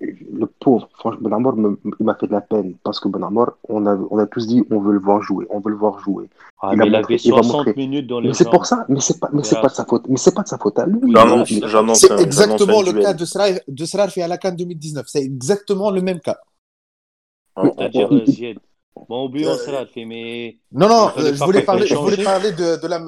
le 0.00 0.46
pauvre, 0.46 0.88
franchement, 0.94 1.28
Ben 1.28 1.36
Amor, 1.36 1.54
il 1.56 2.04
m'a 2.04 2.14
fait 2.14 2.26
de 2.26 2.32
la 2.32 2.40
peine 2.40 2.74
parce 2.82 3.00
que 3.00 3.08
Ben 3.08 3.22
Amor, 3.22 3.52
on 3.68 3.86
a, 3.86 3.96
on 4.10 4.18
a 4.18 4.26
tous 4.26 4.46
dit 4.46 4.62
on 4.70 4.80
veut 4.80 4.92
le 4.92 4.98
voir 4.98 5.22
jouer, 5.22 5.46
on 5.50 5.60
veut 5.60 5.70
le 5.70 5.76
voir 5.76 5.98
jouer. 6.00 6.28
Ah, 6.62 6.70
il, 6.72 6.78
mais 6.78 6.84
a 6.84 6.86
il 6.86 6.92
montré, 6.92 7.14
avait 7.14 7.18
60 7.18 7.66
il 7.66 7.76
minutes 7.76 8.06
dans 8.06 8.20
les 8.20 8.28
Mais 8.28 8.34
c'est 8.34 8.48
pour 8.48 8.66
ça, 8.66 8.86
mais 8.88 9.00
c'est 9.00 9.20
pas, 9.20 9.28
mais 9.32 9.42
c'est 9.42 9.60
pas 9.60 9.68
de 9.68 9.74
sa 9.74 9.84
faute, 9.84 10.04
mais 10.08 10.16
c'est 10.16 10.34
pas 10.34 10.42
de 10.42 10.48
sa 10.48 10.58
faute 10.58 10.78
à 10.78 10.86
lui. 10.86 11.14
C'est 11.94 12.20
exactement 12.20 12.82
le 12.82 12.92
cas 12.92 13.12
de 13.12 13.24
Srar, 13.24 13.48
de 13.66 13.84
Srar 13.84 14.08
fait 14.10 14.22
à 14.22 14.28
la 14.28 14.38
CAN 14.38 14.52
2019. 14.52 15.06
C'est 15.06 15.22
exactement 15.22 15.90
le 15.90 16.00
même 16.00 16.20
cas. 16.20 16.38
C'est-à-dire, 17.62 18.08
euh, 18.12 18.54
Bon, 19.08 19.26
oublions 19.26 19.56
Srar 19.56 19.86
fait, 19.86 20.04
mais. 20.04 20.58
Non, 20.72 20.88
non, 20.88 21.10
je 21.16 21.44
voulais 21.44 21.62
parler, 21.62 21.86
je 21.86 21.94
voulais 21.94 22.22
parler 22.22 22.52
de, 22.52 22.80
de 22.80 22.86
la, 22.86 23.00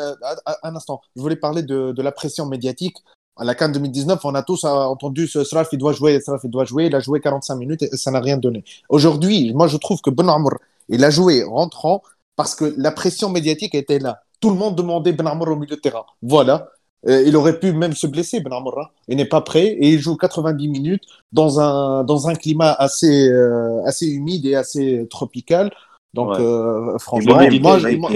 un 0.62 0.76
instant, 0.76 1.00
je 1.16 1.22
voulais 1.22 1.36
parler 1.36 1.62
de, 1.62 1.92
de 1.92 2.02
la 2.02 2.12
pression 2.12 2.46
médiatique 2.46 2.96
à 3.36 3.44
la 3.44 3.54
Cannes 3.54 3.72
2019, 3.72 4.24
on 4.24 4.34
a 4.34 4.42
tous 4.42 4.64
entendu 4.64 5.26
ce 5.26 5.44
Sraf, 5.44 5.68
il 5.72 5.78
doit 5.78 5.92
jouer, 5.92 6.20
Sraf, 6.20 6.42
il 6.44 6.50
doit 6.50 6.64
jouer. 6.64 6.86
Il 6.86 6.94
a 6.94 7.00
joué 7.00 7.20
45 7.20 7.56
minutes 7.56 7.82
et 7.82 7.96
ça 7.96 8.10
n'a 8.10 8.20
rien 8.20 8.36
donné. 8.36 8.64
Aujourd'hui, 8.88 9.52
moi, 9.54 9.68
je 9.68 9.76
trouve 9.76 10.00
que 10.00 10.10
Ben 10.10 10.28
Amour, 10.28 10.54
il 10.88 11.02
a 11.04 11.10
joué 11.10 11.42
rentrant 11.42 12.02
parce 12.36 12.54
que 12.54 12.74
la 12.76 12.90
pression 12.90 13.30
médiatique 13.30 13.74
était 13.74 13.98
là. 13.98 14.22
Tout 14.40 14.50
le 14.50 14.56
monde 14.56 14.76
demandait 14.76 15.12
Ben 15.12 15.26
Amour 15.26 15.48
au 15.48 15.56
milieu 15.56 15.76
de 15.76 15.80
terrain. 15.80 16.04
Voilà. 16.20 16.68
Euh, 17.08 17.24
il 17.26 17.34
aurait 17.36 17.58
pu 17.58 17.72
même 17.72 17.94
se 17.94 18.06
blesser, 18.06 18.40
Ben 18.40 18.52
Amour. 18.52 18.78
Hein. 18.78 18.88
Il 19.08 19.16
n'est 19.16 19.24
pas 19.24 19.40
prêt 19.40 19.66
et 19.66 19.88
il 19.88 19.98
joue 19.98 20.16
90 20.16 20.68
minutes 20.68 21.04
dans 21.32 21.58
un, 21.58 22.04
dans 22.04 22.28
un 22.28 22.34
climat 22.34 22.72
assez, 22.72 23.28
euh, 23.28 23.82
assez 23.84 24.06
humide 24.06 24.44
et 24.46 24.54
assez 24.54 25.06
tropical. 25.10 25.72
Donc, 26.14 26.30
ouais. 26.30 26.40
euh, 26.40 26.98
franchement, 26.98 27.34
moi, 27.34 27.50
moi, 27.50 27.78
moi, 27.96 28.10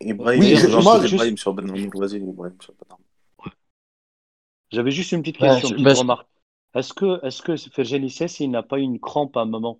Ibrahim, 0.00 0.40
oui, 0.40 0.56
je, 0.56 0.66
moi, 0.68 1.00
Ibrahim 1.04 1.36
sur 1.36 1.54
Ben 1.54 1.68
Amour. 1.68 1.90
Vas-y, 1.96 2.16
Ibrahim 2.16 2.54
sur 2.60 2.72
Ben 2.74 2.86
Amour. 2.90 3.03
J'avais 4.70 4.90
juste 4.90 5.12
une 5.12 5.20
petite 5.20 5.38
question, 5.38 5.68
une 5.68 5.74
petite 5.76 5.84
bah, 5.84 5.94
remarque. 5.94 6.28
Est-ce 6.74 6.92
que, 6.92 7.24
est-ce 7.24 7.42
que 7.42 7.56
Fergelisès, 7.56 8.40
il 8.40 8.50
n'a 8.50 8.62
pas 8.62 8.78
une 8.78 8.98
crampe 8.98 9.36
à 9.36 9.40
un 9.40 9.44
moment? 9.44 9.78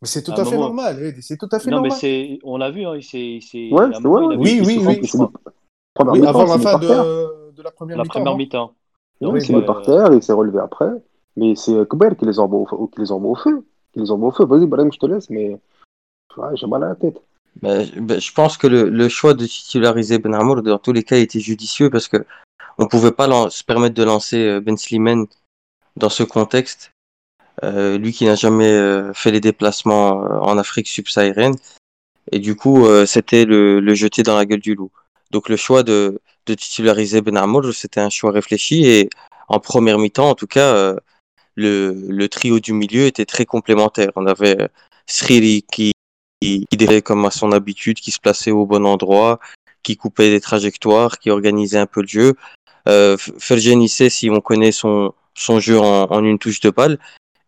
Mais 0.00 0.08
c'est 0.08 0.22
tout 0.22 0.32
à, 0.32 0.40
à 0.40 0.44
fait 0.44 0.56
moment... 0.56 0.68
normal, 0.68 1.14
c'est 1.20 1.36
tout 1.36 1.48
à 1.52 1.60
fait 1.60 1.70
non, 1.70 1.76
normal. 1.76 1.92
mais 1.92 1.98
c'est, 1.98 2.38
on 2.42 2.56
l'a 2.56 2.70
vu, 2.70 2.84
hein, 2.84 2.98
c'est, 3.00 3.38
c'est, 3.40 3.70
ouais, 3.70 3.86
ouais, 3.86 4.36
oui, 4.36 4.60
oui, 4.64 4.78
oui, 4.84 5.00
oui. 5.14 6.26
avant 6.26 6.44
la 6.44 6.58
fin 6.58 6.78
de, 6.78 7.52
de, 7.52 7.62
la 7.62 7.70
première 7.70 7.98
la 7.98 8.02
mi-temps. 8.02 8.14
Première 8.14 8.36
mi-temps. 8.36 8.74
Oui, 9.20 9.44
il 9.48 9.56
est 9.56 9.64
par 9.64 9.82
terre, 9.82 10.12
il 10.12 10.22
s'est 10.22 10.32
relevé 10.32 10.58
après. 10.58 10.90
Mais 11.36 11.54
c'est 11.54 11.86
Kber 11.88 12.16
qui 12.16 12.24
les 12.24 12.38
envoie 12.38 12.60
au, 12.72 12.86
qui 12.88 13.00
les 13.00 13.12
envoie 13.12 13.30
au 13.30 13.34
feu. 13.36 13.64
Qui 13.92 14.00
les 14.00 14.10
envoie 14.10 14.28
au 14.28 14.32
feu. 14.32 14.44
Vas-y, 14.44 14.66
Brahim, 14.66 14.92
je 14.92 14.98
te 14.98 15.06
laisse, 15.06 15.30
mais 15.30 15.58
ouais, 16.36 16.48
j'ai 16.54 16.66
mal 16.66 16.82
à 16.82 16.88
la 16.88 16.94
tête. 16.96 17.22
Ben, 17.60 17.86
ben, 18.00 18.20
je 18.20 18.32
pense 18.32 18.56
que 18.56 18.66
le, 18.66 18.88
le, 18.88 19.08
choix 19.08 19.34
de 19.34 19.44
titulariser 19.44 20.18
Ben 20.18 20.34
Amour, 20.34 20.62
dans 20.62 20.78
tous 20.78 20.92
les 20.92 21.04
cas, 21.04 21.16
était 21.16 21.38
judicieux 21.38 21.90
parce 21.90 22.08
que 22.08 22.24
on 22.78 22.86
pouvait 22.86 23.12
pas 23.12 23.50
se 23.50 23.64
permettre 23.64 23.94
de 23.94 24.02
lancer 24.04 24.60
Ben 24.60 24.76
Slimane 24.76 25.26
dans 25.96 26.08
ce 26.08 26.22
contexte. 26.22 26.92
Euh, 27.64 27.98
lui 27.98 28.12
qui 28.12 28.24
n'a 28.24 28.34
jamais 28.34 28.70
euh, 28.70 29.12
fait 29.12 29.30
les 29.30 29.40
déplacements 29.40 30.24
euh, 30.24 30.38
en 30.38 30.58
Afrique 30.58 30.88
subsaharienne. 30.88 31.54
Et 32.30 32.38
du 32.38 32.56
coup, 32.56 32.86
euh, 32.86 33.04
c'était 33.06 33.44
le, 33.44 33.80
le, 33.80 33.94
jeter 33.94 34.22
dans 34.22 34.36
la 34.36 34.46
gueule 34.46 34.60
du 34.60 34.74
loup. 34.74 34.90
Donc 35.30 35.48
le 35.48 35.56
choix 35.56 35.82
de, 35.82 36.20
de 36.46 36.54
titulariser 36.54 37.20
Ben 37.20 37.36
Amour, 37.36 37.72
c'était 37.74 38.00
un 38.00 38.10
choix 38.10 38.32
réfléchi. 38.32 38.86
Et 38.86 39.10
en 39.48 39.60
première 39.60 39.98
mi-temps, 39.98 40.30
en 40.30 40.34
tout 40.34 40.46
cas, 40.46 40.96
le, 41.56 41.92
le, 42.08 42.28
trio 42.28 42.58
du 42.60 42.72
milieu 42.72 43.06
était 43.06 43.26
très 43.26 43.44
complémentaire. 43.44 44.10
On 44.16 44.26
avait 44.26 44.68
Sriri 45.06 45.64
qui, 45.70 45.92
qui, 46.40 46.66
qui 46.70 47.02
comme 47.02 47.24
à 47.24 47.30
son 47.30 47.52
habitude, 47.52 47.98
qui 48.00 48.10
se 48.10 48.20
plaçait 48.20 48.50
au 48.50 48.66
bon 48.66 48.86
endroit, 48.86 49.40
qui 49.82 49.96
coupait 49.96 50.30
des 50.30 50.40
trajectoires, 50.40 51.18
qui 51.18 51.30
organisait 51.30 51.78
un 51.78 51.86
peu 51.86 52.02
le 52.02 52.08
jeu. 52.08 52.34
Euh, 52.88 53.16
Fergen 53.38 53.86
sait 53.88 54.10
si 54.10 54.30
on 54.30 54.40
connaît 54.40 54.72
son, 54.72 55.12
son 55.34 55.60
jeu 55.60 55.78
en, 55.78 56.10
en 56.10 56.24
une 56.24 56.38
touche 56.38 56.60
de 56.60 56.70
balle. 56.70 56.98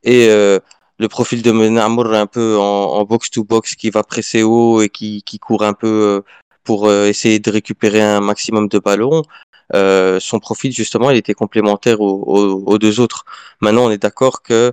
Et 0.05 0.29
euh, 0.29 0.59
le 0.99 1.09
profil 1.09 1.43
de 1.43 1.51
Menamour 1.51 2.13
un 2.15 2.27
peu 2.27 2.57
en 2.59 3.05
box-to-box 3.05 3.73
-box 3.73 3.77
qui 3.77 3.91
va 3.91 4.03
presser 4.03 4.43
haut 4.43 4.81
et 4.83 4.89
qui, 4.89 5.23
qui 5.23 5.39
court 5.39 5.65
un 5.65 5.75
peu 5.75 5.89
euh, 5.89 6.21
pour 6.63 6.87
euh, 6.87 7.07
essayer 7.09 7.39
de 7.41 7.51
récupérer 7.51 8.03
un 8.03 8.21
maximum 8.21 8.69
de 8.69 8.79
ballons. 8.79 9.23
Euh, 9.75 10.21
son 10.21 10.39
profil 10.41 10.73
justement 10.73 11.11
il 11.11 11.17
était 11.17 11.35
complémentaire 11.35 12.01
aux, 12.01 12.23
aux, 12.27 12.63
aux 12.73 12.79
deux 12.79 13.01
autres. 13.01 13.25
Maintenant 13.61 13.87
on 13.87 13.91
est 13.91 14.03
d'accord 14.03 14.43
que 14.43 14.73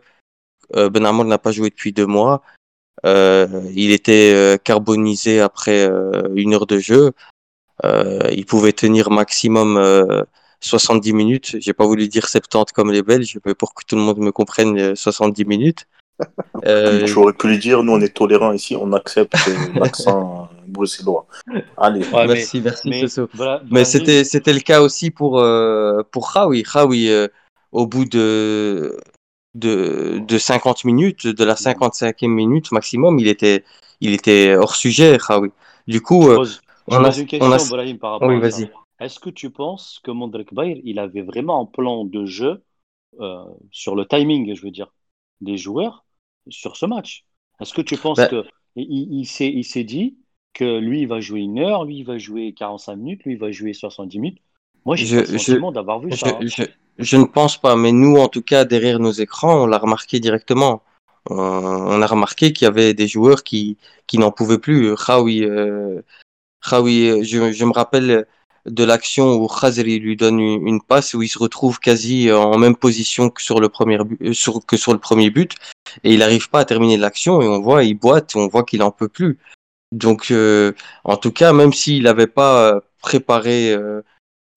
euh, 0.76 0.90
Ben 0.90 1.06
Amour 1.06 1.26
n'a 1.26 1.38
pas 1.38 1.52
joué 1.52 1.70
depuis 1.70 1.94
deux 1.94 2.08
mois 2.08 2.42
Euh, 3.06 3.48
il 3.74 3.92
était 3.92 4.32
euh, 4.34 4.58
carbonisé 4.58 5.42
après 5.42 5.80
euh, 5.90 6.30
une 6.36 6.54
heure 6.54 6.68
de 6.68 6.80
jeu. 6.80 7.14
Euh, 7.84 8.30
il 8.32 8.46
pouvait 8.46 8.74
tenir 8.74 9.10
maximum 9.10 9.78
euh, 9.78 10.24
70 10.62 11.14
minutes. 11.14 11.58
J'ai 11.60 11.74
pas 11.74 11.86
voulu 11.86 12.08
dire 12.08 12.28
70 12.30 12.72
comme 12.72 12.92
les 12.92 13.02
Belges, 13.02 13.38
mais 13.46 13.54
pour 13.54 13.74
que 13.74 13.84
tout 13.86 13.96
le 13.96 14.02
monde 14.02 14.20
me 14.20 14.32
comprenne, 14.32 14.80
euh, 14.80 14.96
70 14.96 15.46
minutes. 15.46 15.86
Euh, 16.68 17.08
J'aurais 17.08 17.34
pu 17.34 17.48
lui 17.48 17.58
dire, 17.58 17.82
nous 17.82 17.94
on 17.94 18.00
est 18.00 18.14
tolérants 18.14 18.52
ici, 18.52 18.76
on 18.76 18.94
accepte 18.94 19.34
euh, 19.48 19.80
l'accent 19.80 20.50
bruxellois. 20.68 21.26
Allez, 21.78 22.02
Ouais, 22.02 22.28
mais- 22.28 22.36
merci, 22.36 22.62
merci, 22.62 22.90
mais, 22.90 23.04
Mais 23.72 23.84
c'était 23.86 24.24
c'était 24.24 24.54
le 24.54 24.60
cas 24.60 24.82
aussi 24.82 25.10
pour 25.10 25.40
euh, 25.40 26.04
pour 26.12 26.32
Khawi. 26.32 26.62
Khawi 26.62 27.10
euh, 27.10 27.28
au 27.72 27.88
bout 27.88 28.06
de 28.06 29.00
de 29.56 30.20
de 30.20 30.38
50 30.38 30.86
minutes, 30.86 31.26
de 31.26 31.44
la 31.44 31.56
55e 31.56 32.28
minute 32.28 32.72
maximum, 32.72 33.18
il 33.18 33.28
était 33.28 33.64
il 34.00 34.14
était 34.14 34.56
hors 34.56 34.76
sujet 34.76 35.18
Khawi. 35.18 35.50
Du 35.88 36.02
coup, 36.02 36.22
je 36.24 36.30
euh, 36.30 36.36
pose, 36.36 36.62
je 36.88 36.96
on 36.96 37.04
a 37.04 37.18
une 37.18 37.26
question, 37.26 37.48
on 37.48 37.52
a 37.52 37.58
Brahim, 37.70 37.98
par 37.98 38.12
rapport 38.12 38.30
oui, 38.30 38.44
à 38.44 38.52
ça. 38.52 38.64
Est-ce 39.02 39.20
que 39.20 39.32
tu 39.32 39.50
penses 39.50 40.00
que 40.04 40.12
Mondrek 40.12 40.54
Bayer, 40.54 40.80
il 40.86 41.00
avait 41.00 41.24
vraiment 41.24 41.60
un 41.60 41.66
plan 41.66 42.06
de 42.06 42.26
jeu 42.26 42.64
euh, 43.20 43.44
sur 43.72 43.96
le 43.96 44.06
timing, 44.06 44.54
je 44.54 44.62
veux 44.62 44.70
dire, 44.70 44.94
des 45.42 45.58
joueurs 45.58 46.06
sur 46.50 46.78
ce 46.78 46.86
match? 46.86 47.26
Est-ce 47.60 47.74
que 47.74 47.82
tu 47.82 47.98
penses 47.98 48.18
Ben, 48.18 48.30
que 48.30 48.46
il, 48.76 49.12
il 49.12 49.26
s'est, 49.26 49.84
dit 49.84 50.18
que 50.54 50.78
lui, 50.78 51.02
il 51.02 51.08
va 51.08 51.20
jouer 51.20 51.40
une 51.42 51.58
heure, 51.58 51.84
lui, 51.84 51.98
il 51.98 52.06
va 52.06 52.20
jouer 52.20 52.54
45 52.54 52.96
minutes, 52.96 53.24
lui, 53.24 53.34
il 53.34 53.40
va 53.40 53.52
jouer 53.52 53.74
70 53.74 54.20
minutes? 54.20 54.40
Moi, 54.86 54.96
j'ai 54.96 55.22
le 55.22 55.26
sentiment 55.26 55.72
d'avoir 55.72 56.00
vu 56.00 56.12
je 56.12 56.18
ça. 56.18 56.28
hein. 56.28 56.40
je 56.44 56.64
je 56.98 57.18
ne 57.18 57.26
pense 57.26 57.58
pas, 57.58 57.76
mais 57.76 57.92
nous 57.92 58.18
en 58.18 58.28
tout 58.28 58.44
cas 58.44 58.64
derrière 58.66 59.00
nos 59.00 59.12
écrans, 59.12 59.64
on 59.64 59.66
l'a 59.66 59.80
remarqué 59.80 60.20
directement. 60.20 60.84
On, 61.30 61.36
on 61.38 62.02
a 62.02 62.06
remarqué 62.06 62.54
qu'il 62.54 62.66
y 62.66 62.68
avait 62.68 62.94
des 62.94 63.08
joueurs 63.08 63.44
qui 63.44 63.78
qui 64.06 64.20
n'en 64.20 64.32
pouvaient 64.32 64.60
plus. 64.60 64.96
Khawi 64.96 65.44
euh, 65.44 66.02
je, 66.70 67.52
je 67.52 67.66
me 67.66 67.72
rappelle 67.72 68.28
de 68.66 68.84
l'action 68.84 69.36
où 69.36 69.48
Khazri 69.48 70.00
lui 70.00 70.16
donne 70.16 70.40
une, 70.40 70.82
passe 70.82 71.14
où 71.14 71.22
il 71.22 71.28
se 71.28 71.40
retrouve 71.40 71.80
quasi 71.80 72.32
en 72.32 72.58
même 72.58 72.76
position 72.76 73.30
que 73.30 73.42
sur 73.42 73.60
le 73.60 73.70
premier 73.70 73.98
but, 73.98 74.22
euh, 74.22 74.60
que 74.68 74.78
sur 74.78 74.94
le 74.94 75.00
premier 75.00 75.30
but 75.30 75.56
et 76.04 76.14
il 76.14 76.20
n'arrive 76.20 76.50
pas 76.50 76.60
à 76.60 76.66
terminer 76.66 76.98
l'action 76.98 77.42
et 77.42 77.48
on 77.48 77.60
voit 77.62 77.84
il 77.84 77.96
boite, 77.96 78.36
on 78.36 78.48
voit 78.48 78.64
qu'il 78.64 78.84
en 78.84 78.92
peut 78.92 79.08
plus. 79.08 79.40
Donc 79.92 80.32
euh, 80.32 80.74
en 81.04 81.18
tout 81.18 81.32
cas, 81.32 81.54
même 81.54 81.74
s'il 81.74 82.04
n'avait 82.04 82.28
pas 82.28 82.76
euh, 82.76 82.80
préparé 83.02 83.74
euh, 83.74 84.02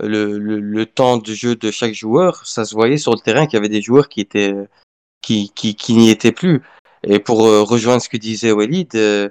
le, 0.00 0.38
le, 0.38 0.86
temps 0.86 1.16
de 1.16 1.32
jeu 1.32 1.56
de 1.56 1.70
chaque 1.70 1.94
joueur, 1.94 2.46
ça 2.46 2.64
se 2.64 2.74
voyait 2.74 2.98
sur 2.98 3.12
le 3.12 3.20
terrain 3.20 3.46
qu'il 3.46 3.56
y 3.56 3.58
avait 3.58 3.68
des 3.68 3.82
joueurs 3.82 4.08
qui 4.08 4.20
étaient 4.20 4.54
qui 5.22 5.50
qui, 5.54 5.74
qui 5.74 5.94
n'y 5.94 6.10
étaient 6.10 6.32
plus. 6.32 6.62
Et 7.06 7.18
pour 7.18 7.46
euh, 7.46 7.62
rejoindre 7.62 8.02
ce 8.02 8.08
que 8.08 8.16
disait 8.16 8.52
Walid, 8.52 8.94
euh, 8.94 9.28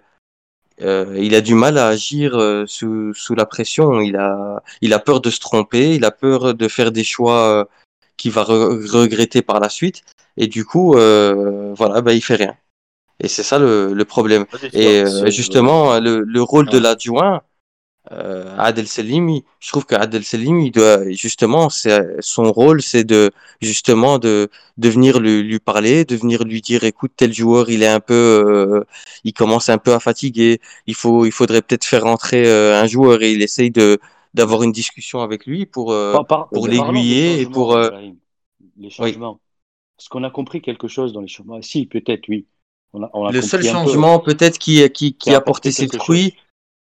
euh, 0.81 1.15
il 1.17 1.35
a 1.35 1.41
du 1.41 1.53
mal 1.53 1.77
à 1.77 1.87
agir 1.87 2.35
euh, 2.35 2.65
sous, 2.67 3.13
sous 3.13 3.35
la 3.35 3.45
pression. 3.45 4.01
Il 4.01 4.15
a, 4.15 4.63
il 4.81 4.93
a 4.93 4.99
peur 4.99 5.21
de 5.21 5.29
se 5.29 5.39
tromper, 5.39 5.95
il 5.95 6.05
a 6.05 6.11
peur 6.11 6.53
de 6.53 6.67
faire 6.67 6.91
des 6.91 7.03
choix 7.03 7.41
euh, 7.49 7.65
qu'il 8.17 8.31
va 8.31 8.43
re- 8.43 8.89
regretter 8.89 9.41
par 9.41 9.59
la 9.59 9.69
suite. 9.69 10.01
Et 10.37 10.47
du 10.47 10.65
coup, 10.65 10.95
euh, 10.95 11.73
voilà, 11.75 12.01
bah, 12.01 12.13
il 12.13 12.21
fait 12.21 12.35
rien. 12.35 12.55
Et 13.19 13.27
c'est 13.27 13.43
ça 13.43 13.59
le, 13.59 13.93
le 13.93 14.05
problème. 14.05 14.45
Et 14.73 15.03
euh, 15.03 15.29
justement, 15.29 15.99
le, 15.99 16.21
le 16.21 16.41
rôle 16.41 16.67
de 16.67 16.79
l'adjoint, 16.79 17.41
euh, 18.11 18.55
Adel 18.57 18.87
Selimi, 18.87 19.45
je 19.59 19.69
trouve 19.69 19.85
que 19.85 19.95
Adel 19.95 20.23
Selimi, 20.23 20.71
doit, 20.71 21.09
justement, 21.11 21.69
c'est, 21.69 22.17
son 22.19 22.51
rôle, 22.51 22.81
c'est 22.81 23.05
de, 23.05 23.31
justement, 23.61 24.19
de, 24.19 24.49
de 24.77 24.89
venir 24.89 25.19
lui, 25.19 25.41
lui 25.43 25.59
parler, 25.59 26.03
de 26.05 26.15
venir 26.15 26.43
lui 26.43 26.61
dire, 26.61 26.83
écoute, 26.83 27.13
tel 27.15 27.33
joueur, 27.33 27.69
il 27.69 27.81
est 27.81 27.87
un 27.87 28.01
peu, 28.01 28.13
euh, 28.13 28.83
il 29.23 29.33
commence 29.33 29.69
un 29.69 29.77
peu 29.77 29.93
à 29.93 29.99
fatiguer, 29.99 30.59
il 30.85 30.95
faut, 30.95 31.25
il 31.25 31.31
faudrait 31.31 31.61
peut-être 31.61 31.85
faire 31.85 32.03
rentrer 32.03 32.45
euh, 32.45 32.81
un 32.81 32.87
joueur 32.87 33.21
et 33.23 33.31
il 33.31 33.41
essaye 33.41 33.71
de, 33.71 33.99
d'avoir 34.33 34.63
une 34.63 34.71
discussion 34.73 35.21
avec 35.21 35.45
lui 35.45 35.65
pour, 35.65 35.93
euh, 35.93 36.13
Par- 36.13 36.27
par- 36.27 36.49
pour 36.49 36.67
l'aiguiller 36.67 37.41
et 37.41 37.45
pour, 37.45 37.75
euh. 37.75 37.89
Les 38.77 38.89
changements. 38.89 39.39
Est-ce 39.99 40.09
qu'on 40.09 40.23
a 40.23 40.29
compris 40.29 40.61
quelque 40.61 40.87
chose 40.87 41.13
dans 41.13 41.21
les 41.21 41.27
changements? 41.27 41.61
Si, 41.61 41.85
peut-être, 41.85 42.27
oui. 42.27 42.45
On 42.93 43.03
a, 43.03 43.09
on 43.13 43.25
a 43.25 43.31
Le 43.31 43.41
seul 43.41 43.61
peu. 43.61 43.67
changement 43.67 44.19
peut-être 44.19 44.57
qui, 44.57 44.87
qui, 44.91 45.13
qui 45.15 45.29
a 45.31 45.37
a 45.37 45.41
porté 45.41 45.69
apporté 45.69 45.71
ses 45.71 45.97
fruits, 45.97 46.35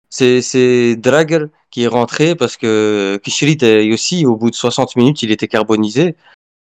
c'est, 0.09 0.41
c'est 0.41 0.95
Drager 0.95 1.45
qui 1.71 1.83
est 1.83 1.87
rentré 1.87 2.35
parce 2.35 2.57
que 2.57 3.19
Kishrit 3.23 3.57
est 3.61 3.91
aussi, 3.93 4.25
au 4.25 4.35
bout 4.35 4.49
de 4.49 4.55
60 4.55 4.95
minutes, 4.95 5.21
il 5.23 5.31
était 5.31 5.47
carbonisé. 5.47 6.15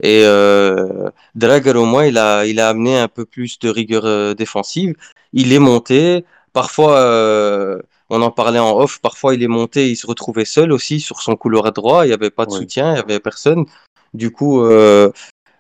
Et 0.03 0.23
euh, 0.25 1.09
Drager, 1.35 1.71
au 1.71 1.85
moins, 1.85 2.05
il 2.05 2.17
a, 2.17 2.45
il 2.45 2.59
a 2.59 2.69
amené 2.69 2.97
un 2.97 3.07
peu 3.07 3.25
plus 3.25 3.59
de 3.59 3.69
rigueur 3.69 4.05
euh, 4.05 4.33
défensive. 4.33 4.95
Il 5.33 5.53
est 5.53 5.59
monté. 5.59 6.25
Parfois, 6.53 6.97
euh, 6.99 7.81
on 8.09 8.21
en 8.21 8.31
parlait 8.31 8.59
en 8.59 8.77
off, 8.77 8.99
parfois 8.99 9.35
il 9.35 9.43
est 9.43 9.47
monté, 9.47 9.89
il 9.89 9.95
se 9.95 10.07
retrouvait 10.07 10.45
seul 10.45 10.71
aussi 10.71 10.99
sur 10.99 11.21
son 11.21 11.35
couloir 11.35 11.71
droit. 11.73 12.05
Il 12.05 12.09
n'y 12.09 12.13
avait 12.13 12.31
pas 12.31 12.45
de 12.45 12.51
soutien, 12.51 12.91
il 12.91 12.93
n'y 12.95 12.99
avait 12.99 13.19
personne. 13.19 13.65
Du 14.13 14.31
coup, 14.31 14.61
euh, 14.61 15.11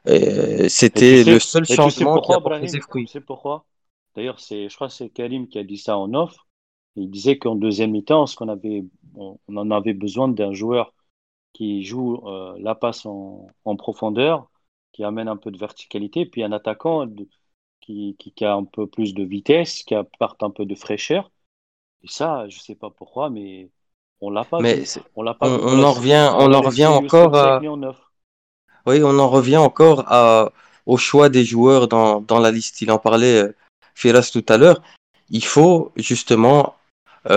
euh, 0.07 0.69
c'était 0.69 1.19
tu 1.19 1.23
sais, 1.25 1.31
le 1.31 1.39
seul 1.39 1.63
tu 1.63 1.67
sais 1.67 1.75
changement 1.75 2.15
qui 2.15 2.19
pourquoi, 2.19 2.35
a 2.37 2.41
porté 2.41 2.59
Brahim? 2.59 2.67
ses 2.67 2.81
fruits. 2.81 3.05
Tu 3.05 3.11
sais 3.11 3.21
pourquoi? 3.21 3.65
D'ailleurs, 4.15 4.39
c'est, 4.39 4.69
je 4.69 4.75
crois 4.75 4.87
que 4.87 4.93
c'est 4.93 5.09
Karim 5.09 5.47
qui 5.47 5.59
a 5.59 5.63
dit 5.63 5.77
ça 5.77 5.97
en 5.97 6.13
off. 6.13 6.35
Il 6.97 7.09
disait 7.09 7.37
qu'en 7.37 7.55
deuxième 7.55 7.91
mi-temps, 7.91 8.25
ce 8.27 8.35
qu'on 8.35 8.49
avait, 8.49 8.83
on, 9.15 9.37
on 9.47 9.57
en 9.57 9.71
avait 9.71 9.93
besoin 9.93 10.27
d'un 10.27 10.53
joueur 10.53 10.93
qui 11.53 11.83
joue 11.83 12.21
euh, 12.27 12.55
la 12.59 12.75
passe 12.75 13.05
en, 13.05 13.47
en 13.65 13.75
profondeur, 13.75 14.49
qui 14.91 15.03
amène 15.03 15.27
un 15.27 15.37
peu 15.37 15.51
de 15.51 15.57
verticalité, 15.57 16.25
puis 16.25 16.43
un 16.43 16.51
attaquant 16.51 17.05
de- 17.05 17.27
qui, 17.81 18.15
qui, 18.19 18.31
qui 18.31 18.45
a 18.45 18.53
un 18.53 18.65
peu 18.65 18.87
plus 18.87 19.13
de 19.13 19.23
vitesse, 19.23 19.83
qui 19.83 19.95
apporte 19.95 20.43
un 20.43 20.49
peu 20.49 20.65
de 20.65 20.75
fraîcheur. 20.75 21.31
Et 22.03 22.07
ça, 22.07 22.47
je 22.49 22.59
sais 22.59 22.75
pas 22.75 22.89
pourquoi, 22.89 23.29
mais 23.29 23.69
on 24.21 24.29
l'a 24.29 24.43
pas 24.43 24.59
Mais 24.61 24.83
On 25.15 25.21
l'a 25.21 25.33
pas 25.33 25.47
on, 25.47 25.83
en 25.83 25.93
revient, 25.93 26.31
on 26.37 26.53
en 26.53 26.61
revient 26.61 26.85
encore 26.85 27.35
à, 27.35 27.61
oui, 28.85 29.01
on 29.03 29.19
en 29.19 29.29
revient 29.29 29.57
encore 29.57 30.03
à, 30.07 30.51
au 30.85 30.97
choix 30.97 31.29
des 31.29 31.43
joueurs 31.43 31.87
dans, 31.87 32.21
dans 32.21 32.39
la 32.39 32.51
liste. 32.51 32.81
Il 32.81 32.91
en 32.91 32.99
parlait, 32.99 33.43
euh, 33.43 33.55
Firas 33.95 34.29
tout 34.31 34.45
à 34.47 34.57
l'heure. 34.57 34.81
Il 35.29 35.43
faut 35.43 35.91
justement 35.95 36.76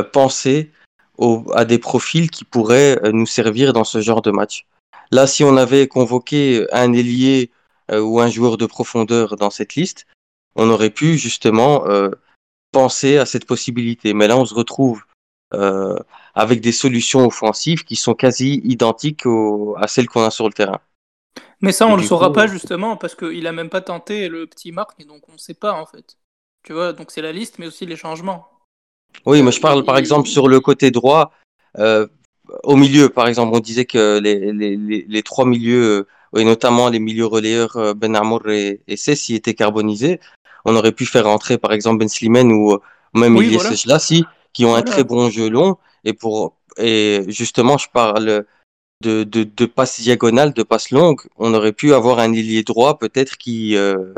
penser 0.03 0.71
au, 1.19 1.45
à 1.55 1.65
des 1.65 1.79
profils 1.79 2.31
qui 2.31 2.45
pourraient 2.45 2.99
euh, 3.05 3.13
nous 3.13 3.27
servir 3.27 3.73
dans 3.73 3.85
ce 3.85 4.01
genre 4.01 4.23
de 4.23 4.31
match. 4.31 4.67
Là, 5.11 5.27
si 5.27 5.45
on 5.45 5.57
avait 5.57 5.89
convoqué 5.89 6.67
un 6.73 6.93
ailier 6.93 7.51
euh, 7.91 8.01
ou 8.01 8.21
un 8.21 8.29
joueur 8.29 8.57
de 8.57 8.67
profondeur 8.67 9.37
dans 9.37 9.51
cette 9.51 9.75
liste, 9.75 10.07
on 10.57 10.71
aurait 10.71 10.91
pu 10.91 11.19
justement 11.19 11.87
euh, 11.87 12.11
penser 12.73 13.19
à 13.19 13.27
cette 13.27 13.47
possibilité. 13.47 14.15
Mais 14.15 14.29
là, 14.29 14.37
on 14.37 14.45
se 14.45 14.55
retrouve 14.55 15.05
euh, 15.53 15.97
avec 16.35 16.61
des 16.61 16.73
solutions 16.73 17.27
offensives 17.27 17.85
qui 17.85 17.97
sont 17.97 18.15
quasi 18.15 18.61
identiques 18.65 19.27
au- 19.27 19.75
à 19.79 19.89
celles 19.89 20.09
qu'on 20.09 20.23
a 20.23 20.31
sur 20.31 20.47
le 20.47 20.53
terrain. 20.53 20.81
Mais 21.61 21.73
ça, 21.73 21.87
on 21.87 21.97
le 21.97 22.03
du 22.03 22.09
saura 22.09 22.29
coup, 22.29 22.35
pas 22.35 22.45
euh, 22.45 22.49
justement 22.49 22.97
parce 22.97 23.15
qu'il 23.15 23.47
a 23.47 23.53
même 23.53 23.69
pas 23.69 23.81
tenté 23.81 24.29
le 24.29 24.47
petit 24.47 24.73
Marc, 24.73 24.93
et 25.01 25.05
donc 25.05 25.29
on 25.29 25.37
sait 25.39 25.55
pas 25.55 25.73
en 25.73 25.87
fait. 25.87 26.17
Tu 26.63 26.73
vois, 26.73 26.93
donc 26.93 27.11
c'est 27.11 27.23
la 27.23 27.33
liste, 27.33 27.59
mais 27.59 27.67
aussi 27.67 27.85
les 27.87 27.97
changements. 27.97 28.49
Oui, 29.27 29.43
mais 29.43 29.53
je 29.53 29.61
parle 29.61 29.85
par 29.85 29.97
exemple 29.99 30.29
sur 30.29 30.49
le 30.49 30.61
côté 30.61 30.91
droit, 30.91 31.33
euh, 31.79 32.07
au 32.65 32.77
milieu, 32.77 33.09
par 33.09 33.29
exemple, 33.29 33.55
on 33.55 33.61
disait 33.61 33.85
que 33.85 34.19
les, 34.19 34.53
les, 34.53 34.77
les, 34.77 35.07
les 35.09 35.23
trois 35.23 35.45
milieux, 35.47 36.07
euh, 36.35 36.41
et 36.41 36.45
notamment 36.45 36.89
les 36.89 36.99
milieux 36.99 37.27
relayeurs 37.27 37.77
euh, 37.77 37.95
Ben 37.95 38.17
Amour 38.17 38.49
et, 38.49 38.81
et 38.89 39.35
étaient 39.35 39.55
carbonisés. 39.55 40.21
On 40.65 40.77
aurait 40.77 40.93
pu 40.93 41.07
faire 41.07 41.27
entrer 41.27 41.59
par 41.59 41.73
exemple 41.73 41.99
Ben 41.99 42.09
Slimane 42.09 42.53
ou 42.53 42.73
euh, 42.73 42.81
même 43.15 43.37
Oui, 43.37 43.47
Ilyes 43.47 43.57
voilà. 43.57 43.75
Jlassi, 43.75 44.25
qui 44.53 44.65
ont 44.65 44.75
un 44.75 44.83
très 44.83 45.05
bon 45.05 45.31
jeu 45.31 45.49
long. 45.49 45.77
Et 46.05 46.13
pour 46.13 46.57
et 46.79 47.25
justement, 47.29 47.79
je 47.79 47.89
parle 47.93 48.45
de, 49.03 49.25
de, 49.25 49.45
de 49.45 49.67
passes 49.67 50.01
diagonales, 50.01 50.53
de 50.53 50.63
passes 50.63 50.91
longues. 50.91 51.23
On 51.37 51.55
aurait 51.55 51.73
pu 51.73 51.95
avoir 51.95 52.19
un 52.19 52.33
ailier 52.33 52.63
droit 52.63 52.99
peut-être 52.99 53.37
qui 53.37 53.77
euh, 53.77 54.15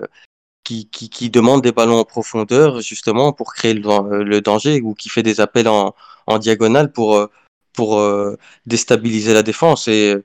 qui, 0.64 0.88
qui, 0.88 1.08
qui 1.08 1.30
demande 1.30 1.62
des 1.62 1.72
ballons 1.72 1.98
en 1.98 2.04
profondeur 2.04 2.80
justement 2.80 3.32
pour 3.32 3.52
créer 3.54 3.74
le, 3.74 4.22
le 4.22 4.40
danger 4.40 4.80
ou 4.80 4.94
qui 4.94 5.08
fait 5.08 5.22
des 5.22 5.40
appels 5.40 5.68
en, 5.68 5.94
en 6.26 6.38
diagonale 6.38 6.92
pour, 6.92 7.16
euh, 7.16 7.26
pour 7.72 7.98
euh, 7.98 8.36
déstabiliser 8.66 9.34
la 9.34 9.42
défense. 9.42 9.88
Et 9.88 10.16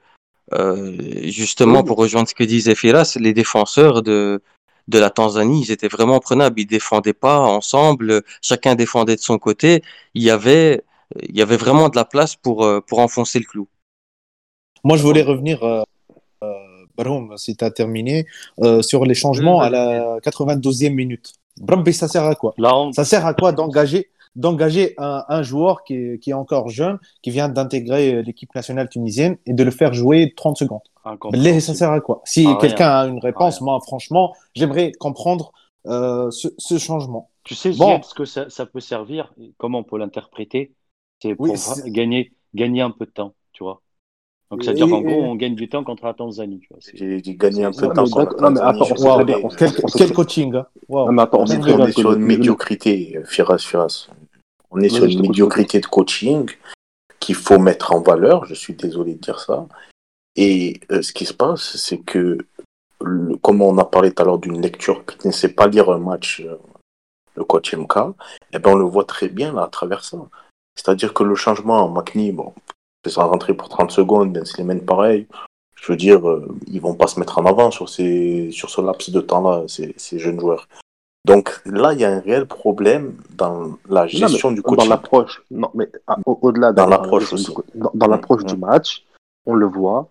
euh, 0.53 0.95
justement, 1.23 1.83
pour 1.83 1.97
rejoindre 1.97 2.29
ce 2.29 2.35
que 2.35 2.43
disait 2.43 2.75
Firas, 2.75 3.17
les 3.19 3.33
défenseurs 3.33 4.01
de, 4.01 4.41
de 4.87 4.99
la 4.99 5.09
Tanzanie, 5.09 5.61
ils 5.63 5.71
étaient 5.71 5.87
vraiment 5.87 6.19
prenables. 6.19 6.59
Ils 6.59 6.65
défendaient 6.65 7.13
pas 7.13 7.39
ensemble, 7.39 8.23
chacun 8.41 8.75
défendait 8.75 9.15
de 9.15 9.21
son 9.21 9.39
côté. 9.39 9.83
Il 10.13 10.23
y 10.23 10.29
avait, 10.29 10.83
il 11.21 11.35
y 11.35 11.41
avait 11.41 11.57
vraiment 11.57 11.89
de 11.89 11.95
la 11.95 12.05
place 12.05 12.35
pour, 12.35 12.63
euh, 12.63 12.79
pour 12.81 12.99
enfoncer 12.99 13.39
le 13.39 13.45
clou. 13.45 13.67
Moi, 14.83 14.95
je 14.97 15.03
voulais 15.03 15.23
revenir, 15.23 15.63
Baroum, 16.97 17.37
si 17.37 17.55
tu 17.55 17.63
as 17.63 17.71
terminé, 17.71 18.25
euh, 18.61 18.81
sur 18.81 19.05
les 19.05 19.13
changements 19.13 19.61
à 19.61 19.69
la 19.69 20.19
92e 20.21 20.93
minute. 20.93 21.33
Brabbi, 21.59 21.93
ça 21.93 22.07
sert 22.07 22.23
à 22.23 22.35
quoi? 22.35 22.55
Ça 22.91 23.05
sert 23.05 23.25
à 23.25 23.33
quoi 23.33 23.51
d'engager 23.51 24.09
d'engager 24.35 24.93
un, 24.99 25.25
un 25.29 25.41
joueur 25.41 25.83
qui 25.83 25.95
est, 25.95 26.19
qui 26.19 26.29
est 26.29 26.33
encore 26.33 26.69
jeune, 26.69 26.99
qui 27.23 27.31
vient 27.31 27.49
d'intégrer 27.49 28.13
euh, 28.13 28.21
l'équipe 28.21 28.53
nationale 28.53 28.87
tunisienne 28.87 29.37
et 29.47 29.53
de 29.53 29.63
le 29.63 29.71
faire 29.71 29.93
jouer 29.95 30.33
30 30.37 30.57
secondes? 30.57 30.81
Billah, 31.31 31.59
ça 31.59 31.73
sert 31.73 31.91
à 31.91 31.99
quoi? 32.01 32.21
Si 32.25 32.45
rien. 32.45 32.55
quelqu'un 32.57 32.87
a 32.89 33.07
une 33.07 33.19
réponse, 33.19 33.57
rien. 33.57 33.65
moi, 33.65 33.79
franchement, 33.81 34.35
j'aimerais 34.53 34.91
comprendre 34.91 35.53
euh, 35.87 36.29
ce, 36.31 36.49
ce 36.57 36.77
changement. 36.77 37.29
Tu 37.43 37.55
sais, 37.55 37.71
Bon. 37.71 38.01
Ce 38.03 38.13
que 38.13 38.25
ça, 38.25 38.49
ça 38.49 38.65
peut 38.65 38.79
servir, 38.79 39.33
comment 39.57 39.79
on 39.79 39.83
peut 39.83 39.97
l'interpréter, 39.97 40.75
c'est 41.21 41.35
pour 41.35 41.47
Oui, 41.47 41.53
gagner, 41.91 42.33
gagner 42.53 42.81
un 42.81 42.91
peu 42.91 43.05
de 43.05 43.11
temps, 43.11 43.33
tu 43.53 43.63
vois. 43.63 43.81
Donc, 44.49 44.63
ça 44.63 44.71
veut 44.71 44.77
dire 44.77 44.87
qu'en 44.87 45.01
gros, 45.01 45.23
on 45.23 45.35
gagne 45.35 45.55
du 45.55 45.67
temps 45.67 45.83
contre 45.83 46.05
la 46.05 46.13
Tanzanie, 46.13 46.59
tu 46.59 46.67
vois. 46.69 46.77
C'est- 46.79 46.95
J'ai 46.95 47.35
gagné 47.35 47.65
un 47.65 47.71
peu 47.71 47.87
de 47.87 47.93
temps 47.93 48.05
sur 48.05 48.17
la 48.19 48.25
d'accord- 48.25 48.41
non, 48.41 48.51
mais 48.51 48.59
Tanzanie. 49.25 49.43
quel, 49.57 50.13
coaching, 51.33 51.63
on 51.73 51.85
est 51.87 51.91
sur 51.91 52.13
une 52.13 52.19
médiocrité, 52.37 53.19
Firas, 53.25 53.57
Firas. 53.57 54.07
On 54.71 54.79
est 54.79 54.89
sur 54.89 55.03
une 55.03 55.21
médiocrité 55.21 55.79
de 55.81 55.85
coaching 55.85 56.49
qu'il 57.19 57.35
faut 57.35 57.59
mettre 57.59 57.93
en 57.93 58.01
valeur. 58.01 58.45
Je 58.45 58.53
suis 58.53 58.73
désolé 58.73 59.15
de 59.15 59.19
dire 59.19 59.39
ça. 59.39 59.67
Et 60.37 60.79
euh, 60.91 61.01
ce 61.01 61.11
qui 61.13 61.25
se 61.25 61.33
passe, 61.33 61.75
c'est 61.77 61.97
que, 61.97 62.37
comme 63.41 63.61
on 63.61 63.77
a 63.79 63.85
parlé 63.85 64.11
tout 64.13 64.21
à 64.21 64.25
l'heure 64.25 64.39
d'une 64.39 64.61
lecture 64.61 65.05
qui 65.05 65.27
ne 65.27 65.33
sait 65.33 65.49
pas 65.49 65.67
lire 65.67 65.89
un 65.89 65.97
match, 65.99 66.41
euh, 66.45 66.55
le 67.35 67.43
coach 67.43 67.73
MK, 67.73 68.13
eh 68.53 68.59
ben 68.59 68.71
on 68.71 68.75
le 68.75 68.85
voit 68.85 69.03
très 69.05 69.27
bien 69.29 69.51
là, 69.53 69.63
à 69.63 69.67
travers 69.67 70.03
ça. 70.03 70.17
C'est-à-dire 70.75 71.13
que 71.13 71.23
le 71.23 71.35
changement, 71.35 71.89
McNee, 71.89 72.31
bon, 72.31 72.53
c'est 72.67 72.75
sans 73.09 73.27
rentrer 73.27 73.53
pour 73.53 73.69
30 73.69 73.91
secondes, 73.91 74.33
Ben 74.33 74.45
Slimane 74.45 74.81
pareil. 74.81 75.27
Je 75.75 75.91
veux 75.91 75.97
dire, 75.97 76.27
euh, 76.27 76.47
ils 76.67 76.81
vont 76.81 76.95
pas 76.95 77.07
se 77.07 77.19
mettre 77.19 77.37
en 77.37 77.45
avant 77.45 77.69
sur, 77.71 77.87
ces, 77.87 78.49
sur 78.51 78.69
ce 78.69 78.81
laps 78.81 79.11
de 79.11 79.21
temps-là, 79.21 79.63
ces, 79.67 79.93
ces 79.97 80.17
jeunes 80.19 80.39
joueurs. 80.39 80.67
Donc 81.25 81.61
là, 81.65 81.93
il 81.93 81.99
y 81.99 82.05
a 82.05 82.09
un 82.11 82.19
réel 82.19 82.45
problème 82.45 83.15
dans 83.35 83.77
la 83.89 84.07
gestion 84.07 84.49
Non, 84.49 84.55
du 84.55 84.61
Dans 84.61 84.69
coaching. 84.69 84.89
l'approche, 84.89 85.43
non, 85.51 85.69
mais 85.75 85.89
au- 86.25 86.39
au-delà 86.41 86.71
Dans 86.73 86.87
l'approche 86.87 87.31
aussi. 87.33 87.53
Dans, 87.75 87.91
dans 87.93 88.07
Mm, 88.07 88.11
l'approche 88.11 88.43
mm. 88.43 88.47
du 88.47 88.57
match, 88.57 89.05
on 89.45 89.53
le 89.53 89.65
voit, 89.65 90.07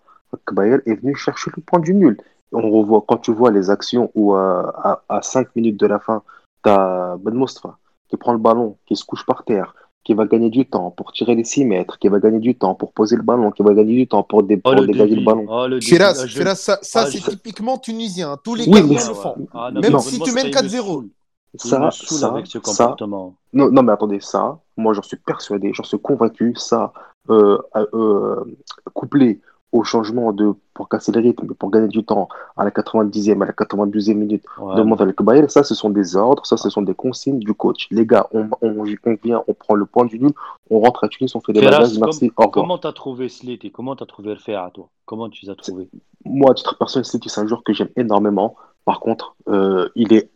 Bayer 0.51 0.77
est 0.85 0.95
venu 0.95 1.15
chercher 1.15 1.51
le 1.55 1.61
point 1.61 1.79
du 1.79 1.93
nul. 1.93 2.17
On 2.53 2.69
revoit, 2.69 3.03
quand 3.07 3.17
tu 3.17 3.33
vois 3.33 3.51
les 3.51 3.69
actions 3.69 4.09
où 4.15 4.35
euh, 4.35 4.63
à, 4.75 5.01
à 5.09 5.21
5 5.21 5.55
minutes 5.55 5.79
de 5.79 5.87
la 5.87 5.99
fin, 5.99 6.21
tu 6.63 6.69
as 6.69 7.17
Ben 7.19 7.33
Mostfa 7.33 7.77
qui 8.09 8.15
prend 8.15 8.31
le 8.31 8.37
ballon, 8.39 8.77
qui 8.85 8.95
se 8.95 9.03
couche 9.03 9.25
par 9.25 9.43
terre, 9.43 9.75
qui 10.07 10.13
va 10.13 10.25
gagner 10.25 10.49
du 10.49 10.65
temps 10.65 10.89
pour 10.89 11.11
tirer 11.11 11.35
les 11.35 11.43
6 11.43 11.65
mètres, 11.65 11.99
qui 11.99 12.07
va 12.07 12.19
gagner 12.21 12.39
du 12.39 12.55
temps 12.55 12.75
pour 12.75 12.93
poser 12.93 13.17
le 13.17 13.23
ballon, 13.23 13.51
qui 13.51 13.61
va 13.61 13.73
gagner 13.73 13.93
du 13.93 14.07
temps 14.07 14.23
pour, 14.23 14.41
dé- 14.41 14.55
Oh, 14.63 14.71
pour 14.71 14.79
le 14.79 14.87
dégager 14.87 15.09
débit. 15.09 15.19
le 15.19 15.25
ballon. 15.25 15.45
Oh, 15.49 15.67
le 15.67 15.79
débit. 15.81 15.85
Firas, 15.85 16.25
je- 16.25 16.37
Firas, 16.37 16.55
ça, 16.55 16.79
ça, 16.81 17.01
Ah, 17.01 17.11
c'est 17.11 17.17
je- 17.19 17.29
typiquement 17.29 17.77
tunisien. 17.77 18.37
Tous 18.41 18.55
les 18.55 18.63
Oui, 18.69 18.71
gardiens 18.79 19.05
le 19.09 19.13
font. 19.15 19.35
Ah, 19.53 19.69
non, 19.73 19.81
Même 19.81 19.99
si 19.99 20.17
tu 20.21 20.31
mènes 20.31 20.45
il 20.45 20.49
me 20.49 20.53
4-0. 20.53 20.93
saoule. 20.93 21.09
Il 21.53 21.59
Ça, 21.59 21.89
ça, 21.91 22.27
avec 22.29 22.47
ce 22.47 22.57
ça. 22.63 22.95
Non, 23.09 23.33
non, 23.51 23.83
mais 23.83 23.91
attendez, 23.91 24.19
ça, 24.21 24.57
moi 24.77 24.93
j'en 24.93 25.01
suis 25.01 25.17
persuadé, 25.17 25.71
j'en 25.73 25.83
suis 25.83 25.99
convaincu, 25.99 26.53
ça, 26.55 26.93
euh, 27.29 27.57
euh, 27.93 28.45
couplé 28.93 29.41
au 29.71 29.83
changement 29.83 30.31
de, 30.31 30.53
pour 30.73 30.87
casser 30.87 31.11
le 31.11 31.19
rythme, 31.19 31.53
pour 31.53 31.69
gagner 31.69 31.87
du 31.89 32.03
temps 32.03 32.29
à 32.55 32.63
la 32.63 32.71
90e, 32.71 33.41
à 33.43 33.45
la 33.45 33.51
92e 33.51 34.13
minute 34.13 34.43
Ouais, 34.57 34.75
de 34.75 34.81
Montréal 34.81 35.13
Bayern, 35.19 35.49
ça, 35.49 35.63
ce 35.63 35.75
sont 35.75 35.89
des 35.89 36.15
ordres, 36.15 36.45
ça, 36.45 36.57
ce 36.57 36.69
sont 36.69 36.81
des 36.81 36.93
consignes 36.93 37.39
du 37.39 37.53
coach. 37.53 37.87
Les 37.91 38.05
gars, 38.05 38.27
on, 38.31 38.49
on, 38.61 38.79
on 38.79 38.83
vient, 39.23 39.43
on 39.47 39.53
prend 39.53 39.75
le 39.75 39.85
point 39.85 40.05
du 40.05 40.19
nul, 40.19 40.31
on 40.69 40.79
rentre 40.79 41.03
à 41.03 41.09
Tunis, 41.09 41.35
on 41.35 41.41
fait 41.41 41.53
des 41.53 41.61
bagages, 41.61 41.97
merci, 41.99 42.31
au 42.37 42.47
comment 42.47 42.77
t'as 42.77 42.93
trouvé 42.93 43.29
Slit 43.29 43.59
et 43.63 43.69
comment 43.69 43.95
t'as 43.95 44.05
trouvé 44.05 44.29
le 44.29 44.39
faire 44.39 44.63
à 44.63 44.71
toi? 44.71 44.87
Comment 45.05 45.29
tu 45.29 45.45
les 45.45 45.51
as 45.51 45.55
trouvés? 45.55 45.89
Moi, 46.23 46.51
à 46.51 46.53
titre 46.53 46.77
personnel, 46.77 47.05
c'est 47.05 47.21
c'est 47.27 47.41
un 47.41 47.47
joueur 47.47 47.63
que 47.63 47.73
j'aime 47.73 47.89
énormément. 47.95 48.55
Par 48.85 49.01
contre, 49.01 49.35
euh, 49.49 49.89
il, 49.95 50.13
est, 50.13 50.29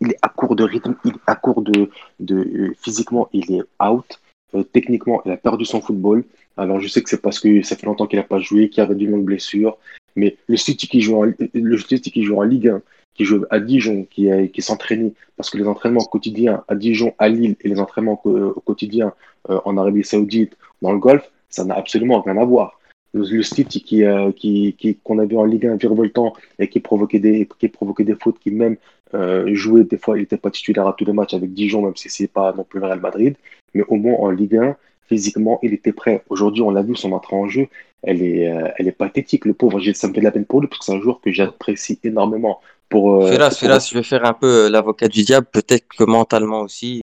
il 0.00 0.12
est 0.12 0.18
à 0.22 0.30
court 0.30 0.56
de 0.56 0.64
rythme, 0.64 0.96
il 1.04 1.12
est 1.12 1.20
à 1.26 1.36
court 1.36 1.60
de, 1.60 1.90
de 2.18 2.36
euh, 2.36 2.74
physiquement, 2.80 3.28
il 3.34 3.52
est 3.52 3.62
out. 3.82 4.18
Euh, 4.54 4.62
techniquement, 4.62 5.20
il 5.26 5.32
a 5.32 5.36
perdu 5.36 5.64
son 5.64 5.80
football. 5.80 6.24
Alors, 6.56 6.80
je 6.80 6.88
sais 6.88 7.02
que 7.02 7.10
c'est 7.10 7.20
parce 7.22 7.40
que 7.40 7.62
ça 7.62 7.76
fait 7.76 7.86
longtemps 7.86 8.06
qu'il 8.06 8.18
n'a 8.18 8.24
pas 8.24 8.38
joué, 8.38 8.68
qu'il 8.68 8.82
avait 8.82 8.94
du 8.94 9.06
longue 9.06 9.24
blessure. 9.24 9.78
Mais 10.16 10.36
le 10.46 10.56
City 10.56 10.88
qui 10.88 11.00
joue 11.00 11.16
en, 11.16 11.24
le 11.24 11.76
qui 11.98 12.22
joue 12.22 12.36
en 12.36 12.42
Ligue 12.42 12.68
1, 12.68 12.82
qui 13.14 13.24
joue 13.24 13.44
à 13.50 13.60
Dijon, 13.60 14.06
qui, 14.10 14.28
s'entraînait, 14.58 15.12
parce 15.36 15.50
que 15.50 15.58
les 15.58 15.66
entraînements 15.66 16.04
quotidiens 16.04 16.62
à 16.68 16.74
Dijon, 16.74 17.14
à 17.18 17.28
Lille 17.28 17.56
et 17.60 17.68
les 17.68 17.80
entraînements 17.80 18.16
co- 18.16 18.52
au 18.56 18.60
quotidien 18.60 19.12
euh, 19.50 19.60
en 19.64 19.76
Arabie 19.76 20.04
Saoudite, 20.04 20.56
dans 20.82 20.92
le 20.92 20.98
Golfe, 20.98 21.30
ça 21.48 21.64
n'a 21.64 21.74
absolument 21.74 22.20
rien 22.20 22.36
à 22.36 22.44
voir. 22.44 22.78
Le, 23.12 23.22
le 23.28 23.42
City 23.42 23.82
qui, 23.82 24.04
euh, 24.04 24.32
qui, 24.32 24.74
qui, 24.78 24.96
qu'on 24.96 25.18
a 25.18 25.24
vu 25.24 25.36
en 25.36 25.44
Ligue 25.44 25.66
1 25.66 25.76
virevoltant 25.76 26.34
et 26.58 26.68
qui 26.68 26.80
provoquait 26.80 27.20
des, 27.20 27.48
qui 27.58 27.68
provoquait 27.68 28.04
des 28.04 28.16
fautes, 28.16 28.38
qui 28.40 28.50
même 28.50 28.76
euh, 29.14 29.54
jouait 29.54 29.84
des 29.84 29.98
fois, 29.98 30.16
il 30.16 30.22
n'était 30.22 30.36
pas 30.36 30.50
titulaire 30.50 30.86
à 30.88 30.92
tous 30.92 31.04
les 31.04 31.12
matchs 31.12 31.34
avec 31.34 31.52
Dijon, 31.52 31.82
même 31.82 31.96
si 31.96 32.08
c'est 32.10 32.26
pas 32.26 32.52
non 32.52 32.64
plus 32.64 32.80
le 32.80 32.86
Real 32.86 33.00
Madrid, 33.00 33.36
mais 33.74 33.84
au 33.88 33.96
moins 33.96 34.14
en 34.18 34.30
Ligue 34.30 34.56
1, 34.56 34.76
physiquement, 35.08 35.58
il 35.62 35.72
était 35.74 35.92
prêt. 35.92 36.24
Aujourd'hui, 36.28 36.62
on 36.62 36.70
l'a 36.70 36.82
vu, 36.82 36.96
son 36.96 37.12
entrée 37.12 37.36
en 37.36 37.48
jeu, 37.48 37.68
elle 38.02 38.22
est, 38.22 38.50
euh, 38.50 38.68
elle 38.78 38.88
est 38.88 38.92
pathétique, 38.92 39.44
le 39.44 39.54
pauvre. 39.54 39.80
Ça 39.94 40.08
me 40.08 40.14
fait 40.14 40.20
de 40.20 40.24
la 40.24 40.30
peine 40.30 40.44
pour 40.44 40.60
lui, 40.60 40.68
parce 40.68 40.80
que 40.80 40.84
c'est 40.86 40.94
un 40.94 41.00
joueur 41.00 41.20
que 41.20 41.30
j'apprécie 41.32 41.98
énormément. 42.04 42.60
Pour, 42.88 43.14
euh, 43.24 43.30
pour- 43.48 43.58
Firas, 43.58 43.88
je 43.90 43.94
vais 43.98 44.02
faire 44.02 44.24
un 44.24 44.34
peu 44.34 44.66
euh, 44.66 44.70
l'avocat 44.70 45.08
du 45.08 45.22
diable, 45.24 45.46
peut-être 45.50 45.86
que 45.88 46.04
mentalement 46.04 46.60
aussi, 46.60 47.00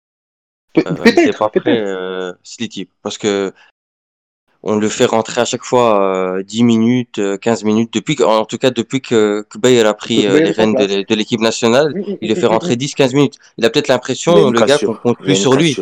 Pe- 0.73 0.81
euh, 0.87 0.93
peut-être, 0.93 1.39
pas 1.39 1.49
prêt, 1.49 1.79
Slity, 2.43 2.89
parce 3.01 3.17
que 3.17 3.51
on 4.63 4.75
le 4.75 4.89
fait 4.89 5.05
rentrer 5.05 5.41
à 5.41 5.45
chaque 5.45 5.63
fois 5.63 6.37
euh, 6.37 6.43
10 6.43 6.63
minutes, 6.63 7.19
euh, 7.19 7.37
15 7.37 7.63
minutes, 7.63 7.93
depuis 7.93 8.15
que, 8.15 8.23
en 8.23 8.45
tout 8.45 8.57
cas 8.57 8.71
depuis 8.71 9.01
que, 9.01 9.45
que 9.49 9.57
Bayer 9.57 9.85
a 9.85 9.93
pris 9.93 10.25
euh, 10.25 10.39
les 10.39 10.51
rênes 10.51 10.73
de, 10.73 11.15
l'équipe 11.15 11.39
nationale, 11.39 11.93
il 12.21 12.29
le 12.29 12.35
fait 12.35 12.45
rentrer 12.45 12.75
10-15 12.75 13.13
minutes. 13.15 13.35
Il 13.57 13.65
a 13.65 13.69
peut-être 13.69 13.87
l'impression, 13.87 14.49
le 14.49 14.59
gars, 14.59 14.77
qu'on 14.77 14.93
compte 14.93 15.19
plus 15.19 15.35
sur 15.35 15.53
lui. 15.53 15.77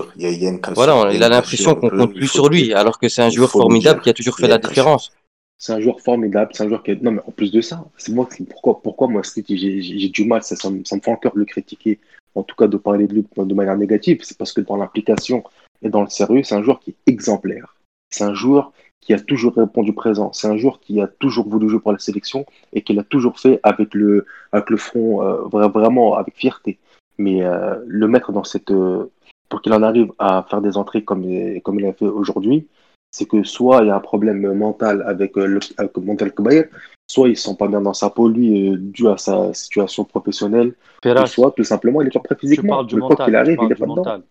Voilà, 0.76 1.11
Il 1.13 1.23
a 1.23 1.30
l'impression 1.30 1.76
qu'on 1.76 1.89
compte 1.89 2.13
plus 2.13 2.28
sur 2.28 2.49
lui, 2.49 2.73
alors 2.73 2.99
que 2.99 3.09
c'est 3.09 3.21
un 3.21 3.30
joueur 3.30 3.49
formidable 3.49 4.01
qui 4.01 4.09
a 4.09 4.13
toujours 4.13 4.38
fait 4.38 4.47
la 4.47 4.57
différence. 4.57 5.11
C'est 5.57 5.71
un 5.71 5.80
joueur 5.80 6.01
formidable, 6.01 6.51
c'est 6.53 6.63
un 6.63 6.67
joueur 6.67 6.84
qui 6.84 6.91
est... 6.91 7.01
Non, 7.01 7.11
mais 7.11 7.21
en 7.26 7.32
plus 7.32 7.49
de 7.51 7.61
ça, 7.61 7.86
c'est 7.95 8.11
moi 8.11 8.28
qui... 8.28 8.43
Pourquoi, 8.43 8.82
pourquoi 8.82 9.07
moi, 9.07 9.21
j'ai 9.23 10.09
du 10.09 10.26
mal, 10.26 10.43
ça, 10.43 10.57
ça, 10.57 10.69
me, 10.69 10.84
ça 10.84 10.97
me 10.97 11.01
fait 11.01 11.11
encore 11.11 11.32
le 11.34 11.45
critiquer, 11.45 11.97
en 12.36 12.43
tout 12.43 12.55
cas 12.55 12.67
de 12.67 12.76
parler 12.76 13.07
de 13.07 13.13
lui 13.13 13.26
de 13.36 13.53
manière 13.53 13.78
négative, 13.78 14.19
c'est 14.21 14.38
parce 14.38 14.51
que 14.51 14.61
dans 14.61 14.76
l'implication 14.76 15.43
et 15.82 15.89
dans 15.89 16.01
le 16.01 16.09
sérieux, 16.09 16.43
c'est 16.43 16.55
un 16.55 16.61
joueur 16.61 16.80
qui 16.82 16.91
est 16.91 17.11
exemplaire. 17.11 17.74
C'est 18.10 18.24
un 18.24 18.34
joueur 18.34 18.72
qui 19.01 19.14
a 19.14 19.20
toujours 19.20 19.53
répondu 19.56 19.93
présent. 19.93 20.34
C'est 20.34 20.47
un 20.47 20.58
joueur 20.58 20.80
qui 20.80 20.99
a 21.01 21.08
toujours 21.08 21.47
voulu 21.47 21.70
jouer 21.70 21.80
pour 21.80 21.91
la 21.91 21.99
sélection 21.99 22.45
et 22.74 22.82
qui 22.82 22.93
l'a 22.93 23.03
toujours 23.03 23.39
fait 23.39 23.60
avec 23.64 23.93
le, 23.93 24.26
avec 24.51 24.70
le 24.70 24.78
front, 24.78 25.22
euh, 25.22 25.43
vra- 25.43 25.72
vraiment 25.72 26.16
avec 26.16 26.36
fierté. 26.36 26.80
Mais 27.18 27.43
euh, 27.43 27.76
le 27.86 28.08
mettre 28.08 28.32
dans 28.32 28.43
cette... 28.43 28.72
euh, 28.72 29.12
pour 29.49 29.62
qu'il 29.62 29.74
en 29.74 29.84
arrive 29.84 30.12
à 30.18 30.43
faire 30.49 30.62
des 30.62 30.76
entrées 30.76 31.03
comme, 31.03 31.24
comme 31.62 31.80
il 31.80 31.86
a 31.86 31.93
fait 31.93 32.08
aujourd'hui, 32.08 32.68
c'est 33.12 33.28
que 33.28 33.43
soit 33.43 33.84
il 33.84 33.88
y 33.88 33.91
a 33.91 33.95
un 33.95 33.99
problème 33.99 34.53
mental 34.53 35.03
avec 35.06 35.36
le 35.38 35.60
avec 35.78 35.95
Montel 35.97 36.34
Kobaye, 36.34 36.66
soit 37.08 37.30
il 37.30 37.38
se 37.38 37.47
sent 37.47 37.56
pas 37.58 37.68
bien 37.68 37.80
dans 37.80 37.93
sa 37.93 38.10
peau, 38.10 38.28
lui, 38.28 38.72
euh, 38.72 38.78
dû 38.78 39.08
à 39.08 39.18
sa 39.18 39.53
situation 39.53 40.03
professionnelle, 40.03 40.70
ou 40.70 41.01
Ferraz, 41.03 41.28
soit 41.28 41.51
tout 41.51 41.64
simplement 41.64 42.01
il 42.01 42.08
est 42.08 42.12
pas 42.12 42.20
prêt 42.20 42.36
tu 42.36 42.41
physiquement. 42.41 42.74
parles 42.74 42.88
du 42.88 42.95
mental, 42.95 43.32
tu 43.45 43.56
parles 43.56 43.76
du 43.76 43.86
mental. 43.86 44.24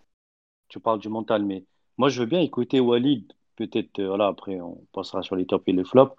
Tu 0.68 0.81
parles 0.81 0.99
du 0.99 1.09
mental, 1.09 1.45
mais 1.45 1.64
moi 1.97 2.09
je 2.09 2.20
veux 2.20 2.27
bien 2.27 2.41
écouter 2.41 2.81
Walid, 2.81 3.33
peut-être, 3.57 3.98
euh, 4.00 4.09
voilà, 4.09 4.28
après 4.28 4.61
on 4.61 4.78
passera 4.92 5.22
sur 5.22 5.36
les 5.36 5.46
tops 5.46 5.64
et 5.68 5.72
les 5.72 5.84
flops. 5.84 6.14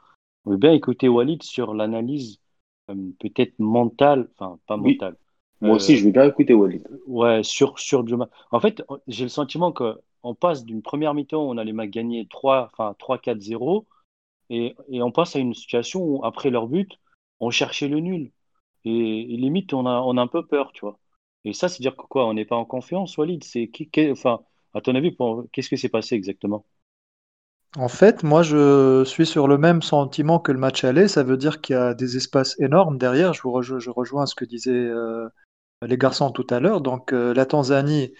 Je 0.45 0.51
veux 0.51 0.57
bien 0.57 0.73
écouter 0.73 1.07
Walid 1.09 1.43
sur 1.43 1.73
l'analyse 1.73 2.39
euh, 2.89 2.95
peut-être 3.19 3.57
mentale, 3.59 4.29
enfin 4.38 4.59
pas 4.67 4.77
Oui. 4.77 4.97
mentale. 4.99 5.15
Moi 5.61 5.75
aussi, 5.75 5.95
Euh, 5.95 5.99
je 5.99 6.05
veux 6.05 6.11
bien 6.11 6.25
écouter 6.25 6.53
Walid. 6.53 6.88
Ouais, 7.07 7.43
sur, 7.43 7.79
sur 7.79 8.03
du 8.03 8.13
En 8.51 8.59
fait, 8.59 8.83
j'ai 9.07 9.23
le 9.23 9.29
sentiment 9.29 9.71
que 9.71 9.97
on 10.23 10.36
passe 10.36 10.65
d'une 10.65 10.81
première 10.81 11.13
mi-temps 11.13 11.43
où 11.45 11.49
on 11.51 11.57
allait 11.57 11.73
mal 11.73 11.89
gagner 11.89 12.27
3, 12.27 12.69
enfin 12.73 12.95
3-4-0 12.99 13.86
et, 14.49 14.75
et 14.89 15.01
on 15.01 15.11
passe 15.11 15.36
à 15.36 15.39
une 15.39 15.53
situation 15.53 16.03
où 16.03 16.25
après 16.25 16.49
leur 16.49 16.67
but, 16.67 16.99
on 17.39 17.51
cherchait 17.51 17.88
le 17.88 17.99
nul. 17.99 18.31
Et, 18.86 19.21
et 19.33 19.38
limite, 19.38 19.73
on 19.73 19.86
a, 19.86 19.99
on 20.01 20.17
a 20.17 20.21
un 20.21 20.27
peu 20.27 20.45
peur, 20.45 20.71
tu 20.73 20.81
vois. 20.81 20.99
Et 21.43 21.53
ça, 21.53 21.69
c'est 21.69 21.81
dire 21.81 21.95
que 21.95 22.03
quoi, 22.03 22.25
on 22.27 22.33
n'est 22.33 22.45
pas 22.45 22.55
en 22.55 22.65
confiance, 22.65 23.17
Walid? 23.17 23.43
C'est, 23.43 23.69
enfin, 24.11 24.41
à 24.73 24.81
ton 24.81 24.95
avis, 24.95 25.15
qu'est-ce 25.51 25.69
qui 25.69 25.77
s'est 25.77 25.89
passé 25.89 26.15
exactement? 26.15 26.65
En 27.78 27.89
fait, 27.89 28.23
moi, 28.23 28.41
je 28.41 29.03
suis 29.03 29.26
sur 29.26 29.47
le 29.49 29.57
même 29.57 29.82
sentiment 29.82 30.39
que 30.39 30.53
le 30.53 30.57
match 30.57 30.84
aller. 30.86 31.09
Ça 31.09 31.23
veut 31.23 31.36
dire 31.36 31.59
qu'il 31.59 31.76
y 31.76 31.80
a 31.80 31.93
des 31.93 32.15
espaces 32.15 32.57
énormes 32.59 32.97
derrière. 32.97 33.34
Je, 33.34 33.41
rejoins 33.89 34.26
ce 34.26 34.36
que 34.36 34.45
disaient 34.45 34.71
euh, 34.71 35.28
les 35.82 35.97
garçons 35.97 36.32
tout 36.32 36.47
à 36.49 36.61
l'heure. 36.61 36.80
Donc, 36.80 37.11
euh, 37.11 37.34
la 37.34 37.45
Tanzanie 37.45 38.13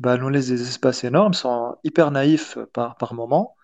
bah, 0.00 0.16
nous 0.16 0.28
laisse 0.28 0.48
des 0.48 0.62
espaces 0.62 1.04
énormes, 1.04 1.34
sont 1.34 1.76
hyper 1.84 2.10
naïfs 2.10 2.58
par, 2.72 3.14
moment. 3.14 3.56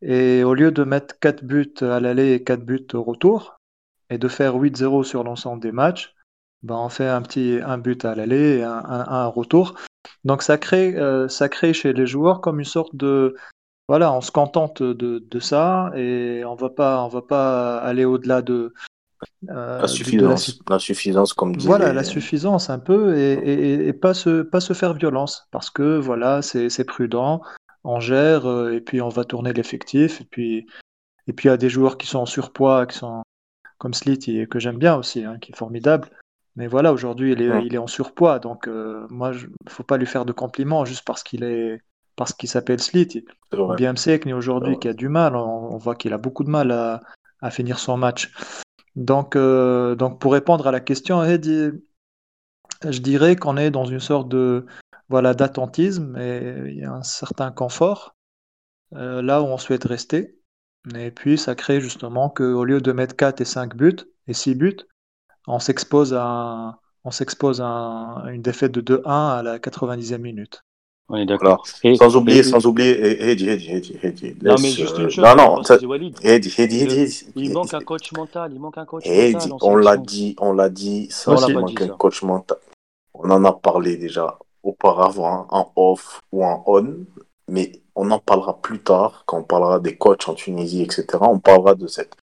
Et 0.00 0.44
au 0.44 0.54
lieu 0.54 0.72
de 0.72 0.82
mettre 0.84 1.18
4 1.18 1.44
buts 1.44 1.74
à 1.82 2.00
l'aller 2.00 2.32
et 2.32 2.42
4 2.42 2.64
buts 2.64 2.86
au 2.94 3.02
retour, 3.02 3.58
et 4.08 4.16
de 4.16 4.28
faire 4.28 4.54
8-0 4.56 5.04
sur 5.04 5.24
l'ensemble 5.24 5.62
des 5.62 5.72
matchs, 5.72 6.14
bah, 6.62 6.76
on 6.78 6.88
fait 6.88 7.08
un 7.08 7.20
petit 7.20 7.58
un 7.62 7.76
but 7.76 8.06
à 8.06 8.14
l'aller 8.14 8.58
et 8.58 8.62
un 8.64 9.26
retour. 9.26 9.74
Donc, 10.24 10.42
ça 10.42 10.56
crée, 10.56 10.96
euh, 10.96 11.28
ça 11.28 11.50
crée 11.50 11.74
chez 11.74 11.92
les 11.92 12.06
joueurs 12.06 12.40
comme 12.40 12.60
une 12.60 12.64
sorte 12.64 12.96
de 12.96 13.36
voilà, 13.90 14.12
on 14.12 14.20
se 14.20 14.30
contente 14.30 14.84
de, 14.84 15.18
de 15.18 15.40
ça 15.40 15.90
et 15.96 16.44
on 16.46 16.54
va 16.54 16.70
pas, 16.70 17.02
on 17.02 17.08
va 17.08 17.22
pas 17.22 17.78
aller 17.78 18.04
au-delà 18.04 18.40
de, 18.40 18.72
euh, 19.48 19.54
La 19.54 19.54
de, 19.56 19.78
de 19.78 19.80
la, 19.80 19.88
suffisance. 19.88 20.44
si- 20.44 20.60
La 20.70 20.78
suffisance, 20.78 21.32
comme 21.32 21.56
disait. 21.56 21.66
voilà, 21.66 21.92
la 21.92 22.04
suffisance 22.04 22.70
un 22.70 22.78
peu 22.78 23.18
et, 23.18 23.32
et, 23.32 23.88
et 23.88 23.92
pas 23.92 24.14
se, 24.14 24.42
pas 24.42 24.60
se 24.60 24.74
faire 24.74 24.94
violence 24.94 25.48
parce 25.50 25.70
que 25.70 25.98
voilà, 25.98 26.40
c'est, 26.40 26.84
prudent, 26.84 27.42
on 27.82 27.98
gère 27.98 28.48
euh, 28.48 28.72
et 28.76 28.80
puis 28.80 29.02
on 29.02 29.08
va 29.08 29.24
tourner 29.24 29.52
l'effectif 29.52 30.20
et 30.20 30.24
puis, 30.24 30.68
et 31.26 31.32
puis 31.32 31.48
il 31.48 31.50
y 31.50 31.54
a 31.54 31.56
des 31.56 31.68
joueurs 31.68 31.98
qui 31.98 32.06
sont 32.06 32.20
en 32.20 32.26
surpoids, 32.26 32.86
qui 32.86 32.96
sont 32.96 33.22
comme 33.78 33.92
Slit 33.94 34.20
et 34.28 34.46
que 34.46 34.60
j'aime 34.60 34.78
bien 34.78 34.94
aussi, 34.94 35.24
hein, 35.24 35.36
qui 35.40 35.50
est 35.50 35.56
formidable. 35.56 36.10
Mais 36.54 36.68
voilà, 36.68 36.92
aujourd'hui, 36.92 37.32
il 37.32 37.42
est, 37.42 37.50
Ouais. 37.50 37.66
il 37.66 37.74
est 37.74 37.78
en 37.78 37.88
surpoids. 37.88 38.38
Donc, 38.38 38.68
euh, 38.68 39.04
moi, 39.10 39.32
il 39.34 39.48
ne 39.66 39.70
faut 39.70 39.82
pas 39.82 39.96
lui 39.96 40.06
faire 40.06 40.24
de 40.24 40.32
compliments 40.32 40.84
juste 40.84 41.04
parce 41.04 41.22
qu'il 41.24 41.42
est, 41.42 41.80
parce 42.16 42.32
qu'il 42.32 42.48
s'appelle 42.48 42.80
Slit. 42.80 43.24
Msekni 43.92 44.32
aujourd'hui 44.32 44.78
qui 44.78 44.88
a 44.88 44.92
du 44.92 45.08
mal, 45.08 45.36
on, 45.36 45.74
on 45.74 45.76
voit 45.78 45.94
qu'il 45.94 46.12
a 46.12 46.18
beaucoup 46.18 46.44
de 46.44 46.50
mal 46.50 46.70
à, 46.70 47.00
à 47.40 47.50
finir 47.50 47.78
son 47.78 47.96
match. 47.96 48.32
Donc, 48.96 49.36
euh, 49.36 49.94
donc 49.94 50.20
pour 50.20 50.32
répondre 50.32 50.66
à 50.66 50.72
la 50.72 50.80
question, 50.80 51.22
je 51.24 52.98
dirais 52.98 53.36
qu'on 53.36 53.56
est 53.56 53.70
dans 53.70 53.84
une 53.84 54.00
sorte 54.00 54.28
de 54.28 54.66
voilà 55.08 55.34
d'attentisme 55.34 56.16
et 56.18 56.54
il 56.66 56.78
y 56.78 56.84
a 56.84 56.92
un 56.92 57.02
certain 57.02 57.50
confort 57.50 58.14
euh, 58.94 59.22
là 59.22 59.42
où 59.42 59.46
on 59.46 59.58
souhaite 59.58 59.84
rester. 59.84 60.36
Et 60.94 61.10
puis 61.10 61.36
ça 61.36 61.54
crée 61.54 61.80
justement 61.80 62.30
qu'au 62.30 62.64
lieu 62.64 62.80
de 62.80 62.92
mettre 62.92 63.16
4 63.16 63.40
et 63.40 63.44
5 63.44 63.76
buts 63.76 63.98
et 64.26 64.32
6 64.32 64.54
buts, 64.54 64.76
on 65.46 65.58
s'expose 65.58 66.14
à, 66.14 66.80
on 67.04 67.10
s'expose 67.10 67.60
à 67.60 68.24
une 68.28 68.42
défaite 68.42 68.72
de 68.72 68.80
2-1 68.80 69.38
à 69.38 69.42
la 69.42 69.58
90e 69.58 70.18
minute. 70.18 70.64
On 71.12 71.16
est 71.16 71.26
d'accord. 71.26 71.66
Sans 71.96 72.14
oublier, 72.16 72.44
sans 72.44 72.64
oublier, 72.66 72.92
Heidi, 73.20 73.48
Heidi, 73.48 73.68
Heidi, 73.68 73.98
Heidi. 74.00 74.36
Non, 74.42 74.54
mais 74.54 74.70
juste 74.70 74.96
euh, 74.96 75.02
une 75.02 75.10
chose, 75.10 75.24
Non, 75.24 75.34
non, 75.34 75.62
Heidi, 76.22 76.84
le- 76.84 76.92
Heidi. 76.92 77.26
il 77.34 77.52
manque 77.52 77.74
un 77.74 77.80
coach 77.80 78.12
mental, 78.12 78.52
il 78.52 78.60
manque 78.60 78.78
un 78.78 78.84
coach 78.84 79.04
mental 79.06 79.52
en 79.52 79.58
on 79.60 79.76
l'a 79.76 79.96
dit, 79.96 80.36
on 80.38 80.52
l'a 80.52 80.68
dit, 80.68 81.08
ça, 81.10 81.32
il 81.48 81.54
manque 81.58 81.80
un 81.82 81.88
coach 81.96 82.22
mental. 82.22 82.58
On 83.14 83.28
en 83.28 83.44
a 83.44 83.52
parlé 83.52 83.96
déjà 83.96 84.38
auparavant, 84.62 85.48
en 85.50 85.72
off 85.74 86.20
ou 86.30 86.44
en 86.44 86.62
on, 86.66 86.98
mais 87.48 87.72
on 87.96 88.08
en 88.12 88.20
parlera 88.20 88.60
plus 88.60 88.78
tard, 88.78 89.24
quand 89.26 89.38
on 89.38 89.42
parlera 89.42 89.80
des 89.80 89.96
coachs 89.96 90.28
en 90.28 90.34
Tunisie, 90.34 90.82
etc. 90.82 91.06
On 91.22 91.40
parlera 91.40 91.74
de 91.74 91.88
cette 91.88 92.14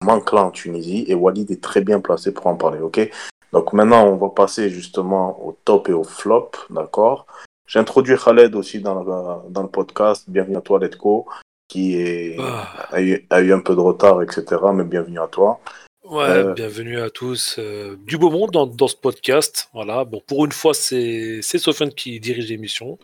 manque-là 0.00 0.44
en 0.44 0.50
Tunisie, 0.52 1.04
et 1.08 1.16
Walid 1.16 1.50
est 1.50 1.62
très 1.62 1.80
bien 1.80 2.00
placé 2.00 2.32
pour 2.32 2.46
en 2.46 2.54
parler, 2.54 2.80
ok? 2.80 3.10
Donc 3.52 3.72
maintenant, 3.72 4.06
on 4.06 4.16
va 4.16 4.28
passer 4.28 4.70
justement 4.70 5.44
au 5.44 5.58
top 5.64 5.88
et 5.88 5.92
au 5.92 6.04
flop, 6.04 6.52
d'accord? 6.70 7.26
J'ai 7.66 7.78
introduit 7.78 8.16
Khaled 8.22 8.54
aussi 8.54 8.80
dans 8.80 9.02
le, 9.02 9.50
dans 9.50 9.62
le 9.62 9.68
podcast, 9.68 10.24
bienvenue 10.28 10.56
à 10.56 10.60
toi, 10.60 10.78
Letco, 10.78 11.26
qui 11.68 11.94
est, 11.96 12.36
Ah. 12.40 12.68
a, 12.90 13.00
eu, 13.00 13.26
a 13.30 13.40
eu 13.40 13.52
un 13.52 13.60
peu 13.60 13.74
de 13.74 13.80
retard, 13.80 14.22
etc., 14.22 14.44
mais 14.74 14.84
bienvenue 14.84 15.20
à 15.20 15.28
toi. 15.28 15.60
Ouais, 16.04 16.24
Euh, 16.24 16.52
bienvenue 16.52 17.00
à 17.00 17.08
tous. 17.08 17.56
Euh, 17.58 17.96
du 18.04 18.18
beau 18.18 18.28
monde 18.28 18.50
dans, 18.50 18.66
dans 18.66 18.88
ce 18.88 18.96
podcast. 18.96 19.68
Voilà. 19.72 20.04
Bon, 20.04 20.20
pour 20.26 20.44
une 20.44 20.50
fois, 20.52 20.74
c'est 20.74 21.40
Sofiane 21.42 21.90
qui 21.94 22.18
dirige 22.18 22.48
l'émission. 22.50 22.98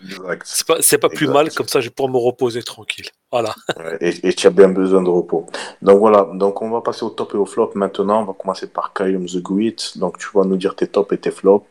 C'est 0.44 0.98
pas, 0.98 1.08
plus 1.08 1.26
Exact. 1.26 1.32
mal, 1.32 1.50
comme 1.54 1.68
ça, 1.68 1.80
je 1.80 1.86
vais 1.88 1.94
pouvoir 1.94 2.12
me 2.12 2.18
reposer 2.18 2.62
tranquille. 2.62 3.06
Voilà. 3.30 3.54
Et, 4.00 4.28
et 4.28 4.32
tu 4.34 4.46
as 4.48 4.50
bien 4.50 4.68
besoin 4.68 5.00
de 5.02 5.08
repos. 5.08 5.46
Donc 5.80 6.00
voilà, 6.00 6.28
donc 6.34 6.60
on 6.60 6.70
va 6.70 6.80
passer 6.80 7.04
au 7.04 7.10
top 7.10 7.32
et 7.34 7.36
au 7.38 7.46
flop 7.46 7.70
maintenant. 7.76 8.22
On 8.22 8.24
va 8.24 8.32
commencer 8.34 8.66
par 8.66 8.92
Karim 8.92 9.24
The 9.26 9.40
Great. 9.40 9.96
Donc 9.96 10.18
tu 10.18 10.26
vas 10.34 10.44
nous 10.44 10.56
dire 10.56 10.74
tes 10.74 10.88
tops 10.88 11.12
et 11.12 11.18
tes 11.18 11.30
flops. 11.30 11.68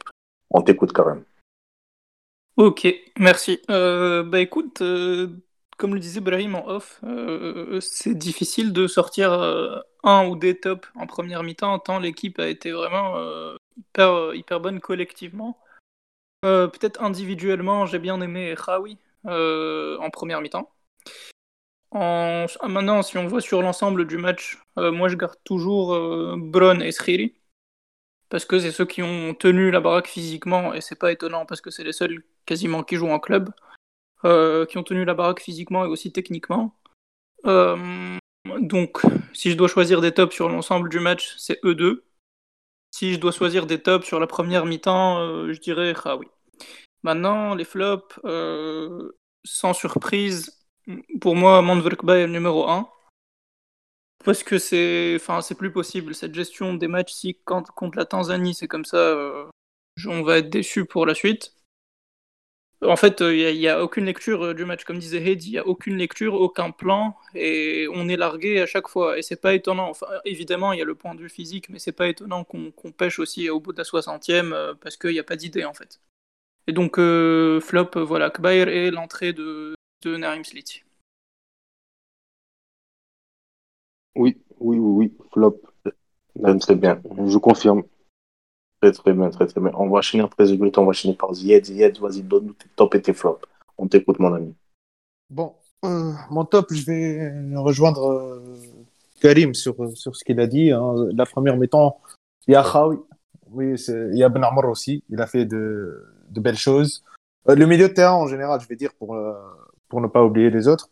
On 0.50 0.62
t'écoute 0.62 0.94
Karim. 0.94 1.22
Ok, 2.58 2.88
merci. 3.20 3.60
Euh, 3.70 4.24
bah 4.24 4.40
écoute, 4.40 4.82
euh, 4.82 5.28
comme 5.78 5.94
le 5.94 6.00
disait 6.00 6.22
Brahim 6.22 6.56
en 6.56 6.68
off, 6.68 7.00
euh, 7.04 7.80
c'est 7.82 8.16
difficile 8.16 8.74
de 8.74 8.88
sortir 8.88 9.32
un 10.04 10.28
ou 10.28 10.36
des 10.36 10.60
tops 10.60 10.90
en 10.96 11.06
première 11.06 11.44
mi-temps, 11.44 11.78
tant 11.78 12.00
l'équipe 12.00 12.40
a 12.40 12.48
été 12.48 12.72
vraiment 12.72 13.16
hyper, 13.78 14.34
hyper 14.34 14.60
bonne 14.60 14.80
collectivement. 14.80 15.60
Peut-être 16.42 17.04
individuellement, 17.04 17.86
j'ai 17.86 18.00
bien 18.00 18.20
aimé 18.22 18.56
euh, 19.28 19.98
en 20.00 20.10
première 20.10 20.42
mi-temps. 20.42 20.72
En... 21.92 22.48
Maintenant, 22.68 23.04
si 23.04 23.20
on 23.20 23.28
voit 23.28 23.42
sur 23.42 23.62
l'ensemble 23.62 24.08
du 24.08 24.18
match, 24.18 24.58
moi 24.78 25.10
je 25.10 25.16
garde 25.16 25.38
toujours 25.44 25.90
Bron 26.38 26.80
et 26.80 26.92
Sriri. 26.92 27.36
Parce 28.30 28.46
que 28.46 28.60
c'est 28.60 28.72
ceux 28.72 28.86
qui 28.86 29.04
ont 29.04 29.36
tenu 29.36 29.70
la 29.70 29.80
baraque 29.80 30.08
physiquement, 30.08 30.74
et 30.74 30.82
c'est 30.82 30.98
pas 31.00 31.12
étonnant 31.12 31.46
parce 31.46 31.62
que 31.62 31.70
c'est 31.70 31.84
les 31.84 31.94
seuls 31.94 32.24
quasiment 32.48 32.84
qui 32.84 32.96
jouent 32.96 33.10
en 33.10 33.20
club, 33.20 33.52
euh, 34.26 34.66
qui 34.66 34.80
ont 34.80 34.84
tenu 34.84 35.06
la 35.06 35.14
baraque 35.14 35.42
physiquement 35.42 35.86
et 35.86 35.88
aussi 35.88 36.12
techniquement. 36.12 36.76
Euh, 37.46 38.18
donc, 38.62 39.02
si 39.34 39.52
je 39.52 39.58
dois 39.58 39.68
choisir 39.68 40.02
des 40.02 40.12
tops 40.12 40.34
sur 40.34 40.50
l'ensemble 40.50 40.90
du 40.90 41.00
match, 41.00 41.36
c'est 41.38 41.60
eux 41.64 41.76
deux. 41.76 42.06
Si 42.90 43.14
je 43.14 43.20
dois 43.20 43.32
choisir 43.32 43.68
des 43.68 43.80
tops 43.80 44.08
sur 44.08 44.20
la 44.20 44.26
première 44.26 44.66
mi-temps, 44.66 45.20
euh, 45.20 45.54
je 45.54 45.60
dirais 45.60 45.94
Khawi. 45.94 46.28
Maintenant, 47.04 47.54
les 47.54 47.66
flops, 47.66 48.20
sans 49.46 49.74
surprise, 49.74 50.66
pour 51.22 51.36
moi, 51.36 51.62
Mandverkba 51.62 52.18
est 52.18 52.26
le 52.28 52.34
numéro 52.34 52.68
1. 52.68 52.90
Parce 54.26 54.44
que 54.44 54.58
c'est, 54.58 55.16
enfin, 55.16 55.40
plus 55.56 55.72
possible 55.72 56.16
cette 56.16 56.34
gestion 56.34 56.74
des 56.74 56.88
matchs. 56.88 57.14
Si 57.14 57.36
contre 57.46 57.98
la 57.98 58.06
Tanzanie 58.06 58.56
c'est 58.56 58.68
comme 58.68 58.84
ça, 58.84 59.16
on 60.06 60.24
va 60.24 60.40
être 60.40 60.50
déçu 60.50 60.86
pour 60.86 61.06
la 61.06 61.14
suite. 61.14 61.57
En 62.84 62.96
fait, 62.96 63.22
il 63.22 63.58
n'y 63.58 63.68
a, 63.68 63.84
aucune 63.84 64.06
lecture 64.06 64.44
euh, 64.46 64.54
du 64.54 64.64
match, 64.64 64.84
comme 64.84 65.00
disait 65.00 65.18
Heidi, 65.18 65.48
il 65.48 65.52
n'y 65.54 65.58
a 65.58 65.66
aucune 65.66 65.98
lecture, 65.98 66.36
aucun 66.36 66.70
plan, 66.70 67.18
et 67.34 67.88
on 67.92 68.08
est 68.08 68.18
largué 68.18 68.62
à 68.62 68.68
chaque 68.68 68.88
fois. 68.88 69.18
Et 69.18 69.24
c'est 69.24 69.42
pas 69.42 69.56
étonnant. 69.56 69.90
Enfin, 69.90 70.06
évidemment, 70.26 70.74
il 70.74 70.80
y 70.80 70.82
a 70.84 70.86
le 70.86 70.94
point 70.94 71.16
de 71.16 71.22
vue 71.22 71.30
physique, 71.30 71.70
mais 71.70 71.80
c'est 71.80 71.92
pas 71.92 72.08
étonnant 72.08 72.44
qu'on 72.44 72.72
qu 72.72 72.92
pêche 72.92 73.18
aussi 73.18 73.50
au 73.50 73.60
bout 73.60 73.74
de 73.74 73.80
la 73.80 73.84
60e 73.84 74.54
euh, 74.54 74.76
parce 74.80 74.96
qu'il 74.96 75.12
n'y 75.12 75.20
a 75.20 75.24
pas 75.24 75.36
d'idée 75.36 75.66
en 75.66 75.74
fait. 75.74 76.02
Et 76.68 76.74
donc, 76.74 77.00
euh, 77.00 77.60
flop, 77.62 77.92
voilà, 77.96 78.30
Kbair 78.30 78.68
et 78.68 78.92
l'entrée 78.92 79.34
de, 79.34 79.74
de 80.04 80.18
Narim 80.18 80.44
Sliti. 80.44 80.84
Oui, 84.16 84.38
oui, 84.60 84.78
oui, 84.78 85.12
oui, 85.12 85.18
flop. 85.34 85.62
Très 86.60 86.76
bien. 86.76 87.02
Je 87.26 87.38
confirme. 87.38 87.84
Très 88.88 89.04
très 89.04 89.14
bien, 89.14 89.30
très 89.30 89.48
très 89.48 89.60
bien. 89.60 89.72
On 89.76 89.90
va 89.90 89.98
enchaîner 89.98 90.24
après 90.24 90.56
Great, 90.56 90.78
on 90.78 90.84
va 90.84 90.90
enchaîner 90.90 91.14
par 91.14 91.34
Zied. 91.34 91.66
Zied, 91.66 92.00
vas-y, 92.00 92.22
donne-nous 92.22 92.54
tes 92.54 92.70
tops 92.74 92.96
et 92.96 93.02
tes 93.02 93.14
flops. 93.14 93.46
On 93.78 93.86
t'écoute, 93.86 94.18
mon 94.20 94.34
ami. 94.34 94.56
Bon, 95.30 95.56
euh, 95.84 96.14
mon 96.30 96.46
top, 96.46 96.68
je 96.72 96.86
vais 96.86 97.58
rejoindre 97.58 98.10
euh, 98.10 98.56
Karim 99.20 99.54
sur, 99.54 99.76
sur 99.98 100.16
ce 100.16 100.24
qu'il 100.24 100.40
a 100.40 100.48
dit. 100.48 100.72
Hein. 100.72 101.10
La 101.12 101.26
première 101.26 101.58
mi-temps, 101.58 102.00
il 102.48 102.54
y 102.54 102.56
a 102.56 102.64
Khawi, 102.64 102.98
oui, 103.52 103.76
il 103.90 104.18
y 104.18 104.24
a 104.24 104.30
Ben 104.30 104.44
Amr 104.44 104.70
aussi. 104.70 105.04
Il 105.10 105.20
a 105.20 105.28
fait 105.28 105.44
de, 105.44 106.06
de 106.30 106.40
belles 106.40 106.58
choses. 106.58 107.04
Euh, 107.50 107.56
le 107.56 107.66
milieu 107.66 107.90
de 107.90 107.94
terrain, 107.94 108.16
en 108.16 108.28
général, 108.28 108.62
je 108.62 108.70
vais 108.70 108.78
dire 108.78 108.94
pour, 108.98 109.16
euh, 109.16 109.34
pour 109.90 110.00
ne 110.00 110.08
pas 110.08 110.24
oublier 110.24 110.50
les 110.50 110.70
autres. 110.70 110.90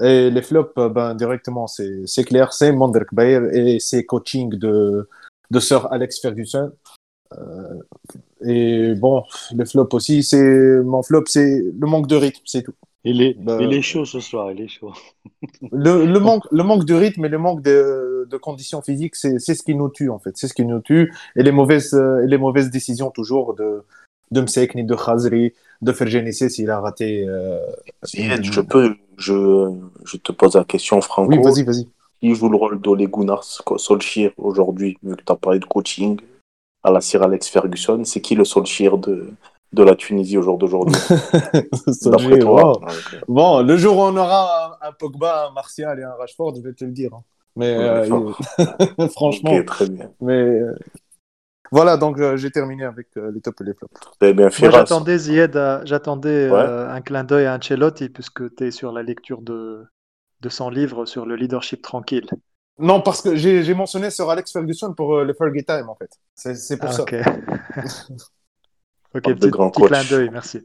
Et 0.00 0.30
les 0.30 0.42
flops, 0.42 0.72
ben, 0.76 1.16
directement, 1.16 1.66
c'est 1.66 2.24
clair, 2.24 2.52
c'est 2.52 2.70
Manderk 2.70 3.12
Bayer 3.12 3.40
et 3.52 3.80
ses 3.80 4.06
coaching 4.06 4.50
de, 4.50 5.08
de 5.50 5.58
Sir 5.58 5.92
Alex 5.92 6.20
Ferguson. 6.20 6.70
Euh, 7.36 7.80
et 8.40 8.94
bon, 8.94 9.24
le 9.54 9.64
flop 9.64 9.88
aussi, 9.92 10.22
c'est 10.22 10.82
mon 10.82 11.02
flop, 11.02 11.24
c'est 11.26 11.62
le 11.78 11.86
manque 11.86 12.06
de 12.06 12.16
rythme, 12.16 12.42
c'est 12.44 12.62
tout. 12.62 12.74
Il 13.04 13.22
est, 13.22 13.34
bah, 13.34 13.58
il 13.60 13.72
est 13.72 13.82
chaud 13.82 14.04
ce 14.04 14.20
soir, 14.20 14.50
il 14.52 14.60
est 14.60 14.68
chaud. 14.68 14.92
Le, 15.72 16.04
le, 16.04 16.20
manque, 16.20 16.44
le 16.50 16.62
manque 16.64 16.84
de 16.84 16.94
rythme 16.94 17.24
et 17.24 17.28
le 17.28 17.38
manque 17.38 17.62
de, 17.62 18.26
de 18.28 18.36
conditions 18.36 18.82
physiques, 18.82 19.14
c'est 19.14 19.38
ce 19.38 19.62
qui 19.62 19.74
nous 19.74 19.88
tue 19.88 20.10
en 20.10 20.18
fait. 20.18 20.36
C'est 20.36 20.48
ce 20.48 20.54
qui 20.54 20.64
nous 20.64 20.80
tue. 20.80 21.12
Et 21.36 21.42
les 21.42 21.52
mauvaises, 21.52 21.94
et 21.94 22.26
les 22.26 22.38
mauvaises 22.38 22.70
décisions 22.70 23.10
toujours 23.10 23.54
de, 23.54 23.84
de 24.30 24.40
Msekni, 24.40 24.84
de 24.84 24.94
Khazri, 24.94 25.52
de 25.80 25.92
Fergenissé 25.92 26.48
s'il 26.48 26.70
a 26.70 26.80
raté. 26.80 27.24
Euh, 27.26 27.58
je 28.04 28.60
peux, 28.60 28.96
je, 29.16 29.70
je 30.04 30.16
te 30.16 30.32
pose 30.32 30.56
la 30.56 30.64
question, 30.64 31.00
Franco. 31.00 31.30
Oui, 31.30 31.38
vas-y, 31.42 31.62
vas-y. 31.62 31.88
Qui 32.20 32.34
joue 32.34 32.48
le 32.48 32.56
rôle 32.56 32.80
d'Ole 32.80 33.06
Gunnar 33.06 33.44
Solskjaer 33.44 34.32
aujourd'hui, 34.38 34.98
vu 35.02 35.14
que 35.14 35.22
tu 35.22 35.32
as 35.32 35.36
parlé 35.36 35.60
de 35.60 35.64
coaching 35.64 36.18
à 36.82 36.90
la 36.90 37.00
Sir 37.00 37.22
Alex 37.22 37.48
Ferguson, 37.48 38.02
c'est 38.04 38.20
qui 38.20 38.34
le 38.34 38.44
Solskjaer 38.44 38.98
de, 38.98 39.30
de 39.72 39.82
la 39.82 39.94
Tunisie 39.94 40.38
au 40.38 40.42
jour 40.42 40.58
d'aujourd'hui 40.58 40.96
D'après 42.04 42.38
toi. 42.38 42.62
Wow. 42.62 42.72
Okay. 42.76 43.16
Bon, 43.28 43.62
le 43.62 43.76
jour 43.76 43.96
où 43.98 44.02
on 44.02 44.16
aura 44.16 44.78
un, 44.80 44.88
un, 44.88 44.92
Pogba, 44.92 45.48
un 45.48 45.52
Martial 45.52 45.98
et 45.98 46.04
un 46.04 46.14
Rashford, 46.14 46.54
je 46.56 46.62
vais 46.62 46.72
te 46.72 46.84
le 46.84 46.92
dire. 46.92 47.12
Hein. 47.14 47.22
Mais 47.56 47.76
ouais, 47.76 48.10
euh, 48.10 49.08
franchement. 49.08 49.50
Okay, 49.50 49.64
très 49.64 49.88
bien. 49.88 50.10
Mais 50.20 50.32
euh, 50.32 50.76
voilà, 51.72 51.96
donc 51.96 52.18
euh, 52.20 52.36
j'ai 52.36 52.50
terminé 52.50 52.84
avec 52.84 53.08
les 53.16 53.40
tops 53.40 53.60
et 53.60 53.64
les 53.64 53.74
flops. 53.74 54.00
Très 54.20 54.32
bien, 54.32 54.48
Moi, 54.60 54.70
j'attendais 54.70 55.18
Zied, 55.18 55.60
j'attendais 55.84 56.48
ouais. 56.48 56.60
un 56.60 57.00
clin 57.00 57.24
d'œil 57.24 57.46
à 57.46 57.56
Ancelotti 57.56 58.08
puisque 58.08 58.54
tu 58.54 58.66
es 58.66 58.70
sur 58.70 58.92
la 58.92 59.02
lecture 59.02 59.42
de, 59.42 59.84
de 60.40 60.48
son 60.48 60.70
livre 60.70 61.04
sur 61.04 61.26
le 61.26 61.34
leadership 61.34 61.82
tranquille. 61.82 62.30
Non, 62.78 63.00
parce 63.00 63.22
que 63.22 63.34
j'ai 63.34 63.74
mentionné 63.74 64.10
sur 64.10 64.30
Alex 64.30 64.52
Ferguson 64.52 64.94
pour 64.94 65.16
euh, 65.16 65.24
le 65.24 65.34
Fergie 65.34 65.64
Time, 65.64 65.88
en 65.88 65.96
fait. 65.96 66.10
C'est 66.34 66.78
pour 66.78 66.90
ah, 66.90 66.92
ça. 66.92 67.02
Ok, 67.02 67.14
ok, 69.14 69.22
petit, 69.22 69.34
petit 69.34 69.82
clin 69.82 70.04
d'œil, 70.04 70.30
merci. 70.30 70.60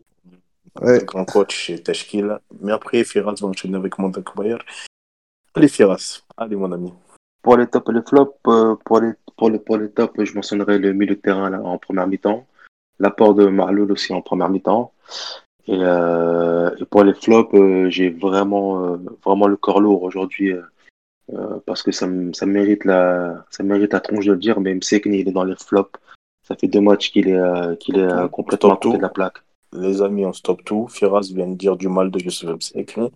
Ouais. 0.82 1.00
Le 1.00 1.06
grand 1.06 1.26
coach 1.26 1.56
chez 1.56 1.82
Tashkil. 1.82 2.38
Mais 2.62 2.72
après, 2.72 3.04
Firas 3.04 3.36
va 3.40 3.48
enchaîner 3.48 3.78
avec 3.78 3.98
Mondak 3.98 4.36
Bayer. 4.36 4.58
Allez, 5.56 5.68
Firas. 5.68 6.24
Allez, 6.38 6.56
mon 6.56 6.72
ami. 6.72 6.94
Pour 7.42 7.58
les 7.58 7.68
tops 7.68 7.90
et 7.90 7.94
les 7.94 8.02
flops, 8.02 8.38
euh, 8.48 8.76
pour, 8.86 9.00
les, 9.00 9.12
pour, 9.36 9.50
les, 9.50 9.60
pour 9.60 9.78
les 9.78 9.90
tops, 9.90 10.24
je 10.24 10.34
mentionnerai 10.34 10.78
le 10.78 10.94
milieu 10.94 11.16
de 11.16 11.22
terrain 11.22 11.50
là, 11.50 11.62
en 11.62 11.78
première 11.78 12.08
mi-temps. 12.08 12.46
L'apport 13.00 13.34
de 13.34 13.48
Marloul 13.48 13.92
aussi 13.92 14.14
en 14.14 14.22
première 14.22 14.50
mi-temps. 14.50 14.94
Et, 15.68 15.78
euh, 15.80 16.70
et, 16.80 16.86
pour 16.86 17.04
les 17.04 17.14
flops, 17.14 17.54
euh, 17.56 17.90
j'ai 17.90 18.10
vraiment, 18.10 18.98
vraiment 19.26 19.48
le 19.48 19.58
corps 19.58 19.82
lourd 19.82 20.04
aujourd'hui. 20.04 20.54
Euh, 21.32 21.60
parce 21.66 21.82
que 21.84 21.92
ça, 21.92 22.06
ça, 22.34 22.46
mérite 22.46 22.84
la, 22.86 23.46
ça 23.50 23.64
mérite 23.64 23.94
la 23.94 24.02
tronche 24.02 24.26
de 24.26 24.34
le 24.34 24.38
dire, 24.40 24.60
mais 24.60 24.74
Msekni, 24.76 25.20
il 25.20 25.30
est 25.30 25.32
dans 25.32 25.46
les 25.46 25.56
flops 25.56 25.98
Ça 26.48 26.56
fait 26.56 26.68
deux 26.68 26.82
matchs 26.82 27.12
qu'il 27.12 27.30
est, 27.30 27.38
euh, 27.38 27.76
qu'il 27.78 27.98
est 27.98 28.02
euh, 28.04 28.28
complètement 28.28 28.74
à 28.74 28.78
côté 28.78 28.98
de 28.98 29.02
la 29.02 29.10
plaque. 29.10 29.38
Les 29.76 30.02
amis, 30.02 30.26
on 30.26 30.34
stop 30.34 30.64
tout. 30.66 30.88
Firas 30.88 31.30
vient 31.34 31.48
de 31.48 31.56
dire 31.56 31.78
du 31.78 31.88
mal 31.88 32.12
de 32.12 32.20
Youssef 32.20 32.50
Msekni. 32.50 33.10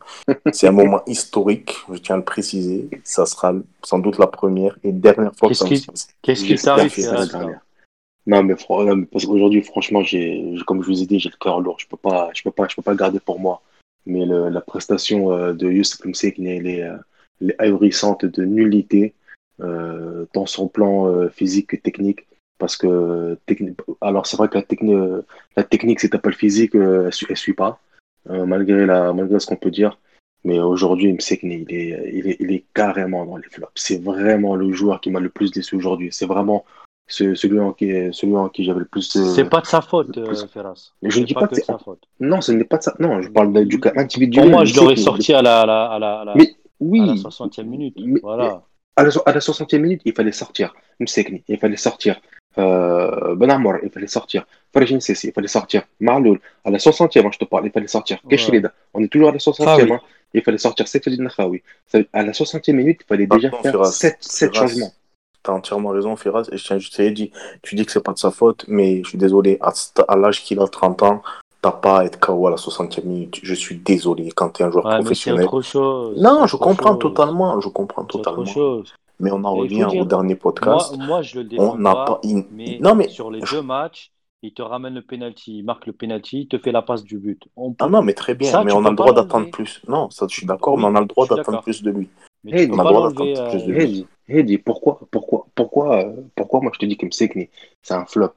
C'est 0.54 0.68
un 0.68 0.72
moment 0.72 1.02
historique, 1.08 1.76
je 1.92 1.98
tiens 2.00 2.16
à 2.16 2.18
le 2.20 2.24
préciser. 2.24 2.90
Ça 3.04 3.26
sera 3.26 3.54
sans 3.84 4.00
doute 4.00 4.18
la 4.18 4.28
première 4.28 4.78
et 4.84 4.92
dernière 4.94 5.36
fois 5.36 5.50
que 5.50 5.54
Qu'est-ce 5.54 5.84
ça 5.86 5.92
qui- 5.92 6.14
Qu'est-ce 6.24 6.44
qui 6.46 6.56
t'arrive, 6.56 6.98
Non, 8.26 8.42
mais, 8.44 8.56
non, 8.68 8.96
mais 8.96 9.06
parce 9.06 9.26
qu'aujourd'hui, 9.26 9.62
franchement, 9.62 10.02
j'ai, 10.02 10.56
comme 10.66 10.82
je 10.82 10.88
vous 10.88 11.02
ai 11.04 11.06
dit, 11.06 11.20
j'ai 11.20 11.30
le 11.30 11.38
cœur 11.40 11.60
lourd. 11.60 11.78
Je 11.80 11.88
peux 11.88 11.98
pas, 11.98 12.30
je 12.34 12.42
peux 12.42 12.52
pas, 12.52 12.68
je 12.70 12.76
peux 12.76 12.82
pas 12.82 12.92
le 12.92 12.98
garder 12.98 13.20
pour 13.20 13.40
moi. 13.40 13.62
Mais 14.06 14.26
le- 14.26 14.50
la 14.50 14.62
prestation 14.62 15.32
euh, 15.34 15.54
de 15.54 15.70
Youssef 15.70 16.04
Msekni, 16.06 16.48
elle 16.58 16.68
est, 16.68 16.84
euh, 16.84 16.94
elle 16.94 16.96
est 16.98 17.02
ahurissante 17.60 18.26
de 18.26 18.44
nullité, 18.46 19.14
euh, 19.62 20.26
dans 20.34 20.46
son 20.46 20.68
plan 20.68 21.08
euh, 21.08 21.30
physique 21.30 21.74
et 21.74 21.80
technique. 21.80 22.28
Parce 22.60 22.76
que, 22.76 23.38
alors 24.02 24.26
c'est 24.26 24.38
vrai 24.38 24.50
que 24.50 24.56
la, 24.58 24.64
techni- 24.64 25.22
la 25.56 25.64
technique, 25.64 26.00
si 26.00 26.10
t'as 26.10 26.18
pas 26.18 26.30
le 26.30 26.36
physique, 26.36 26.76
euh, 26.76 27.06
elle, 27.12 27.28
elle 27.30 27.38
suit 27.38 27.54
pas, 27.54 27.80
euh, 28.32 28.46
malgré 28.46 28.86
la, 28.88 29.14
malgré 29.14 29.40
ce 29.40 29.46
qu'on 29.46 29.56
peut 29.56 29.70
dire. 29.72 30.00
Mais 30.44 30.60
aujourd'hui, 30.60 31.12
Msekni, 31.14 31.66
il 31.68 31.76
est, 31.76 32.12
il 32.14 32.28
est, 32.30 32.38
il 32.40 32.52
est 32.52 32.64
carrément 32.74 33.26
dans 33.26 33.38
les 33.38 33.48
flops. 33.50 33.72
C'est 33.76 34.02
vraiment 34.02 34.56
le 34.56 34.72
joueur 34.72 35.02
qui 35.02 35.12
m'a 35.12 35.20
le 35.20 35.30
plus 35.30 35.52
déçu 35.52 35.76
aujourd'hui. 35.76 36.10
C'est 36.12 36.26
vraiment 36.26 36.66
ce- 37.08 37.36
celui 37.36 37.60
en 37.60 37.74
qui, 37.74 37.92
celui 38.12 38.36
en 38.36 38.48
qui 38.50 38.64
j'avais 38.64 38.80
le 38.80 38.86
plus. 38.86 39.18
C'est 39.36 39.50
pas 39.50 39.62
de 39.62 39.66
sa 39.68 39.82
faute, 39.82 40.18
euh, 40.18 40.26
plus- 40.26 40.46
Ferras. 40.48 40.92
Mais 41.02 41.10
je 41.12 41.20
ne 41.20 41.26
dis 41.26 41.34
pas 41.34 41.42
pas 41.42 41.48
que 41.50 41.56
c'est- 41.56 41.64
sa 41.64 41.78
faute. 41.78 42.04
Non, 42.20 42.42
ce 42.42 42.52
n'est 42.54 42.64
pas 42.64 42.78
de. 42.78 42.84
Non, 43.04 43.22
je 43.22 43.30
parle 43.30 43.66
du 43.66 43.80
cas 43.80 43.92
individuel. 43.96 44.46
Pour 44.46 44.52
moi, 44.52 44.66
je 44.66 44.76
l'aurais 44.76 44.96
sorti 44.96 45.34
à 45.34 45.42
la, 45.44 45.62
à 45.62 45.66
la, 45.66 45.86
à 45.86 46.00
la, 46.00 46.20
à 46.22 46.36
Mais 46.82 47.00
à 47.02 47.06
la 47.06 47.12
oui, 47.14 47.20
60e 47.20 47.64
minute. 47.68 47.96
mais- 48.04 48.20
Voilà. 48.22 48.62
à 48.96 49.04
la, 49.04 49.10
à 49.26 49.32
la 49.34 49.40
60e 49.40 49.80
minute, 49.82 50.02
il 50.06 50.14
fallait 50.14 50.32
sortir 50.32 50.74
Msekni, 51.00 51.44
il 51.48 51.58
fallait 51.60 51.78
sortir 51.78 52.20
euh, 52.58 53.36
Ben 53.36 53.50
il 53.84 53.90
fallait 53.92 54.08
sortir 54.08 54.46
Farjin 54.74 55.00
Sessi, 55.00 55.28
il 55.28 55.34
fallait 55.34 55.48
sortir 55.48 55.84
Ma'loul. 56.00 56.40
À 56.66 56.72
la 56.72 56.80
60e, 56.80 57.26
hein, 57.26 57.30
je 57.32 57.38
te 57.38 57.46
parle, 57.46 57.66
il 57.68 57.72
fallait 57.72 57.88
sortir 57.88 58.18
Ouais. 58.24 58.32
Keshrida. 58.32 58.72
On 58.94 59.04
est 59.04 59.08
toujours 59.08 59.30
à 59.30 59.32
la 59.32 59.38
60e. 59.38 59.66
Khawi. 59.66 59.92
hein. 59.94 60.02
Il 60.34 60.42
fallait 60.42 60.58
sortir 60.58 60.88
Sefedin 60.88 61.24
Nakhawi. 61.24 61.62
À 62.14 62.24
la 62.24 62.32
60e 62.34 62.74
minute, 62.76 63.00
il 63.02 63.06
fallait 63.08 63.28
déjà 63.28 63.50
Pardon, 63.50 63.64
faire 63.64 63.72
Firas. 63.74 63.92
7, 63.92 64.18
Firas, 64.54 64.54
changements. 64.68 64.92
T'as 65.44 65.54
entièrement 65.54 65.90
raison, 65.90 66.16
Firas. 66.16 66.50
Et 66.52 66.58
je 66.58 66.64
tiens 66.66 66.80
juste 66.80 67.00
à 67.00 67.10
dire, 67.10 67.30
tu 67.62 67.76
dis 67.76 67.86
que 67.86 67.92
c'est 67.92 68.04
pas 68.04 68.12
de 68.14 68.18
sa 68.18 68.32
faute, 68.32 68.66
mais 68.68 69.04
je 69.04 69.10
suis 69.10 69.18
désolé, 69.18 69.58
à, 69.62 69.72
à 70.08 70.16
l'âge 70.18 70.44
qu'il 70.44 70.60
a 70.60 70.68
30 70.68 71.04
ans, 71.04 71.22
t'as 71.72 71.78
pas 71.78 72.00
à 72.00 72.06
être 72.06 72.20
KO 72.20 72.48
à 72.48 72.52
la 72.52 72.56
60e 72.58 73.06
minute. 73.06 73.40
Je 73.44 73.54
suis 73.54 73.76
désolé 73.78 74.30
quand 74.36 74.50
t'es 74.50 74.64
un 74.64 74.72
joueur 74.72 74.86
Ouais, 74.86 74.92
mais 74.92 74.98
c'est 74.98 75.04
professionnel. 75.32 75.46
autre 75.46 75.62
chose. 75.62 76.22
Non, 76.22 76.46
je 76.48 76.56
comprends 76.58 76.92
chose. 76.94 77.00
totalement, 77.00 77.60
je 77.60 77.70
comprends 77.70 78.04
totalement. 78.06 78.46
chose. 78.46 78.94
Mais 79.20 79.32
on 79.32 79.44
en 79.44 79.54
revient 79.56 79.86
dire- 79.90 80.02
au 80.02 80.06
dernier 80.06 80.36
podcast. 80.36 80.96
Moi, 80.96 81.06
moi, 81.08 81.22
je 81.24 81.40
le 81.40 81.46
on 81.46 81.50
défends 81.50 81.78
n'a 81.78 81.94
pas, 81.96 82.06
pas. 82.06 82.22
mais, 82.52 82.78
Non, 82.82 82.94
mais. 82.96 83.08
sur 83.10 83.32
les 83.32 83.40
deux 83.42 83.62
matchs, 83.64 84.12
il 84.44 84.54
te 84.54 84.62
ramène 84.62 84.94
le 84.94 85.02
penalty, 85.02 85.58
il 85.60 85.64
marque 85.64 85.88
le 85.88 85.94
penalty, 85.94 86.42
il 86.42 86.48
te 86.48 86.58
fait 86.60 86.72
la 86.72 86.84
passe 86.84 87.04
du 87.04 87.18
but. 87.18 87.42
On 87.56 87.72
peut- 87.72 87.84
Ah 87.86 87.90
non, 87.90 88.04
mais 88.04 88.14
très 88.14 88.36
bien, 88.36 88.52
Ça, 88.52 88.64
mais 88.64 88.72
tu 88.72 88.78
on 88.78 88.86
a 88.86 88.90
le 88.92 88.96
droit 88.96 89.14
d'attendre 89.14 89.50
plus. 89.50 89.82
Non, 89.88 90.10
ça, 90.12 90.28
je 90.30 90.36
suis 90.36 90.46
d'accord, 90.46 90.76
Oui, 90.76 90.82
mais 90.84 90.88
on 90.90 90.96
a 90.96 91.00
le 91.02 91.08
droit 91.08 91.26
d'attendre 91.28 91.62
plus 91.64 91.82
de 91.82 91.90
lui. 91.92 92.10
Mais 92.44 92.52
Hey, 92.62 92.68
tu 92.68 92.74
on 92.76 92.80
a 92.80 92.84
le 92.84 92.90
droit 92.90 93.10
d'attendre 93.10 93.50
plus 93.50 93.64
de 93.66 93.74
euh, 93.74 93.76
lui. 93.86 94.06
Heidi, 94.30 94.58
pourquoi, 94.60 95.00
pourquoi, 95.10 95.48
pourquoi, 95.56 95.98
euh, 96.04 96.12
pourquoi 96.36 96.60
moi 96.62 96.72
je 96.76 96.80
te 96.80 96.86
dis 96.86 96.96
que 96.98 97.06
Msekni, 97.08 97.50
c'est 97.82 97.94
un 97.96 98.06
flop? 98.06 98.30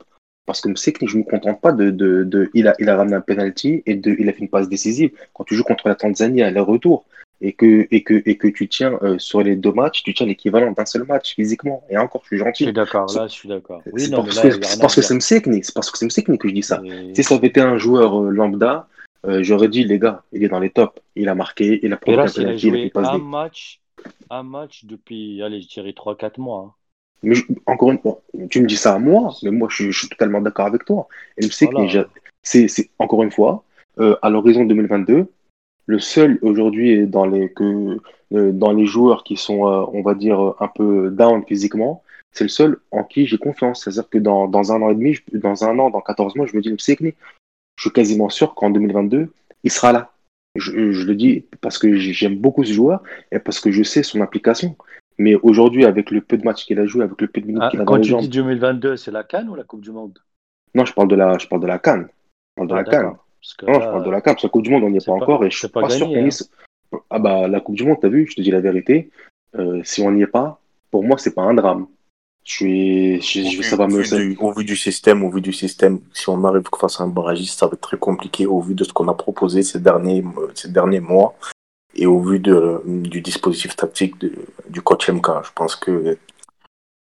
Parce 0.51 0.61
que 0.61 0.69
Msekni, 0.69 1.07
je 1.07 1.17
ne 1.17 1.23
me 1.23 1.25
contente 1.29 1.61
pas 1.61 1.71
de, 1.71 1.91
de, 1.91 2.25
de- 2.25 2.51
il, 2.55 2.67
a, 2.67 2.75
il 2.81 2.89
a 2.89 2.97
ramené 2.97 3.15
un 3.17 3.21
penalty 3.21 3.83
et 3.87 3.95
de, 3.95 4.17
il 4.19 4.29
a 4.29 4.33
fait 4.33 4.41
une 4.41 4.49
passe 4.49 4.69
décisive. 4.69 5.11
Quand 5.33 5.45
tu 5.45 5.55
joues 5.55 5.63
contre 5.63 5.87
la 5.87 5.95
Tanzanie 5.95 6.43
à 6.43 6.47
l'aller-retour 6.47 7.05
et 7.41 7.53
que, 7.53 7.87
et, 7.93 8.03
que, 8.03 8.21
et 8.27 8.37
que 8.37 8.49
tu 8.49 8.69
tiens 8.69 8.99
euh, 9.03 9.17
sur 9.19 9.43
les 9.43 9.55
deux 9.55 9.71
matchs, 9.73 10.03
tu 10.03 10.13
tiens 10.13 10.27
l'équivalent 10.27 10.73
d'un 10.73 10.85
seul 10.87 11.05
match 11.05 11.35
physiquement. 11.37 11.85
Et 11.89 11.97
encore, 11.97 12.23
je 12.25 12.27
suis 12.27 12.39
Je 12.39 12.45
gentil. 12.45 12.65
suis 12.65 12.73
d'accord, 12.73 13.13
là, 13.13 13.29
je 13.29 13.33
suis 13.33 13.49
d'accord. 13.49 13.83
Oui, 13.93 14.01
c'est 14.03 14.11
parce 14.15 14.41
que, 14.41 14.51
c'est 14.51 14.81
parce 14.81 14.95
que 14.97 15.03
c'est 15.03 15.15
Msekni, 15.15 15.63
c'est 15.63 15.75
parce 15.75 15.91
que 15.91 15.99
c'est 15.99 16.07
Msekni 16.07 16.37
que 16.37 16.49
je 16.49 16.55
dis 16.55 16.63
ça. 16.65 16.83
Et- 16.85 17.15
Si 17.15 17.23
ça 17.23 17.37
avait 17.37 17.47
été 17.47 17.61
un 17.61 17.79
joueur 17.79 18.21
euh, 18.21 18.31
lambda, 18.31 18.89
euh, 19.27 19.43
j'aurais 19.43 19.69
dit, 19.69 19.85
les 19.85 19.99
gars, 19.99 20.23
il 20.33 20.43
est 20.45 20.49
dans 20.49 20.61
les 20.61 20.71
tops. 20.71 21.01
Il 21.15 21.29
a 21.29 21.35
marqué, 21.37 21.79
il 21.83 21.93
a 21.93 21.97
provoqué 21.97 22.27
un 22.27 22.31
penalty, 22.33 22.43
il 22.43 22.47
a 22.47 22.53
fait 22.53 22.59
joué 22.59 22.83
une 22.85 22.91
passe 22.91 23.09
un 23.09 23.19
match, 23.19 23.81
un 24.31 24.43
match 24.43 24.85
depuis, 24.85 25.43
allez, 25.43 25.61
je 25.63 25.69
dirais 25.69 25.93
3-4 25.93 26.39
mois. 26.39 26.59
hein. 26.67 26.75
Mais 27.23 27.35
je- 27.35 27.45
encore 27.67 27.91
une 27.93 27.99
fois, 27.99 28.21
tu 28.49 28.61
me 28.63 28.67
dis 28.67 28.77
ça 28.77 28.95
à 28.95 28.99
moi, 28.99 29.35
mais 29.43 29.51
moi 29.51 29.69
je, 29.71 29.77
suis- 29.77 29.93
je 29.93 29.99
suis 29.99 30.09
totalement 30.09 30.41
d'accord 30.41 30.67
avec 30.67 30.85
toi. 30.85 31.07
Et 31.37 31.43
le 31.43 31.49
Msekni, 31.49 31.75
Voilà. 31.87 32.07
j'ai- 32.43 32.69
c'est, 32.69 32.91
encore 32.99 33.23
une 33.23 33.31
fois, 33.31 33.65
euh, 33.99 34.17
à 34.23 34.31
l'horizon 34.31 34.65
2022, 34.65 35.27
le 35.87 35.99
seul 35.99 36.39
aujourd'hui 36.43 37.07
dans 37.07 37.27
les 37.27 37.51
que 37.51 37.99
euh, 38.33 38.53
dans 38.53 38.73
les 38.73 38.87
joueurs 38.87 39.25
qui 39.25 39.37
sont, 39.37 39.67
euh, 39.67 39.85
on 39.93 40.03
va 40.03 40.15
dire, 40.15 40.55
un 40.61 40.69
peu 40.69 41.11
down 41.11 41.43
physiquement, 41.45 42.03
c'est 42.31 42.45
le 42.45 42.49
seul 42.49 42.79
en 42.93 43.03
qui 43.03 43.27
j'ai 43.27 43.39
confiance. 43.39 43.83
C'est-à-dire 43.83 44.09
que 44.09 44.19
dans, 44.19 44.47
dans 44.47 44.73
un 44.73 44.81
an 44.83 44.91
et 44.91 44.95
demi, 44.95 45.15
je- 45.15 45.23
dans 45.37 45.65
un 45.65 45.77
an, 45.81 45.91
dans 45.91 46.01
14 46.01 46.37
mois, 46.37 46.47
je 46.47 46.57
me 46.57 46.63
dis, 46.63 46.73
je 46.79 47.13
suis 47.83 47.91
quasiment 47.91 48.29
sûr 48.29 48.55
qu'en 48.55 48.71
2022, 48.71 49.33
il 49.65 49.71
sera 49.71 49.91
là. 49.93 50.13
Je, 50.55 50.93
je 50.93 51.07
le 51.07 51.15
dis 51.17 51.45
parce 51.61 51.77
que 51.77 51.97
j'ai- 51.97 52.13
j'aime 52.13 52.37
beaucoup 52.37 52.65
ce 52.65 52.73
joueur 52.73 53.03
et 53.33 53.41
parce 53.41 53.59
que 53.59 53.73
je 53.73 53.83
sais 53.83 54.05
son 54.05 54.21
implication. 54.21 54.77
Mais 55.21 55.35
aujourd'hui, 55.35 55.85
avec 55.85 56.11
le 56.11 56.23
peu 56.23 56.39
de 56.39 56.45
matchs 56.45 56.65
qu'il 56.65 56.79
a 56.81 56.87
joué, 56.87 57.05
avec 57.05 57.21
le 57.21 57.27
peu 57.29 57.43
de 57.43 57.47
minutes 57.47 57.63
Ah, 57.63 57.69
qu'il 57.71 57.79
a 57.79 57.85
dans 57.85 57.93
quand 57.97 58.01
tu 58.01 58.15
dis 58.17 58.29
2022, 58.31 58.97
c'est 58.97 59.11
la 59.11 59.23
Cannes 59.23 59.51
ou 59.51 59.55
la 59.55 59.65
Coupe 59.65 59.83
du 59.83 59.91
Monde? 59.93 60.19
Non, 60.75 60.87
je 60.87 60.95
parle 60.95 61.09
de 61.09 61.15
la, 61.15 61.37
je 61.37 61.47
parle 61.47 61.61
de 61.61 61.67
la 61.67 61.79
Cannes. 61.79 62.09
Je 62.09 62.55
parle 62.57 62.69
de 62.69 62.73
Ah, 62.75 62.77
la 62.79 62.85
Cannes. 62.85 63.03
Non, 63.05 63.73
là, 63.75 63.81
je 63.81 63.85
parle 63.91 64.05
de 64.07 64.11
la 64.11 64.21
Cannes, 64.23 64.35
parce 64.35 64.43
que 64.43 64.47
la 64.47 64.51
Coupe 64.51 64.63
du 64.63 64.71
Monde, 64.71 64.85
on 64.85 64.89
n'y 64.91 64.97
est 64.97 65.05
pas, 65.07 65.13
pas- 65.19 65.25
encore 65.25 65.45
et 65.45 65.51
je 65.51 65.59
suis 65.59 65.69
pas 65.69 65.83
pas, 65.83 65.91
sûr 65.91 66.07
gagné, 66.07 66.21
qu'on 66.21 66.27
y 66.27 66.31
hein. 66.95 66.99
Ah 67.11 67.19
bah, 67.19 67.49
la 67.49 67.61
Coupe 67.61 67.75
du 67.77 67.85
Monde, 67.85 67.99
t'as 68.01 68.09
vu, 68.09 68.27
je 68.31 68.35
te 68.37 68.41
dis 68.41 68.51
la 68.51 68.61
vérité. 68.61 69.11
euh, 69.57 69.83
si 69.85 70.01
on 70.01 70.11
n'y 70.11 70.23
est 70.23 70.27
pas, 70.27 70.59
pour 70.91 71.05
moi, 71.05 71.19
c'est 71.19 71.35
pas 71.35 71.43
un 71.43 71.53
drame. 71.55 71.87
Je 72.45 72.53
suis, 72.53 73.21
je, 73.21 73.41
Au 73.41 73.51
je- 73.51 73.57
vu, 73.59 73.63
ça 73.65 73.77
va 73.77 73.89
me. 73.89 74.01
vu 74.01 74.09
du, 74.17 74.39
au 74.41 74.53
vu 74.53 74.65
du 74.65 74.75
système, 74.77 75.23
au 75.23 75.31
vu 75.31 75.43
du 75.43 75.53
système, 75.53 76.01
si 76.15 76.31
on 76.31 76.43
arrive 76.45 76.63
face 76.81 76.99
à 77.01 77.05
un 77.05 77.09
barragiste, 77.09 77.59
ça 77.59 77.67
va 77.67 77.73
être 77.75 77.81
très 77.83 77.99
compliqué 77.99 78.47
au 78.47 78.61
vu 78.61 78.75
de 78.75 78.85
ce 78.85 78.93
qu'on 78.95 79.09
a 79.09 79.15
proposé 79.15 79.63
ces 79.63 79.81
derniers, 79.81 80.25
ces 80.55 80.71
derniers 80.73 81.01
mois 81.01 81.35
et 81.95 82.07
au 82.07 82.21
vu 82.21 82.39
de, 82.39 82.81
du 82.87 83.21
dispositif 83.21 83.77
tactique 83.77 84.19
de- 84.21 84.33
du 84.69 84.81
coach 84.83 85.09
MK. 85.11 85.27
Je 85.45 85.51
pense 85.55 85.77
que 85.77 86.17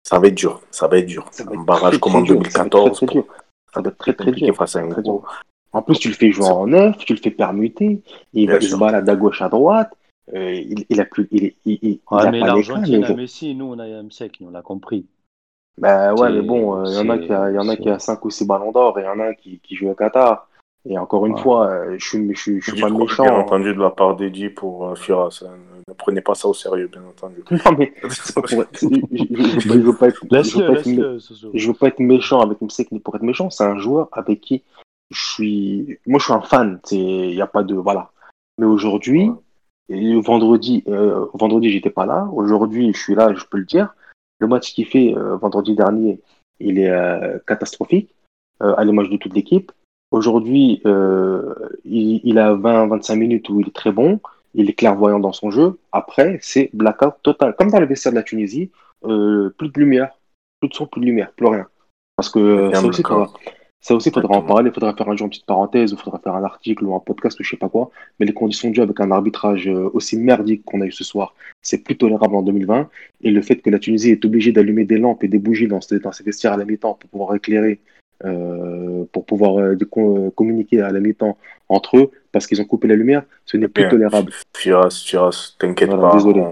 ça 0.03 0.19
va 0.19 0.27
être 0.27 0.35
dur. 0.35 0.61
Ça 0.71 0.87
va 0.87 0.97
être 0.97 1.05
dur. 1.05 1.29
Un 1.51 1.63
barrage 1.63 1.91
très, 1.93 1.99
comme 1.99 2.11
très 2.13 2.19
en 2.19 2.23
dur, 2.23 2.35
ça 2.51 2.59
va 2.59 2.65
être 2.65 2.71
2014, 2.71 2.97
très, 2.97 3.05
très 3.05 3.13
dur. 3.15 3.25
Ça 3.73 3.81
va 3.81 3.89
être 3.89 3.97
très, 3.97 4.13
très 4.13 4.31
dur. 4.31 4.55
face 4.55 4.75
à 4.75 4.79
un 4.79 4.89
Très 4.89 5.01
gros. 5.01 5.19
dur. 5.19 5.43
En 5.71 5.81
plus, 5.83 5.99
tu 5.99 6.07
le 6.07 6.15
fais 6.15 6.31
jouer 6.31 6.47
en 6.47 6.65
neuf, 6.65 6.97
tu 6.97 7.13
le 7.13 7.19
fais 7.19 7.29
permuter, 7.29 8.01
il, 8.33 8.47
Bien 8.47 8.55
va, 8.55 8.61
sûr. 8.61 8.71
se 8.71 8.75
balade 8.79 9.07
à 9.07 9.15
gauche, 9.15 9.41
à 9.41 9.49
droite. 9.49 9.91
euh, 10.33 10.51
il, 10.53 10.85
il 10.89 10.99
a 11.01 11.05
plus, 11.05 11.27
il, 11.31 11.43
il, 11.43 11.53
il, 11.65 11.79
il 11.83 11.99
Ouais, 12.09 12.21
a 12.23 12.31
mais 12.31 12.39
l'Argentine 12.39 13.03
a 13.03 13.13
Messi, 13.13 13.53
nous, 13.55 13.65
on 13.65 13.79
a 13.79 14.01
Msek, 14.03 14.39
on 14.41 14.49
l'a 14.49 14.61
compris. 14.63 15.05
Bah 15.77 16.13
ouais, 16.15 16.31
mais 16.31 16.41
bon, 16.41 16.75
euh, 16.75 16.83
il 16.87 16.93
y 16.95 16.97
en 16.97 17.09
a 17.09 17.17
c'est- 17.17 17.25
qui 17.27 17.31
a, 17.33 17.49
il 17.51 17.55
y 17.55 17.57
en 17.59 17.69
a 17.69 17.75
qui 17.77 17.89
a 17.89 17.99
c'est- 17.99 18.07
5 18.07 18.25
ou 18.25 18.29
6 18.31 18.45
ballons 18.45 18.71
d'or 18.71 18.97
et 18.99 19.03
il 19.03 19.05
y 19.05 19.07
en 19.07 19.19
a 19.19 19.33
qui, 19.35 19.59
qui 19.59 19.75
joue 19.75 19.89
au 19.89 19.93
Qatar. 19.95 20.48
Et 20.85 20.97
encore 20.97 21.25
une 21.25 21.33
Ouais. 21.33 21.41
fois, 21.41 21.67
euh, 21.69 21.95
je 21.97 22.05
suis, 22.07 22.33
je 22.35 22.39
suis, 22.41 22.61
je 22.61 22.71
suis 22.71 22.77
Je 22.77 22.81
pas 22.85 22.89
méchant. 22.89 23.23
bien 23.23 23.33
hein. 23.35 23.39
entendu 23.39 23.73
de 23.73 23.79
la 23.81 23.89
part 23.89 24.15
d'Eddie 24.15 24.49
pour 24.49 24.87
euh, 24.87 24.95
Firas. 24.95 25.43
hein. 25.45 25.51
Ne 25.87 25.93
prenez 25.93 26.21
pas 26.21 26.35
ça 26.35 26.47
au 26.47 26.53
sérieux, 26.53 26.87
bien 26.87 27.03
entendu. 27.03 27.43
Non, 27.51 27.75
mais 27.77 27.87
pas 28.35 28.41
pour 28.41 28.47
je, 28.49 29.73
veux 29.73 29.95
pas 29.95 30.07
être, 30.07 30.19
je 30.23 30.27
veux 30.29 30.37
Laisse-le, 30.37 30.65
pas 30.67 30.73
être, 30.73 30.85
mé- 30.85 30.95
laisse-le, 30.95 31.19
Soso. 31.19 31.51
je 31.53 31.67
veux 31.67 31.73
pas 31.73 31.87
être 31.87 31.99
méchant 31.99 32.39
avec 32.41 32.61
Msek 32.61 32.91
ni 32.91 32.99
pour 32.99 33.15
être 33.15 33.23
méchant. 33.23 33.49
C'est 33.49 33.63
un 33.65 33.77
joueur 33.77 34.07
avec 34.13 34.39
qui 34.41 34.63
je 35.11 35.19
suis, 35.21 35.99
moi 36.07 36.19
je 36.19 36.25
suis 36.25 36.33
un 36.33 36.41
fan. 36.41 36.79
C'est, 36.83 36.97
il 36.97 37.33
y 37.35 37.41
a 37.41 37.47
pas 37.47 37.63
de, 37.63 37.75
voilà. 37.75 38.11
Mais 38.57 38.65
aujourd'hui, 38.65 39.31
vendredi, 39.89 40.83
euh, 40.87 41.25
vendredi 41.33 41.69
j'étais 41.71 41.89
pas 41.89 42.05
là. 42.05 42.27
Aujourd'hui, 42.33 42.93
je 42.93 42.99
suis 42.99 43.15
là, 43.15 43.33
je 43.33 43.43
peux 43.45 43.57
le 43.57 43.65
dire. 43.65 43.93
Le 44.39 44.47
match 44.47 44.73
qu'il 44.73 44.85
fait 44.85 45.13
euh, 45.17 45.35
vendredi 45.35 45.75
dernier, 45.75 46.21
il 46.59 46.79
est 46.79 46.89
euh, 46.89 47.39
catastrophique 47.47 48.13
euh, 48.61 48.73
à 48.77 48.83
l'image 48.85 49.09
de 49.09 49.17
toute 49.17 49.33
l'équipe. 49.33 49.71
Aujourd'hui, 50.11 50.81
euh, 50.85 51.53
il, 51.85 52.21
il 52.23 52.39
a 52.39 52.53
20-25 52.55 53.15
minutes 53.15 53.49
où 53.49 53.61
il 53.61 53.67
est 53.67 53.75
très 53.75 53.91
bon, 53.91 54.19
il 54.53 54.69
est 54.69 54.73
clairvoyant 54.73 55.19
dans 55.19 55.33
son 55.33 55.51
jeu. 55.51 55.79
Après, 55.91 56.39
c'est 56.41 56.69
blackout 56.73 57.13
total. 57.23 57.55
Comme 57.57 57.69
dans 57.69 57.79
le 57.79 57.85
vestiaire 57.85 58.11
de 58.11 58.17
la 58.17 58.23
Tunisie, 58.23 58.71
euh, 59.05 59.53
plus 59.57 59.69
de 59.69 59.79
lumière, 59.79 60.11
plus 60.59 60.69
de 60.69 60.73
son, 60.73 60.87
plus 60.87 61.01
de 61.01 61.05
lumière, 61.05 61.31
plus 61.33 61.47
rien. 61.47 61.67
Parce 62.15 62.29
que 62.29 62.71
ça 62.73 62.85
aussi, 62.85 63.01
faudra, 63.01 63.31
ça 63.79 63.95
aussi, 63.95 64.11
faudra 64.11 64.37
en 64.37 64.41
parler, 64.41 64.71
faudra 64.71 64.93
faire 64.93 65.07
un 65.07 65.15
jour 65.15 65.25
une 65.25 65.29
petite 65.29 65.45
parenthèse, 65.45 65.93
ou 65.93 65.97
faudra 65.97 66.19
faire 66.19 66.35
un 66.35 66.43
article 66.43 66.83
ou 66.85 66.95
un 66.95 66.99
podcast 66.99 67.39
ou 67.39 67.43
je 67.43 67.51
sais 67.51 67.57
pas 67.57 67.69
quoi. 67.69 67.91
Mais 68.19 68.25
les 68.25 68.33
conditions 68.33 68.69
de 68.69 68.75
jeu 68.75 68.81
avec 68.81 68.99
un 68.99 69.11
arbitrage 69.11 69.69
euh, 69.69 69.89
aussi 69.93 70.17
merdique 70.17 70.65
qu'on 70.65 70.81
a 70.81 70.85
eu 70.85 70.91
ce 70.91 71.03
soir, 71.03 71.35
c'est 71.61 71.83
plus 71.83 71.97
tolérable 71.97 72.35
en 72.35 72.41
2020. 72.41 72.89
Et 73.21 73.31
le 73.31 73.41
fait 73.41 73.57
que 73.57 73.69
la 73.69 73.79
Tunisie 73.79 74.09
est 74.09 74.25
obligée 74.25 74.51
d'allumer 74.51 74.83
des 74.83 74.97
lampes 74.97 75.23
et 75.23 75.27
des 75.27 75.39
bougies 75.39 75.67
dans 75.67 75.81
ses 75.81 76.23
vestiaires 76.25 76.53
à 76.53 76.57
la 76.57 76.65
mi-temps 76.65 76.95
pour 76.95 77.09
pouvoir 77.09 77.35
éclairer, 77.35 77.79
euh, 78.25 79.05
pour 79.11 79.25
pouvoir 79.25 79.59
euh, 79.59 79.75
co- 79.89 80.31
communiquer 80.31 80.81
à 80.81 80.91
la 80.91 80.99
mi-temps 80.99 81.37
entre 81.69 81.97
eux, 81.97 82.11
parce 82.31 82.47
qu'ils 82.47 82.61
ont 82.61 82.65
coupé 82.65 82.87
la 82.87 82.95
lumière, 82.95 83.23
ce 83.45 83.57
n'est 83.57 83.67
plus 83.67 83.83
Bien. 83.83 83.89
tolérable. 83.91 84.33
Firas, 84.55 84.89
Firas, 85.05 85.55
t'inquiète 85.59 85.89
Voilà, 85.89 86.09
pas, 86.09 86.15
désolé. 86.15 86.43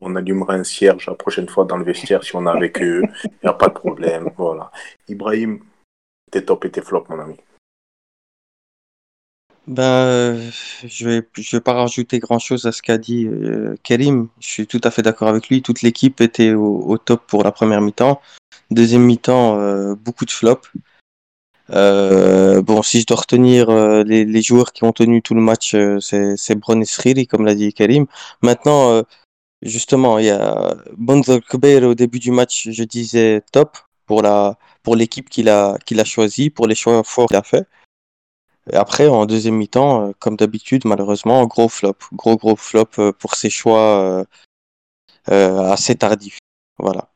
on, 0.00 0.14
allumera 0.16 0.54
un 0.54 0.64
cierge 0.64 1.06
la 1.06 1.14
prochaine 1.14 1.48
fois 1.48 1.64
dans 1.64 1.76
le 1.76 1.84
vestiaire 1.84 2.22
si 2.22 2.36
on 2.36 2.46
est 2.46 2.50
avec 2.50 2.80
eux, 2.82 3.02
il 3.24 3.30
n'y 3.42 3.48
a 3.48 3.52
pas 3.54 3.68
de 3.68 3.74
problème, 3.74 4.30
voilà. 4.36 4.70
Ibrahim, 5.08 5.60
tes 6.30 6.44
top 6.44 6.64
et 6.64 6.70
tes 6.70 6.82
flops, 6.82 7.08
mon 7.08 7.20
ami. 7.20 7.36
Ben, 9.66 9.82
euh, 9.82 10.50
je 10.84 11.08
vais, 11.08 11.28
je 11.36 11.56
vais 11.56 11.60
pas 11.60 11.72
rajouter 11.72 12.20
grand-chose 12.20 12.66
à 12.66 12.72
ce 12.72 12.82
qu'a 12.82 12.98
dit 12.98 13.26
euh, 13.26 13.74
Karim. 13.82 14.28
Je 14.38 14.46
suis 14.46 14.66
tout 14.68 14.80
à 14.84 14.92
fait 14.92 15.02
d'accord 15.02 15.26
avec 15.26 15.48
lui. 15.48 15.60
Toute 15.60 15.82
l'équipe 15.82 16.20
était 16.20 16.52
au, 16.52 16.82
au 16.86 16.98
top 16.98 17.26
pour 17.26 17.42
la 17.42 17.50
première 17.50 17.80
mi-temps. 17.80 18.20
Deuxième 18.70 19.02
mi-temps, 19.02 19.58
euh, 19.58 19.96
beaucoup 19.96 20.24
de 20.24 20.30
flops. 20.30 20.70
Euh, 21.70 22.62
bon, 22.62 22.82
si 22.82 23.00
je 23.00 23.06
dois 23.06 23.18
retenir 23.18 23.70
euh, 23.70 24.04
les, 24.04 24.24
les 24.24 24.42
joueurs 24.42 24.72
qui 24.72 24.84
ont 24.84 24.92
tenu 24.92 25.22
tout 25.22 25.34
le 25.34 25.40
match, 25.40 25.74
euh, 25.74 25.98
c'est 26.00 26.54
Bron 26.54 26.80
et 26.82 27.26
comme 27.26 27.44
l'a 27.44 27.54
dit 27.54 27.72
Karim. 27.72 28.06
Maintenant, 28.42 28.90
euh, 28.90 29.02
justement, 29.62 30.18
il 30.18 30.26
y 30.26 30.30
a 30.30 30.76
Bonzo 30.96 31.40
au 31.52 31.94
début 31.94 32.20
du 32.20 32.30
match, 32.30 32.68
je 32.70 32.84
disais 32.84 33.42
top 33.52 33.78
pour 34.06 34.22
la 34.22 34.58
pour 34.82 34.94
l'équipe 34.96 35.28
qu'il 35.28 35.48
a 35.48 35.78
qu'il 35.84 36.00
a 36.00 36.04
choisi, 36.04 36.50
pour 36.50 36.66
les 36.66 36.76
choix 36.76 37.02
forts 37.04 37.28
qu'il 37.28 37.36
a 37.36 37.42
fait. 37.42 37.66
Et 38.72 38.76
après, 38.76 39.06
en 39.08 39.26
deuxième 39.26 39.56
mi-temps, 39.56 40.08
euh, 40.08 40.12
comme 40.18 40.36
d'habitude, 40.36 40.82
malheureusement, 40.84 41.44
gros 41.46 41.68
flop, 41.68 41.96
gros 42.12 42.36
gros 42.36 42.56
flop 42.56 43.12
pour 43.18 43.34
ses 43.34 43.50
choix 43.50 44.24
assez 45.26 45.96
tardifs. 45.96 46.38
Voilà. 46.78 47.08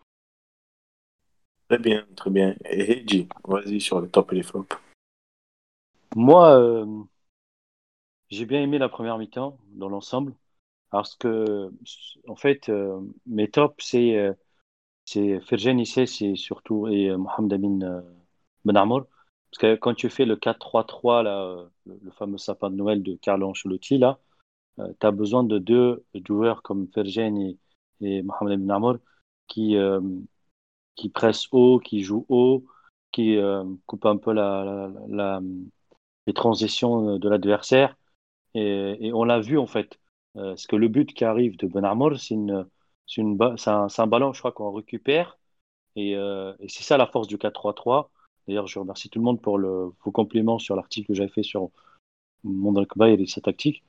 Très 1.71 1.79
bien, 1.79 2.05
très 2.17 2.31
bien. 2.31 2.57
Et 2.65 2.99
Heji, 2.99 3.29
vas-y 3.45 3.81
sur 3.81 4.01
les 4.01 4.09
tops 4.09 4.33
et 4.33 4.35
les 4.35 4.43
flops. 4.43 4.77
Moi, 6.17 6.59
euh, 6.61 6.85
j'ai 8.29 8.45
bien 8.45 8.61
aimé 8.61 8.79
la 8.79 8.89
première 8.89 9.19
mi-temps 9.19 9.57
dans 9.75 9.89
l'ensemble 9.89 10.35
parce 10.91 11.15
que, 11.15 11.71
en 12.27 12.35
fait, 12.35 12.69
euh, 12.71 13.01
mes 13.25 13.49
tops, 13.49 13.77
c'est 13.87 14.17
euh, 14.17 14.33
c'est 15.05 15.39
Ferjen 15.43 15.79
Issé, 15.79 16.07
c'est 16.07 16.35
surtout 16.35 16.89
et 16.89 17.09
euh, 17.09 17.19
Mohamed 17.19 17.53
Amin 17.53 18.03
Ben 18.65 18.77
Amour. 18.77 19.05
Parce 19.53 19.59
que 19.61 19.77
quand 19.77 19.95
tu 19.95 20.11
fais 20.11 20.25
le 20.25 20.35
4-3-3, 20.35 21.23
là, 21.23 21.71
le, 21.87 22.11
fameux 22.11 22.39
sapin 22.39 22.71
de 22.71 22.75
Noël 22.75 23.05
de 23.05 23.15
Carlo 23.15 23.49
Ancelotti, 23.49 23.97
là, 23.97 24.19
tu 24.79 25.07
as 25.07 25.13
besoin 25.13 25.45
de 25.45 25.59
deux 25.59 26.05
joueurs 26.27 26.63
comme 26.63 26.89
Ferjen 26.89 27.39
et, 28.01 28.23
Mohamed 28.25 28.55
Amin 28.55 28.75
Amour 28.75 28.97
qui, 29.47 29.77
qui 30.97 31.09
pressent 31.09 31.49
haut, 31.53 31.79
qui 31.79 32.03
jouent 32.03 32.27
haut, 32.29 32.65
qui 33.13 33.37
euh, 33.37 33.65
coupent 33.87 34.07
un 34.07 34.17
peu 34.17 34.33
la, 34.33 34.91
les 36.27 36.35
transitions 36.35 37.19
de 37.19 37.29
l'adversaire. 37.29 37.97
Et, 38.55 39.11
on 39.15 39.25
l'a 39.25 39.41
vu 39.41 39.59
en 39.59 39.67
fait. 39.67 39.99
Euh, 40.37 40.51
parce 40.51 40.67
que 40.67 40.77
le 40.77 40.89
but 40.89 41.13
qui 41.13 41.25
arrive 41.25 41.57
de 41.57 41.67
Ben 41.67 41.85
Armour, 41.85 42.13
c'est 42.19 42.37
un, 42.37 43.87
un 43.99 44.07
ballon, 44.07 44.33
je 44.33 44.39
crois, 44.39 44.53
qu'on 44.53 44.73
récupère. 44.73 45.39
Et, 45.97 46.17
euh, 46.17 46.55
c'est 46.69 46.85
ça 46.85 46.97
la 46.97 47.07
force 47.07 47.27
du 47.27 47.37
4-3-3. 47.37 48.11
D'ailleurs, 48.47 48.67
je 48.67 48.79
remercie 48.79 49.11
tout 49.11 49.19
le 49.19 49.25
monde 49.25 49.41
pour 49.41 49.59
le, 49.59 49.93
vos 50.05 50.11
compliments 50.13 50.59
sur 50.59 50.77
l'article 50.77 51.09
que 51.09 51.15
j'avais 51.15 51.31
fait 51.31 51.43
sur 51.43 51.71
Mondal 52.45 52.87
et 53.21 53.27
sa 53.27 53.41
tactique. 53.41 53.83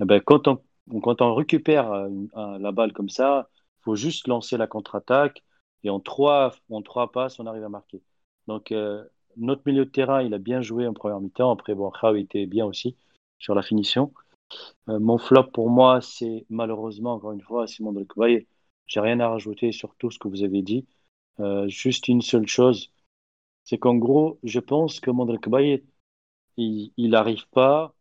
Eh 0.00 0.04
ben, 0.04 0.20
quand 0.20 0.48
on, 0.48 0.60
quand 1.00 1.22
on 1.22 1.34
récupère 1.34 2.08
la 2.34 2.72
balle 2.72 2.92
comme 2.92 3.08
ça, 3.08 3.48
il 3.80 3.82
faut 3.84 3.96
juste 3.96 4.26
lancer 4.26 4.56
la 4.56 4.66
contre-attaque. 4.66 5.42
Et 5.84 5.90
en 5.90 6.00
trois, 6.00 6.52
en 6.70 6.82
passes, 7.08 7.38
on 7.38 7.46
arrive 7.46 7.64
à 7.64 7.68
marquer. 7.68 8.02
Donc, 8.46 8.72
euh, 8.72 9.04
notre 9.36 9.62
milieu 9.66 9.84
de 9.84 9.90
terrain, 9.90 10.22
il 10.22 10.34
a 10.34 10.38
bien 10.38 10.62
joué 10.62 10.86
en 10.86 10.94
première 10.94 11.20
mi-temps. 11.20 11.50
Après, 11.52 11.74
bon, 11.74 11.92
était 12.16 12.46
bien 12.46 12.66
aussi 12.66 12.96
sur 13.38 13.54
la 13.54 13.62
finition. 13.62 14.12
Euh, 14.88 14.98
mon 14.98 15.18
flop 15.18 15.44
pour 15.52 15.70
moi, 15.70 16.00
c'est 16.00 16.46
malheureusement, 16.50 17.14
encore 17.14 17.32
une 17.32 17.42
fois, 17.42 17.66
Simon 17.66 17.92
Delcobaye. 17.92 18.46
J'ai 18.86 19.00
rien 19.00 19.20
à 19.20 19.28
rajouter 19.28 19.72
sur 19.72 19.94
tout 19.96 20.10
ce 20.10 20.18
que 20.18 20.28
vous 20.28 20.42
avez 20.42 20.62
dit. 20.62 20.86
Euh, 21.40 21.68
juste 21.68 22.08
une 22.08 22.22
seule 22.22 22.46
chose, 22.46 22.92
c'est 23.64 23.78
qu'en 23.78 23.96
gros, 23.96 24.38
je 24.44 24.60
pense 24.60 25.00
que 25.00 25.10
Mondrek 25.10 25.48
Baye, 25.48 25.84
il 26.56 27.10
n'arrive 27.10 27.48
pas, 27.50 27.94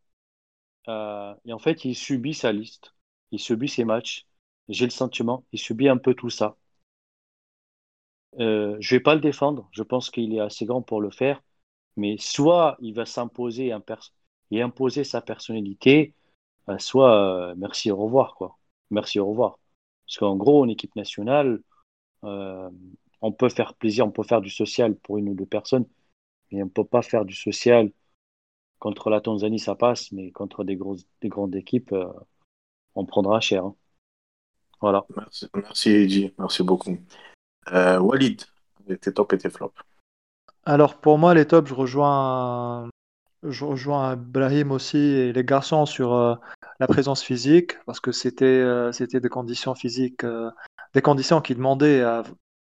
et 0.87 1.53
en 1.53 1.59
fait, 1.59 1.85
il 1.85 1.95
subit 1.95 2.33
sa 2.33 2.51
liste, 2.51 2.93
il 3.31 3.39
subit 3.39 3.69
ses 3.69 3.85
matchs. 3.85 4.27
J'ai 4.69 4.85
le 4.85 4.91
sentiment, 4.91 5.45
il 5.51 5.59
subit 5.59 5.89
un 5.89 5.97
peu 5.97 6.13
tout 6.13 6.29
ça. 6.29 6.57
Euh, 8.39 8.77
je 8.79 8.95
vais 8.95 8.99
pas 8.99 9.15
le 9.15 9.21
défendre, 9.21 9.67
je 9.71 9.83
pense 9.83 10.09
qu'il 10.09 10.33
est 10.33 10.39
assez 10.39 10.65
grand 10.65 10.81
pour 10.81 11.01
le 11.01 11.11
faire, 11.11 11.41
mais 11.95 12.17
soit 12.17 12.77
il 12.79 12.93
va 12.93 13.05
s'imposer 13.05 13.71
et 14.51 14.61
imposer 14.61 15.03
sa 15.03 15.21
personnalité, 15.21 16.13
euh, 16.69 16.77
soit 16.77 17.15
euh, 17.15 17.55
merci, 17.57 17.91
au 17.91 17.97
revoir, 17.97 18.35
quoi. 18.35 18.57
Merci, 18.89 19.19
au 19.19 19.27
revoir. 19.27 19.59
Parce 20.07 20.17
qu'en 20.17 20.35
gros, 20.35 20.63
en 20.63 20.67
équipe 20.67 20.95
nationale, 20.95 21.61
euh, 22.23 22.69
on 23.21 23.31
peut 23.31 23.49
faire 23.49 23.73
plaisir, 23.75 24.05
on 24.05 24.11
peut 24.11 24.23
faire 24.23 24.41
du 24.41 24.49
social 24.49 24.95
pour 24.95 25.17
une 25.17 25.29
ou 25.29 25.33
deux 25.35 25.45
personnes, 25.45 25.85
mais 26.51 26.61
on 26.61 26.65
ne 26.65 26.71
peut 26.71 26.85
pas 26.85 27.01
faire 27.01 27.25
du 27.25 27.35
social 27.35 27.91
contre 28.79 29.09
la 29.09 29.21
Tanzanie, 29.21 29.59
ça 29.59 29.75
passe, 29.75 30.11
mais 30.11 30.31
contre 30.31 30.63
des 30.63 30.75
grosses, 30.75 31.05
des 31.21 31.29
grandes 31.29 31.55
équipes, 31.55 31.95
on 32.95 33.05
prendra 33.05 33.39
cher. 33.39 33.65
hein. 33.65 33.75
Voilà. 34.81 35.05
Merci, 35.15 35.47
merci 35.55 36.33
merci 36.37 36.63
beaucoup. 36.63 36.97
Euh, 37.71 37.99
Walid, 37.99 38.43
tes 39.01 39.13
tops 39.13 39.33
et 39.33 39.37
tes 39.37 39.49
flops. 39.49 39.75
Alors 40.65 40.97
pour 40.97 41.17
moi, 41.17 41.33
les 41.33 41.45
tops, 41.45 41.69
je 41.69 41.73
rejoins, 41.73 42.89
je 43.43 43.65
rejoins 43.65 44.17
aussi 44.69 44.97
et 44.97 45.33
les 45.33 45.43
garçons 45.43 45.85
sur 45.85 46.13
euh, 46.13 46.35
la 46.79 46.87
présence 46.87 47.23
physique, 47.23 47.77
parce 47.85 47.99
que 47.99 48.11
c'était 48.11 48.45
euh, 48.45 48.91
des 48.91 49.29
conditions 49.29 49.75
physiques, 49.75 50.25
des 50.93 51.01
conditions 51.01 51.41
qui 51.41 51.55
demandaient 51.55 52.03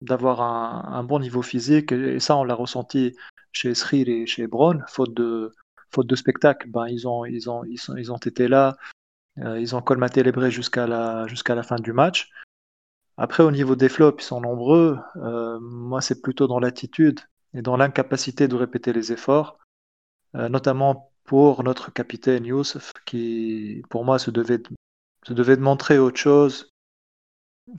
d'avoir 0.01 0.41
un, 0.41 1.05
bon 1.05 1.21
niveau 1.21 1.43
physique, 1.43 1.93
et, 1.93 2.21
ça 2.21 2.37
on 2.37 2.45
l'a 2.45 2.55
ressenti 2.55 3.17
chez 3.53 3.75
Srir 3.75 4.09
et 4.09 4.27
chez 4.27 4.47
Braun, 4.47 4.83
faute 4.89 5.15
de 5.15 5.53
faute 5.93 6.07
de 6.07 6.17
spectacle, 6.17 6.69
ben 6.69 6.89
ils 6.89 7.09
ont 7.09 7.25
ils 7.25 7.49
ont 7.49 7.65
ils 7.65 7.81
ils 7.97 8.13
ont 8.13 8.17
été 8.19 8.49
là, 8.49 8.77
ils 9.37 9.75
ont 9.77 9.83
colmaté 9.83 10.23
les 10.23 10.33
braies 10.33 10.51
jusqu'à 10.51 10.87
la 10.87 11.27
jusqu'à 11.29 11.55
la 11.55 11.63
fin 11.63 11.77
du 11.77 11.93
match. 11.93 12.31
Après, 13.19 13.43
au 13.43 13.51
niveau 13.51 13.77
des 13.77 13.89
flops, 13.89 14.23
ils 14.23 14.27
sont 14.27 14.41
nombreux. 14.41 14.99
Euh, 15.17 15.59
moi, 15.61 16.01
c'est 16.01 16.21
plutôt 16.21 16.47
dans 16.47 16.61
l'attitude 16.61 17.21
et 17.55 17.63
dans 17.63 17.77
l'incapacité 17.77 18.49
de 18.49 18.57
répéter 18.57 18.93
les 18.93 19.13
efforts, 19.13 19.59
euh, 20.37 20.49
notamment 20.49 21.13
pour 21.25 21.63
notre 21.65 21.93
capitaine 21.93 22.45
Youssef, 22.47 22.93
qui, 23.07 23.83
pour 23.91 24.05
moi, 24.05 24.19
se 24.19 24.31
devait 24.31 24.59
de, 24.59 24.71
se 25.25 25.33
devait 25.33 25.57
de 25.57 25.63
montrer 25.63 25.99
autre 25.99 26.19
chose. 26.19 26.71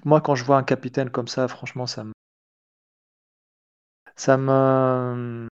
Moi, 0.05 0.21
quand 0.21 0.35
je 0.35 0.43
vois 0.43 0.57
un 0.57 0.63
capitaine 0.63 1.09
comme 1.09 1.27
ça, 1.27 1.47
franchement, 1.47 1.85
ça 1.87 2.03
me, 2.03 2.13
ça 4.15 4.37
me, 4.37 5.47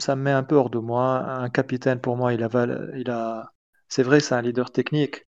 ça 0.00 0.16
me 0.16 0.22
met 0.22 0.30
un 0.32 0.42
peu 0.42 0.56
hors 0.56 0.70
de 0.70 0.78
moi. 0.78 1.18
Un 1.20 1.50
capitaine, 1.50 2.00
pour 2.00 2.16
moi, 2.16 2.34
il 2.34 2.42
a, 2.42 2.48
il 2.96 3.10
a, 3.10 3.52
c'est 3.88 4.02
vrai, 4.02 4.20
c'est 4.20 4.34
un 4.34 4.42
leader 4.42 4.70
technique, 4.70 5.26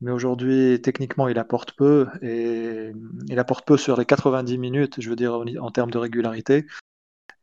mais 0.00 0.10
aujourd'hui, 0.10 0.80
techniquement, 0.82 1.28
il 1.28 1.38
apporte 1.38 1.72
peu 1.72 2.06
et 2.22 2.92
il 3.28 3.38
apporte 3.38 3.66
peu 3.66 3.76
sur 3.76 3.98
les 3.98 4.06
90 4.06 4.58
minutes, 4.58 5.00
je 5.00 5.10
veux 5.10 5.16
dire, 5.16 5.42
en, 5.60 5.70
termes 5.70 5.90
de 5.90 5.98
régularité. 5.98 6.66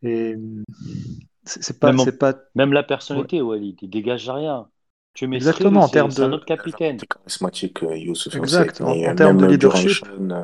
Et 0.04 0.38
c'est 1.44 1.64
c'est 1.64 1.80
pas, 1.80 1.92
Même, 1.92 2.00
en- 2.00 2.06
c'est 2.06 2.18
pas, 2.18 2.34
même 2.56 2.74
la 2.74 2.84
personnalité, 2.84 3.42
Walid, 3.42 3.78
il 3.82 3.90
dégage 3.90 4.30
rien. 4.30 4.68
Tu 5.14 5.28
mets 5.28 5.38
Exactement, 5.38 5.84
en 5.84 5.90
termes 5.90 6.12
c'est 6.12 6.24
un 6.24 6.30
de- 6.30 6.34
autre 6.36 6.46
capitaine. 6.46 7.00
C'est 7.00 7.08
charismatique, 7.08 7.84
euh, 7.84 7.98
Youssef 7.98 8.36
Exact, 8.36 8.82
en- 8.82 8.94
Et 8.94 9.08
en 9.08 9.16
termes 9.16 9.38
de 9.38 9.46
leadership. 9.46 10.06
Euh, 10.08 10.44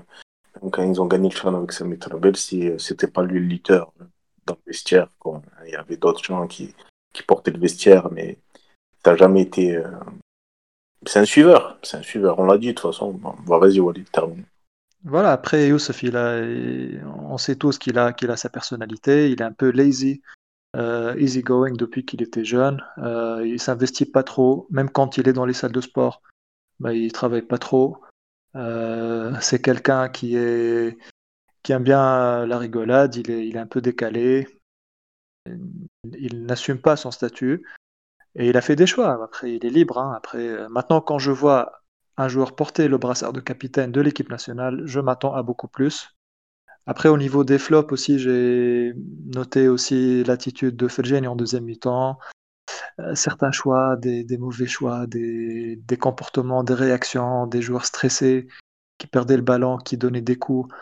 quand 0.72 0.84
ils 0.84 1.02
ont 1.02 1.06
gagné 1.08 1.30
le 1.30 1.36
Chan 1.36 1.54
avec 1.54 1.72
Sami 1.72 1.98
Trabel, 1.98 2.36
si 2.36 2.70
euh, 2.70 2.78
c'était 2.78 3.08
pas 3.08 3.24
lui 3.24 3.40
le 3.40 3.46
leader 3.48 3.92
euh, 4.00 4.06
dans 4.46 4.56
le 4.56 4.62
vestiaire, 4.72 5.08
quoi. 5.20 5.42
Il 5.66 5.72
y 5.72 5.76
avait 5.76 5.98
d'autres 5.98 6.24
gens 6.24 6.48
qui, 6.48 6.74
qui 7.14 7.24
portaient 7.24 7.52
le 7.52 7.60
vestiaire, 7.60 8.10
mais 8.12 8.38
ça 9.04 9.12
n'a 9.12 9.18
jamais 9.18 9.42
été. 9.42 9.82
C'est 11.06 11.20
un 11.20 11.26
suiveur, 11.26 11.78
c'est 11.82 11.98
un 11.98 12.04
suiveur. 12.04 12.40
On 12.40 12.46
l'a 12.46 12.58
dit 12.58 12.68
de 12.68 12.72
toute 12.74 12.92
façon. 12.92 13.12
Bon, 13.12 13.34
bah, 13.48 13.58
vas-y, 13.58 13.80
Walid, 13.80 14.10
termine. 14.12 14.44
Voilà, 15.04 15.32
après 15.32 15.68
Youssef, 15.70 16.04
on 16.04 17.38
sait 17.38 17.56
tous 17.56 17.80
qu'il 17.80 17.98
a, 17.98 18.14
qu'il 18.14 18.30
a 18.30 18.38
sa 18.38 18.50
personnalité, 18.50 19.32
il 19.32 19.42
est 19.42 19.46
un 19.46 19.52
peu 19.52 19.72
lazy, 19.72 20.22
euh, 20.76 21.16
easy 21.18 21.42
going 21.42 21.74
depuis 21.74 22.06
qu'il 22.06 22.22
était 22.22 22.46
jeune, 22.46 22.84
euh, 23.00 23.42
il 23.44 23.60
s'investit 23.60 24.06
pas 24.06 24.22
trop, 24.22 24.68
même 24.70 24.92
quand 24.92 25.18
il 25.18 25.28
est 25.28 25.34
dans 25.34 25.46
les 25.46 25.54
salles 25.54 25.72
de 25.72 25.82
sport, 25.82 26.22
bah, 26.80 26.94
il 26.94 27.12
travaille 27.12 27.42
pas 27.42 27.58
trop. 27.58 27.98
Euh, 28.56 29.34
c'est 29.42 29.62
quelqu'un 29.62 30.08
qui 30.08 30.36
est, 30.36 31.00
qui 31.64 31.72
aime 31.72 31.84
bien 31.84 32.46
la 32.46 32.58
rigolade, 32.60 33.16
il 33.16 33.32
est, 33.32 33.48
il 33.48 33.56
est 33.56 33.60
un 33.60 33.66
peu 33.66 33.82
décalé, 33.82 34.48
il 35.48 36.46
n'assume 36.46 36.80
pas 36.80 36.96
son 36.96 37.10
statut 37.10 37.66
et 38.36 38.50
il 38.50 38.58
a 38.58 38.62
fait 38.62 38.76
des 38.76 38.88
choix. 38.88 39.24
Après, 39.24 39.54
il 39.56 39.66
est 39.66 39.70
libre. 39.70 39.98
hein. 40.00 40.14
Après, 40.16 40.48
euh, 40.48 40.70
maintenant, 40.70 41.02
quand 41.02 41.20
je 41.20 41.32
vois 41.32 41.84
un 42.18 42.28
joueur 42.28 42.56
porter 42.56 42.88
le 42.88 42.98
brassard 42.98 43.34
de 43.34 43.40
capitaine 43.40 43.92
de 43.92 44.02
l'équipe 44.02 44.30
nationale, 44.30 44.82
je 44.86 45.00
m'attends 45.00 45.34
à 45.34 45.44
beaucoup 45.44 45.68
plus. 45.68 46.10
Après, 46.88 47.10
au 47.10 47.18
niveau 47.18 47.44
des 47.44 47.60
flops 47.60 47.92
aussi, 47.94 48.20
j'ai 48.20 48.94
noté 49.26 49.68
aussi 49.68 50.24
l'attitude 50.24 50.76
de 50.76 50.88
Fergeni 50.88 51.28
en 51.28 51.36
deuxième 51.36 51.66
mi-temps, 51.66 52.20
Euh, 53.00 53.16
certains 53.16 53.52
choix, 53.52 53.96
des, 53.98 54.26
mauvais 54.38 54.68
choix, 54.68 55.08
des, 55.08 55.80
comportements, 56.00 56.64
des 56.64 56.74
réactions, 56.74 57.48
des 57.48 57.62
joueurs 57.62 57.86
stressés 57.86 58.48
qui 58.98 59.08
perdaient 59.08 59.38
le 59.38 59.44
ballon, 59.44 59.78
qui 59.78 59.98
donnaient 59.98 60.22
des 60.22 60.38
coups. 60.38 60.74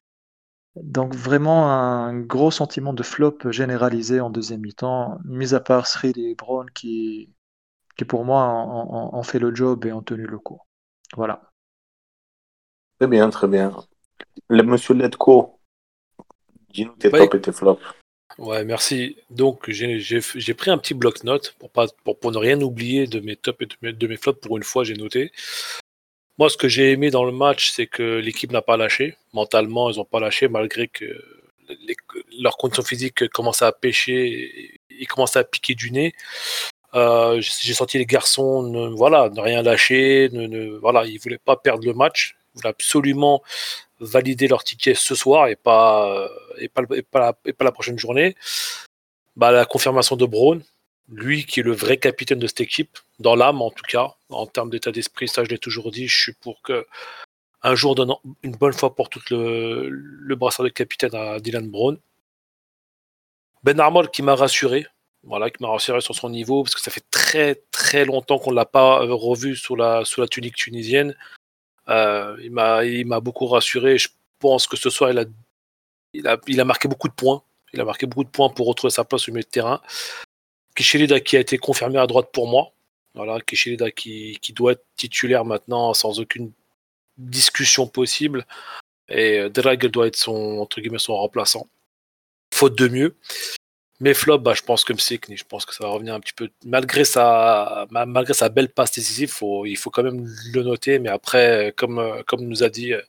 Donc 0.75 1.15
vraiment 1.15 1.71
un 1.71 2.19
gros 2.19 2.51
sentiment 2.51 2.93
de 2.93 3.03
flop 3.03 3.37
généralisé 3.51 4.19
en 4.21 4.29
deuxième 4.29 4.61
mi-temps, 4.61 5.19
mis 5.25 5.53
à 5.53 5.59
part 5.59 5.87
Sril 5.87 6.17
et 6.19 6.35
Brown 6.35 6.69
qui, 6.71 7.33
qui 7.99 8.05
pour 8.05 8.23
moi 8.23 8.41
ont 9.13 9.23
fait 9.23 9.39
le 9.39 9.53
job 9.53 9.85
et 9.85 9.91
ont 9.91 10.01
tenu 10.01 10.25
le 10.25 10.39
coup. 10.39 10.61
Voilà. 11.17 11.51
Très 12.97 13.09
bien, 13.09 13.29
très 13.29 13.47
bien. 13.49 13.75
Le 14.47 14.63
monsieur 14.63 14.93
Letko, 14.95 15.59
Dis-nous 16.69 16.95
tes 16.95 17.09
Ouais. 17.09 17.19
tops 17.27 17.35
et 17.35 17.41
tes 17.41 17.51
flops. 17.51 17.81
Ouais, 18.37 18.63
merci. 18.63 19.17
Donc, 19.31 19.69
j'ai 19.69 20.53
pris 20.53 20.71
un 20.71 20.77
petit 20.77 20.93
bloc-notes 20.93 21.55
pour, 21.59 21.69
pas- 21.71 21.87
pour, 22.05 22.17
pour 22.17 22.31
ne 22.31 22.37
rien 22.37 22.61
oublier 22.61 23.05
de 23.07 23.19
mes 23.19 23.35
tops 23.35 23.61
et 23.63 23.65
de 23.65 23.75
mes, 23.81 23.91
de 23.91 24.07
mes 24.07 24.15
flops. 24.17 24.39
Pour 24.39 24.55
une 24.55 24.63
fois, 24.63 24.85
j'ai 24.85 24.93
noté. 24.93 25.31
Moi, 26.37 26.49
ce 26.49 26.55
que 26.55 26.69
j'ai 26.69 26.91
aimé 26.91 27.09
dans 27.11 27.25
le 27.25 27.33
match, 27.33 27.71
c'est 27.71 27.87
que 27.87 28.19
l'équipe 28.19 28.51
n'a 28.53 28.61
pas 28.61 28.77
lâché. 28.77 29.17
Mentalement, 29.33 29.89
ils 29.89 29.97
n'ont 29.97 30.05
pas 30.05 30.21
lâché, 30.21 30.47
malgré 30.47 30.87
que 30.87 31.05
les- 31.67 31.97
leurs 32.39 32.55
conditions 32.55 32.83
physiques 32.83 33.27
commençaient 33.29 33.65
à 33.65 33.73
pêcher, 33.73 34.79
ils 34.89 35.07
commençaient 35.07 35.39
à 35.39 35.43
piquer 35.43 35.75
du 35.75 35.91
nez. 35.91 36.13
Euh, 36.95 37.41
j'ai 37.41 37.73
senti 37.73 37.97
les 37.97 38.05
garçons 38.05 38.63
ne, 38.63 38.89
voilà, 38.89 39.29
rien 39.37 39.61
lâcher. 39.61 40.29
Voilà, 40.81 41.05
ils 41.05 41.15
ne 41.15 41.19
voulaient 41.19 41.37
pas 41.37 41.55
perdre 41.55 41.85
le 41.85 41.93
match. 41.93 42.35
Ils 42.55 42.59
voulaient 42.59 42.69
absolument 42.69 43.43
valider 43.99 44.47
leur 44.47 44.63
ticket 44.63 44.95
ce 44.95 45.15
soir 45.15 45.47
et 45.47 45.55
pas, 45.55 46.09
euh, 46.09 46.27
et 46.57 46.69
pas, 46.69 46.83
et 46.93 47.01
pas, 47.01 47.65
la, 47.65 47.71
prochaine 47.71 47.99
journée. 47.99 48.35
Bah, 49.35 49.51
la 49.51 49.65
confirmation 49.65 50.15
de 50.15 50.25
Braun, 50.25 50.61
lui 51.09 51.45
qui 51.45 51.59
est 51.59 51.63
le 51.63 51.73
vrai 51.73 51.97
capitaine 51.97 52.39
de 52.39 52.47
cette 52.47 52.61
équipe, 52.61 52.97
dans 53.19 53.35
l'âme 53.35 53.61
en 53.61 53.71
tout 53.71 53.83
cas, 53.87 54.15
en 54.29 54.47
termes 54.47 54.69
d'état 54.69 54.91
d'esprit, 54.91 55.27
ça 55.27 55.43
je 55.43 55.49
l'ai 55.49 55.57
toujours 55.57 55.91
dit, 55.91 56.07
je 56.07 56.21
suis 56.21 56.33
pour 56.33 56.61
que 56.61 56.85
un 57.61 57.75
jour 57.75 57.93
donne 57.95 58.13
une 58.43 58.55
bonne 58.55 58.73
fois 58.73 58.95
pour 58.95 59.09
toutes 59.09 59.29
le, 59.31 59.89
le 59.89 60.35
de 60.35 60.69
capitaine 60.69 61.13
à 61.13 61.39
Dylan 61.39 61.69
Braun. 61.69 61.97
Ben 63.63 63.79
Armour 63.79 64.11
qui 64.11 64.21
m'a 64.21 64.35
rassuré, 64.35 64.85
voilà, 65.23 65.49
qui 65.49 65.61
m'a 65.61 65.69
rassuré 65.69 66.01
sur 66.01 66.15
son 66.15 66.29
niveau, 66.29 66.63
parce 66.63 66.75
que 66.75 66.81
ça 66.81 66.91
fait 66.91 67.03
très 67.11 67.55
très 67.71 68.05
longtemps 68.05 68.39
qu'on 68.39 68.51
ne 68.51 68.55
l'a 68.55 68.65
pas 68.65 69.03
euh, 69.03 69.13
revu 69.13 69.55
sous 69.55 69.75
la, 69.75 70.05
sous 70.05 70.21
la 70.21 70.27
tunique 70.27 70.55
tunisienne. 70.55 71.15
Euh, 71.89 72.37
il 72.41 72.51
m'a 72.51 73.19
beaucoup 73.19 73.47
rassuré. 73.47 73.97
Je 73.97 74.09
pense 74.39 74.67
que 74.67 74.77
ce 74.77 74.89
soir, 74.89 75.11
il 75.11 75.19
a, 75.19 75.25
il, 76.13 76.27
a, 76.27 76.37
il 76.47 76.59
a 76.61 76.65
marqué 76.65 76.87
beaucoup 76.87 77.07
de 77.07 77.13
points. 77.13 77.43
Il 77.73 77.81
a 77.81 77.85
marqué 77.85 78.05
beaucoup 78.05 78.23
de 78.23 78.29
points 78.29 78.49
pour 78.49 78.67
retrouver 78.67 78.91
sa 78.91 79.03
place 79.03 79.27
au 79.27 79.31
milieu 79.31 79.43
de 79.43 79.49
terrain. 79.49 79.81
Kishilida 80.75 81.19
qui 81.19 81.37
a 81.37 81.39
été 81.39 81.57
confirmé 81.57 81.99
à 81.99 82.07
droite 82.07 82.29
pour 82.31 82.47
moi. 82.47 82.71
Voilà, 83.15 83.41
qui, 83.41 84.37
qui 84.41 84.53
doit 84.53 84.73
être 84.73 84.85
titulaire 84.95 85.43
maintenant 85.43 85.93
sans 85.93 86.19
aucune 86.19 86.51
discussion 87.17 87.87
possible. 87.87 88.45
Et 89.09 89.39
euh, 89.39 89.49
Drag 89.49 89.85
doit 89.87 90.07
être 90.07 90.15
son, 90.15 90.59
entre 90.59 90.79
guillemets, 90.79 90.99
son 90.99 91.15
remplaçant. 91.15 91.67
Faute 92.53 92.77
de 92.77 92.87
mieux. 92.87 93.15
Mais 94.01 94.13
flop, 94.13 94.39
bah, 94.39 94.53
je 94.53 94.61
pense 94.61 94.85
comme 94.85 94.99
Sikni, 94.99 95.35
je 95.35 95.43
pense 95.43 95.65
que 95.65 95.73
ça 95.75 95.83
va 95.83 95.91
revenir 95.91 96.13
un 96.13 96.19
petit 96.21 96.33
peu. 96.33 96.49
Malgré 96.65 97.03
sa, 97.03 97.85
ma- 97.91 98.05
malgré 98.05 98.33
sa 98.33 98.47
belle 98.49 98.69
passe 98.69 98.93
décisive, 98.93 99.35
il 99.65 99.77
faut 99.77 99.89
quand 99.89 100.03
même 100.03 100.25
le 100.53 100.63
noter. 100.63 100.99
Mais 100.99 101.09
après, 101.09 101.73
comme, 101.75 101.99
euh, 101.99 102.23
comme 102.25 102.41
nous 102.45 102.63
a 102.63 102.69
dit, 102.69 102.93
euh, 102.93 103.01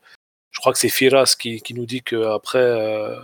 je 0.50 0.58
crois 0.58 0.72
que 0.72 0.78
c'est 0.78 0.88
Firas 0.88 1.36
qui, 1.38 1.62
nous 1.74 1.86
dit 1.86 2.02
qu'après, 2.02 2.58
euh, 2.58 3.16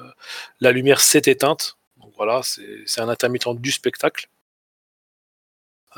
la 0.60 0.70
lumière 0.72 1.00
s'est 1.00 1.22
éteinte. 1.26 1.76
Donc 2.00 2.12
voilà, 2.16 2.40
c'est 2.42 3.00
un 3.00 3.08
intermittent 3.08 3.48
du 3.60 3.72
spectacle. 3.72 4.28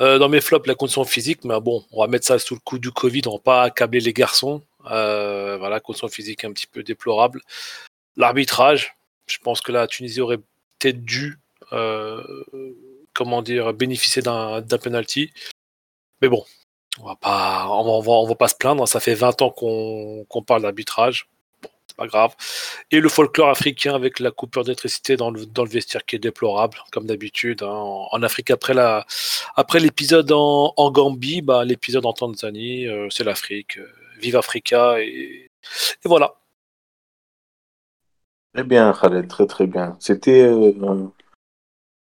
Euh, 0.01 0.19
dans 0.19 0.29
mes 0.29 0.41
flops, 0.41 0.67
la 0.67 0.75
condition 0.75 1.05
physique, 1.05 1.45
mais 1.45 1.61
bon, 1.61 1.85
on 1.91 2.01
va 2.01 2.07
mettre 2.07 2.27
ça 2.27 2.39
sous 2.39 2.55
le 2.55 2.61
coup 2.61 2.79
du 2.79 2.93
Covid, 2.93 3.23
on 3.27 3.33
va 3.33 3.39
pas 3.41 3.63
accabler 3.65 4.01
les 4.01 4.13
garçons. 4.13 4.63
Euh, 4.91 5.57
voilà, 5.59 5.81
condition 5.81 6.09
physique 6.09 6.45
un 6.45 6.53
petit 6.53 6.69
peu 6.69 6.83
déplorable. 6.83 7.43
L'arbitrage, 8.17 8.97
je 9.27 9.39
pense 9.39 9.61
que 9.61 9.73
la 9.73 9.87
Tunisie 9.89 10.21
aurait 10.21 10.39
peut-être 10.79 11.05
dû, 11.05 11.35
euh, 11.35 11.37
comment 11.71 13.43
dire, 13.43 13.73
bénéficier 13.75 14.23
d'un 14.23 14.63
penalty. 14.83 15.33
Mais 16.23 16.29
bon, 16.29 16.45
on 17.01 17.07
va 17.07 17.17
pas, 17.17 17.67
on 17.69 18.27
va, 18.27 18.35
pas 18.35 18.49
se 18.49 18.55
plaindre. 18.57 18.87
Ça 18.89 19.01
fait 19.01 19.15
20 19.15 19.43
ans 19.43 19.51
qu'on 19.51 20.43
parle 20.47 20.63
d'arbitrage. 20.63 21.29
Bon, 21.63 21.69
c'est 21.87 21.97
pas 21.97 22.07
grave. 22.07 22.35
Et 22.91 23.01
le 23.01 23.09
folklore 23.09 23.51
africain 23.51 23.95
avec 23.95 24.21
la 24.21 24.31
coupure 24.31 24.65
d'électricité 24.65 25.17
dans 25.17 25.31
le, 25.31 25.47
dans 25.47 25.65
vestiaire 25.65 26.05
qui 26.05 26.17
est 26.17 26.19
déplorable, 26.19 26.79
comme 26.93 27.07
d'habitude. 27.07 27.63
hein. 27.63 27.69
En, 27.69 28.23
Afrique, 28.23 28.51
après 28.51 29.81
l'épisode 29.81 30.33
en, 30.33 30.91
Gambie, 30.91 31.43
bah, 31.43 31.65
l'épisode 31.65 32.07
en 32.07 32.13
Tanzanie, 32.13 32.87
euh, 32.87 33.09
c'est 33.11 33.25
l'Afrique. 33.25 33.79
Euh, 33.79 33.87
vive 34.21 34.37
Africa 34.37 35.01
et, 35.01 35.51
voilà. 36.05 36.35
Très 38.55 38.65
bien, 38.65 38.93
Khaled, 38.93 39.29
très 39.29 39.47
très 39.47 39.67
bien. 39.67 39.97
C'était 40.01 40.43
euh, 40.43 40.73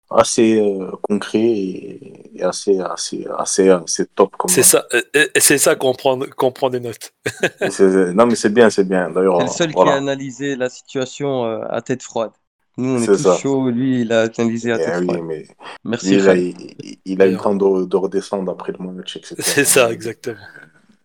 assez 0.09 0.59
euh, 0.59 0.91
concret 1.01 1.39
et, 1.39 2.37
et 2.39 2.43
assez, 2.43 2.79
assez, 2.79 3.25
assez, 3.37 3.69
assez 3.69 4.05
top. 4.07 4.35
Comme 4.37 4.49
C'est 4.49 4.63
ça, 4.63 4.85
euh, 4.93 5.01
euh, 5.15 5.25
c'est 5.37 5.57
ça 5.57 5.75
qu'on 5.75 5.93
prend, 5.93 6.17
qu'on 6.37 6.51
prend 6.51 6.69
des 6.69 6.79
notes. 6.79 7.13
Non, 8.13 8.25
mais 8.25 8.35
c'est 8.35 8.53
bien, 8.53 8.69
c'est 8.69 8.85
bien. 8.87 9.09
D'ailleurs, 9.09 9.37
C'est 9.49 9.67
le 9.67 9.71
seul 9.73 9.73
qui 9.83 9.89
a 9.89 9.93
analysé 9.95 10.55
la 10.55 10.69
situation 10.69 11.45
euh, 11.45 11.61
à 11.69 11.81
tête 11.81 12.03
froide. 12.03 12.31
Nous, 12.77 12.89
on 12.89 12.97
est, 12.97 13.05
C'est 13.05 13.11
tous 13.13 13.23
ça. 13.23 13.37
chauds. 13.37 13.69
Lui, 13.69 14.01
il 14.01 14.13
a 14.13 14.21
analysé 14.37 14.71
à 14.71 14.75
Eh 14.79 14.85
tête 14.85 14.95
oui, 14.99 15.05
froide. 15.07 15.21
mais 15.25 15.47
Merci, 15.83 16.13
il, 16.15 16.55
il- 16.83 16.97
il 17.05 17.21
a 17.21 17.27
eu 17.27 17.31
le 17.31 17.37
temps 17.37 17.55
de, 17.55 17.85
de 17.85 17.95
redescendre 17.97 18.51
après 18.51 18.71
le 18.77 18.85
match, 18.85 19.17
etc. 19.17 19.35
C'est 19.39 19.65
ça, 19.65 19.91
exactement. 19.91 20.37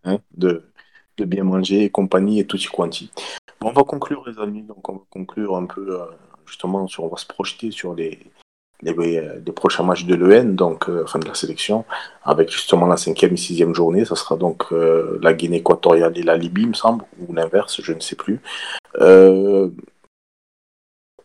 Hein, 0.05 0.19
de, 0.37 0.65
de 1.17 1.25
bien 1.25 1.45
manger 1.45 1.85
et 1.85 1.91
compagnie 1.91 2.41
et 2.41 2.47
tutti 2.47 2.67
quanti. 2.67 3.11
Bon, 3.61 3.69
on 3.71 3.73
va 3.73 3.83
conclure, 3.85 4.23
les 4.29 4.39
amis. 4.39 4.63
Donc, 4.63 4.87
on 4.89 4.95
va 4.95 5.01
conclure 5.11 5.57
un 5.57 5.65
peu, 5.67 6.01
euh, 6.01 6.05
justement, 6.47 6.87
sur, 6.89 7.05
on 7.05 7.09
va 7.09 7.17
se 7.17 7.27
projeter 7.27 7.71
sur 7.71 7.95
les, 7.95 8.19
les, 8.83 9.19
euh, 9.19 9.41
prochains 9.55 9.83
matchs 9.85 10.05
de 10.05 10.15
l'EN, 10.15 10.55
donc, 10.55 10.89
euh, 10.89 11.03
enfin, 11.05 11.19
de 11.19 11.27
la 11.27 11.35
sélection, 11.35 11.85
avec 12.25 12.51
justement 12.51 12.87
la 12.87 12.97
cinquième 12.97 13.35
et 13.35 13.37
sixième 13.37 13.75
journée. 13.75 14.05
Ça 14.05 14.17
sera 14.17 14.37
donc 14.37 14.65
euh, 14.73 15.19
la 15.23 15.35
Guinée 15.35 15.59
équatoriale 15.59 16.17
et 16.19 16.23
la 16.23 16.37
Libye, 16.37 16.67
me 16.67 16.75
semble, 16.75 17.05
ou 17.21 17.33
l'inverse, 17.33 17.81
je 17.81 17.93
ne 17.93 18.01
sais 18.01 18.17
plus. 18.17 18.41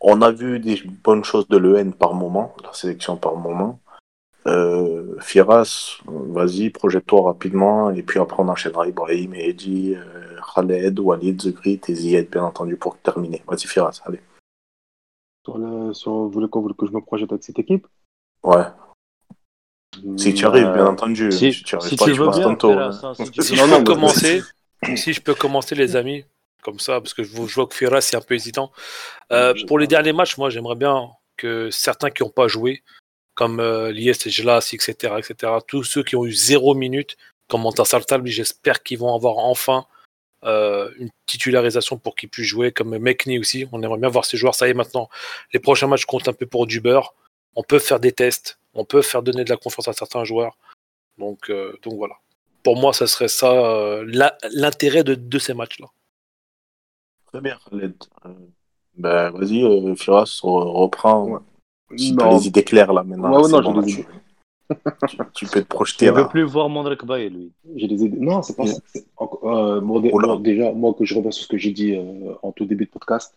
On 0.00 0.22
a 0.22 0.30
vu 0.30 0.60
des 0.60 0.80
bonnes 1.04 1.24
choses 1.24 1.48
de 1.48 1.56
l'EN 1.56 1.90
par 1.90 2.14
moment, 2.14 2.54
la 2.64 2.72
sélection 2.72 3.16
par 3.16 3.36
moment. 3.36 3.80
Firas, 5.20 5.98
vas-y, 6.06 6.70
projette-toi 6.70 7.22
rapidement, 7.22 7.90
et 7.90 8.02
puis 8.02 8.18
après 8.18 8.42
on 8.42 8.48
enchaînera 8.48 8.86
Ibrahim, 8.88 9.34
Eddy, 9.34 9.94
Khaled, 10.54 10.98
Walid, 10.98 11.42
Zegrit 11.42 11.80
et 11.88 11.94
Ziyed, 11.94 12.30
bien 12.30 12.44
entendu, 12.44 12.76
pour 12.76 12.96
terminer. 12.96 13.42
Vas-y, 13.46 13.66
Firas, 13.66 14.00
allez. 14.06 14.20
Sur 15.48 15.56
le, 15.56 15.94
sur, 15.94 16.12
vous 16.12 16.28
voulez 16.30 16.46
que 16.50 16.86
je 16.86 16.92
me 16.92 17.00
projette 17.00 17.32
avec 17.32 17.42
cette 17.42 17.58
équipe? 17.58 17.86
Ouais. 18.42 18.66
Si 20.18 20.34
tu 20.34 20.44
arrives, 20.44 20.66
Euh, 20.66 20.74
bien 20.74 20.86
entendu. 20.88 21.32
Si, 21.32 21.54
Si 21.54 21.62
tu 21.62 21.74
arrives 21.74 21.88
si 21.88 21.96
pas, 21.96 22.04
tu 22.04 22.12
tu 22.12 22.18
veux 22.18 22.26
passes 22.26 22.36
bien, 22.36 22.48
tantôt. 22.48 22.68
Ferras, 22.68 23.14
si 23.14 23.30
tu 23.30 23.42
Si 23.42 23.56
veux 23.56 23.66
je 23.66 23.76
peux 23.78 23.84
commencer, 23.84 24.42
si 24.96 25.12
je 25.14 25.22
peux 25.22 25.34
commencer, 25.34 25.74
les 25.74 25.96
amis, 25.96 26.26
comme 26.62 26.78
ça, 26.78 27.00
parce 27.00 27.14
que 27.14 27.22
je, 27.22 27.32
vois 27.32 27.66
que 27.66 27.74
Firas 27.74 28.10
est 28.12 28.14
un 28.14 28.20
peu 28.20 28.34
hésitant. 28.34 28.70
Euh, 29.32 29.54
pour 29.66 29.78
les 29.78 29.86
derniers 29.86 30.12
matchs, 30.12 30.36
moi, 30.36 30.50
j'aimerais 30.50 30.76
bien 30.76 31.08
que 31.38 31.70
certains 31.70 32.10
qui 32.10 32.22
n'ont 32.22 32.28
pas 32.28 32.46
joué, 32.46 32.82
comme 33.34 33.58
euh, 33.58 33.90
Lies 33.90 34.10
et 34.10 34.30
Gelas, 34.30 34.68
etc., 34.74 35.14
etc., 35.16 35.54
tous 35.66 35.82
ceux 35.82 36.02
qui 36.02 36.14
ont 36.14 36.26
eu 36.26 36.32
zéro 36.32 36.74
minute, 36.74 37.16
comme 37.48 37.62
Montassar 37.62 38.04
Talbi, 38.04 38.30
j'espère 38.30 38.82
qu'ils 38.82 38.98
vont 38.98 39.14
avoir 39.14 39.38
enfin 39.38 39.86
euh, 40.44 40.90
une 40.98 41.10
titularisation 41.26 41.98
pour 41.98 42.14
qu'ils 42.14 42.28
puissent 42.28 42.46
jouer, 42.46 42.72
comme 42.72 42.96
Mekni 42.98 43.38
aussi. 43.38 43.66
On 43.72 43.82
aimerait 43.82 43.98
bien 43.98 44.08
voir 44.08 44.24
ces 44.24 44.36
joueurs. 44.36 44.54
Ça 44.54 44.66
y 44.66 44.70
est, 44.70 44.74
maintenant, 44.74 45.08
les 45.52 45.60
prochains 45.60 45.86
matchs 45.86 46.04
comptent 46.04 46.28
un 46.28 46.32
peu 46.32 46.46
pour 46.46 46.66
du 46.66 46.80
beurre. 46.80 47.14
On 47.56 47.62
peut 47.62 47.78
faire 47.80 47.98
des 48.00 48.12
tests, 48.12 48.58
on 48.74 48.84
peut 48.84 49.02
faire 49.02 49.22
donner 49.22 49.44
de 49.44 49.50
la 49.50 49.56
confiance 49.56 49.88
à 49.88 49.92
certains 49.92 50.24
joueurs. 50.24 50.56
Donc, 51.18 51.50
euh, 51.50 51.76
donc 51.82 51.94
voilà. 51.94 52.14
Pour 52.62 52.76
moi, 52.76 52.92
ça 52.92 53.06
serait 53.06 53.28
ça 53.28 53.50
euh, 53.52 54.04
l'intérêt 54.52 55.02
de, 55.04 55.14
de 55.14 55.38
ces 55.38 55.54
matchs-là. 55.54 55.86
Très 57.26 57.40
bien, 57.40 57.58
Khaled. 57.68 57.94
Ben, 58.96 59.30
vas-y, 59.30 59.62
euh, 59.64 59.94
Firas, 59.94 60.24
re- 60.42 60.72
reprends. 60.82 61.24
Ouais. 61.24 61.40
Si 61.96 62.14
t'as 62.16 62.26
Non. 62.26 62.36
les 62.38 62.46
idées 62.46 62.64
claires 62.64 62.92
là 62.92 63.02
maintenant, 63.02 63.30
Ouais, 63.30 63.36
ouais, 63.38 63.44
c'est 63.44 63.50
non, 63.52 63.62
bon, 63.62 63.74
j'ai 63.74 63.80
là, 63.80 63.82
des 63.86 63.92
tu, 63.92 64.00
idées. 64.00 64.08
Tu- 65.08 65.16
tu 65.34 65.46
peux 65.46 65.52
te 65.52 65.58
Il 65.58 65.64
projeter 65.64 66.06
ne 66.06 66.12
veut 66.12 66.22
là. 66.22 66.28
plus 66.28 66.42
voir 66.42 66.68
Mondrek 66.68 67.04
Baye, 67.04 67.30
lui. 67.30 67.52
J'ai 67.76 67.88
des 67.88 68.04
idées. 68.04 68.18
Non, 68.18 68.42
c'est 68.42 68.56
pas 68.56 68.64
Il- 68.64 68.72
ça. 68.72 68.80
Euh, 69.42 69.80
Oh 69.82 70.36
déjà, 70.38 70.72
moi, 70.72 70.94
que 70.94 71.04
je 71.04 71.14
reviens 71.14 71.30
sur 71.30 71.44
ce 71.44 71.48
que 71.48 71.56
j'ai 71.58 71.70
dit 71.72 71.94
euh, 71.94 72.34
en 72.42 72.52
tout 72.52 72.64
début 72.66 72.84
de 72.86 72.90
podcast, 72.90 73.34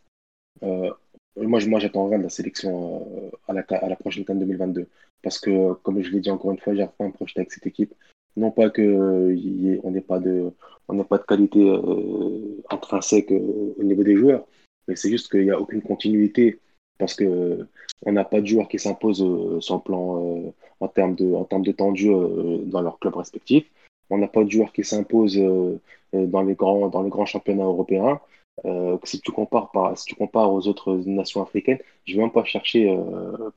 euh, 0.64 0.90
moi, 1.38 1.60
je- 1.60 1.70
moi 1.70 1.80
j'attends 1.80 2.08
rien 2.08 2.18
de 2.18 2.24
la 2.24 2.30
sélection 2.30 3.06
euh, 3.16 3.30
à, 3.48 3.54
la, 3.54 3.62
à 3.70 3.88
la 3.90 3.96
prochaine 3.96 4.26
CAN 4.26 4.36
2022. 4.36 4.88
Parce 5.24 5.40
que, 5.40 5.74
comme 5.84 6.02
je 6.02 6.12
l'ai 6.12 6.20
dit 6.20 6.32
encore 6.32 6.52
une 6.52 6.60
fois, 6.60 6.74
j'ai 6.76 6.86
pas 6.98 7.06
un 7.06 7.12
projet 7.12 7.34
avec 7.38 7.52
cette 7.52 7.68
équipe. 7.68 7.94
Non 8.38 8.50
pas 8.52 8.70
que 8.70 8.82
euh, 8.82 9.36
y 9.36 9.70
ait- 9.70 9.80
on 9.84 9.92
n'ait 9.92 10.02
pas 10.02 10.20
de, 10.20 10.52
on 10.88 11.04
pas 11.04 11.18
de 11.18 11.24
qualité 11.24 11.60
euh, 11.70 12.62
intrinsèque 12.70 13.32
euh, 13.32 13.74
au 13.78 13.84
niveau 13.84 14.04
des 14.04 14.16
joueurs, 14.16 14.46
mais 14.88 14.96
c'est 14.96 15.10
juste 15.10 15.30
qu'il 15.30 15.44
n'y 15.44 15.52
a 15.52 15.60
aucune 15.60 15.82
continuité 15.82 16.60
parce 16.98 17.14
que 17.14 17.24
euh, 17.26 17.68
on 18.06 18.14
n'a 18.14 18.24
pas 18.24 18.40
de 18.42 18.46
joueurs 18.48 18.68
qui 18.70 18.80
s'imposent 18.80 19.22
euh, 19.24 19.60
sur 19.60 19.76
le 19.76 19.82
plan 19.82 20.24
euh, 20.38 20.52
en 20.82 20.88
termes 20.88 21.16
de, 21.16 21.34
en 21.34 21.60
de 21.60 21.72
temps 21.72 21.92
de 21.92 21.98
jeu 21.98 22.62
dans 22.66 22.82
leurs 22.82 23.00
clubs 23.00 23.16
respectifs. 23.16 23.66
On 24.10 24.18
n'a 24.18 24.28
pas 24.28 24.44
de 24.44 24.52
joueurs 24.52 24.74
qui 24.74 24.84
s'imposent 24.84 25.40
euh, 25.40 25.80
euh, 26.14 26.26
dans 26.28 26.42
les 26.42 26.54
grands, 26.56 26.90
dans 26.90 27.02
les 27.02 27.10
grands 27.10 27.26
championnats 27.26 27.64
européens. 27.64 28.20
Euh, 28.66 28.98
si 29.04 29.22
tu 29.22 29.32
compares 29.32 29.72
par, 29.72 29.98
si 29.98 30.06
tu 30.06 30.16
compares 30.16 30.52
aux 30.54 30.68
autres 30.68 30.94
nations 31.06 31.42
africaines, 31.42 31.80
je 32.06 32.16
vais 32.16 32.22
même 32.22 32.32
pas 32.32 32.44
chercher, 32.44 32.96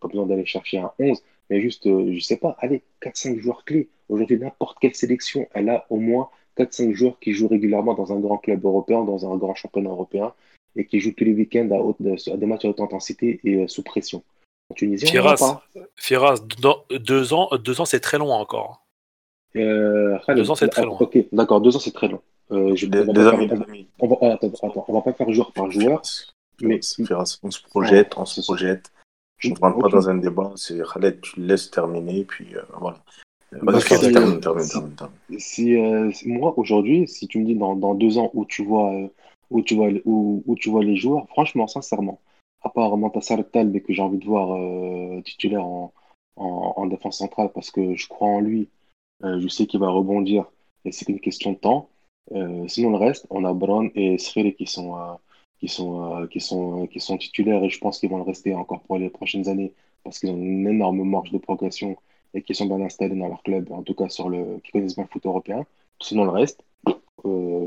pas 0.00 0.08
besoin 0.08 0.26
d'aller 0.26 0.46
chercher 0.46 0.78
un 0.78 0.92
11, 0.98 1.22
mais 1.50 1.60
juste, 1.60 1.86
euh, 1.86 2.12
je 2.12 2.20
sais 2.20 2.36
pas, 2.36 2.56
allez, 2.60 2.82
4-5 3.00 3.38
joueurs 3.40 3.64
clés. 3.64 3.88
Aujourd'hui, 4.08 4.38
n'importe 4.38 4.78
quelle 4.80 4.94
sélection, 4.94 5.46
elle 5.52 5.68
a 5.68 5.86
au 5.90 5.96
moins 5.96 6.30
4-5 6.56 6.92
joueurs 6.92 7.18
qui 7.18 7.32
jouent 7.32 7.48
régulièrement 7.48 7.94
dans 7.94 8.12
un 8.12 8.20
grand 8.20 8.38
club 8.38 8.64
européen, 8.64 9.04
dans 9.04 9.30
un 9.30 9.36
grand 9.36 9.54
championnat 9.54 9.90
européen. 9.90 10.32
et 10.76 10.86
qui 10.86 11.00
joue 11.00 11.12
tous 11.12 11.24
les 11.24 11.34
week-ends 11.34 11.70
à, 11.70 11.78
haute, 11.78 11.98
à 12.32 12.36
des 12.36 12.46
matchs 12.46 12.64
à 12.64 12.68
haute 12.68 12.80
intensité 12.80 13.40
et 13.44 13.68
sous 13.68 13.82
pression. 13.84 14.22
En 14.70 14.74
Tunisie, 14.74 15.06
Firas, 15.06 15.36
pas. 15.36 15.62
Firas, 15.96 16.40
dans- 16.60 16.84
deux 16.90 17.34
ans, 17.34 17.48
deux 17.62 17.80
ans 17.80 17.84
c'est 17.84 18.00
très 18.00 18.18
long 18.18 18.32
encore. 18.32 18.84
Euh, 19.56 20.18
Deux 20.34 20.50
ans, 20.50 20.56
c'est 20.56 20.68
très 20.68 20.82
ah, 20.82 20.86
long. 20.86 20.96
Ok, 20.98 21.16
d'accord, 21.30 21.60
deux 21.60 21.76
ans, 21.76 21.78
c'est 21.78 21.92
très 21.92 22.08
long. 22.08 22.20
Euh, 22.50 22.74
je- 22.74 22.86
on 22.86 23.12
va 23.12 23.28
amis, 23.30 23.48
faire- 23.48 23.64
on 24.00 24.08
va, 24.08 24.16
attends, 24.32 24.48
attends, 24.48 24.84
on 24.88 24.92
va 24.94 25.00
pas 25.00 25.12
faire 25.12 25.32
joueur 25.32 25.52
par 25.52 25.70
joueur. 25.70 26.02
mais- 26.60 26.80
Firas, 26.82 27.38
on 27.42 27.50
se 27.50 27.62
projette, 27.62 28.14
on 28.16 28.24
se 28.24 28.40
projette. 28.40 28.90
Je 29.38 29.50
ne 29.50 29.54
rentre 29.58 29.78
pas 29.78 29.88
dans 29.88 30.08
un 30.08 30.16
débat. 30.16 30.52
C'est 30.56 30.80
Khaled, 30.92 31.20
tu 31.20 31.40
le 31.40 31.46
laisses 31.46 31.70
terminer, 31.70 32.24
puis 32.24 32.56
euh, 32.56 32.62
voilà. 32.80 32.98
Termine, 33.50 34.40
termine, 34.40 34.94
termine. 34.96 35.38
Si, 35.38 35.76
euh, 35.76 36.10
moi, 36.26 36.54
aujourd'hui, 36.56 37.06
si 37.06 37.28
tu 37.28 37.38
me 37.38 37.44
dis 37.46 37.54
dans, 37.54 37.76
dans 37.76 37.94
deux 37.94 38.18
ans 38.18 38.30
où 38.34 38.44
tu 38.44 38.64
vois, 38.64 38.92
euh, 38.92 39.08
où 39.50 39.62
tu 39.62 39.74
vois, 39.76 39.88
où, 40.04 40.42
où 40.46 40.54
tu 40.56 40.70
vois 40.70 40.82
les 40.82 40.96
joueurs, 40.96 41.28
franchement, 41.28 41.66
sincèrement, 41.68 42.20
à 42.64 42.70
part 42.70 42.96
Montassar 42.96 43.38
Talbi 43.50 43.82
que 43.82 43.92
j'ai 43.92 44.02
envie 44.02 44.18
de 44.18 44.24
voir 44.24 44.56
euh, 44.56 45.20
titulaire 45.22 45.64
en, 45.64 45.92
en, 46.36 46.74
en 46.76 46.86
défense 46.86 47.18
centrale 47.18 47.50
parce 47.54 47.70
que 47.70 47.94
je 47.94 48.08
crois 48.08 48.28
en 48.28 48.40
lui, 48.40 48.68
euh, 49.22 49.38
je 49.38 49.48
sais 49.48 49.66
qu'il 49.66 49.80
va 49.80 49.90
rebondir 49.90 50.46
et 50.84 50.92
c'est 50.92 51.04
qu'une 51.04 51.20
question 51.20 51.52
de 51.52 51.58
temps. 51.58 51.88
Euh, 52.32 52.66
sinon, 52.68 52.90
le 52.90 52.96
reste, 52.96 53.26
on 53.30 53.44
a 53.44 53.52
Brown 53.52 53.90
et 53.94 54.18
Sriri 54.18 54.54
qui 54.54 54.66
sont, 54.66 54.96
qui 55.60 55.68
sont, 55.68 56.26
qui 56.30 56.40
sont, 56.40 56.86
qui 56.86 57.00
sont 57.00 57.18
titulaires 57.18 57.62
et 57.62 57.68
je 57.68 57.78
pense 57.78 57.98
qu'ils 57.98 58.10
vont 58.10 58.16
le 58.16 58.22
rester 58.22 58.54
encore 58.54 58.80
pour 58.82 58.96
les 58.96 59.10
prochaines 59.10 59.48
années 59.48 59.72
parce 60.02 60.18
qu'ils 60.18 60.30
ont 60.30 60.36
une 60.36 60.66
énorme 60.66 61.02
marge 61.04 61.30
de 61.32 61.38
progression 61.38 61.96
et 62.32 62.42
qui 62.42 62.54
sont 62.54 62.66
bien 62.66 62.80
installés 62.80 63.14
dans 63.14 63.28
leur 63.28 63.42
club, 63.42 63.70
en 63.70 63.82
tout 63.82 63.94
cas 63.94 64.08
sur 64.08 64.28
le, 64.28 64.58
qui 64.64 64.72
connaissent 64.72 64.96
bien 64.96 65.04
le 65.04 65.10
foot 65.10 65.24
européen. 65.26 65.66
Sinon, 66.00 66.24
le 66.24 66.30
reste, 66.30 66.64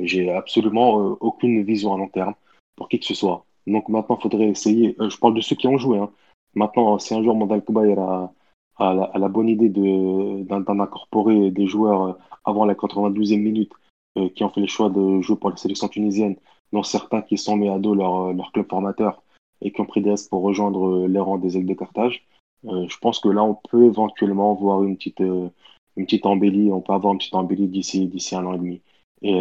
j'ai 0.01 0.31
absolument 0.31 1.17
aucune 1.21 1.63
vision 1.63 1.93
à 1.93 1.97
long 1.97 2.09
terme 2.09 2.33
pour 2.75 2.89
qui 2.89 2.99
que 2.99 3.05
ce 3.05 3.13
soit. 3.15 3.46
Donc 3.67 3.89
maintenant, 3.89 4.15
il 4.17 4.21
faudrait 4.21 4.47
essayer. 4.49 4.95
euh, 4.99 5.09
je 5.09 5.17
parle 5.19 5.35
de 5.35 5.41
ceux 5.41 5.55
qui 5.55 5.67
ont 5.67 5.77
joué. 5.77 5.99
hein. 5.99 6.09
Maintenant, 6.55 6.97
si 6.99 7.13
un 7.13 7.21
jour 7.23 7.35
Mandal 7.35 7.63
Koubaïr 7.63 7.99
a, 7.99 8.33
la, 8.79 9.27
bonne 9.29 9.49
idée 9.49 9.69
de, 9.69 10.43
d'in- 10.43 10.61
d'en 10.61 10.79
incorporer 10.79 11.51
des 11.51 11.67
joueurs 11.67 12.03
euh, 12.03 12.13
avant 12.45 12.65
la 12.65 12.75
92e 12.75 13.41
minute 13.41 13.71
euh, 14.17 14.29
qui 14.29 14.43
ont 14.43 14.49
fait 14.49 14.61
le 14.61 14.67
choix 14.67 14.89
de 14.89 15.21
jouer 15.21 15.35
pour 15.37 15.49
la 15.49 15.57
sélection 15.57 15.87
tunisienne, 15.89 16.37
dont 16.73 16.83
certains 16.83 17.21
qui 17.21 17.37
sont 17.37 17.57
mis 17.57 17.69
à 17.69 17.77
dos 17.79 17.93
leur, 17.95 18.33
club 18.53 18.67
formateur 18.69 19.21
et 19.61 19.71
qui 19.71 19.81
ont 19.81 19.85
pris 19.85 20.01
des 20.01 20.11
risques 20.11 20.29
pour 20.29 20.43
rejoindre 20.43 21.07
les 21.07 21.19
rangs 21.19 21.37
des 21.37 21.57
ailes 21.57 21.65
de 21.65 21.73
Carthage, 21.73 22.25
je 22.63 22.97
pense 22.99 23.19
que 23.19 23.29
là, 23.29 23.43
on 23.43 23.55
peut 23.55 23.85
éventuellement 23.85 24.53
voir 24.53 24.83
une 24.83 24.97
petite, 24.97 25.19
une 25.19 25.51
petite 25.95 26.25
embellie. 26.25 26.71
On 26.71 26.81
peut 26.81 26.93
avoir 26.93 27.13
une 27.13 27.19
petite 27.19 27.33
embellie 27.35 27.67
d'ici, 27.67 28.35
un 28.35 28.45
an 28.45 28.53
et 28.53 28.57
demi. 28.57 28.81
Et 29.23 29.39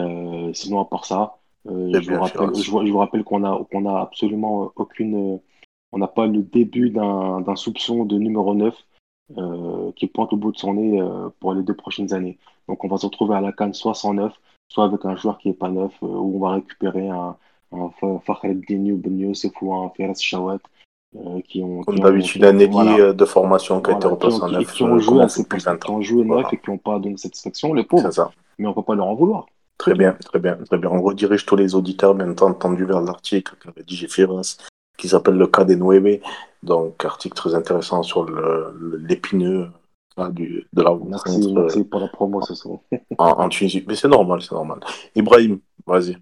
sinon, 0.55 0.81
à 0.81 0.85
part 0.87 1.05
ça, 1.05 1.39
euh, 1.69 2.01
je, 2.01 2.11
vous 2.11 2.21
rappelle, 2.21 2.31
Firas. 2.31 2.53
je, 2.63 2.71
vous- 2.71 2.87
je 2.87 2.93
vous 2.93 2.99
rappelle 2.99 3.25
qu'on 3.25 3.45
a, 3.45 3.65
qu'on 3.71 3.87
a 3.87 4.01
absolument 4.01 4.71
aucune. 4.77 5.41
on 5.93 5.99
n'a 5.99 6.07
pas 6.09 6.27
le 6.27 6.43
début 6.43 6.91
d'un, 6.91 7.43
soupçon 7.57 8.05
de 8.05 8.17
numéro 8.19 8.55
9 8.55 8.75
euh, 9.39 9.91
qui 9.97 10.07
pointe 10.07 10.33
au 10.33 10.37
bout 10.37 10.53
de 10.53 10.59
son 10.59 10.75
nez 10.75 11.01
euh, 11.01 11.29
pour 11.41 11.55
les 11.55 11.63
deux 11.63 11.75
prochaines 11.75 12.13
années. 12.15 12.39
Donc, 12.69 12.85
on 12.85 12.89
va 12.89 12.97
se 12.99 13.07
retrouver 13.07 13.35
à 13.37 13.41
la 13.41 13.53
Cannes 13.53 13.75
soit 13.75 13.95
sans 13.95 14.15
neuf, 14.15 14.33
soit 14.69 14.85
avec 14.85 15.05
un 15.05 15.17
joueur 15.17 15.39
qui 15.39 15.49
n'est 15.49 15.55
pas 15.55 15.69
neuf, 15.71 15.93
où 16.03 16.37
on 16.37 16.39
va 16.41 16.53
récupérer 16.53 17.09
un, 17.09 17.37
un 17.73 17.91
Ben 17.99 19.19
Youssef 19.19 19.53
ou 19.63 19.75
un 19.75 19.91
Firas 19.91 20.15
Chawat. 20.19 20.59
qui 21.49 21.63
ont, 21.63 21.83
Comme 21.83 21.99
d'habitude, 22.01 22.45
un 22.45 22.59
ailier 22.59 22.67
voilà. 22.71 23.13
de 23.13 23.25
formation 23.25 23.81
qui 23.81 23.91
a 23.91 23.97
été 23.97 24.07
replacé 24.07 24.43
en 24.43 24.49
neuf, 24.49 24.73
qui 24.73 24.83
ont 24.83 24.99
joué 24.99 25.07
comme 25.07 25.21
à 25.21 25.25
on 25.25 25.29
fait 25.29 25.35
ces 25.35 25.43
depuis 25.43 25.57
postes, 25.57 25.67
20 25.67 25.77
qui 25.79 25.91
ans. 25.91 25.95
ont 25.97 26.03
joué 26.03 26.19
neuf 26.25 26.27
Voilà. 26.29 26.49
et 26.53 26.57
qui 26.59 26.71
n'ont 26.71 26.79
pas 26.79 26.99
donné 26.99 27.17
satisfaction, 27.17 27.73
les 27.75 27.85
pauvres. 27.85 28.11
ça. 28.11 28.31
Mais 28.59 28.67
on 28.67 28.71
ne 28.71 28.75
peut 28.75 28.83
pas 28.83 28.95
leur 28.95 29.07
en 29.07 29.15
vouloir. 29.15 29.47
Très 29.79 29.95
bien, 29.95 30.13
très 30.15 30.39
bien, 30.39 30.57
très 30.57 30.79
bien. 30.79 30.91
On 30.91 31.03
redirige 31.03 31.45
tous 31.45 31.57
les 31.57 31.75
auditeurs, 31.75 32.15
bien 32.15 32.31
entendu, 32.31 32.85
vers 32.85 33.01
l'article 33.03 33.55
qu'a 33.63 33.71
rédigé 33.77 34.09
Firas, 34.09 34.57
qui 34.97 35.09
s'appelle 35.09 35.37
Le 35.37 35.47
cas 35.47 35.65
des 35.65 35.77
Nueve. 35.77 36.21
Donc, 36.63 37.05
article 37.05 37.37
très 37.37 37.55
intéressant 37.55 38.03
sur 38.03 38.27
l'épineux 38.99 39.69
du- 40.31 40.67
de 40.73 40.83
la 40.83 40.95
Merci, 41.05 41.53
merci 41.53 41.85
pour 41.85 42.01
la 42.01 42.09
promo 42.09 42.41
ce 42.43 42.55
soir. 42.55 42.79
en, 43.19 43.27
en 43.29 43.49
Tunisie. 43.51 43.85
Mais 43.87 43.95
c'est 43.97 44.09
normal, 44.09 44.41
c'est 44.41 44.53
normal. 44.53 44.81
Ibrahim, 45.15 45.61
vas-y. 45.87 46.17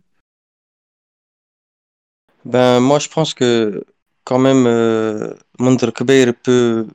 Ben, 2.44 2.80
moi, 2.80 2.98
je 2.98 3.08
pense 3.08 3.32
que 3.34 3.84
quand 4.24 4.38
même, 4.38 4.66
euh, 4.66 5.32
Mondr 5.58 5.92
Kbeir 5.92 6.34
peut, 6.42 6.86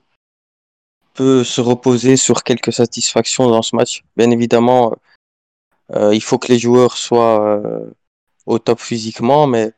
peut 1.14 1.44
se 1.44 1.62
reposer 1.62 2.18
sur 2.18 2.44
quelques 2.44 2.74
satisfactions 2.74 3.50
dans 3.50 3.62
ce 3.62 3.76
match. 3.76 4.04
Bien 4.18 4.30
évidemment, 4.30 4.92
euh, 4.92 4.96
il 5.94 6.22
faut 6.22 6.38
que 6.38 6.48
les 6.48 6.60
joueurs 6.60 6.98
soient 6.98 7.42
euh, 7.42 7.92
au 8.46 8.60
top 8.60 8.80
physiquement, 8.80 9.48
mais 9.48 9.74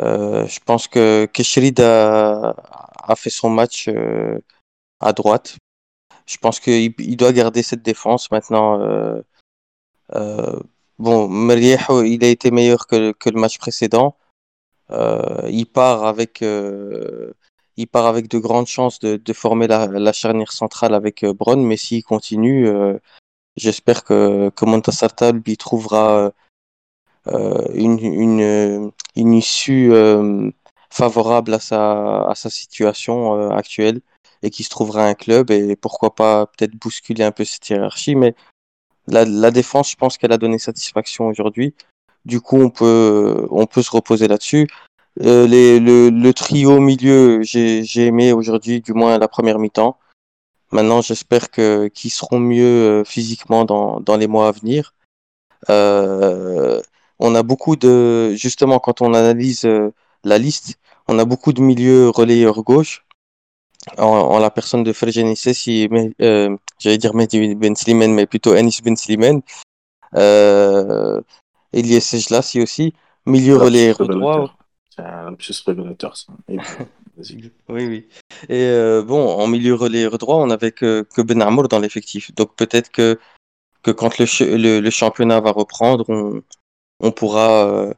euh, 0.00 0.46
je 0.46 0.60
pense 0.60 0.86
que 0.88 1.26
Keshrid 1.32 1.80
a, 1.80 2.54
fait 3.16 3.30
son 3.30 3.50
match 3.50 3.88
euh, 3.88 4.38
à 5.00 5.12
droite. 5.12 5.56
Je 6.26 6.36
pense 6.38 6.60
qu'il 6.60 6.94
il 6.98 7.16
doit 7.16 7.32
garder 7.32 7.62
cette 7.62 7.82
défense 7.82 8.30
maintenant. 8.30 8.80
euh, 8.80 9.22
euh, 10.14 10.60
bon, 10.98 11.28
Merrieh, 11.28 11.78
il 12.06 12.24
a 12.24 12.28
été 12.28 12.50
meilleur 12.50 12.86
que, 12.86 13.14
le 13.26 13.40
match 13.40 13.58
précédent. 13.58 14.16
Euh, 14.90 15.48
il 15.50 15.66
part 15.66 16.04
avec, 16.04 16.42
euh, 16.42 17.32
il 17.76 17.86
part 17.88 18.06
avec 18.06 18.28
de 18.28 18.38
grandes 18.38 18.66
chances 18.66 19.00
de, 19.00 19.32
former 19.32 19.66
la, 19.68 20.12
charnière 20.12 20.52
centrale 20.52 20.94
avec 20.94 21.24
euh, 21.24 21.32
Bron, 21.32 21.56
mais 21.56 21.76
s'il 21.76 22.04
continue, 22.04 22.68
euh, 22.68 22.98
j'espère 23.60 24.04
que, 24.04 24.50
que 24.50 24.64
Montassar 24.64 25.14
Talbi 25.14 25.56
trouvera 25.56 26.32
euh, 27.28 27.64
une, 27.74 27.98
une, 27.98 28.40
euh, 28.40 28.90
une 29.16 29.34
issue 29.34 29.92
euh, 29.92 30.50
favorable 30.90 31.54
à 31.54 31.60
sa, 31.60 32.22
à 32.24 32.34
sa 32.34 32.50
situation 32.50 33.36
euh, 33.38 33.50
actuelle 33.50 34.00
et 34.42 34.50
qu'il 34.50 34.64
se 34.64 34.70
trouvera 34.70 35.06
un 35.06 35.14
club 35.14 35.50
et 35.50 35.76
pourquoi 35.76 36.14
pas 36.14 36.46
peut-être 36.46 36.74
bousculer 36.76 37.22
un 37.24 37.32
peu 37.32 37.44
cette 37.44 37.68
hiérarchie. 37.68 38.14
Mais 38.14 38.34
la, 39.06 39.50
défense, 39.50 39.90
je 39.90 39.96
pense 39.96 40.16
qu'elle 40.16 40.32
a 40.32 40.38
donné 40.38 40.58
satisfaction 40.58 41.26
aujourd'hui. 41.26 41.74
Du 42.24 42.40
coup, 42.40 42.56
on 42.56 42.70
peut, 42.70 43.46
on 43.50 43.66
peut 43.66 43.82
se 43.82 43.90
reposer 43.90 44.28
là-dessus. 44.28 44.68
Euh, 45.20 45.46
le, 45.46 46.32
trio 46.32 46.80
milieu, 46.80 47.42
j'ai, 47.42 47.82
j'ai 47.82 48.06
aimé 48.06 48.32
aujourd'hui, 48.32 48.80
du 48.80 48.94
moins 48.94 49.18
la 49.18 49.28
première 49.28 49.58
mi-temps. 49.58 49.98
Maintenant, 50.72 51.02
j'espère 51.02 51.50
que 51.50 51.88
qu'ils 51.88 52.10
seront 52.10 52.38
mieux 52.38 53.00
euh, 53.00 53.04
physiquement 53.04 53.64
dans, 53.64 54.00
dans 54.00 54.16
les 54.16 54.26
mois 54.28 54.48
à 54.48 54.52
venir. 54.52 54.94
Euh, 55.68 56.80
on 57.18 57.34
a 57.34 57.42
beaucoup 57.42 57.76
de, 57.76 58.34
justement, 58.34 58.78
quand 58.78 59.02
on 59.02 59.12
analyse 59.14 59.64
euh, 59.64 59.92
la 60.24 60.38
liste, 60.38 60.78
on 61.08 61.18
a 61.18 61.24
beaucoup 61.24 61.52
de 61.52 61.60
milieux 61.60 62.08
relayeurs 62.08 62.62
gauche 62.62 63.04
en, 63.98 64.04
en 64.04 64.38
la 64.38 64.50
personne 64.50 64.84
de 64.84 64.92
mais 65.90 66.12
euh, 66.20 66.56
j'allais 66.78 66.98
dire 66.98 67.14
Mehdi 67.14 67.54
Ben 67.54 67.74
Slimane, 67.74 68.12
mais 68.12 68.26
plutôt 68.26 68.52
Anis 68.52 68.80
Ben 68.82 68.96
Slimane. 68.96 69.42
Euh, 70.14 71.20
Elias 71.72 72.00
Sejlassi 72.00 72.60
aussi, 72.60 72.94
milieu 73.26 73.56
relayeur 73.56 73.96
droit. 73.98 74.54
C'est 74.94 75.02
un 75.02 75.34
révélateur, 75.66 76.16
ça. 76.16 76.32
Et 76.48 76.56
puis, 76.56 76.84
vas-y. 77.16 77.52
Oui, 77.68 77.86
oui. 77.86 78.08
Et 78.48 78.64
euh, 78.64 79.02
bon, 79.02 79.28
en 79.28 79.46
milieu 79.46 79.74
relayeur 79.74 80.18
droit, 80.18 80.36
on 80.36 80.46
n'avait 80.46 80.72
que, 80.72 81.06
que 81.14 81.22
Ben 81.22 81.42
Amour 81.42 81.68
dans 81.68 81.78
l'effectif. 81.78 82.34
Donc 82.34 82.54
peut-être 82.56 82.90
que, 82.90 83.18
que 83.82 83.90
quand 83.90 84.18
le, 84.18 84.80
le, 84.80 84.90
championnat 84.90 85.40
va 85.40 85.52
reprendre, 85.52 86.04
on, 86.08 86.42
on 87.00 87.12
pourra 87.12 87.66
euh, 87.66 87.94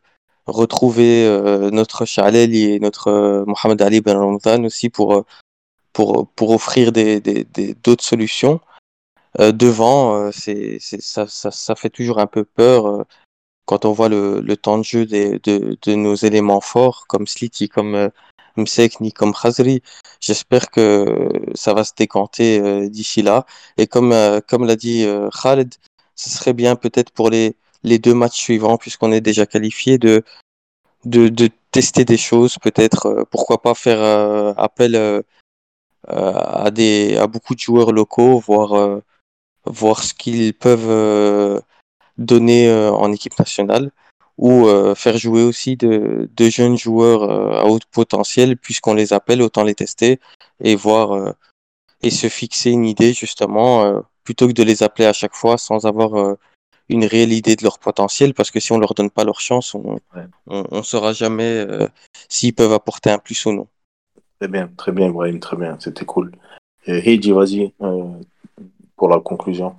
retrouver 0.47 1.27
euh, 1.27 1.71
notre 1.71 2.05
Chaleli 2.05 2.73
et 2.75 2.81
notre 2.81 3.45
Mohamed 3.47 3.81
Ali 3.83 4.01
Ben 4.01 4.17
Ramzan 4.19 4.65
aussi 4.65 4.91
pour, 4.91 5.25
pour, 5.93 6.29
pour 6.29 6.51
offrir 6.51 6.93
des, 6.93 7.21
des, 7.21 7.45
des- 7.45 7.75
d'autres 7.75 8.05
solutions. 8.05 8.61
Devant, 9.39 10.31
c'est, 10.31 10.77
c'est, 10.79 11.01
ça, 11.01 11.27
ça, 11.27 11.51
ça 11.51 11.75
fait 11.75 11.89
toujours 11.89 12.19
un 12.19 12.27
peu 12.27 12.45
peur 12.45 13.07
quand 13.65 13.87
on 13.87 13.93
voit 13.93 14.11
le, 14.11 14.41
le 14.41 14.57
temps 14.59 14.77
de 14.77 14.83
jeu 14.83 15.07
des, 15.07 15.39
de, 15.39 15.79
de 15.81 15.95
nos 15.95 16.15
éléments 16.15 16.61
forts, 16.61 17.07
comme 17.09 17.27
Sliti, 17.27 17.71
comme 17.71 18.11
euh, 18.59 18.63
Msekni, 18.63 19.13
comme 19.13 19.33
Khazri. 19.35 19.83
J'espère 20.21 20.71
que 20.71 21.29
ça 21.55 21.75
va 21.75 21.85
se 21.85 21.93
décanter 21.97 22.61
euh, 22.61 22.89
d'ici 22.89 23.23
là. 23.23 23.45
Et 23.77 23.87
comme, 23.87 24.13
euh, 24.13 24.41
comme 24.47 24.67
l'a 24.67 24.77
dit 24.77 25.05
euh, 25.05 25.29
Khaled, 25.31 25.75
ce 26.15 26.31
serait 26.31 26.53
bien 26.53 26.77
peut-être 26.77 27.11
pour 27.11 27.31
les, 27.31 27.57
les 27.83 27.99
deux 27.99 28.15
matchs 28.15 28.41
suivants, 28.41 28.79
puisqu'on 28.79 29.13
est 29.13 29.21
déjà 29.21 29.47
qualifié, 29.47 29.99
de, 29.99 30.23
de, 31.05 31.29
de 31.29 31.51
tester 31.73 32.05
des 32.05 32.19
choses, 32.19 32.59
peut-être, 32.59 33.27
pourquoi 33.31 33.61
pas 33.63 33.75
faire 33.75 34.03
appel 34.59 34.95
à, 36.07 36.71
des, 36.71 37.17
à 37.17 37.27
beaucoup 37.27 37.55
de 37.55 37.61
joueurs 37.61 37.93
locaux, 37.93 38.39
voir, 38.39 39.01
voir 39.65 40.05
ce 40.05 40.15
qu'ils 40.15 40.55
peuvent 40.55 41.63
donner 42.19 42.73
en 42.73 43.11
équipe 43.13 43.39
nationale 43.39 43.91
ou 44.43 44.67
euh, 44.67 44.97
faire 44.97 45.17
jouer 45.19 45.45
aussi 45.45 45.77
de, 45.77 46.29
de 46.37 46.51
jeunes 46.51 46.77
joueurs 46.77 47.23
euh, 47.23 47.61
à 47.61 47.65
haut 47.67 47.79
potentiel 47.93 48.57
puisqu'on 48.57 48.93
les 48.93 49.13
appelle, 49.13 49.41
autant 49.41 49.63
les 49.63 49.77
tester 49.77 50.19
et 50.59 50.75
voir 50.75 51.13
euh, 51.13 51.31
et 52.03 52.11
se 52.11 52.27
fixer 52.29 52.73
une 52.73 52.85
idée 52.85 53.13
justement 53.13 54.03
plutôt 54.25 54.49
que 54.49 54.53
de 54.53 54.65
les 54.65 54.83
appeler 54.83 55.07
à 55.07 55.13
chaque 55.13 55.37
fois 55.37 55.59
sans 55.59 55.87
avoir 55.87 56.37
une 56.89 57.05
réelle 57.05 57.33
idée 57.33 57.55
de 57.55 57.63
leur 57.63 57.79
potentiel 57.79 58.35
parce 58.35 58.51
que 58.51 58.59
si 58.59 58.73
on 58.73 58.79
leur 58.79 58.95
donne 58.95 59.11
pas 59.11 59.23
leur 59.23 59.41
chance, 59.41 59.77
on 59.77 60.01
Ouais. 60.17 60.27
on, 60.49 60.65
on 60.73 60.83
saura 60.83 61.13
jamais 61.13 61.65
s'ils 62.29 62.55
peuvent 62.55 62.73
apporter 62.73 63.11
un 63.11 63.19
plus 63.19 63.47
ou 63.47 63.53
non. 63.53 63.69
Très 64.41 64.49
bien, 64.49 64.69
très 64.77 64.91
bien, 64.91 65.07
Ibrahim, 65.11 65.39
très 65.39 65.57
bien. 65.57 65.77
C'était 65.79 66.05
cool. 66.05 66.33
Heidi, 66.89 67.31
vas-y, 67.31 67.73
pour 68.97 69.09
la 69.09 69.21
conclusion. 69.21 69.77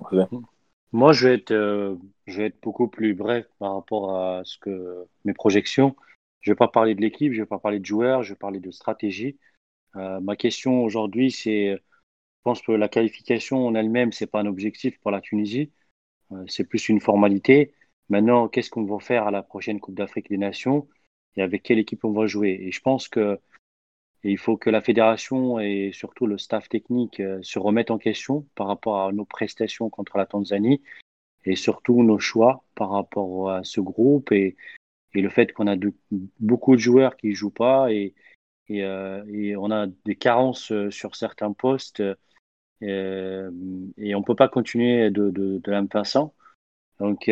Moi, 0.94 1.12
je 1.12 1.28
vais 1.28 1.34
être, 1.34 1.50
euh, 1.52 1.96
je 2.26 2.38
vais 2.38 2.46
être 2.46 2.62
beaucoup 2.62 2.88
plus 2.88 3.14
bref 3.14 3.46
par 3.58 3.74
rapport 3.74 4.16
à 4.16 4.42
ce 4.44 4.58
que 4.58 5.06
mes 5.24 5.34
projections. 5.34 5.96
Je 6.40 6.52
vais 6.52 6.56
pas 6.56 6.68
parler 6.68 6.94
de 6.94 7.02
l'équipe, 7.02 7.32
je 7.32 7.42
vais 7.42 7.46
pas 7.46 7.58
parler 7.58 7.80
de 7.80 7.86
joueurs, 7.86 8.22
je 8.22 8.30
vais 8.34 8.38
parler 8.38 8.60
de 8.60 8.70
stratégie. 8.70 9.38
Euh, 9.96 10.20
ma 10.20 10.36
question 10.36 10.84
aujourd'hui, 10.84 11.32
c'est, 11.32 11.72
je 11.76 11.80
pense 12.44 12.62
que 12.62 12.72
la 12.72 12.88
qualification 12.88 13.66
en 13.66 13.74
elle-même, 13.76 14.12
c'est 14.12 14.28
pas 14.28 14.40
un 14.40 14.46
objectif 14.46 14.98
pour 15.00 15.12
la 15.12 15.20
Tunisie, 15.22 15.72
Euh, 16.32 16.44
c'est 16.48 16.64
plus 16.68 16.88
une 16.90 17.00
formalité. 17.00 17.74
Maintenant, 18.10 18.48
qu'est-ce 18.48 18.70
qu'on 18.70 18.84
va 18.84 18.98
faire 19.00 19.26
à 19.28 19.30
la 19.32 19.42
prochaine 19.42 19.80
Coupe 19.80 19.94
d'Afrique 19.96 20.28
des 20.30 20.38
Nations 20.38 20.88
et 21.36 21.42
avec 21.42 21.62
quelle 21.64 21.78
équipe 21.80 22.04
on 22.04 22.12
va 22.12 22.26
jouer? 22.26 22.58
Et 22.62 22.72
je 22.72 22.80
pense 22.82 23.08
que 23.08 23.40
il 24.24 24.38
faut 24.38 24.56
que 24.56 24.70
la 24.70 24.80
fédération 24.80 25.60
et 25.60 25.90
surtout 25.92 26.26
le 26.26 26.38
staff 26.38 26.68
technique 26.68 27.20
euh, 27.20 27.38
se 27.42 27.58
remettent 27.58 27.90
en 27.90 27.98
question 27.98 28.46
par 28.54 28.66
rapport 28.66 29.02
à 29.02 29.12
nos 29.12 29.26
prestations 29.26 29.90
contre 29.90 30.16
la 30.16 30.26
Tanzanie 30.26 30.82
et 31.44 31.56
surtout 31.56 32.02
nos 32.02 32.18
choix 32.18 32.64
par 32.74 32.90
rapport 32.90 33.50
à 33.50 33.64
ce 33.64 33.80
groupe 33.80 34.32
et, 34.32 34.56
le 35.16 35.28
fait 35.28 35.52
qu'on 35.52 35.68
a 35.68 35.76
beaucoup 36.40 36.74
de 36.74 36.80
joueurs 36.80 37.16
qui 37.16 37.34
jouent 37.34 37.48
pas 37.48 37.88
euh, 37.88 38.10
et 38.68 39.56
on 39.56 39.70
a 39.70 39.86
des 40.04 40.16
carences 40.16 40.72
euh, 40.72 40.90
sur 40.90 41.14
certains 41.14 41.52
postes 41.52 42.02
et 42.80 44.14
on 44.16 44.22
peut 44.24 44.34
pas 44.34 44.48
continuer 44.48 45.10
de, 45.10 45.30
de, 45.30 45.62
la 45.70 45.82
même 45.82 45.88
façon. 45.88 46.34
Donc, 46.98 47.30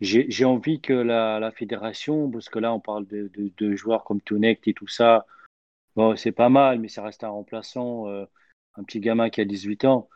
j'ai 0.00 0.44
envie 0.44 0.80
que 0.80 0.92
la, 0.92 1.50
fédération, 1.52 2.28
parce 2.30 2.48
que 2.48 2.58
là, 2.58 2.74
on 2.74 2.80
parle 2.80 3.06
de, 3.06 3.76
joueurs 3.76 4.04
comme 4.04 4.20
Tounect 4.20 4.66
et 4.66 4.74
tout 4.74 4.88
ça, 4.88 5.24
bon, 5.96 6.16
c'est 6.16 6.32
pas 6.32 6.48
mal, 6.48 6.78
mais 6.80 6.88
ça 6.88 7.02
reste 7.02 7.24
un 7.24 7.30
remplaçant, 7.30 8.08
euh, 8.08 8.24
un 8.76 8.84
petit 8.84 9.00
gamin 9.00 9.30
qui 9.30 9.40
a 9.40 9.44
18 9.44 9.84
ans. 9.84 10.08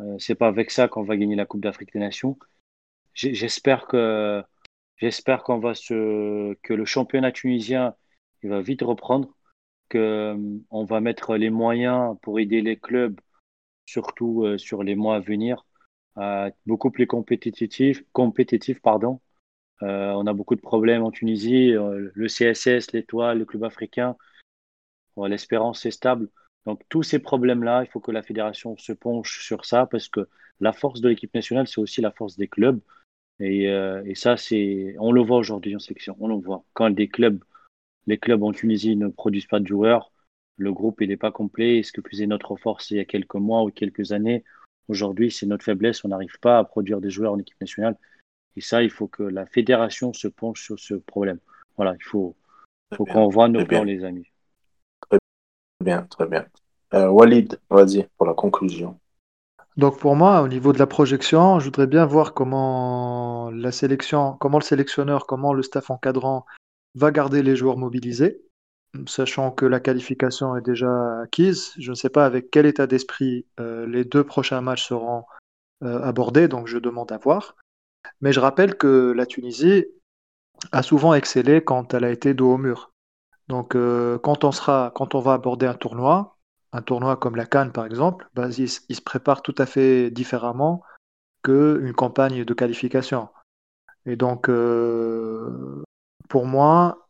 Euh, 0.00 0.16
c'est 0.18 0.34
pas 0.34 0.48
avec 0.48 0.70
ça 0.70 0.88
qu'on 0.88 1.02
va 1.02 1.16
gagner 1.16 1.36
la 1.36 1.46
Coupe 1.46 1.62
d'Afrique 1.62 1.92
des 1.92 1.98
Nations. 2.00 2.38
J'espère 3.14 3.86
que 3.86 4.42
j'espère 4.96 5.44
qu'on 5.44 5.58
va 5.58 5.74
se 5.74 6.54
que 6.62 6.74
le 6.74 6.84
championnat 6.84 7.32
tunisien 7.32 7.94
va 8.42 8.60
vite 8.60 8.82
reprendre, 8.82 9.36
que 9.88 9.98
euh, 9.98 10.58
on 10.70 10.84
va 10.84 11.00
mettre 11.00 11.36
les 11.36 11.50
moyens 11.50 12.16
pour 12.22 12.40
aider 12.40 12.60
les 12.62 12.78
clubs, 12.78 13.20
surtout 13.86 14.44
euh, 14.44 14.58
sur 14.58 14.82
les 14.82 14.96
mois 14.96 15.16
à 15.16 15.20
venir, 15.20 15.66
à 16.16 16.48
être 16.48 16.58
beaucoup 16.66 16.90
plus 16.90 17.06
compétitifs, 17.06 18.04
compétitifs, 18.12 18.80
pardon. 18.80 19.20
On 19.82 20.26
a 20.26 20.32
beaucoup 20.32 20.54
de 20.54 20.62
problèmes 20.62 21.02
en 21.02 21.10
Tunisie, 21.10 21.72
le 21.72 22.26
CSS, 22.28 22.92
l'Étoile, 22.92 23.38
le 23.38 23.44
club 23.44 23.64
africain. 23.64 24.16
L'espérance 25.16 25.86
est 25.86 25.90
stable. 25.90 26.28
Donc 26.66 26.80
tous 26.88 27.02
ces 27.02 27.18
problèmes-là, 27.18 27.82
il 27.84 27.90
faut 27.90 28.00
que 28.00 28.10
la 28.10 28.22
fédération 28.22 28.76
se 28.78 28.92
penche 28.92 29.44
sur 29.44 29.64
ça 29.64 29.86
parce 29.86 30.08
que 30.08 30.28
la 30.60 30.72
force 30.72 31.00
de 31.00 31.08
l'équipe 31.08 31.34
nationale, 31.34 31.66
c'est 31.66 31.80
aussi 31.80 32.00
la 32.00 32.10
force 32.10 32.36
des 32.36 32.48
clubs. 32.48 32.80
Et, 33.40 33.68
euh, 33.68 34.02
et 34.06 34.14
ça, 34.14 34.36
c'est, 34.36 34.94
on 34.98 35.12
le 35.12 35.20
voit 35.20 35.38
aujourd'hui 35.38 35.74
en 35.74 35.80
section, 35.80 36.16
on 36.20 36.28
le 36.28 36.36
voit. 36.36 36.64
Quand 36.72 36.90
des 36.90 37.08
clubs, 37.08 37.42
les 38.06 38.18
clubs 38.18 38.42
en 38.42 38.52
Tunisie 38.52 38.96
ne 38.96 39.08
produisent 39.08 39.46
pas 39.46 39.60
de 39.60 39.66
joueurs, 39.66 40.12
le 40.56 40.72
groupe 40.72 41.00
il 41.00 41.08
n'est 41.08 41.16
pas 41.16 41.32
complet. 41.32 41.78
Et 41.78 41.82
ce 41.82 41.92
que 41.92 42.00
faisait 42.08 42.26
notre 42.26 42.56
force 42.56 42.90
il 42.90 42.96
y 42.96 43.00
a 43.00 43.04
quelques 43.04 43.34
mois 43.34 43.64
ou 43.64 43.70
quelques 43.70 44.12
années, 44.12 44.44
aujourd'hui 44.88 45.30
c'est 45.30 45.46
notre 45.46 45.64
faiblesse. 45.64 46.04
On 46.04 46.08
n'arrive 46.08 46.38
pas 46.40 46.58
à 46.58 46.64
produire 46.64 47.00
des 47.00 47.10
joueurs 47.10 47.32
en 47.32 47.38
équipe 47.38 47.60
nationale. 47.60 47.96
Et 48.56 48.60
ça, 48.60 48.82
il 48.82 48.90
faut 48.90 49.08
que 49.08 49.22
la 49.22 49.46
fédération 49.46 50.12
se 50.12 50.28
penche 50.28 50.62
sur 50.62 50.78
ce 50.78 50.94
problème. 50.94 51.40
Voilà, 51.76 51.94
il 51.98 52.04
faut, 52.04 52.36
qu'on 52.96 53.28
voit 53.28 53.48
nos 53.48 53.64
plans, 53.66 53.82
les 53.82 54.04
amis. 54.04 54.28
Très 55.78 55.84
bien, 55.84 56.02
très 56.02 56.26
bien. 56.26 56.46
Euh, 56.94 57.08
Walid, 57.08 57.58
vas-y, 57.70 58.08
pour 58.16 58.26
la 58.26 58.34
conclusion. 58.34 58.98
Donc 59.76 59.98
pour 59.98 60.14
moi, 60.14 60.40
au 60.42 60.48
niveau 60.48 60.72
de 60.72 60.78
la 60.78 60.86
projection, 60.86 61.58
je 61.58 61.64
voudrais 61.64 61.88
bien 61.88 62.06
voir 62.06 62.32
comment 62.32 63.50
la 63.50 63.72
sélection, 63.72 64.36
comment 64.38 64.58
le 64.58 64.64
sélectionneur, 64.64 65.26
comment 65.26 65.52
le 65.52 65.62
staff 65.62 65.90
encadrant 65.90 66.46
va 66.94 67.10
garder 67.10 67.42
les 67.42 67.56
joueurs 67.56 67.76
mobilisés, 67.76 68.40
sachant 69.06 69.50
que 69.50 69.66
la 69.66 69.80
qualification 69.80 70.56
est 70.56 70.62
déjà 70.62 71.20
acquise. 71.22 71.72
Je 71.76 71.90
ne 71.90 71.96
sais 71.96 72.08
pas 72.08 72.24
avec 72.24 72.52
quel 72.52 72.66
état 72.66 72.86
d'esprit 72.86 73.46
euh, 73.58 73.84
les 73.86 74.04
deux 74.04 74.22
prochains 74.22 74.60
matchs 74.60 74.86
seront 74.86 75.24
euh, 75.82 76.00
abordés, 76.02 76.46
donc 76.46 76.68
je 76.68 76.78
demande 76.78 77.10
à 77.10 77.18
voir. 77.18 77.56
Mais 78.20 78.32
je 78.32 78.38
rappelle 78.38 78.76
que 78.76 79.12
la 79.16 79.26
Tunisie 79.26 79.86
a 80.70 80.84
souvent 80.84 81.14
excellé 81.14 81.64
quand 81.64 81.94
elle 81.94 82.04
a 82.04 82.10
été 82.10 82.32
dos 82.32 82.54
au 82.54 82.58
mur. 82.58 82.92
Donc 83.48 83.76
euh, 83.76 84.18
quand 84.18 84.44
on 84.44 84.52
sera, 84.52 84.92
quand 84.94 85.14
on 85.14 85.20
va 85.20 85.34
aborder 85.34 85.66
un 85.66 85.74
tournoi, 85.74 86.36
un 86.72 86.82
tournoi 86.82 87.16
comme 87.16 87.36
la 87.36 87.46
Cannes 87.46 87.72
par 87.72 87.86
exemple, 87.86 88.28
bah, 88.34 88.48
il, 88.48 88.68
se 88.68 89.02
prépare 89.02 89.42
tout 89.42 89.54
à 89.58 89.66
fait 89.66 90.10
différemment 90.10 90.82
qu'une 91.42 91.92
campagne 91.92 92.44
de 92.44 92.54
qualification. 92.54 93.28
Et 94.06 94.16
donc 94.16 94.48
euh, 94.48 95.82
pour 96.28 96.46
moi, 96.46 97.08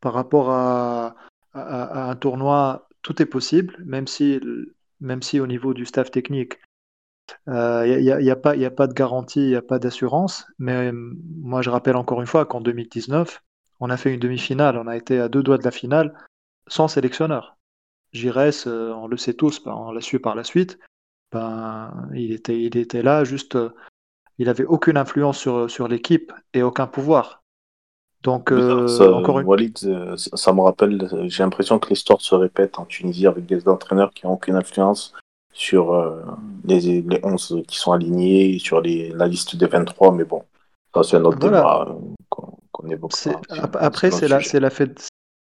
par 0.00 0.14
rapport 0.14 0.50
à, 0.50 1.16
un 1.54 2.16
tournoi, 2.16 2.86
tout 3.02 3.22
est 3.22 3.26
possible, 3.26 3.76
même 3.84 4.06
si, 4.06 4.40
même 5.00 5.22
si 5.22 5.40
au 5.40 5.46
niveau 5.46 5.72
du 5.72 5.86
staff 5.86 6.10
technique, 6.10 6.60
il 7.46 8.00
n'y 8.02 8.30
a, 8.30 8.36
pas, 8.36 8.86
de 8.86 8.92
garantie, 8.92 9.40
il 9.40 9.48
n'y 9.48 9.56
a 9.56 9.62
pas 9.62 9.78
d'assurance. 9.78 10.46
Mais 10.58 10.88
euh, 10.88 10.92
moi, 10.92 11.62
je 11.62 11.70
rappelle 11.70 11.96
encore 11.96 12.20
une 12.20 12.26
fois 12.26 12.44
qu'en 12.44 12.60
2019, 12.60 13.42
on 13.80 13.90
a 13.90 13.96
fait 13.96 14.14
une 14.14 14.20
demi-finale, 14.20 14.76
on 14.78 14.86
a 14.86 14.96
été 14.96 15.20
à 15.20 15.28
deux 15.28 15.42
doigts 15.42 15.58
de 15.58 15.64
la 15.64 15.70
finale 15.70 16.14
sans 16.66 16.88
sélectionneur. 16.88 17.56
Giresse, 18.12 18.66
euh, 18.66 18.92
on 18.92 19.06
le 19.06 19.16
sait 19.16 19.34
tous, 19.34 19.62
ben, 19.62 19.72
on 19.74 19.92
l'a 19.92 20.00
su 20.00 20.18
par 20.20 20.34
la 20.34 20.44
suite, 20.44 20.78
ben, 21.32 21.92
il 22.14 22.32
était, 22.32 22.60
il 22.60 22.76
était 22.76 23.02
là, 23.02 23.24
juste, 23.24 23.56
euh, 23.56 23.70
il 24.38 24.48
avait 24.48 24.64
aucune 24.64 24.96
influence 24.96 25.38
sur, 25.38 25.70
sur 25.70 25.88
l'équipe 25.88 26.32
et 26.54 26.62
aucun 26.62 26.86
pouvoir. 26.86 27.42
Donc, 28.22 28.50
euh, 28.50 28.88
ça, 28.88 29.12
encore 29.12 29.38
une 29.38 29.46
Walid, 29.46 29.78
ça 30.16 30.52
me 30.52 30.60
rappelle, 30.60 31.08
j'ai 31.28 31.42
l'impression 31.42 31.78
que 31.78 31.88
l'histoire 31.90 32.20
se 32.20 32.34
répète 32.34 32.78
en 32.78 32.84
Tunisie 32.84 33.26
avec 33.26 33.46
des 33.46 33.68
entraîneurs 33.68 34.12
qui 34.12 34.26
n'ont 34.26 34.32
aucune 34.32 34.56
influence 34.56 35.12
sur 35.52 35.94
euh, 35.94 36.22
les, 36.64 37.02
les 37.02 37.20
11 37.22 37.62
qui 37.68 37.78
sont 37.78 37.92
alignés, 37.92 38.58
sur 38.58 38.80
les, 38.80 39.10
la 39.10 39.26
liste 39.28 39.56
des 39.56 39.66
23, 39.66 40.12
mais 40.12 40.24
bon, 40.24 40.42
ça 40.94 41.02
c'est 41.02 41.16
un 41.16 41.24
autre 41.24 41.38
Voilà. 41.40 41.86
débat 41.86 41.96
qu'on 42.76 42.90
Après, 43.74 44.10
c'est 44.10 44.28
la, 44.28 44.40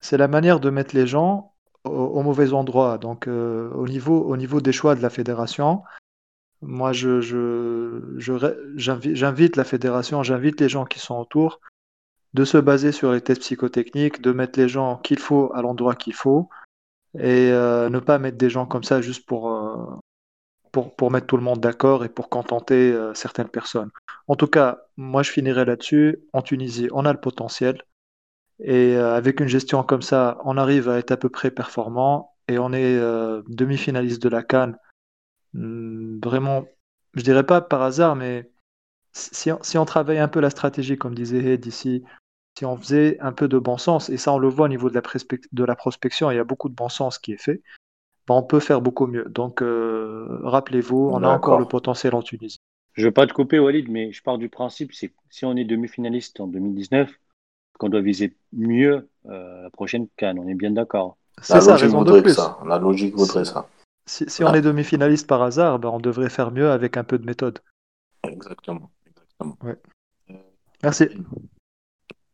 c'est 0.01 0.29
manière 0.29 0.61
de 0.61 0.71
mettre 0.71 0.95
les 0.95 1.07
gens 1.07 1.53
au, 1.85 1.91
au 1.91 2.23
mauvais 2.23 2.53
endroit. 2.53 2.99
Donc, 2.99 3.29
euh, 3.29 3.71
au 3.73 3.87
niveau, 3.87 4.21
au 4.23 4.37
niveau 4.37 4.61
des 4.61 4.73
choix 4.73 4.95
de 4.95 5.03
la 5.03 5.11
fédération, 5.11 5.83
moi, 6.63 6.93
je, 6.93 7.21
j'invite 8.77 9.57
la 9.57 9.65
fédération, 9.65 10.23
j'invite 10.23 10.61
les 10.61 10.69
gens 10.69 10.85
qui 10.85 10.99
sont 10.99 11.19
autour 11.19 11.61
de 12.35 12.45
se 12.45 12.59
baser 12.59 12.93
sur 12.93 13.13
les 13.13 13.21
tests 13.21 13.43
psychotechniques, 13.43 14.21
de 14.21 14.33
mettre 14.33 14.59
les 14.59 14.69
gens 14.69 14.97
qu'il 14.97 15.19
faut 15.19 15.53
à 15.55 15.63
l'endroit 15.63 15.95
qu'il 15.95 16.15
faut 16.15 16.49
et 17.15 17.51
euh, 17.53 17.89
ne 17.89 18.01
pas 18.01 18.19
mettre 18.19 18.37
des 18.37 18.51
gens 18.51 18.67
comme 18.67 18.85
ça 18.85 19.01
juste 19.01 19.25
pour, 19.27 19.51
euh, 19.51 19.77
pour, 20.73 20.95
pour 20.95 21.11
mettre 21.11 21.27
tout 21.27 21.37
le 21.37 21.43
monde 21.43 21.61
d'accord 21.61 22.05
et 22.05 22.09
pour 22.09 22.29
contenter 22.29 22.93
euh, 22.93 23.15
certaines 23.15 23.49
personnes. 23.49 23.91
En 24.27 24.37
tout 24.37 24.47
cas, 24.47 24.83
moi, 24.97 25.23
je 25.23 25.31
finirai 25.31 25.65
là-dessus. 25.65 26.19
En 26.33 26.43
Tunisie, 26.43 26.89
on 26.93 27.05
a 27.05 27.13
le 27.13 27.21
potentiel. 27.21 27.83
Et 28.61 28.97
euh, 28.97 29.15
avec 29.15 29.41
une 29.41 29.49
gestion 29.49 29.83
comme 29.83 30.03
ça, 30.03 30.39
on 30.45 30.57
arrive 30.57 30.89
à 30.89 30.99
être 30.99 31.13
à 31.13 31.17
peu 31.17 31.29
près 31.29 31.51
performant 31.51 32.35
et 32.49 32.59
on 32.59 32.73
est 32.73 32.97
euh, 32.99 33.43
demi-finaliste 33.49 34.23
de 34.23 34.29
la 34.29 34.43
CAN. 34.43 34.73
Hmm, 35.55 36.19
Vraiment, 36.23 36.67
je 37.15 37.23
dirais 37.23 37.47
pas 37.47 37.61
par 37.61 37.83
hasard, 37.83 38.17
mais 38.17 38.51
si 39.13 39.53
on, 39.53 39.63
si 39.63 39.79
on 39.79 39.85
travaille 39.85 40.19
un 40.19 40.29
peu 40.29 40.41
la 40.41 40.51
stratégie, 40.51 40.99
comme 40.99 41.15
disait 41.15 41.55
Ed 41.55 41.67
ici, 41.67 42.05
si 42.59 42.65
on 42.65 42.77
faisait 42.77 43.19
un 43.21 43.33
peu 43.33 43.47
de 43.47 43.59
bon 43.59 43.79
sens, 43.79 44.11
et 44.11 44.17
ça 44.17 44.33
on 44.33 44.39
le 44.39 44.49
voit 44.49 44.67
au 44.67 44.69
niveau 44.69 44.91
de 44.91 44.95
la, 44.95 45.77
prospection, 45.77 46.31
il 46.33 46.37
y 46.37 46.41
a 46.41 46.45
beaucoup 46.45 46.69
de 46.69 46.75
bon 46.75 46.89
sens 46.89 47.19
qui 47.19 47.33
est 47.33 47.41
fait, 47.41 47.63
on 48.37 48.43
peut 48.43 48.61
faire 48.61 48.81
beaucoup 48.81 49.07
mieux. 49.07 49.25
Donc 49.25 49.63
euh, 49.63 50.27
rappelez-vous, 50.43 51.11
on 51.13 51.23
a 51.23 51.29
encore 51.29 51.59
le 51.59 51.67
potentiel 51.67 52.15
en 52.15 52.23
Tunisie. 52.23 52.59
Je 52.95 53.05
veux 53.05 53.13
pas 53.13 53.27
te 53.27 53.33
couper, 53.33 53.59
Walid, 53.59 53.89
mais 53.89 54.11
je 54.13 54.23
pars 54.23 54.39
du 54.39 54.49
principe, 54.49 54.93
c'est 54.93 55.09
que 55.09 55.15
si 55.31 55.45
on 55.45 55.57
est 55.57 55.65
demi-finaliste 55.65 56.41
en 56.41 56.49
2019, 56.49 57.11
qu'on 57.79 57.89
doit 57.89 58.01
viser 58.01 58.37
mieux 58.53 59.09
euh, 59.27 59.63
la 59.63 59.71
prochaine 59.71 60.09
CAN. 60.17 60.37
On 60.37 60.49
est 60.49 60.55
bien 60.55 60.73
d'accord. 60.73 61.17
C'est 61.41 61.55
La 61.55 61.61
ça, 61.61 61.71
logique 61.73 61.85
raison 61.85 61.99
de 62.03 62.05
voudrait 62.07 62.23
que 62.23 62.29
plus. 62.29 62.35
ça. 62.35 62.59
La 62.67 62.79
logique 62.79 63.15
voudrait 63.15 63.45
Si, 63.45 63.53
ça. 63.53 63.69
si- 64.07 64.29
si 64.29 64.43
on 64.43 64.51
Là, 64.51 64.59
est 64.59 64.63
demi-finaliste 64.63 65.29
par 65.29 65.43
hasard, 65.43 65.79
ben, 65.79 65.91
on 65.91 66.01
devrait 66.01 66.29
faire 66.31 66.51
mieux 66.51 66.71
avec 66.71 66.97
un 66.97 67.05
peu 67.05 67.19
de 67.19 67.25
méthode. 67.25 67.61
exactement. 68.25 68.91
exactement. 69.07 69.57
Ouais. 69.63 69.77
Euh, 70.31 70.35
Merci. 70.83 71.09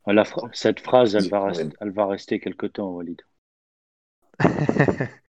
La 0.06 0.24
fra- 0.24 0.48
cette 0.54 0.80
phrase, 0.80 1.14
elle 1.14 1.22
Vas-y, 1.22 1.30
va, 1.30 1.40
Walid. 1.42 1.58
rester, 1.58 1.76
elle 1.80 1.90
va 1.90 2.06
rester 2.06 2.40
quelque 2.40 2.66
temps, 2.66 2.90
Walid. 2.90 3.20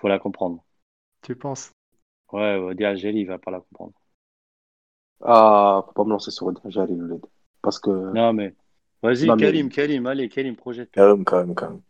faut 0.00 0.08
la 0.08 0.18
comprendre. 0.18 0.64
Tu 1.22 1.34
penses? 1.36 1.72
Ouais, 2.32 2.58
Wadi 2.58 2.84
Algérie, 2.84 3.20
il 3.20 3.26
va 3.26 3.38
pas 3.38 3.50
la 3.50 3.60
comprendre. 3.60 3.92
Ah, 5.20 5.82
faut 5.86 5.92
pas 5.92 6.04
me 6.04 6.10
lancer 6.10 6.30
sur 6.30 6.52
Jari, 6.66 6.94
Louled. 6.94 7.24
Parce 7.62 7.78
que. 7.78 7.90
Non, 7.90 8.32
mais 8.32 8.54
vas-y, 9.02 9.26
Non, 9.26 9.36
mais- 9.36 9.68
Karim, 9.68 10.06
allez, 10.06 10.28
Karim, 10.28 10.56
projette. 10.56 10.90
Quand 10.94 11.16
même, 11.16 11.24
quand 11.24 11.38
même, 11.38 11.54
quand 11.54 11.70
même. 11.70 11.80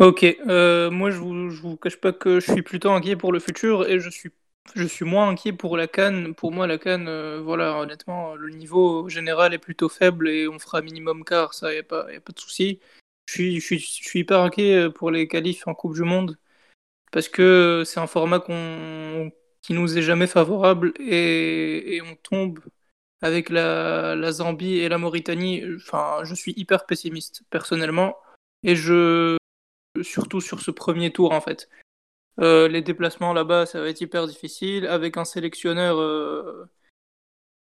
Ok, 0.00 0.24
euh, 0.46 0.90
moi 0.92 1.10
je 1.10 1.18
vous, 1.18 1.50
je 1.50 1.60
vous 1.60 1.76
cache 1.76 1.96
pas 1.96 2.12
que 2.12 2.38
je 2.38 2.52
suis 2.52 2.62
plutôt 2.62 2.90
inquiet 2.92 3.16
pour 3.16 3.32
le 3.32 3.40
futur 3.40 3.88
et 3.88 3.98
je 3.98 4.08
suis, 4.08 4.30
je 4.76 4.84
suis 4.84 5.04
moins 5.04 5.28
inquiet 5.28 5.52
pour 5.52 5.76
la 5.76 5.88
Cannes. 5.88 6.34
Pour 6.36 6.52
moi, 6.52 6.68
la 6.68 6.78
Cannes, 6.78 7.08
euh, 7.08 7.40
voilà, 7.42 7.80
honnêtement, 7.80 8.36
le 8.36 8.50
niveau 8.50 9.08
général 9.08 9.54
est 9.54 9.58
plutôt 9.58 9.88
faible 9.88 10.28
et 10.28 10.46
on 10.46 10.60
fera 10.60 10.82
minimum 10.82 11.24
quart, 11.24 11.52
ça, 11.52 11.74
y 11.74 11.78
a 11.78 11.82
pas, 11.82 12.12
y 12.12 12.16
a 12.16 12.20
pas 12.20 12.32
de 12.32 12.38
souci. 12.38 12.78
Je 13.26 13.32
suis, 13.34 13.60
je 13.60 13.64
suis, 13.66 13.78
je 13.80 14.08
suis 14.08 14.20
hyper 14.20 14.40
inquiet 14.40 14.88
pour 14.90 15.10
les 15.10 15.26
qualifs 15.26 15.66
en 15.66 15.74
Coupe 15.74 15.94
du 15.94 16.02
Monde 16.02 16.38
parce 17.12 17.28
que 17.28 17.82
c'est 17.84 18.00
un 18.00 18.06
format 18.06 18.40
qui 18.40 19.72
nous 19.72 19.98
est 19.98 20.02
jamais 20.02 20.26
favorable 20.26 20.92
et, 21.00 21.96
et 21.96 22.02
on 22.02 22.16
tombe 22.16 22.60
avec 23.20 23.50
la, 23.50 24.14
la 24.14 24.32
Zambie 24.32 24.78
et 24.78 24.88
la 24.88 24.98
Mauritanie. 24.98 25.62
Enfin, 25.76 26.20
je 26.24 26.34
suis 26.34 26.54
hyper 26.56 26.86
pessimiste 26.86 27.42
personnellement 27.50 28.16
et 28.62 28.76
je 28.76 29.36
surtout 30.02 30.40
sur 30.40 30.60
ce 30.60 30.70
premier 30.70 31.12
tour 31.12 31.32
en 31.32 31.40
fait. 31.40 31.68
Euh, 32.40 32.68
les 32.68 32.82
déplacements 32.82 33.32
là-bas, 33.32 33.66
ça 33.66 33.80
va 33.80 33.88
être 33.88 34.00
hyper 34.00 34.26
difficile, 34.26 34.86
avec 34.86 35.16
un 35.16 35.24
sélectionneur 35.24 35.98
euh, 35.98 36.68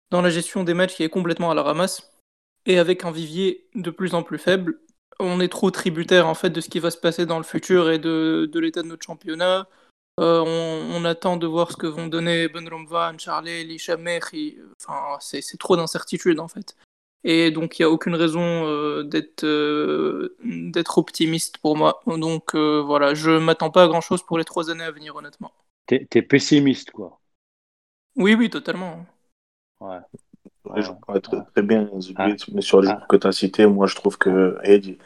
dans 0.10 0.22
la 0.22 0.30
gestion 0.30 0.64
des 0.64 0.74
matchs 0.74 0.96
qui 0.96 1.04
est 1.04 1.10
complètement 1.10 1.52
à 1.52 1.56
la 1.56 1.64
ramasse, 1.64 2.12
et 2.66 2.80
avec 2.80 3.06
un 3.06 3.12
vivier 3.12 3.70
de 3.76 3.90
plus 3.92 4.14
en 4.14 4.24
plus 4.24 4.38
faible. 4.38 4.80
On 5.20 5.40
est 5.40 5.48
trop 5.48 5.72
tributaire 5.72 6.28
en 6.28 6.36
fait 6.36 6.50
de 6.50 6.62
ce 6.62 6.70
qui 6.70 6.80
va 6.80 6.92
se 6.92 6.98
passer 6.98 7.26
dans 7.26 7.38
le 7.38 7.44
futur 7.44 7.90
et 7.90 8.00
de, 8.00 8.50
de 8.52 8.60
l'état 8.60 8.84
de 8.84 8.88
notre 8.88 9.06
championnat. 9.06 9.68
Euh, 10.20 10.42
on, 10.42 10.96
on 10.96 11.06
attend 11.06 11.38
de 11.38 11.48
voir 11.48 11.72
ce 11.72 11.78
que 11.78 11.88
vont 11.88 12.08
donner 12.08 12.48
Ben 12.48 12.68
Romvan, 12.68 13.18
Charlie, 13.18 13.64
Lishamer. 13.64 14.20
Enfin, 14.84 15.18
c'est 15.20 15.60
trop 15.60 15.76
d'incertitudes 15.76 16.40
en 16.40 16.48
fait. 16.48 16.76
Et 17.24 17.52
donc, 17.52 17.78
il 17.78 17.82
n'y 17.82 17.86
a 17.86 17.90
aucune 17.90 18.16
raison 18.16 18.66
euh, 18.68 19.04
d'être 19.04 19.44
euh, 19.44 20.38
d'être 20.44 20.98
optimiste 20.98 21.58
pour 21.58 21.76
moi. 21.76 22.02
Donc, 22.06 22.56
euh, 22.56 22.80
voilà, 22.80 23.16
je 23.16 23.32
m'attends 23.32 23.72
pas 23.72 23.84
à 23.84 23.88
grand 23.88 24.02
chose 24.02 24.24
pour 24.24 24.38
les 24.38 24.46
trois 24.46 24.70
années 24.70 24.84
à 24.84 24.92
venir, 24.92 25.16
honnêtement. 25.16 25.52
T'es 25.88 26.08
t'es 26.10 26.22
pessimiste, 26.22 26.92
quoi. 26.92 27.20
Oui, 28.16 28.34
oui, 28.36 28.50
totalement. 28.50 29.06
Ouais. 29.80 30.00
Les 30.76 30.82
joueurs 30.82 30.98
vont 31.08 31.16
être 31.16 31.46
très 31.54 31.62
bien, 31.62 31.90
Ah. 32.16 32.28
mais 32.54 32.62
sur 32.62 32.82
les 32.82 32.88
Ah. 32.88 32.92
joueurs 32.94 33.08
que 33.08 33.16
tu 33.18 33.28
as 33.28 33.32
cités, 33.32 33.66
moi 33.66 33.88
je 33.88 33.96
trouve 33.96 34.18
que, 34.18 34.58
Eddie, 34.64 34.98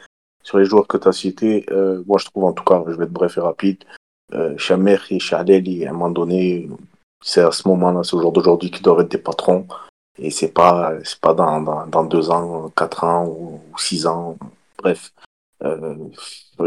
sur 0.42 0.58
les 0.58 0.64
joueurs 0.64 0.86
que 0.88 0.96
tu 0.96 1.08
as 1.08 1.12
cités, 1.12 1.66
euh, 1.70 2.02
moi 2.06 2.18
je 2.18 2.26
trouve 2.26 2.44
en 2.44 2.52
tout 2.52 2.64
cas, 2.64 2.82
je 2.88 2.92
vais 2.94 3.04
être 3.04 3.12
bref 3.12 3.36
et 3.38 3.40
rapide, 3.40 3.84
euh, 4.34 4.56
Chamer 4.56 4.98
et 5.10 5.18
Chaleli, 5.18 5.86
à 5.86 5.90
un 5.90 5.92
moment 5.92 6.10
donné, 6.10 6.68
c'est 7.22 7.42
à 7.42 7.52
ce 7.52 7.66
moment-là, 7.68 8.02
c'est 8.02 8.14
au 8.16 8.20
jour 8.20 8.32
d'aujourd'hui 8.32 8.70
qu'ils 8.70 8.82
doivent 8.82 9.00
être 9.00 9.10
des 9.12 9.18
patrons, 9.18 9.66
et 10.18 10.30
c'est 10.30 10.52
pas, 10.52 10.92
c'est 11.04 11.20
pas 11.20 11.34
dans, 11.34 11.60
dans, 11.60 11.86
dans 11.86 12.04
deux 12.04 12.30
ans, 12.30 12.70
quatre 12.76 13.04
ans 13.04 13.26
ou, 13.26 13.60
ou 13.72 13.78
six 13.78 14.06
ans, 14.06 14.36
bref. 14.78 15.12
Euh, 15.64 15.94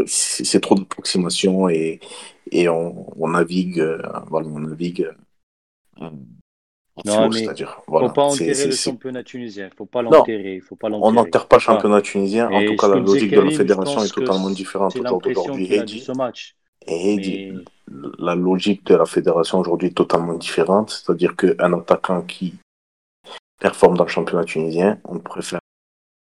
c'est 0.06 0.60
trop 0.62 0.74
d'approximation 0.74 1.68
et, 1.68 2.00
et 2.50 2.66
on, 2.70 3.06
on 3.22 3.28
navigue, 3.28 3.78
euh, 3.78 4.00
voilà, 4.28 4.48
on 4.48 4.60
navigue 4.60 5.10
Non, 7.04 7.28
mais 7.28 7.40
c'est-à-dire, 7.40 7.80
voilà, 7.86 8.08
faut 8.08 8.14
pas 8.14 8.22
enterrer 8.22 8.66
le 8.66 8.70
championnat 8.72 9.22
tunisien. 9.22 9.68
Faut 9.76 9.84
pas 9.84 10.00
l'enterrer. 10.02 10.60
Faut 10.60 10.76
pas 10.76 10.86
on 10.88 10.90
l'enterrer. 10.92 11.12
n'enterre 11.14 11.46
pas 11.46 11.56
le 11.56 11.60
championnat 11.60 12.00
tunisien. 12.00 12.48
En 12.50 12.58
Et 12.60 12.66
tout 12.66 12.76
cas, 12.76 12.88
la 12.88 12.96
logique 12.96 13.30
de 13.32 13.40
la 13.40 13.50
fédération 13.50 14.02
est 14.02 14.14
totalement 14.14 14.50
différente 14.50 14.92
C'est 14.92 15.00
au 15.00 15.02
jour 15.06 15.12
l'impression 15.12 15.42
d'aujourd'hui. 15.42 15.66
qu'il 15.66 15.74
a 15.74 15.76
Et 15.76 15.80
de 15.80 15.84
dit- 15.84 16.00
ce 16.00 16.12
match. 16.12 16.56
et 16.86 17.16
dit, 17.18 17.52
Mais 17.88 18.08
la 18.18 18.34
logique 18.34 18.84
de 18.86 18.94
la 18.94 19.04
fédération 19.04 19.58
aujourd'hui 19.58 19.88
est 19.88 19.96
totalement 19.96 20.34
différente. 20.34 20.90
C'est-à-dire 20.90 21.36
qu'un 21.36 21.72
attaquant 21.74 22.22
qui 22.22 22.54
performe 23.60 23.96
dans 23.96 24.04
le 24.04 24.10
championnat 24.10 24.44
tunisien, 24.44 24.98
on 25.04 25.18
préfère 25.18 25.60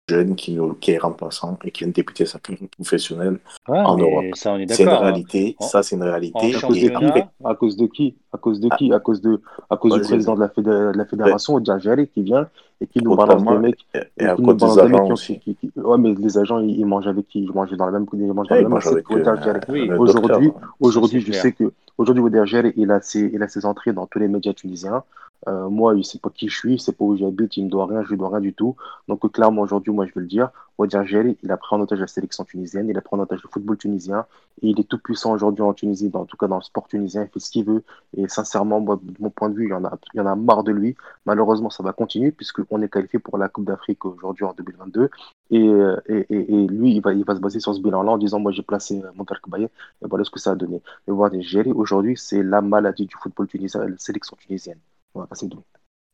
jeune 0.09 0.35
qui, 0.35 0.59
qui 0.81 0.91
est 0.93 0.99
remplaçant 0.99 1.59
et 1.65 1.71
qui 1.71 1.81
vient 1.85 1.89
de 1.89 1.93
débuter 1.93 2.27
sa 2.27 2.39
carrière 2.39 2.69
professionnelle 2.71 3.39
ouais, 3.69 3.79
en 3.79 3.97
Europe. 3.97 4.25
ça, 4.35 4.53
on 4.53 4.59
est 4.59 4.73
C'est 4.73 4.83
une 4.83 4.89
hein. 4.89 4.99
réalité. 4.99 5.57
Ça, 5.61 5.83
c'est 5.83 5.97
une 5.97 6.03
réalité. 6.03 6.39
À 6.57 6.61
cause 6.65 6.77
de 6.77 6.87
qui 6.89 7.05
À 7.45 7.55
cause 7.55 7.77
de 7.77 7.87
qui 7.87 8.15
À 8.33 8.39
cause 8.39 8.61
de 8.61 8.69
qui 8.77 8.93
À 8.93 8.99
cause 9.01 9.21
de, 9.21 9.41
à 9.71 9.77
cause 9.77 9.95
du 9.95 10.01
président 10.01 10.35
de 10.35 10.41
la, 10.41 10.49
fédé- 10.49 10.93
de 10.93 10.99
la 10.99 11.05
fédération, 11.05 11.63
Jari, 11.65 12.09
qui 12.09 12.23
vient 12.23 12.49
et 12.81 12.87
qui 12.89 12.99
nous 13.01 13.15
balance 13.15 13.45
des 13.45 13.59
mecs. 13.59 13.87
Et, 13.95 14.25
Et 14.25 14.27
à 14.27 14.35
cause 14.35 14.57
des 14.57 14.79
agents 14.79 15.05
qui 15.05 15.11
ont. 15.11 15.13
aussi. 15.13 15.39
Qui, 15.39 15.55
qui- 15.55 15.73
Ouais, 15.77 15.99
mais 15.99 16.15
les 16.15 16.37
agents, 16.39 16.59
ils, 16.59 16.81
ils 16.81 16.87
mangent 16.87 17.07
avec 17.07 17.29
qui? 17.29 17.41
Ils 17.41 17.53
mangent 17.53 17.71
dans 17.73 17.87
la 17.87 17.93
même, 17.93 18.07
ils 18.13 18.33
mangent 18.33 18.49
dans 18.49 18.55
Ouais, 18.57 18.63
la 18.63 18.69
il 18.69 18.69
même 18.69 18.73
euh, 18.75 20.51
Aujourd'hui, 20.81 21.21
c'est 21.25 21.33
je 21.33 21.33
sais 21.33 21.53
que 21.53 21.73
aujourd'hui, 21.99 22.25
Jari, 22.45 22.73
il 22.77 22.91
a 22.91 23.01
ses, 23.01 23.31
il 23.33 23.43
a 23.43 23.49
ses 23.49 23.67
entrées 23.67 23.93
dans 23.93 24.07
tous 24.07 24.19
les 24.19 24.29
médias 24.29 24.53
tunisiens. 24.53 25.05
Euh, 25.49 25.69
moi, 25.69 25.95
il 25.97 26.05
sait 26.05 26.19
pas 26.19 26.31
qui 26.31 26.49
je 26.49 26.57
suis, 26.57 26.75
il 26.75 26.81
sait 26.81 26.93
pas 26.93 27.05
où 27.05 27.17
j'habite, 27.17 27.57
il 27.57 27.65
me 27.65 27.71
doit 27.71 27.87
rien, 27.87 28.05
je 28.05 28.11
lui 28.11 28.17
dois 28.17 28.29
rien 28.29 28.41
du 28.41 28.55
tout. 28.55 28.77
Donc, 29.09 29.29
clairement, 29.33 29.63
aujourd'hui, 29.63 29.93
moi, 29.93 30.07
je 30.07 30.13
veux 30.15 30.21
le 30.21 30.29
dire, 30.29 30.51
Jari, 30.89 31.37
il 31.43 31.51
a 31.51 31.57
pris 31.57 31.77
en 31.77 31.81
otage 31.81 32.01
la 32.01 32.07
sélection 32.07 32.45
tunisienne, 32.45 32.89
il 32.89 32.99
a 32.99 33.01
pris 33.01 33.17
en 33.17 33.21
otage 33.21 33.43
le 33.43 33.49
football 33.49 33.77
tunisien, 33.77 34.27
et 34.63 34.69
il 34.69 34.81
est 34.81 34.89
tout 34.89 34.99
puissant 34.99 35.33
aujourd'hui 35.33 35.63
en 35.63 35.73
Tunisie, 35.75 36.09
dans, 36.09 36.21
en 36.21 36.25
tout 36.25 36.37
cas 36.37 36.47
dans 36.47 36.57
le 36.57 36.63
sport 36.63 36.89
tunisien, 36.89 37.23
il 37.23 37.29
fait 37.29 37.41
ce 37.41 37.51
qu'il 37.51 37.65
veut. 37.65 37.83
Et 38.17 38.29
sincèrement, 38.29 38.81
de 38.81 38.99
mon 39.21 39.31
point 39.31 39.49
de 39.49 39.55
vue, 39.55 39.67
il 39.67 39.71
y 39.71 39.75
en 39.75 39.85
a, 39.85 39.97
il 40.15 40.19
y 40.19 40.21
en 40.21 40.27
a 40.27 40.35
marre 40.35 40.65
de 40.65 40.73
lui. 40.73 40.97
Malheureusement, 41.27 41.71
ça 41.71 41.83
va 41.83 41.93
continuer, 41.93 42.33
puisqu'on 42.33 42.83
est 42.83 42.89
qualifié 42.89 43.19
pour 43.19 43.39
la 43.39 43.49
Coupe 43.49 43.65
d'Afrique 43.65 44.05
aujourd'hui 44.05 44.45
en 44.45 44.53
2022. 44.55 45.11
Et, 45.51 45.69
euh, 45.69 46.01
et, 46.09 46.27
et, 46.31 46.55
et 46.55 46.67
lui, 46.67 46.97
il 46.97 47.03
va, 47.03 47.13
il 47.13 47.25
va 47.25 47.35
se 47.35 47.41
baser 47.41 47.61
sur 47.61 47.75
ce 47.75 47.81
bilan-là 47.81 48.13
en 48.13 48.19
disant, 48.19 48.41
moi, 48.41 48.53
j'ai 48.53 48.63
placé 48.63 49.03
euh, 49.03 49.11
mon 49.15 49.27
Baye, 49.49 49.65
et 49.65 49.69
voilà 50.09 50.25
ce 50.25 50.31
que 50.31 50.41
ça 50.41 50.53
a 50.53 50.55
donné. 50.55 50.81
Et 51.07 51.11
voir 51.11 51.31
Jari, 51.41 51.73
aujourd'hui, 51.73 52.17
c'est 52.17 52.43
la 52.43 52.63
maladie 52.63 53.07
du 53.07 53.15
football 53.21 53.49
tunisien, 53.49 53.87
la 53.87 53.99
sélection 53.99 54.37
tunisienne. 54.37 54.79
Voilà, 55.15 55.29
c'est 55.33 55.49
tout. 55.49 55.63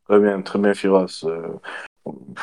Très 0.08 0.18
bien, 0.18 0.42
très 0.42 0.58
bien, 0.58 0.74
Firas. 0.74 1.24
Euh, 1.24 1.48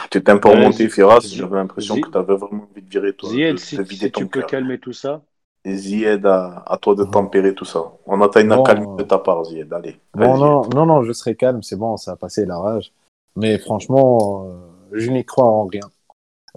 T'étais 0.09 0.31
un 0.31 0.37
peu 0.37 0.49
remonté, 0.49 0.87
Firas. 0.87 1.19
J'avais 1.21 1.55
l'impression 1.57 1.99
que 1.99 2.09
tu 2.09 2.17
avais 2.17 2.35
vraiment 2.35 2.67
envie 2.71 2.81
de 2.81 2.89
virer, 2.89 3.13
toi, 3.13 3.29
de, 3.29 3.35
Zied, 3.35 3.57
si, 3.57 4.11
tu 4.11 4.27
peux 4.27 4.43
calmer 4.43 4.77
tout 4.79 4.93
ça. 4.93 5.21
Zied, 5.65 6.25
à, 6.25 6.63
à 6.67 6.77
toi 6.77 6.93
de 6.95 7.03
tempérer 7.03 7.55
tout 7.55 7.65
ça. 7.65 7.83
On 8.05 8.21
attend 8.21 8.39
une 8.39 8.51
euh, 8.51 8.95
de 8.97 9.03
ta 9.03 9.17
part, 9.17 9.43
Zied. 9.45 9.73
Allez. 9.73 9.99
Non, 10.15 10.67
non, 10.69 10.85
non, 10.85 11.03
je 11.03 11.11
serai 11.11 11.35
calme, 11.35 11.63
c'est 11.63 11.75
bon, 11.75 11.97
ça 11.97 12.11
a 12.11 12.15
passé 12.15 12.45
la 12.45 12.57
rage. 12.59 12.93
Mais 13.35 13.57
franchement, 13.57 14.45
euh, 14.47 14.53
je 14.93 15.09
n'y 15.09 15.25
crois 15.25 15.45
en 15.45 15.65
rien. 15.65 15.81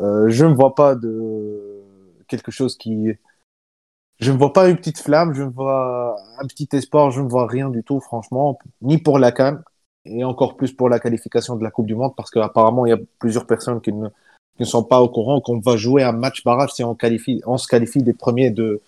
Euh, 0.00 0.28
je 0.28 0.44
ne 0.44 0.54
vois 0.54 0.74
pas 0.74 0.94
de 0.94 1.82
quelque 2.28 2.50
chose 2.50 2.76
qui. 2.76 3.12
Je 4.20 4.32
ne 4.32 4.38
vois 4.38 4.52
pas 4.52 4.68
une 4.68 4.76
petite 4.76 4.98
flamme, 4.98 5.32
je 5.34 5.42
ne 5.44 5.50
vois 5.50 6.16
un 6.38 6.46
petit 6.46 6.68
espoir, 6.72 7.10
je 7.10 7.20
ne 7.20 7.28
vois 7.28 7.46
rien 7.46 7.68
du 7.70 7.84
tout, 7.84 8.00
franchement, 8.00 8.58
ni 8.82 8.98
pour 8.98 9.18
la 9.18 9.30
CAN, 9.30 9.58
et 10.04 10.24
encore 10.24 10.56
plus 10.56 10.72
pour 10.72 10.88
la 10.88 10.98
qualification 10.98 11.54
de 11.54 11.62
la 11.62 11.70
Coupe 11.70 11.86
du 11.86 11.94
Monde, 11.94 12.14
parce 12.16 12.30
qu'apparemment, 12.30 12.84
il 12.84 12.88
y 12.90 12.92
a 12.92 12.98
plusieurs 13.20 13.46
personnes 13.46 13.80
qui 13.80 13.92
ne, 13.92 14.08
qui 14.08 14.62
ne 14.62 14.64
sont 14.64 14.82
pas 14.82 15.00
au 15.00 15.08
courant 15.08 15.40
qu'on 15.40 15.60
va 15.60 15.76
jouer 15.76 16.02
un 16.02 16.10
match 16.12 16.42
barrage 16.42 16.72
si 16.72 16.82
on, 16.82 16.96
qualifie, 16.96 17.40
on 17.46 17.58
se 17.58 17.68
qualifie 17.68 18.02
des 18.02 18.12
premiers 18.12 18.50
de, 18.50 18.80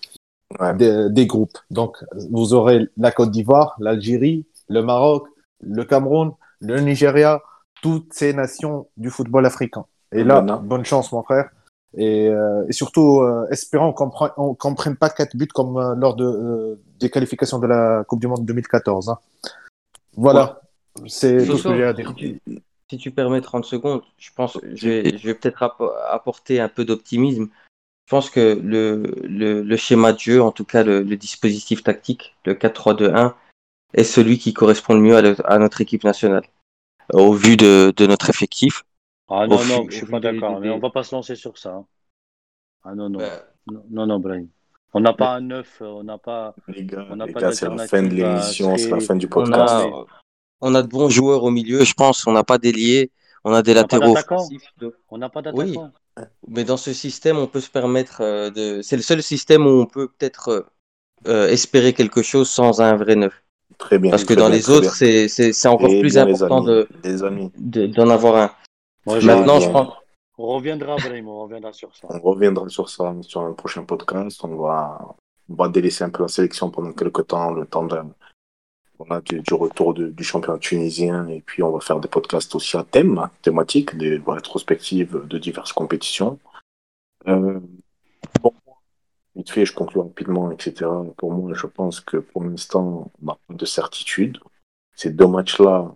Ouais. 0.59 0.75
des, 0.75 1.09
des 1.09 1.27
groupes. 1.27 1.57
Donc, 1.69 1.97
vous 2.29 2.53
aurez 2.53 2.87
la 2.97 3.11
Côte 3.11 3.31
d'Ivoire, 3.31 3.75
l'Algérie, 3.79 4.45
le 4.67 4.81
Maroc, 4.81 5.27
le 5.61 5.85
Cameroun, 5.85 6.33
le 6.59 6.79
Nigeria, 6.81 7.41
toutes 7.81 8.13
ces 8.13 8.33
nations 8.33 8.87
du 8.97 9.09
football 9.09 9.45
africain. 9.45 9.85
Et 10.11 10.23
là, 10.23 10.41
Maintenant. 10.41 10.61
bonne 10.61 10.85
chance, 10.85 11.11
mon 11.11 11.23
frère. 11.23 11.49
Et, 11.95 12.27
euh, 12.29 12.65
et 12.69 12.73
surtout, 12.73 13.19
euh, 13.21 13.47
espérons 13.49 13.91
qu'on 13.93 14.09
qu'on 14.55 14.75
prenne 14.75 14.95
pas 14.95 15.09
quatre 15.09 15.35
buts 15.35 15.47
comme 15.47 15.77
euh, 15.77 15.93
lors 15.95 16.15
de, 16.15 16.25
euh, 16.25 16.79
des 16.99 17.09
qualifications 17.09 17.59
de 17.59 17.67
la 17.67 18.03
Coupe 18.07 18.21
du 18.21 18.27
Monde 18.27 18.45
2014. 18.45 19.09
hein. 19.09 19.19
Voilà, 20.15 20.61
c'est 21.07 21.45
tout 21.45 21.57
ce 21.57 21.63
que 21.67 21.75
j'ai 21.75 21.83
à 21.83 21.93
dire. 21.93 22.13
Si 22.89 22.97
tu 22.97 23.11
permets 23.11 23.39
30 23.39 23.63
secondes, 23.65 24.01
je 24.17 24.29
pense, 24.35 24.57
je 24.73 24.89
vais, 24.89 25.17
je 25.17 25.27
vais 25.27 25.33
peut-être 25.33 25.63
app- 25.63 25.81
apporter 26.09 26.59
un 26.59 26.67
peu 26.67 26.83
d'optimisme. 26.83 27.47
Je 28.05 28.11
pense 28.11 28.29
que 28.29 28.59
le, 28.61 29.03
le, 29.23 29.61
le 29.61 29.77
schéma 29.77 30.11
de 30.11 30.19
jeu, 30.19 30.41
en 30.41 30.51
tout 30.51 30.65
cas 30.65 30.83
le, 30.83 31.01
le 31.01 31.15
dispositif 31.15 31.83
tactique, 31.83 32.35
le 32.45 32.53
4-3-2-1, 32.53 33.33
est 33.93 34.03
celui 34.03 34.37
qui 34.37 34.53
correspond 34.53 34.93
le 34.93 34.99
mieux 34.99 35.15
à, 35.15 35.53
à 35.53 35.57
notre 35.57 35.79
équipe 35.79 36.03
nationale. 36.03 36.43
Au 37.13 37.31
vu 37.31 37.55
de, 37.55 37.93
de 37.95 38.07
notre 38.07 38.29
effectif. 38.29 38.83
Ah 39.33 39.47
non, 39.47 39.63
non, 39.65 39.85
je 39.89 39.95
suis 39.95 40.05
pas 40.05 40.19
d'accord, 40.19 40.59
mais 40.59 40.69
on 40.69 40.79
va 40.79 40.89
pas 40.89 41.03
se 41.03 41.15
lancer 41.15 41.35
sur 41.35 41.57
ça. 41.57 41.71
hein. 41.75 41.85
Ah 42.83 42.93
non, 42.95 43.09
non, 43.09 43.19
Bah, 43.19 43.45
non, 43.71 43.83
non, 43.89 44.05
non, 44.07 44.19
Brahim. 44.19 44.47
On 44.93 44.99
n'a 44.99 45.13
pas 45.13 45.35
un 45.35 45.41
neuf, 45.41 45.77
on 45.81 46.03
n'a 46.03 46.17
pas. 46.17 46.53
Les 46.67 46.83
gars, 46.83 47.05
On 47.09 47.15
n'a 47.15 47.25
les 47.25 47.31
pas 47.33 47.39
gars, 47.39 47.51
c'est 47.53 47.65
la 47.69 47.87
fin 47.87 48.01
de 48.03 48.09
d'alternative 48.09 48.25
à 48.25 48.29
l'émission, 48.33 48.77
c'est 48.77 48.89
la 48.89 48.99
fin 48.99 49.15
du 49.15 49.25
on, 49.27 49.29
podcast. 49.29 49.73
a, 49.73 49.89
on 50.59 50.75
a 50.75 50.81
de 50.81 50.87
bons 50.87 51.09
joueurs 51.09 51.43
au 51.43 51.51
milieu, 51.51 51.85
je 51.85 51.93
pense. 51.93 52.27
On 52.27 52.33
n'a 52.33 52.43
pas 52.43 52.57
d'ailier, 52.57 53.09
on 53.45 53.53
a 53.53 53.61
des 53.61 53.71
On 53.71 53.75
n'a 53.75 53.83
pas 53.87 53.97
latéraux 53.99 54.17
offensifs. 54.17 54.73
On 55.09 55.17
n'a 55.17 55.29
pas 55.29 55.41
Oui. 55.53 55.71
d'attaquant. 55.71 55.91
Mais 56.49 56.65
dans 56.65 56.75
ce 56.75 56.91
système, 56.91 57.37
on 57.37 57.47
peut 57.47 57.61
se 57.61 57.69
permettre 57.69 58.19
euh, 58.19 58.49
de. 58.49 58.81
C'est 58.81 58.97
le 58.97 59.01
seul 59.01 59.23
système 59.23 59.65
où 59.65 59.69
on 59.79 59.85
peut 59.85 60.09
peut-être 60.09 60.49
euh, 60.49 60.61
euh, 61.27 61.47
espérer 61.47 61.93
quelque 61.93 62.21
chose 62.21 62.49
sans 62.49 62.81
un 62.81 62.97
vrai 62.97 63.15
neuf. 63.15 63.41
Très 63.77 63.97
bien. 63.97 64.11
Parce 64.11 64.23
que 64.23 64.33
très 64.33 64.41
dans 64.41 64.49
bien, 64.49 64.57
les 64.57 64.61
très 64.63 64.73
autres, 64.73 64.93
c'est 64.93 65.29
c'est- 65.29 65.53
c'est 65.53 65.67
encore 65.69 65.87
Très 65.87 66.01
plus 66.01 66.11
bien, 66.13 66.25
les 66.25 66.43
important 66.43 66.57
amis. 66.57 66.65
de 66.67 66.87
Les 67.05 67.23
amis, 67.23 67.51
de- 67.57 67.87
d'en 67.87 68.09
avoir 68.09 68.35
un. 68.35 68.51
Moi, 69.05 69.19
Maintenant, 69.21 69.59
je 69.59 69.69
pense. 69.69 69.93
On 70.37 70.47
reviendra, 70.47 70.95
Brahim, 70.95 71.27
on 71.27 71.43
reviendra 71.43 71.73
sur 71.73 71.95
ça. 71.95 72.07
on 72.09 72.19
reviendra 72.19 72.67
sur 72.69 72.89
ça 72.89 73.13
sur 73.21 73.41
un 73.41 73.53
prochain 73.53 73.83
podcast. 73.83 74.43
On 74.43 74.55
va, 74.55 75.15
on 75.49 75.53
va 75.55 75.67
délaisser 75.69 76.03
un 76.03 76.09
peu 76.09 76.23
la 76.23 76.27
sélection 76.29 76.71
pendant 76.71 76.93
quelques 76.93 77.27
temps, 77.27 77.51
le 77.51 77.65
temps 77.65 77.85
de, 77.85 77.99
voilà, 78.97 79.21
du, 79.21 79.41
du 79.41 79.53
retour 79.53 79.93
de- 79.93 80.07
du 80.09 80.23
championnat 80.23 80.57
tunisien. 80.57 81.27
Et 81.27 81.41
puis, 81.41 81.61
on 81.61 81.71
va 81.71 81.79
faire 81.79 81.99
des 81.99 82.07
podcasts 82.07 82.55
aussi 82.55 82.75
à 82.77 82.83
thème, 82.83 83.29
thématiques, 83.41 83.95
des 83.97 84.21
rétrospectives 84.25 85.27
de 85.27 85.37
diverses 85.37 85.73
compétitions. 85.73 86.39
Euh, 87.27 87.59
bon, 88.41 88.53
vite 89.35 89.49
fait, 89.51 89.65
je 89.65 89.73
conclue 89.75 89.99
rapidement, 90.01 90.49
etc. 90.51 90.89
Pour 91.17 91.33
moi, 91.33 91.51
je 91.53 91.67
pense 91.67 91.99
que 91.99 92.17
pour 92.17 92.43
l'instant, 92.43 93.11
on 93.21 93.25
n'a 93.25 93.37
pas 93.47 93.53
de 93.53 93.65
certitude. 93.65 94.39
Ces 94.95 95.11
deux 95.11 95.27
matchs-là, 95.27 95.93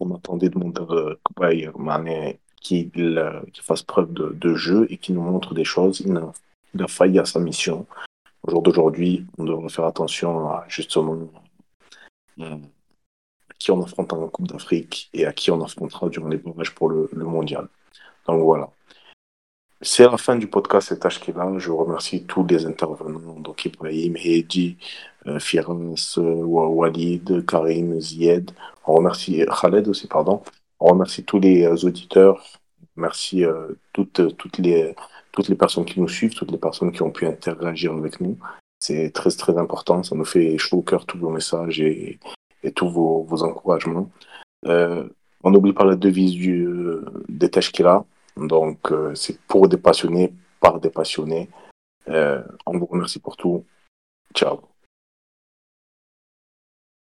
on 0.00 0.14
attendait 0.14 0.48
de 0.48 0.58
Monter 0.58 0.84
Koubaï, 1.22 1.70
Mané, 1.76 2.38
qu'il 2.60 2.90
euh, 3.18 3.40
fasse 3.62 3.82
preuve 3.82 4.12
de, 4.12 4.30
de 4.30 4.54
jeu 4.54 4.86
et 4.90 4.96
qu'il 4.98 5.14
nous 5.14 5.22
montre 5.22 5.54
des 5.54 5.64
choses. 5.64 6.00
Il 6.00 6.16
a, 6.16 6.32
il 6.74 6.82
a 6.82 6.88
failli 6.88 7.18
à 7.18 7.24
sa 7.24 7.40
mission. 7.40 7.86
Au 8.42 8.50
jour 8.50 8.62
d'aujourd'hui, 8.62 9.26
on 9.38 9.44
devrait 9.44 9.68
faire 9.68 9.84
attention 9.84 10.48
à 10.50 10.64
justement 10.68 11.16
euh, 12.40 12.56
qui 13.58 13.70
on 13.70 13.82
affronte 13.82 14.12
en 14.12 14.28
Coupe 14.28 14.48
d'Afrique 14.48 15.08
et 15.12 15.26
à 15.26 15.32
qui 15.32 15.50
on 15.50 15.62
affrontera 15.62 16.08
durant 16.08 16.28
les 16.28 16.36
barrages 16.36 16.74
pour 16.74 16.88
le, 16.88 17.08
le 17.12 17.24
mondial. 17.24 17.68
Donc 18.26 18.42
voilà. 18.42 18.68
C'est 19.82 20.04
la 20.04 20.16
fin 20.16 20.36
du 20.36 20.48
podcast 20.48 20.88
cet 20.88 21.04
là 21.04 21.58
Je 21.58 21.70
remercie 21.70 22.24
tous 22.24 22.46
les 22.46 22.64
intervenants, 22.64 23.38
donc 23.40 23.64
Ibrahim, 23.64 24.16
Heidi, 24.16 24.78
euh, 25.26 25.38
Firas, 25.38 25.74
euh, 26.18 26.20
Wa- 26.20 26.68
Walid, 26.68 27.44
Karim, 27.46 28.00
Zied. 28.00 28.50
On 28.86 28.94
remercie 28.94 29.44
Khaled 29.60 29.88
aussi, 29.88 30.06
pardon. 30.06 30.42
On 30.80 30.86
remercie 30.90 31.24
tous 31.24 31.40
les 31.40 31.64
euh, 31.64 31.74
auditeurs. 31.86 32.42
Merci 32.96 33.44
toutes, 33.92 34.36
toutes, 34.38 34.56
les, 34.58 34.94
toutes 35.32 35.48
les 35.48 35.54
personnes 35.54 35.84
qui 35.84 36.00
nous 36.00 36.08
suivent, 36.08 36.32
toutes 36.34 36.50
les 36.50 36.56
personnes 36.56 36.92
qui 36.92 37.02
ont 37.02 37.10
pu 37.10 37.26
interagir 37.26 37.92
avec 37.92 38.22
nous. 38.22 38.38
C'est 38.80 39.10
très 39.10 39.30
très 39.30 39.58
important. 39.58 40.02
Ça 40.02 40.16
nous 40.16 40.24
fait 40.24 40.56
chaud 40.56 40.78
au 40.78 40.82
cœur 40.82 41.04
tous 41.04 41.18
vos 41.18 41.28
messages 41.28 41.78
et, 41.78 42.18
et 42.62 42.72
tous 42.72 42.88
vos, 42.88 43.22
vos 43.24 43.42
encouragements. 43.42 44.08
On 44.64 45.50
n'oublie 45.50 45.74
pas 45.74 45.84
la 45.84 45.94
devise 45.96 46.32
du, 46.32 46.66
des 47.28 47.50
Tashkila. 47.50 48.06
Donc, 48.38 48.90
c'est 49.14 49.38
pour 49.42 49.68
des 49.68 49.76
passionnés, 49.76 50.32
par 50.58 50.80
des 50.80 50.88
passionnés. 50.90 51.50
On 52.08 52.78
vous 52.78 52.86
remercie 52.86 53.18
pour 53.18 53.36
tout. 53.36 53.62
Ciao. 54.34 54.60